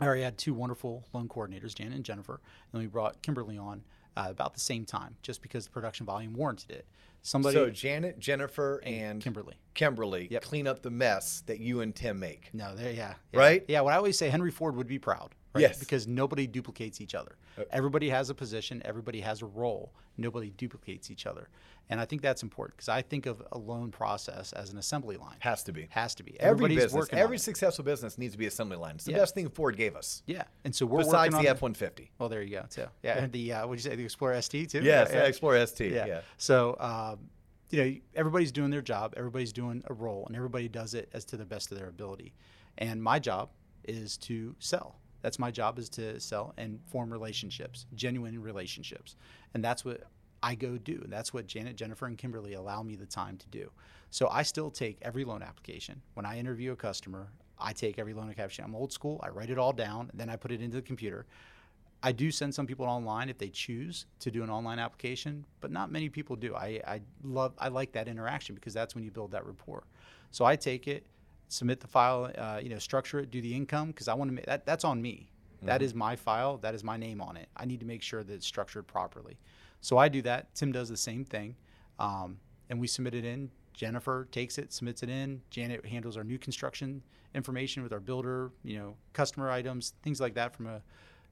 I 0.00 0.06
already 0.06 0.22
had 0.22 0.38
two 0.38 0.54
wonderful 0.54 1.04
loan 1.12 1.28
coordinators, 1.28 1.74
Janet 1.74 1.94
and 1.94 2.04
Jennifer. 2.04 2.40
And 2.72 2.80
we 2.82 2.88
brought 2.88 3.22
Kimberly 3.22 3.58
on 3.58 3.82
uh, 4.16 4.26
about 4.28 4.54
the 4.54 4.60
same 4.60 4.84
time, 4.84 5.16
just 5.22 5.42
because 5.42 5.64
the 5.66 5.70
production 5.70 6.06
volume 6.06 6.34
warranted 6.34 6.70
it. 6.70 6.86
Somebody, 7.24 7.54
so 7.54 7.70
Janet, 7.70 8.18
Jennifer, 8.18 8.78
and, 8.84 8.94
and 8.94 9.22
Kimberly. 9.22 9.54
Kimberly 9.74 10.26
Yep. 10.30 10.42
clean 10.42 10.66
up 10.66 10.82
the 10.82 10.90
mess 10.90 11.42
that 11.46 11.60
you 11.60 11.80
and 11.80 11.94
Tim 11.94 12.18
make. 12.18 12.50
No, 12.52 12.74
there, 12.74 12.90
yeah, 12.92 13.14
yeah, 13.32 13.38
Right? 13.38 13.64
Yeah, 13.68 13.80
what 13.82 13.92
I 13.94 13.96
always 13.96 14.18
say, 14.18 14.28
Henry 14.28 14.50
Ford 14.50 14.74
would 14.74 14.88
be 14.88 14.98
proud. 14.98 15.34
Right? 15.54 15.62
Yes. 15.62 15.78
Because 15.78 16.08
nobody 16.08 16.46
duplicates 16.46 17.00
each 17.00 17.14
other. 17.14 17.36
Everybody 17.70 18.08
has 18.10 18.30
a 18.30 18.34
position. 18.34 18.82
Everybody 18.84 19.20
has 19.20 19.42
a 19.42 19.46
role. 19.46 19.92
Nobody 20.18 20.50
duplicates 20.50 21.10
each 21.10 21.24
other, 21.26 21.48
and 21.88 21.98
I 21.98 22.04
think 22.04 22.20
that's 22.20 22.42
important 22.42 22.76
because 22.76 22.88
I 22.90 23.00
think 23.00 23.24
of 23.26 23.42
a 23.52 23.58
loan 23.58 23.90
process 23.90 24.52
as 24.52 24.70
an 24.70 24.76
assembly 24.78 25.16
line. 25.16 25.36
Has 25.40 25.62
to 25.64 25.72
be. 25.72 25.86
Has 25.90 26.14
to 26.16 26.22
be. 26.22 26.38
Every 26.38 26.74
business, 26.74 27.08
every 27.12 27.38
successful 27.38 27.84
business 27.84 28.18
needs 28.18 28.32
to 28.34 28.38
be 28.38 28.46
assembly 28.46 28.76
line. 28.76 28.96
It's 28.96 29.04
the 29.04 29.12
Yeah. 29.12 29.18
best 29.18 29.34
thing 29.34 29.48
Ford 29.48 29.76
gave 29.76 29.96
us. 29.96 30.22
Yeah, 30.26 30.44
and 30.64 30.74
so 30.74 30.84
we're 30.84 30.98
Besides 30.98 31.34
the 31.34 31.48
F 31.48 31.62
one 31.62 31.72
fifty. 31.74 32.10
Well, 32.18 32.28
there 32.28 32.42
you 32.42 32.50
go. 32.58 32.66
Too. 32.68 32.86
Yeah, 33.02 33.18
and 33.18 33.32
the 33.32 33.52
uh, 33.54 33.66
what 33.66 33.74
you 33.74 33.78
say? 33.78 33.96
The 33.96 34.04
Explorer 34.04 34.40
ST 34.42 34.68
too. 34.70 34.82
Yes, 34.82 35.08
Yeah, 35.10 35.16
yeah. 35.18 35.24
Explorer 35.24 35.66
ST. 35.66 35.92
Yeah. 35.92 36.06
yeah. 36.06 36.20
So, 36.36 36.76
um, 36.78 37.30
you 37.70 37.82
know, 37.84 37.96
everybody's 38.14 38.52
doing 38.52 38.70
their 38.70 38.82
job, 38.82 39.14
everybody's 39.16 39.52
doing 39.54 39.82
a 39.88 39.94
role, 39.94 40.24
and 40.26 40.36
everybody 40.36 40.68
does 40.68 40.92
it 40.92 41.08
as 41.14 41.24
to 41.26 41.38
the 41.38 41.44
best 41.46 41.72
of 41.72 41.78
their 41.78 41.88
ability. 41.88 42.34
And 42.76 43.02
my 43.02 43.18
job 43.18 43.48
is 43.84 44.18
to 44.18 44.54
sell. 44.58 44.98
That's 45.22 45.38
my 45.38 45.50
job 45.50 45.78
is 45.78 45.88
to 45.90 46.20
sell 46.20 46.52
and 46.56 46.80
form 46.86 47.12
relationships, 47.12 47.86
genuine 47.94 48.40
relationships. 48.40 49.16
And 49.54 49.64
that's 49.64 49.84
what 49.84 50.02
I 50.42 50.54
go 50.54 50.76
do. 50.76 51.00
And 51.04 51.12
that's 51.12 51.32
what 51.32 51.46
Janet, 51.46 51.76
Jennifer, 51.76 52.06
and 52.06 52.18
Kimberly 52.18 52.54
allow 52.54 52.82
me 52.82 52.96
the 52.96 53.06
time 53.06 53.38
to 53.38 53.46
do. 53.48 53.70
So 54.10 54.28
I 54.28 54.42
still 54.42 54.70
take 54.70 54.98
every 55.02 55.24
loan 55.24 55.42
application. 55.42 56.02
When 56.14 56.26
I 56.26 56.38
interview 56.38 56.72
a 56.72 56.76
customer, 56.76 57.28
I 57.58 57.72
take 57.72 57.98
every 57.98 58.12
loan 58.12 58.24
application. 58.24 58.64
I'm 58.64 58.74
old 58.74 58.92
school. 58.92 59.20
I 59.22 59.28
write 59.28 59.50
it 59.50 59.58
all 59.58 59.72
down, 59.72 60.10
then 60.12 60.28
I 60.28 60.36
put 60.36 60.50
it 60.52 60.60
into 60.60 60.76
the 60.76 60.82
computer. 60.82 61.26
I 62.02 62.10
do 62.10 62.32
send 62.32 62.52
some 62.52 62.66
people 62.66 62.84
online 62.86 63.28
if 63.28 63.38
they 63.38 63.48
choose 63.48 64.06
to 64.18 64.30
do 64.30 64.42
an 64.42 64.50
online 64.50 64.80
application, 64.80 65.44
but 65.60 65.70
not 65.70 65.92
many 65.92 66.08
people 66.08 66.34
do. 66.34 66.54
I, 66.56 66.80
I 66.84 67.00
love 67.22 67.52
I 67.58 67.68
like 67.68 67.92
that 67.92 68.08
interaction 68.08 68.56
because 68.56 68.74
that's 68.74 68.96
when 68.96 69.04
you 69.04 69.12
build 69.12 69.30
that 69.30 69.46
rapport. 69.46 69.84
So 70.32 70.44
I 70.44 70.56
take 70.56 70.88
it, 70.88 71.06
submit 71.52 71.80
the 71.80 71.86
file, 71.86 72.30
uh, 72.38 72.60
you 72.62 72.70
know, 72.70 72.78
structure 72.78 73.20
it, 73.20 73.30
do 73.30 73.40
the 73.40 73.54
income 73.54 73.88
because 73.88 74.08
I 74.08 74.14
want 74.14 74.30
to 74.30 74.34
make 74.34 74.46
that 74.46 74.64
that's 74.64 74.84
on 74.84 75.00
me. 75.00 75.28
That 75.64 75.80
is 75.80 75.94
my 75.94 76.16
file. 76.16 76.56
That 76.56 76.74
is 76.74 76.82
my 76.82 76.96
name 76.96 77.20
on 77.20 77.36
it. 77.36 77.48
I 77.56 77.66
need 77.66 77.78
to 77.80 77.86
make 77.86 78.02
sure 78.02 78.24
that 78.24 78.32
it's 78.32 78.46
structured 78.46 78.86
properly. 78.88 79.38
So 79.80 79.96
I 79.96 80.08
do 80.08 80.20
that. 80.22 80.52
Tim 80.56 80.72
does 80.72 80.88
the 80.88 80.96
same 80.96 81.24
thing, 81.24 81.54
um, 82.00 82.38
and 82.68 82.80
we 82.80 82.88
submit 82.88 83.14
it 83.14 83.24
in. 83.24 83.48
Jennifer 83.72 84.26
takes 84.32 84.58
it, 84.58 84.72
submits 84.72 85.04
it 85.04 85.08
in. 85.08 85.40
Janet 85.50 85.86
handles 85.86 86.16
our 86.16 86.24
new 86.24 86.38
construction 86.38 87.00
information 87.34 87.82
with 87.82 87.92
our 87.92 88.00
builder, 88.00 88.50
you 88.64 88.76
know, 88.76 88.96
customer 89.12 89.50
items, 89.50 89.94
things 90.02 90.20
like 90.20 90.34
that 90.34 90.54
from 90.54 90.66
a 90.66 90.82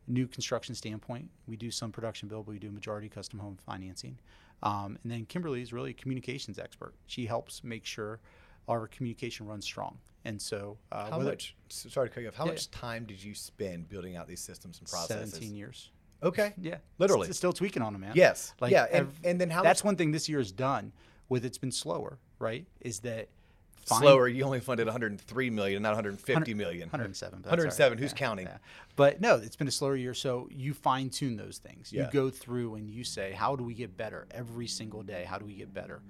new 0.06 0.26
construction 0.26 0.74
standpoint. 0.74 1.28
We 1.46 1.56
do 1.56 1.70
some 1.70 1.92
production 1.92 2.28
build, 2.28 2.46
but 2.46 2.52
we 2.52 2.58
do 2.58 2.70
majority 2.70 3.08
custom 3.08 3.38
home 3.38 3.58
financing. 3.66 4.18
Um, 4.62 4.98
and 5.02 5.12
then 5.12 5.26
Kimberly 5.26 5.60
is 5.60 5.72
really 5.72 5.90
a 5.90 5.94
communications 5.94 6.58
expert. 6.58 6.94
She 7.06 7.26
helps 7.26 7.64
make 7.64 7.84
sure 7.84 8.20
our 8.68 8.86
communication 8.86 9.46
runs 9.46 9.64
strong. 9.64 9.98
And 10.24 10.40
so, 10.40 10.76
uh, 10.92 11.10
How 11.10 11.18
much? 11.18 11.56
Sorry 11.68 12.08
to 12.08 12.14
cut 12.14 12.20
you 12.22 12.28
off. 12.28 12.34
How 12.34 12.44
Yeah. 12.44 12.52
much 12.52 12.70
time 12.70 13.04
did 13.06 13.22
you 13.22 13.34
spend 13.34 13.88
building 13.88 14.16
out 14.16 14.28
these 14.28 14.40
systems 14.40 14.78
and 14.78 14.88
processes? 14.88 15.30
17 15.32 15.54
years. 15.56 15.90
Okay. 16.22 16.52
Yeah, 16.60 16.76
Literally. 16.98 17.28
S- 17.30 17.36
still 17.38 17.52
tweaking 17.54 17.80
on 17.82 17.94
them, 17.94 18.02
man. 18.02 18.12
Yes. 18.14 18.52
Yeah, 18.68 18.86
and- 18.92 19.10
and 19.24 19.40
then 19.40 19.48
how 19.48 19.62
That's 19.62 19.80
much- 19.80 19.86
one 19.86 19.96
thing 19.96 20.10
this 20.12 20.28
year 20.28 20.38
has 20.38 20.52
done 20.52 20.92
with 21.30 21.44
it's 21.46 21.56
been 21.56 21.72
slower, 21.72 22.18
right? 22.38 22.66
Is 22.82 23.00
that 23.00 23.28
find- 23.76 24.02
Slower. 24.02 24.28
You 24.28 24.44
only 24.44 24.60
funded 24.60 24.86
103 24.86 25.48
million, 25.48 25.82
not 25.82 25.94
150 25.94 26.52
million. 26.52 26.90
107. 26.90 27.38
but 27.40 27.44
that's 27.44 27.52
all 27.52 27.56
right. 27.56 27.72
107. 27.72 27.96
Who's 27.96 28.10
Yeah, 28.12 28.16
counting? 28.18 28.46
yeah. 28.46 28.58
But 28.96 29.22
no, 29.22 29.36
it's 29.36 29.56
been 29.56 29.68
a 29.68 29.72
slower 29.72 29.96
year. 29.96 30.12
So 30.12 30.48
you 30.50 30.74
fine 30.74 31.08
tune 31.08 31.36
those 31.36 31.56
things. 31.56 31.90
Yeah. 31.90 32.04
You 32.04 32.12
go 32.12 32.28
through 32.28 32.74
and 32.74 32.90
you 32.90 33.02
say, 33.04 33.32
how 33.32 33.56
do 33.56 33.64
we 33.64 33.72
get 33.72 33.96
better 33.96 34.26
every 34.32 34.66
single 34.66 35.02
day? 35.02 35.24
How 35.24 35.38
do 35.38 35.46
we 35.46 35.54
get 35.54 35.72
better? 35.72 36.02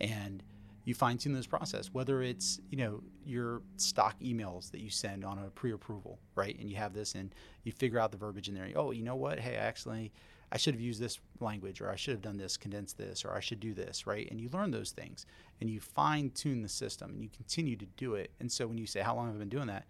And 0.00 0.42
you 0.88 0.94
fine 0.94 1.18
tune 1.18 1.34
this 1.34 1.46
process, 1.46 1.92
whether 1.92 2.22
it's, 2.22 2.60
you 2.70 2.78
know, 2.78 3.02
your 3.22 3.60
stock 3.76 4.18
emails 4.20 4.70
that 4.70 4.80
you 4.80 4.88
send 4.88 5.22
on 5.22 5.38
a 5.38 5.50
pre 5.50 5.72
approval, 5.72 6.18
right? 6.34 6.58
And 6.58 6.70
you 6.70 6.76
have 6.76 6.94
this 6.94 7.14
and 7.14 7.34
you 7.62 7.72
figure 7.72 7.98
out 7.98 8.10
the 8.10 8.16
verbiage 8.16 8.48
in 8.48 8.54
there. 8.54 8.70
Oh, 8.74 8.90
you 8.92 9.02
know 9.02 9.14
what? 9.14 9.38
Hey, 9.38 9.56
I 9.56 9.60
actually, 9.60 10.10
I 10.50 10.56
should 10.56 10.72
have 10.72 10.80
used 10.80 10.98
this 10.98 11.20
language 11.40 11.82
or 11.82 11.90
I 11.90 11.96
should 11.96 12.12
have 12.12 12.22
done 12.22 12.38
this, 12.38 12.56
condensed 12.56 12.96
this, 12.96 13.22
or 13.26 13.34
I 13.34 13.40
should 13.40 13.60
do 13.60 13.74
this, 13.74 14.06
right? 14.06 14.26
And 14.30 14.40
you 14.40 14.48
learn 14.50 14.70
those 14.70 14.90
things 14.92 15.26
and 15.60 15.68
you 15.68 15.78
fine 15.78 16.30
tune 16.30 16.62
the 16.62 16.70
system 16.70 17.10
and 17.10 17.22
you 17.22 17.28
continue 17.36 17.76
to 17.76 17.86
do 17.98 18.14
it. 18.14 18.30
And 18.40 18.50
so 18.50 18.66
when 18.66 18.78
you 18.78 18.86
say, 18.86 19.00
how 19.00 19.14
long 19.14 19.26
have 19.26 19.36
I 19.36 19.40
been 19.40 19.50
doing 19.50 19.66
that? 19.66 19.84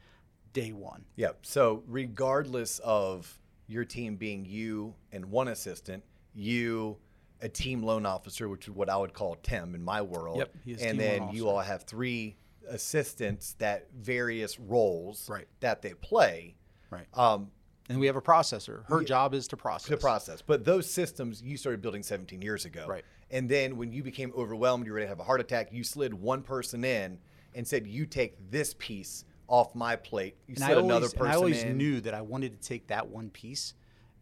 Day 0.53 0.73
one. 0.73 1.05
Yep. 1.15 1.39
So 1.43 1.85
regardless 1.87 2.81
of 2.81 3.39
your 3.69 3.85
team 3.85 4.17
being 4.17 4.45
you 4.45 4.97
and 5.13 5.27
one 5.27 5.47
assistant, 5.47 6.03
you 6.35 6.97
a 7.41 7.49
team 7.49 7.83
loan 7.83 8.05
officer, 8.07 8.49
which 8.49 8.67
is 8.69 8.75
what 8.75 8.89
I 8.89 8.97
would 8.97 9.13
call 9.15 9.37
Tim 9.43 9.75
in 9.75 9.83
my 9.83 10.03
world. 10.03 10.39
Yep, 10.39 10.81
and 10.81 10.99
then 10.99 11.29
you 11.33 11.49
all 11.49 11.61
have 11.61 11.85
three 11.85 12.37
assistants 12.69 13.55
that 13.59 13.89
various 13.95 14.59
roles 14.59 15.29
Right. 15.29 15.47
that 15.61 15.83
they 15.83 15.95
play. 15.95 16.57
Right. 16.91 17.07
Um, 17.15 17.51
And 17.91 17.99
we 17.99 18.07
have 18.07 18.17
a 18.17 18.21
processor. 18.21 18.85
Her 18.89 19.01
Yeah. 19.01 19.07
job 19.07 19.33
is 19.35 19.49
to 19.49 19.57
process. 19.57 19.89
the 19.89 19.97
process. 19.97 20.43
But 20.43 20.65
those 20.67 20.91
systems 20.91 21.41
you 21.41 21.57
started 21.57 21.81
building 21.81 22.03
17 22.03 22.43
years 22.43 22.67
ago. 22.67 22.87
Right. 22.87 23.03
And 23.31 23.49
then 23.49 23.79
when 23.79 23.93
you 23.93 24.03
became 24.03 24.31
overwhelmed, 24.37 24.85
you 24.85 24.93
were 24.93 24.97
ready 24.97 25.07
to 25.07 25.09
have 25.09 25.21
a 25.21 25.25
heart 25.25 25.41
attack, 25.41 25.73
you 25.73 25.83
slid 25.85 26.13
one 26.13 26.43
person 26.43 26.85
in 26.85 27.19
and 27.55 27.67
said, 27.67 27.87
You 27.87 28.05
take 28.05 28.51
this 28.51 28.75
piece 28.79 29.25
off 29.47 29.75
my 29.75 29.97
plate. 29.97 30.37
You 30.47 30.53
And 30.57 30.59
slid 30.65 30.71
always, 30.77 30.85
another 30.85 31.09
person 31.09 31.27
I 31.33 31.35
always 31.37 31.63
in. 31.63 31.79
knew 31.79 32.01
that 32.03 32.13
I 32.13 32.21
wanted 32.21 32.61
to 32.61 32.69
take 32.69 32.89
that 32.89 33.09
one 33.09 33.31
piece 33.31 33.73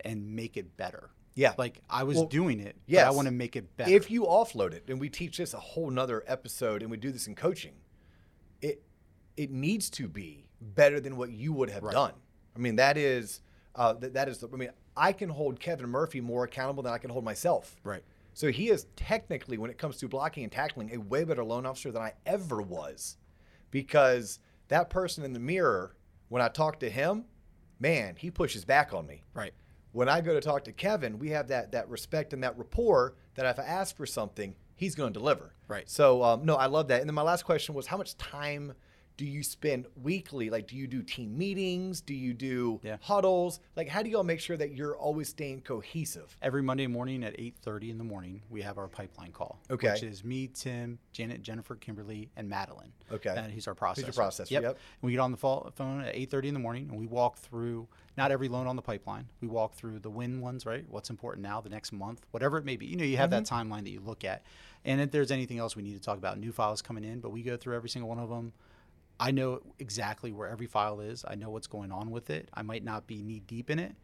and 0.04 0.36
make 0.36 0.56
it 0.56 0.76
better. 0.76 1.10
Yeah. 1.36 1.52
Like 1.56 1.80
I 1.88 2.02
was 2.02 2.16
Well, 2.16 2.26
doing 2.26 2.58
it, 2.58 2.74
yes. 2.86 3.04
but 3.04 3.12
I 3.12 3.14
want 3.14 3.26
to 3.26 3.32
make 3.32 3.54
it 3.54 3.76
better. 3.76 3.90
If 3.92 4.10
you 4.10 4.22
offload 4.24 4.72
it, 4.72 4.84
and 4.88 4.98
we 4.98 5.08
teach 5.08 5.36
this 5.36 5.54
a 5.54 5.58
whole 5.60 5.90
nother 5.90 6.24
episode, 6.26 6.82
and 6.82 6.90
we 6.90 6.96
do 6.96 7.12
this 7.12 7.28
in 7.28 7.36
coaching, 7.36 7.74
it 8.60 8.82
it 9.36 9.50
needs 9.52 9.88
to 9.90 10.08
be 10.08 10.46
better 10.60 10.98
than 10.98 11.16
what 11.16 11.30
you 11.30 11.52
would 11.52 11.70
have 11.70 11.82
Right. 11.84 11.92
done. 11.92 12.12
I 12.56 12.58
mean, 12.58 12.76
that 12.76 12.96
is 12.96 13.42
uh, 13.74 13.92
that, 13.92 14.14
that 14.14 14.28
is. 14.28 14.38
The, 14.38 14.48
I 14.52 14.56
mean, 14.56 14.70
I 14.96 15.12
can 15.12 15.28
hold 15.28 15.60
Kevin 15.60 15.88
Murphy 15.90 16.20
more 16.22 16.44
accountable 16.44 16.82
than 16.82 16.92
I 16.94 16.98
can 16.98 17.10
hold 17.10 17.24
myself. 17.24 17.76
Right. 17.84 18.02
So 18.32 18.50
he 18.50 18.70
is 18.70 18.86
technically, 18.96 19.56
when 19.58 19.70
it 19.70 19.78
comes 19.78 19.98
to 19.98 20.08
blocking 20.08 20.42
and 20.42 20.52
tackling, 20.52 20.94
a 20.94 20.98
way 20.98 21.24
better 21.24 21.44
loan 21.44 21.64
officer 21.66 21.90
than 21.92 22.02
I 22.02 22.12
ever 22.26 22.60
was, 22.62 23.16
because 23.70 24.38
that 24.68 24.88
person 24.90 25.24
in 25.24 25.32
the 25.34 25.38
mirror, 25.40 25.96
when 26.28 26.40
I 26.42 26.48
talk 26.48 26.80
to 26.80 26.88
him, 26.90 27.26
man, 27.78 28.16
he 28.16 28.30
pushes 28.30 28.64
back 28.64 28.92
on 28.94 29.06
me 29.06 29.22
right. 29.34 29.52
When 29.96 30.08
I 30.10 30.20
go 30.20 30.34
to 30.34 30.40
talk 30.40 30.64
to 30.64 30.72
Kevin, 30.72 31.18
we 31.18 31.30
have 31.30 31.48
that 31.48 31.72
that 31.72 31.88
respect 31.88 32.32
and 32.32 32.42
that 32.44 32.56
rapport 32.58 33.14
that 33.34 33.46
if 33.46 33.58
I 33.58 33.62
ask 33.64 33.96
for 33.96 34.06
something, 34.06 34.54
he's 34.74 34.94
going 34.94 35.12
to 35.12 35.18
deliver. 35.18 35.54
Right. 35.68 35.88
So 35.88 36.22
um, 36.22 36.44
no, 36.44 36.56
I 36.56 36.66
love 36.66 36.88
that. 36.88 37.00
And 37.00 37.08
then 37.08 37.14
my 37.14 37.22
last 37.22 37.44
question 37.44 37.74
was, 37.74 37.86
how 37.86 37.96
much 37.96 38.16
time 38.18 38.74
do 39.16 39.24
you 39.24 39.42
spend 39.42 39.86
weekly? 40.02 40.50
Like, 40.50 40.66
do 40.66 40.76
you 40.76 40.86
do 40.86 41.02
team 41.02 41.38
meetings? 41.38 42.02
Do 42.02 42.12
you 42.12 42.34
do 42.34 42.78
Yeah. 42.84 42.98
huddles? 43.00 43.60
Like, 43.74 43.88
how 43.88 44.02
do 44.02 44.10
y'all 44.10 44.22
make 44.22 44.40
sure 44.40 44.58
that 44.58 44.72
you're 44.72 44.94
always 44.94 45.30
staying 45.30 45.62
cohesive? 45.62 46.36
Every 46.42 46.62
Monday 46.62 46.86
morning 46.86 47.24
at 47.24 47.34
8:30 47.40 47.88
in 47.88 47.96
the 47.96 48.04
morning, 48.04 48.42
we 48.50 48.60
have 48.60 48.76
our 48.76 48.88
pipeline 48.88 49.32
call. 49.32 49.58
Okay. 49.70 49.92
Which 49.92 50.02
is 50.02 50.22
me, 50.22 50.48
Tim, 50.48 50.98
Janet, 51.12 51.40
Jennifer, 51.40 51.74
Kimberly, 51.76 52.28
and 52.36 52.46
Madeline. 52.50 52.92
Okay. 53.10 53.34
And 53.34 53.50
he's 53.50 53.66
our 53.66 53.74
processor. 53.74 54.04
He's 54.04 54.16
your 54.16 54.24
processor, 54.26 54.50
Yep. 54.50 54.62
yep. 54.62 54.72
And 54.72 55.06
we 55.08 55.12
get 55.12 55.20
on 55.20 55.30
the 55.30 55.38
phone 55.38 56.02
at 56.02 56.14
8:30 56.14 56.48
in 56.48 56.54
the 56.54 56.60
morning, 56.60 56.90
and 56.90 56.98
we 56.98 57.06
walk 57.06 57.38
through 57.38 57.88
not 58.16 58.30
every 58.30 58.48
loan 58.48 58.66
on 58.66 58.76
the 58.76 58.82
pipeline. 58.82 59.28
We 59.40 59.48
walk 59.48 59.74
through 59.74 59.98
the 60.00 60.10
win 60.10 60.40
ones, 60.40 60.64
right? 60.66 60.84
What's 60.88 61.10
important 61.10 61.42
now, 61.42 61.60
the 61.60 61.68
next 61.68 61.92
month, 61.92 62.24
whatever 62.30 62.56
it 62.58 62.64
may 62.64 62.76
be. 62.76 62.86
You 62.86 62.96
know, 62.96 63.04
you 63.04 63.16
have 63.18 63.30
that 63.30 63.44
Mm-hmm. 63.44 63.72
timeline 63.72 63.84
that 63.84 63.90
you 63.90 64.00
look 64.00 64.24
at, 64.24 64.42
and 64.84 65.00
if 65.00 65.10
there's 65.10 65.30
anything 65.30 65.58
else 65.58 65.76
we 65.76 65.82
need 65.82 65.94
to 65.94 66.00
talk 66.00 66.18
about, 66.18 66.38
new 66.38 66.52
files 66.52 66.82
coming 66.82 67.04
in, 67.04 67.20
but 67.20 67.30
we 67.30 67.42
go 67.42 67.56
through 67.56 67.76
every 67.76 67.88
single 67.88 68.08
one 68.08 68.18
of 68.18 68.28
them. 68.28 68.52
I 69.18 69.30
know 69.30 69.60
exactly 69.78 70.32
where 70.32 70.48
every 70.48 70.66
file 70.66 71.00
is. 71.00 71.24
I 71.26 71.34
know 71.36 71.48
what's 71.50 71.66
going 71.66 71.90
on 71.92 72.10
with 72.10 72.28
it. 72.30 72.48
I 72.54 72.62
might 72.62 72.84
not 72.84 73.06
be 73.06 73.22
knee 73.22 73.40
deep 73.46 73.70
in 73.70 73.78
it, 73.78 73.94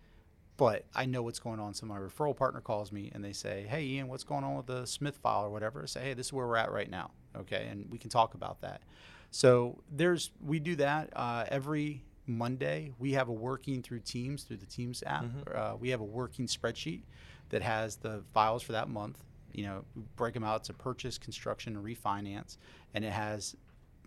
but 0.56 0.84
I 0.94 1.04
know 1.06 1.22
what's 1.22 1.38
going 1.38 1.60
on. 1.60 1.74
So 1.74 1.86
my 1.86 1.98
referral 1.98 2.36
partner 2.36 2.60
calls 2.60 2.92
me 2.92 3.10
and 3.14 3.22
they 3.24 3.32
say, 3.32 3.66
"Hey, 3.68 3.84
Ian, 3.84 4.08
what's 4.08 4.24
going 4.24 4.44
on 4.44 4.56
with 4.56 4.66
the 4.66 4.86
Smith 4.86 5.18
file 5.18 5.44
or 5.44 5.50
whatever?" 5.50 5.82
I 5.82 5.86
say, 5.86 6.00
"Hey, 6.02 6.14
this 6.14 6.26
is 6.26 6.32
where 6.32 6.46
we're 6.46 6.56
at 6.56 6.72
right 6.72 6.90
now." 6.90 7.10
Okay, 7.36 7.66
and 7.70 7.90
we 7.90 7.98
can 7.98 8.10
talk 8.10 8.34
about 8.34 8.60
that. 8.62 8.82
So 9.30 9.82
there's 9.90 10.30
we 10.44 10.58
do 10.58 10.76
that 10.76 11.10
uh, 11.14 11.44
every 11.48 12.04
Monday. 12.36 12.92
We 12.98 13.12
have 13.12 13.28
a 13.28 13.32
working 13.32 13.82
through 13.82 14.00
Teams 14.00 14.42
through 14.44 14.58
the 14.58 14.66
Teams 14.66 15.02
app. 15.06 15.26
Uh, 15.54 15.74
we 15.78 15.90
have 15.90 16.00
a 16.00 16.04
working 16.04 16.46
spreadsheet 16.46 17.02
that 17.50 17.62
has 17.62 17.96
the 17.96 18.22
files 18.32 18.62
for 18.62 18.72
that 18.72 18.88
month. 18.88 19.18
You 19.52 19.64
know, 19.64 19.84
we 19.94 20.02
break 20.16 20.34
them 20.34 20.44
out 20.44 20.64
to 20.64 20.72
purchase, 20.72 21.18
construction, 21.18 21.76
and 21.76 21.84
refinance, 21.84 22.56
and 22.94 23.04
it 23.04 23.12
has 23.12 23.54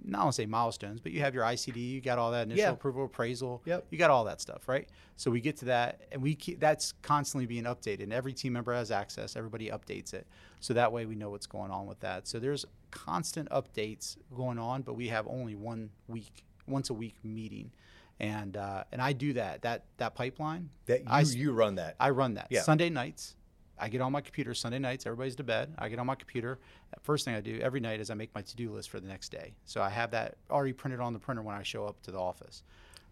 not 0.04 0.24
want 0.24 0.36
to 0.36 0.42
say 0.42 0.46
milestones, 0.46 1.00
but 1.00 1.14
you 1.14 1.22
have 1.22 1.34
your 1.34 1.46
ICD, 1.46 1.78
you 1.78 2.02
got 2.02 2.20
all 2.20 2.30
that 2.32 2.44
initial 2.48 2.64
Yeah. 2.66 2.72
approval, 2.72 3.06
appraisal, 3.06 3.62
Yep. 3.66 3.86
you 3.90 3.98
got 3.98 4.10
all 4.12 4.26
that 4.26 4.42
stuff, 4.42 4.68
right? 4.68 4.90
So 5.16 5.32
we 5.32 5.40
get 5.40 5.56
to 5.58 5.66
that, 5.66 6.02
and 6.12 6.22
we 6.22 6.36
keep, 6.36 6.60
that's 6.60 6.92
constantly 7.02 7.46
being 7.46 7.64
updated. 7.64 8.04
And 8.04 8.14
every 8.14 8.34
team 8.34 8.54
member 8.54 8.74
has 8.74 8.92
access. 8.92 9.36
Everybody 9.38 9.70
updates 9.70 10.14
it, 10.14 10.28
so 10.60 10.74
that 10.74 10.92
way 10.92 11.06
we 11.06 11.16
know 11.16 11.30
what's 11.30 11.48
going 11.48 11.72
on 11.72 11.86
with 11.88 12.02
that. 12.02 12.28
So 12.28 12.40
there's 12.40 12.66
constant 12.92 13.50
updates 13.50 14.18
going 14.36 14.60
on, 14.60 14.82
but 14.82 14.96
we 14.96 15.08
have 15.08 15.28
only 15.28 15.56
one 15.56 15.92
week, 16.08 16.44
once 16.68 16.90
a 16.90 16.94
week 16.94 17.16
meeting, 17.24 17.72
and 18.20 18.56
uh, 18.58 18.84
and 18.92 19.02
I 19.02 19.14
do 19.14 19.34
that 19.34 19.62
that 19.64 19.86
that 19.98 20.16
pipeline. 20.16 20.70
That 20.86 21.02
you, 21.02 21.06
I 21.10 21.22
you 21.22 21.52
run 21.52 21.76
that. 21.76 21.96
I 22.00 22.10
run 22.12 22.36
that 22.36 22.48
Yeah. 22.50 22.62
Sunday 22.62 22.90
nights. 22.90 23.36
I 23.78 23.90
get 23.90 24.00
on 24.00 24.14
my 24.14 24.22
computer 24.22 24.54
Sunday 24.54 24.80
nights. 24.80 25.06
Everybody's 25.06 25.36
to 25.36 25.44
bed. 25.44 25.74
I 25.78 25.90
get 25.90 26.00
on 26.00 26.06
my 26.06 26.16
computer. 26.16 26.60
First 27.02 27.26
thing 27.26 27.36
I 27.36 27.42
do 27.42 27.60
every 27.60 27.82
night 27.82 28.00
is 28.00 28.10
I 28.10 28.14
make 28.14 28.34
my 28.34 28.42
to-do 28.42 28.72
list 28.72 28.90
for 28.90 29.02
the 29.02 29.08
next 29.08 29.30
day. 29.34 29.54
So 29.66 29.82
I 29.82 29.90
have 29.90 30.12
that 30.12 30.38
already 30.50 30.72
printed 30.72 31.02
on 31.02 31.12
the 31.12 31.20
printer 31.20 31.42
when 31.42 31.56
I 31.56 31.64
show 31.64 31.86
up 31.86 32.02
to 32.04 32.12
the 32.12 32.18
office. 32.20 32.64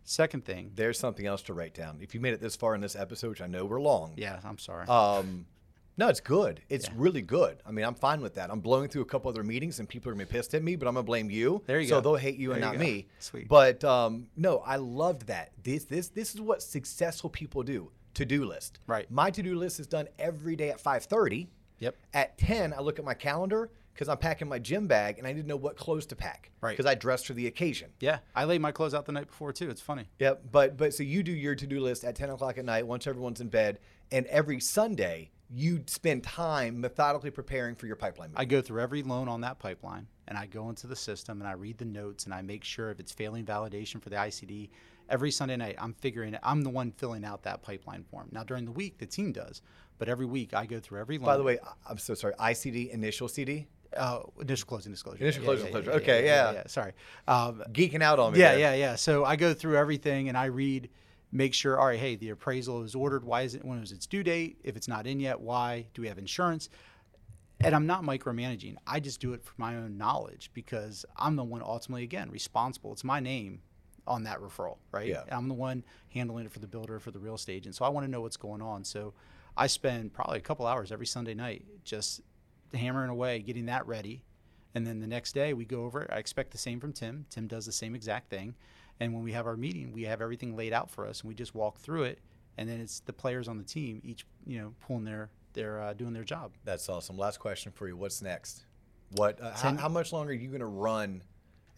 Second 0.05 0.45
thing, 0.45 0.71
There's 0.75 0.97
something 0.99 1.25
else 1.25 1.41
to 1.43 1.53
write 1.53 1.73
down. 1.73 1.97
If 2.01 2.13
you 2.13 2.21
made 2.21 2.33
it 2.33 2.39
this 2.41 2.55
far 2.55 2.75
in 2.75 2.81
this 2.81 2.95
episode, 2.95 3.29
which 3.29 3.41
I 3.41 3.47
know 3.47 3.65
we're 3.65 3.81
long. 3.81 4.13
yeah, 4.15 4.39
I'm 4.45 4.57
sorry. 4.57 4.87
Um, 4.87 5.45
no, 5.97 6.07
it's 6.09 6.19
good. 6.19 6.61
It's 6.69 6.87
Yeah. 6.87 6.93
really 6.97 7.21
good. 7.21 7.57
I 7.65 7.71
mean, 7.71 7.85
I'm 7.85 7.95
fine 7.95 8.21
with 8.21 8.35
that. 8.35 8.49
I'm 8.51 8.59
blowing 8.59 8.89
through 8.89 9.03
a 9.03 9.05
couple 9.05 9.29
other 9.29 9.43
meetings, 9.43 9.79
and 9.79 9.87
people 9.87 10.09
are 10.09 10.13
gonna 10.13 10.25
be 10.25 10.31
pissed 10.31 10.53
at 10.53 10.63
me, 10.63 10.75
but 10.75 10.87
I'm 10.87 10.93
gonna 10.95 11.03
blame 11.03 11.29
you. 11.29 11.63
There 11.67 11.79
you 11.79 11.87
so 11.87 11.97
go. 12.01 12.11
they'll 12.11 12.21
hate 12.21 12.37
you 12.37 12.53
and 12.53 12.61
There 12.63 12.69
not 12.71 12.77
go. 12.79 12.83
me. 12.83 13.07
Sweet. 13.19 13.47
But 13.47 13.83
um, 13.83 14.27
no, 14.35 14.59
I 14.59 14.77
loved 14.77 15.27
that. 15.27 15.51
This 15.63 15.85
this 15.85 16.09
this 16.09 16.33
is 16.33 16.41
what 16.41 16.61
successful 16.63 17.29
people 17.29 17.63
do. 17.63 17.91
To 18.15 18.25
do 18.25 18.45
list. 18.45 18.79
Right. 18.85 19.09
My 19.09 19.31
to 19.31 19.41
do 19.41 19.55
list 19.55 19.79
is 19.79 19.87
done 19.87 20.07
every 20.19 20.55
day 20.55 20.69
at 20.69 20.79
5:30. 20.79 21.47
Yep. 21.79 21.95
At 22.13 22.37
10, 22.37 22.71
I 22.73 22.79
look 22.79 22.99
at 22.99 23.03
my 23.05 23.15
calendar 23.15 23.71
because 23.93 24.07
I'm 24.07 24.17
packing 24.17 24.47
my 24.47 24.57
gym 24.59 24.87
bag, 24.87 25.17
and 25.19 25.27
I 25.27 25.33
didn't 25.33 25.47
know 25.47 25.55
what 25.57 25.75
clothes 25.77 26.05
to 26.07 26.15
pack. 26.15 26.51
Right. 26.61 26.71
Because 26.71 26.85
I 26.85 26.95
dressed 26.95 27.27
for 27.27 27.33
the 27.33 27.45
occasion. 27.47 27.91
yeah, 27.99 28.19
I 28.35 28.45
lay 28.45 28.57
my 28.57 28.71
clothes 28.71 28.93
out 28.93 29.05
the 29.05 29.11
night 29.11 29.27
before 29.27 29.51
too. 29.53 29.69
It's 29.69 29.81
funny. 29.81 30.09
Yep. 30.19 30.43
But 30.51 30.77
but 30.77 30.93
so 30.93 31.03
you 31.03 31.21
do 31.23 31.31
your 31.31 31.55
to 31.55 31.67
do 31.67 31.79
list 31.79 32.03
at 32.03 32.15
10 32.15 32.29
o'clock 32.29 32.57
at 32.57 32.65
night 32.65 32.87
once 32.87 33.05
everyone's 33.07 33.41
in 33.41 33.49
bed, 33.49 33.79
and 34.11 34.25
every 34.27 34.59
Sunday 34.59 35.31
you 35.55 35.83
spend 35.87 36.23
time 36.23 36.81
methodically 36.81 37.29
preparing 37.31 37.75
for 37.75 37.85
your 37.87 37.95
pipeline 37.95 38.29
meeting. 38.29 38.41
I 38.41 38.45
go 38.45 38.61
through 38.61 38.81
every 38.81 39.03
loan 39.03 39.27
on 39.27 39.41
that 39.41 39.59
pipeline 39.59 40.07
and 40.27 40.37
I 40.37 40.45
go 40.47 40.69
into 40.69 40.87
the 40.87 40.95
system 40.95 41.41
and 41.41 41.47
I 41.47 41.53
read 41.53 41.77
the 41.77 41.85
notes 41.85 42.25
and 42.25 42.33
I 42.33 42.41
make 42.41 42.63
sure 42.63 42.89
if 42.89 42.99
it's 42.99 43.11
failing 43.11 43.45
validation 43.45 44.01
for 44.01 44.09
the 44.09 44.15
ICD. 44.15 44.69
Every 45.09 45.31
Sunday 45.31 45.57
night, 45.57 45.75
I'm 45.79 45.93
figuring 45.93 46.33
it. 46.33 46.39
I'm 46.43 46.61
the 46.61 46.69
one 46.69 46.91
filling 46.91 47.25
out 47.25 47.43
that 47.43 47.61
pipeline 47.61 48.03
form. 48.05 48.29
Now 48.31 48.43
during 48.43 48.65
the 48.65 48.71
week, 48.71 48.97
the 48.97 49.05
team 49.05 49.31
does, 49.33 49.61
but 49.99 50.07
every 50.09 50.25
week 50.25 50.53
I 50.53 50.65
go 50.65 50.79
through 50.79 51.01
every 51.01 51.17
loan. 51.17 51.25
By 51.25 51.37
the 51.37 51.43
way, 51.43 51.59
I'm 51.87 51.97
so 51.97 52.13
sorry. 52.13 52.33
ICD 52.39 52.89
initial 52.91 53.27
CD 53.27 53.67
uh, 53.95 54.21
initial 54.41 54.65
closing 54.65 54.91
disclosure. 54.91 55.19
Initial 55.21 55.43
Yeah, 55.43 55.45
closing 55.45 55.65
yeah, 55.67 55.71
disclosure. 55.73 55.91
yeah, 55.99 56.03
Okay, 56.13 56.25
yeah. 56.25 56.63
Sorry. 56.67 56.93
Um, 57.27 57.61
geeking 57.71 58.01
out 58.01 58.17
on 58.17 58.33
me. 58.33 58.39
yeah, 58.39 58.51
there. 58.51 58.59
yeah, 58.59 58.73
yeah. 58.73 58.95
So 58.95 59.23
I 59.23 59.35
go 59.35 59.53
through 59.53 59.77
everything 59.77 60.29
and 60.29 60.37
I 60.37 60.45
read, 60.45 60.89
make 61.33 61.53
sure. 61.53 61.77
All 61.79 61.87
right, 61.87 61.99
hey, 61.99 62.15
the 62.15 62.29
appraisal 62.29 62.83
is 62.83 62.95
ordered. 62.95 63.25
Why 63.25 63.41
is 63.41 63.55
it? 63.55 63.65
When 63.65 63.81
was 63.81 63.91
its 63.91 64.05
due 64.05 64.23
date? 64.23 64.59
If 64.63 64.77
it's 64.77 64.87
not 64.87 65.07
in 65.07 65.19
yet, 65.19 65.41
why? 65.41 65.87
Do 65.93 66.01
we 66.01 66.07
have 66.07 66.17
insurance? 66.17 66.69
And 67.59 67.75
I'm 67.75 67.87
not 67.87 68.03
micromanaging. 68.03 68.75
I 68.85 68.99
just 68.99 69.19
do 69.19 69.33
it 69.33 69.43
for 69.43 69.53
my 69.57 69.75
own 69.75 69.97
knowledge 69.97 70.51
because 70.53 71.05
I'm 71.17 71.35
the 71.35 71.43
one 71.43 71.61
ultimately, 71.61 72.03
again, 72.03 72.29
responsible. 72.29 72.91
It's 72.91 73.03
my 73.03 73.19
name 73.19 73.61
on 74.05 74.23
that 74.23 74.39
referral, 74.39 74.77
right? 74.91 75.07
Yeah. 75.07 75.23
I'm 75.31 75.47
the 75.47 75.53
one 75.53 75.83
handling 76.13 76.45
it 76.45 76.51
for 76.51 76.59
the 76.59 76.67
builder, 76.67 76.99
for 76.99 77.11
the 77.11 77.19
real 77.19 77.35
estate 77.35 77.55
agent. 77.55 77.75
So 77.75 77.85
I 77.85 77.89
want 77.89 78.05
to 78.05 78.11
know 78.11 78.21
what's 78.21 78.37
going 78.37 78.61
on. 78.61 78.83
So 78.83 79.13
I 79.55 79.67
spend 79.67 80.13
probably 80.13 80.37
a 80.39 80.41
couple 80.41 80.67
hours 80.67 80.91
every 80.91 81.05
Sunday 81.05 81.33
night 81.33 81.65
just 81.83 82.21
hammering 82.73 83.09
away, 83.09 83.39
getting 83.39 83.67
that 83.67 83.87
ready. 83.87 84.23
And 84.75 84.85
then 84.85 84.99
the 84.99 85.07
next 85.07 85.33
day 85.33 85.53
we 85.53 85.65
go 85.65 85.85
over 85.85 86.01
it. 86.01 86.09
I 86.11 86.17
expect 86.17 86.51
the 86.51 86.57
same 86.57 86.79
from 86.79 86.91
Tim. 86.91 87.25
Tim 87.29 87.47
does 87.47 87.65
the 87.65 87.71
same 87.71 87.95
exact 87.95 88.29
thing. 88.29 88.55
And 88.99 89.13
when 89.13 89.23
we 89.23 89.31
have 89.33 89.47
our 89.47 89.57
meeting, 89.57 89.91
we 89.91 90.03
have 90.03 90.21
everything 90.21 90.55
laid 90.55 90.73
out 90.73 90.89
for 90.89 91.05
us 91.07 91.21
and 91.21 91.27
we 91.27 91.35
just 91.35 91.55
walk 91.55 91.79
through 91.79 92.03
it. 92.03 92.19
And 92.57 92.69
then 92.69 92.79
it's 92.79 92.99
the 92.99 93.13
players 93.13 93.47
on 93.47 93.57
the 93.57 93.63
team, 93.63 94.01
each, 94.03 94.25
you 94.45 94.59
know, 94.59 94.73
pulling 94.85 95.03
their, 95.03 95.29
their, 95.53 95.81
uh, 95.81 95.93
doing 95.93 96.13
their 96.13 96.23
job. 96.23 96.51
That's 96.63 96.87
awesome. 96.87 97.17
Last 97.17 97.39
question 97.39 97.71
for 97.71 97.87
you. 97.87 97.97
What's 97.97 98.21
next? 98.21 98.65
What? 99.15 99.41
Uh, 99.41 99.53
how, 99.53 99.75
how 99.75 99.89
much 99.89 100.13
longer 100.13 100.31
are 100.31 100.35
you 100.35 100.49
going 100.49 100.59
to 100.59 100.65
run 100.65 101.23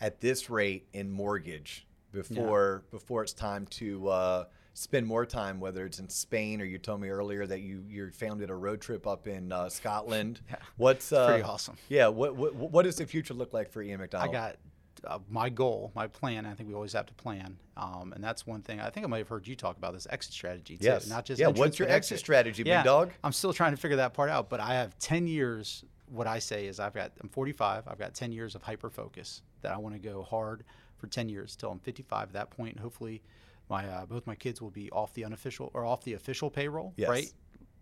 at 0.01 0.19
this 0.21 0.49
rate 0.49 0.87
in 0.93 1.09
mortgage 1.09 1.87
before 2.11 2.83
before 2.91 3.23
it's 3.23 3.33
time 3.33 3.65
to 3.67 4.07
uh, 4.07 4.45
spend 4.73 5.05
more 5.05 5.25
time? 5.25 5.59
Whether 5.59 5.85
it's 5.85 5.99
in 5.99 6.09
Spain 6.09 6.61
or 6.61 6.65
you 6.65 6.77
told 6.77 7.01
me 7.01 7.09
earlier 7.09 7.45
that 7.45 7.61
you 7.61 7.83
your 7.89 8.11
family 8.11 8.39
did 8.41 8.49
a 8.49 8.55
road 8.55 8.81
trip 8.81 9.05
up 9.07 9.27
in 9.27 9.51
uh, 9.51 9.69
Scotland. 9.69 10.41
Yeah. 10.49 10.57
What's 10.77 11.11
uh, 11.11 11.27
pretty 11.27 11.43
awesome. 11.43 11.77
Yeah. 11.89 12.07
What, 12.07 12.35
what 12.35 12.55
what 12.55 12.83
does 12.83 12.97
the 12.97 13.05
future 13.05 13.33
look 13.33 13.53
like 13.53 13.69
for 13.69 13.81
Ian 13.81 13.99
MacDonald? 13.99 14.29
I 14.29 14.33
got 14.33 14.55
uh, 15.07 15.19
my 15.29 15.49
goal, 15.49 15.91
my 15.95 16.07
plan. 16.07 16.45
I 16.45 16.53
think 16.53 16.69
we 16.69 16.75
always 16.75 16.93
have 16.93 17.05
to 17.07 17.13
plan, 17.13 17.57
um, 17.77 18.13
and 18.13 18.23
that's 18.23 18.45
one 18.45 18.61
thing. 18.61 18.79
I 18.79 18.89
think 18.89 19.05
I 19.05 19.09
might 19.09 19.19
have 19.19 19.27
heard 19.27 19.47
you 19.47 19.55
talk 19.55 19.77
about 19.77 19.93
this 19.93 20.07
exit 20.09 20.33
strategy 20.33 20.77
too. 20.77 20.85
Yes. 20.85 21.07
Not 21.07 21.25
just 21.25 21.39
Yeah, 21.39 21.47
entrance, 21.47 21.59
what's 21.59 21.79
your 21.79 21.87
but 21.87 21.93
exit 21.95 22.19
strategy, 22.19 22.63
big 22.63 22.83
dog? 22.83 23.11
I'm 23.23 23.31
still 23.33 23.53
trying 23.53 23.71
to 23.71 23.77
figure 23.77 23.97
that 23.97 24.13
part 24.13 24.29
out, 24.29 24.49
but 24.49 24.59
I 24.59 24.73
have 24.75 24.97
10 24.99 25.27
years. 25.27 25.83
What 26.07 26.27
I 26.27 26.37
say 26.39 26.67
is, 26.67 26.79
I've 26.79 26.93
got 26.93 27.11
I'm 27.21 27.29
45. 27.29 27.87
I've 27.87 27.97
got 27.97 28.13
10 28.13 28.31
years 28.31 28.53
of 28.55 28.61
hyper 28.61 28.89
focus 28.91 29.41
that 29.61 29.71
I 29.71 29.77
want 29.77 29.95
to 29.95 29.99
go 29.99 30.21
hard 30.21 30.63
for 30.97 31.07
10 31.07 31.29
years 31.29 31.55
till 31.55 31.71
I'm 31.71 31.79
55. 31.79 32.27
At 32.29 32.33
that 32.33 32.51
point, 32.51 32.79
hopefully, 32.79 33.23
my 33.69 33.87
uh, 33.87 34.05
both 34.05 34.27
my 34.27 34.35
kids 34.35 34.61
will 34.61 34.69
be 34.69 34.91
off 34.91 35.13
the 35.15 35.25
unofficial 35.25 35.71
or 35.73 35.83
off 35.85 36.03
the 36.03 36.13
official 36.13 36.51
payroll, 36.51 36.93
Yes. 36.95 37.09
right? 37.09 37.31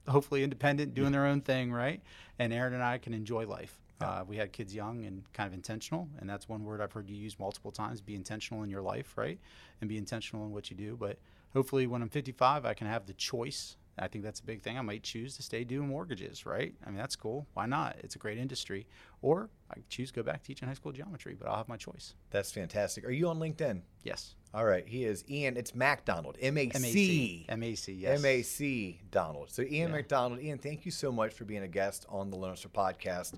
Hopefully, 0.08 0.44
independent, 0.44 0.94
doing 0.94 1.12
their 1.12 1.26
own 1.26 1.42
thing, 1.42 1.72
right? 1.72 2.02
And 2.40 2.52
Erin 2.54 2.74
and 2.74 2.82
I 2.84 2.98
can 2.98 3.14
enjoy 3.14 3.46
life. 3.46 3.78
Uh, 4.04 4.24
we 4.28 4.38
had 4.38 4.52
kids 4.52 4.74
young 4.76 5.06
and 5.06 5.24
kind 5.34 5.48
of 5.48 5.54
intentional, 5.54 6.08
and 6.20 6.30
that's 6.30 6.48
one 6.50 6.64
word 6.64 6.82
I've 6.82 6.92
heard 6.92 7.10
you 7.10 7.16
use 7.16 7.40
multiple 7.40 7.72
times. 7.72 8.02
Be 8.02 8.16
intentional 8.16 8.64
in 8.64 8.70
your 8.70 8.82
life, 8.82 9.18
right? 9.18 9.40
And 9.82 9.90
be 9.90 9.98
intentional 9.98 10.46
in 10.46 10.52
what 10.52 10.70
you 10.70 10.78
do. 10.78 10.96
But 11.00 11.18
hopefully, 11.54 11.88
when 11.88 12.02
I'm 12.02 12.10
55, 12.10 12.66
I 12.66 12.74
can 12.74 12.88
have 12.88 13.06
the 13.06 13.14
choice. 13.14 13.78
I 14.00 14.08
think 14.08 14.24
that's 14.24 14.40
a 14.40 14.44
big 14.44 14.64
thing. 14.64 14.76
I 14.76 14.82
might 14.82 15.04
choose 15.04 15.38
to 15.38 15.44
stay 15.44 15.64
doing 15.64 15.88
mortgages, 15.88 16.48
right? 16.48 16.74
I 16.84 16.90
mean, 16.90 16.98
that's 16.98 17.16
cool. 17.16 17.46
Why 17.54 17.68
not? 17.68 17.96
It's 18.00 18.16
a 18.16 18.20
great 18.20 18.40
industry. 18.40 18.88
Or 19.22 19.52
I 19.70 19.76
choose 19.88 20.10
to 20.10 20.16
go 20.16 20.24
back 20.24 20.42
teaching 20.42 20.68
high 20.68 20.74
school 20.74 20.92
geometry, 20.92 21.36
but 21.38 21.48
I'll 21.48 21.58
have 21.58 21.70
my 21.70 21.78
choice. 21.78 22.16
That's 22.32 22.52
fantastic. 22.52 23.06
Are 23.06 23.12
you 23.12 23.28
on 23.30 23.38
LinkedIn? 23.38 23.82
Yes. 24.02 24.34
All 24.52 24.66
right. 24.66 24.88
He 24.88 25.04
is 25.04 25.24
Ian. 25.30 25.58
It's 25.58 25.76
Mac 25.76 26.06
Donald. 26.06 26.38
M 26.42 26.58
A 26.58 26.72
C. 26.72 27.46
MAC, 27.50 27.88
yes. 27.88 28.20
MAC 28.22 29.12
Donald. 29.12 29.52
So 29.52 29.62
Ian 29.62 29.72
Yeah. 29.72 29.88
MacDonald, 29.98 30.42
Ian, 30.42 30.58
thank 30.58 30.86
you 30.86 30.92
so 30.92 31.12
much 31.12 31.32
for 31.32 31.46
being 31.46 31.62
a 31.62 31.68
guest 31.68 32.08
on 32.10 32.32
the 32.32 32.36
Loan 32.36 32.52
Officer 32.54 32.70
podcast. 32.70 33.34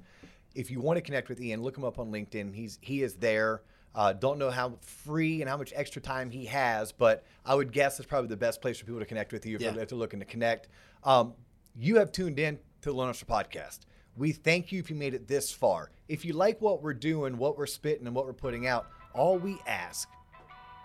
If 0.55 0.71
you 0.71 0.79
want 0.79 0.97
to 0.97 1.01
connect 1.01 1.29
with 1.29 1.39
Ian, 1.41 1.61
look 1.61 1.77
him 1.77 1.83
up 1.83 1.99
on 1.99 2.11
LinkedIn. 2.11 2.53
He's 2.55 2.79
he 2.81 3.03
is 3.03 3.15
there. 3.15 3.61
Uh, 3.93 4.11
don't 4.11 4.37
know 4.39 4.49
how 4.49 4.77
free 4.81 5.41
and 5.41 5.49
how 5.49 5.55
much 5.55 5.71
extra 5.75 6.01
time 6.01 6.29
he 6.29 6.45
has, 6.45 6.91
but 6.91 7.23
I 7.45 7.55
would 7.55 7.71
guess 7.71 7.97
it's 7.99 8.07
probably 8.07 8.27
the 8.27 8.35
best 8.35 8.61
place 8.61 8.77
for 8.77 8.85
people 8.85 8.99
to 8.99 9.05
connect 9.05 9.31
with 9.31 9.45
you 9.45 9.55
if, 9.55 9.61
Yeah. 9.61 9.71
they're, 9.71 9.83
if 9.83 9.89
they're 9.89 9.97
looking 9.97 10.19
to 10.19 10.25
connect. 10.25 10.67
Um, 11.03 11.33
you 11.77 11.95
have 11.97 12.11
tuned 12.11 12.37
in 12.39 12.57
to 12.81 12.89
the 12.89 12.93
Loan 12.93 13.07
Officer 13.07 13.25
podcast. 13.25 13.79
We 14.17 14.33
thank 14.33 14.71
you 14.73 14.79
if 14.79 14.89
you 14.89 14.95
made 14.97 15.13
it 15.13 15.27
this 15.29 15.51
far. 15.51 15.91
If 16.09 16.25
you 16.25 16.33
like 16.33 16.59
what 16.61 16.81
we're 16.83 16.93
doing, 16.93 17.37
what 17.37 17.57
we're 17.57 17.65
spitting, 17.67 18.05
and 18.05 18.13
what 18.15 18.25
we're 18.25 18.33
putting 18.33 18.67
out, 18.67 18.87
all 19.13 19.37
we 19.37 19.57
ask 19.65 20.09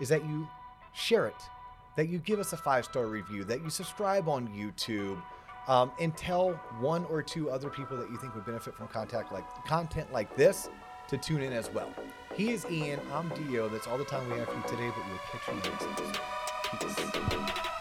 is 0.01 0.09
that 0.11 0.25
you 0.25 0.49
share 0.95 1.27
it, 1.27 1.35
that 1.97 2.09
you 2.09 2.19
give 2.19 2.39
us 2.39 2.53
a 2.53 2.57
five 2.57 2.85
star 2.85 3.07
review, 3.07 3.43
that 3.45 3.63
you 3.63 3.71
subscribe 3.71 4.29
on 4.29 4.47
YouTube, 4.49 5.21
um, 5.69 5.93
and 5.99 6.17
tell 6.17 6.53
one 6.81 7.05
or 7.07 7.23
two 7.23 7.51
other 7.51 7.71
people 7.71 7.97
that 7.97 8.11
you 8.11 8.17
think 8.17 8.35
would 8.35 8.47
benefit 8.47 8.75
from 8.75 8.89
contact 8.89 9.33
like 9.33 9.45
content 9.67 10.13
like 10.13 10.35
this 10.37 10.69
to 11.09 11.19
tune 11.19 11.43
in 11.43 11.53
as 11.53 11.71
well. 11.71 11.93
He 12.35 12.53
is 12.53 12.65
Ian. 12.71 13.01
I'm 13.13 13.29
Dio. 13.31 13.69
That's 13.69 13.87
all 13.87 13.99
the 13.99 14.05
time 14.05 14.29
we 14.31 14.39
have 14.39 14.49
for 14.49 14.57
you 14.57 14.63
today, 14.63 14.93
but 14.97 15.05
we'll 15.09 15.19
catch 15.31 15.49
you 15.49 15.71
next 15.71 17.23
time. 17.25 17.61
Peace. 17.61 17.80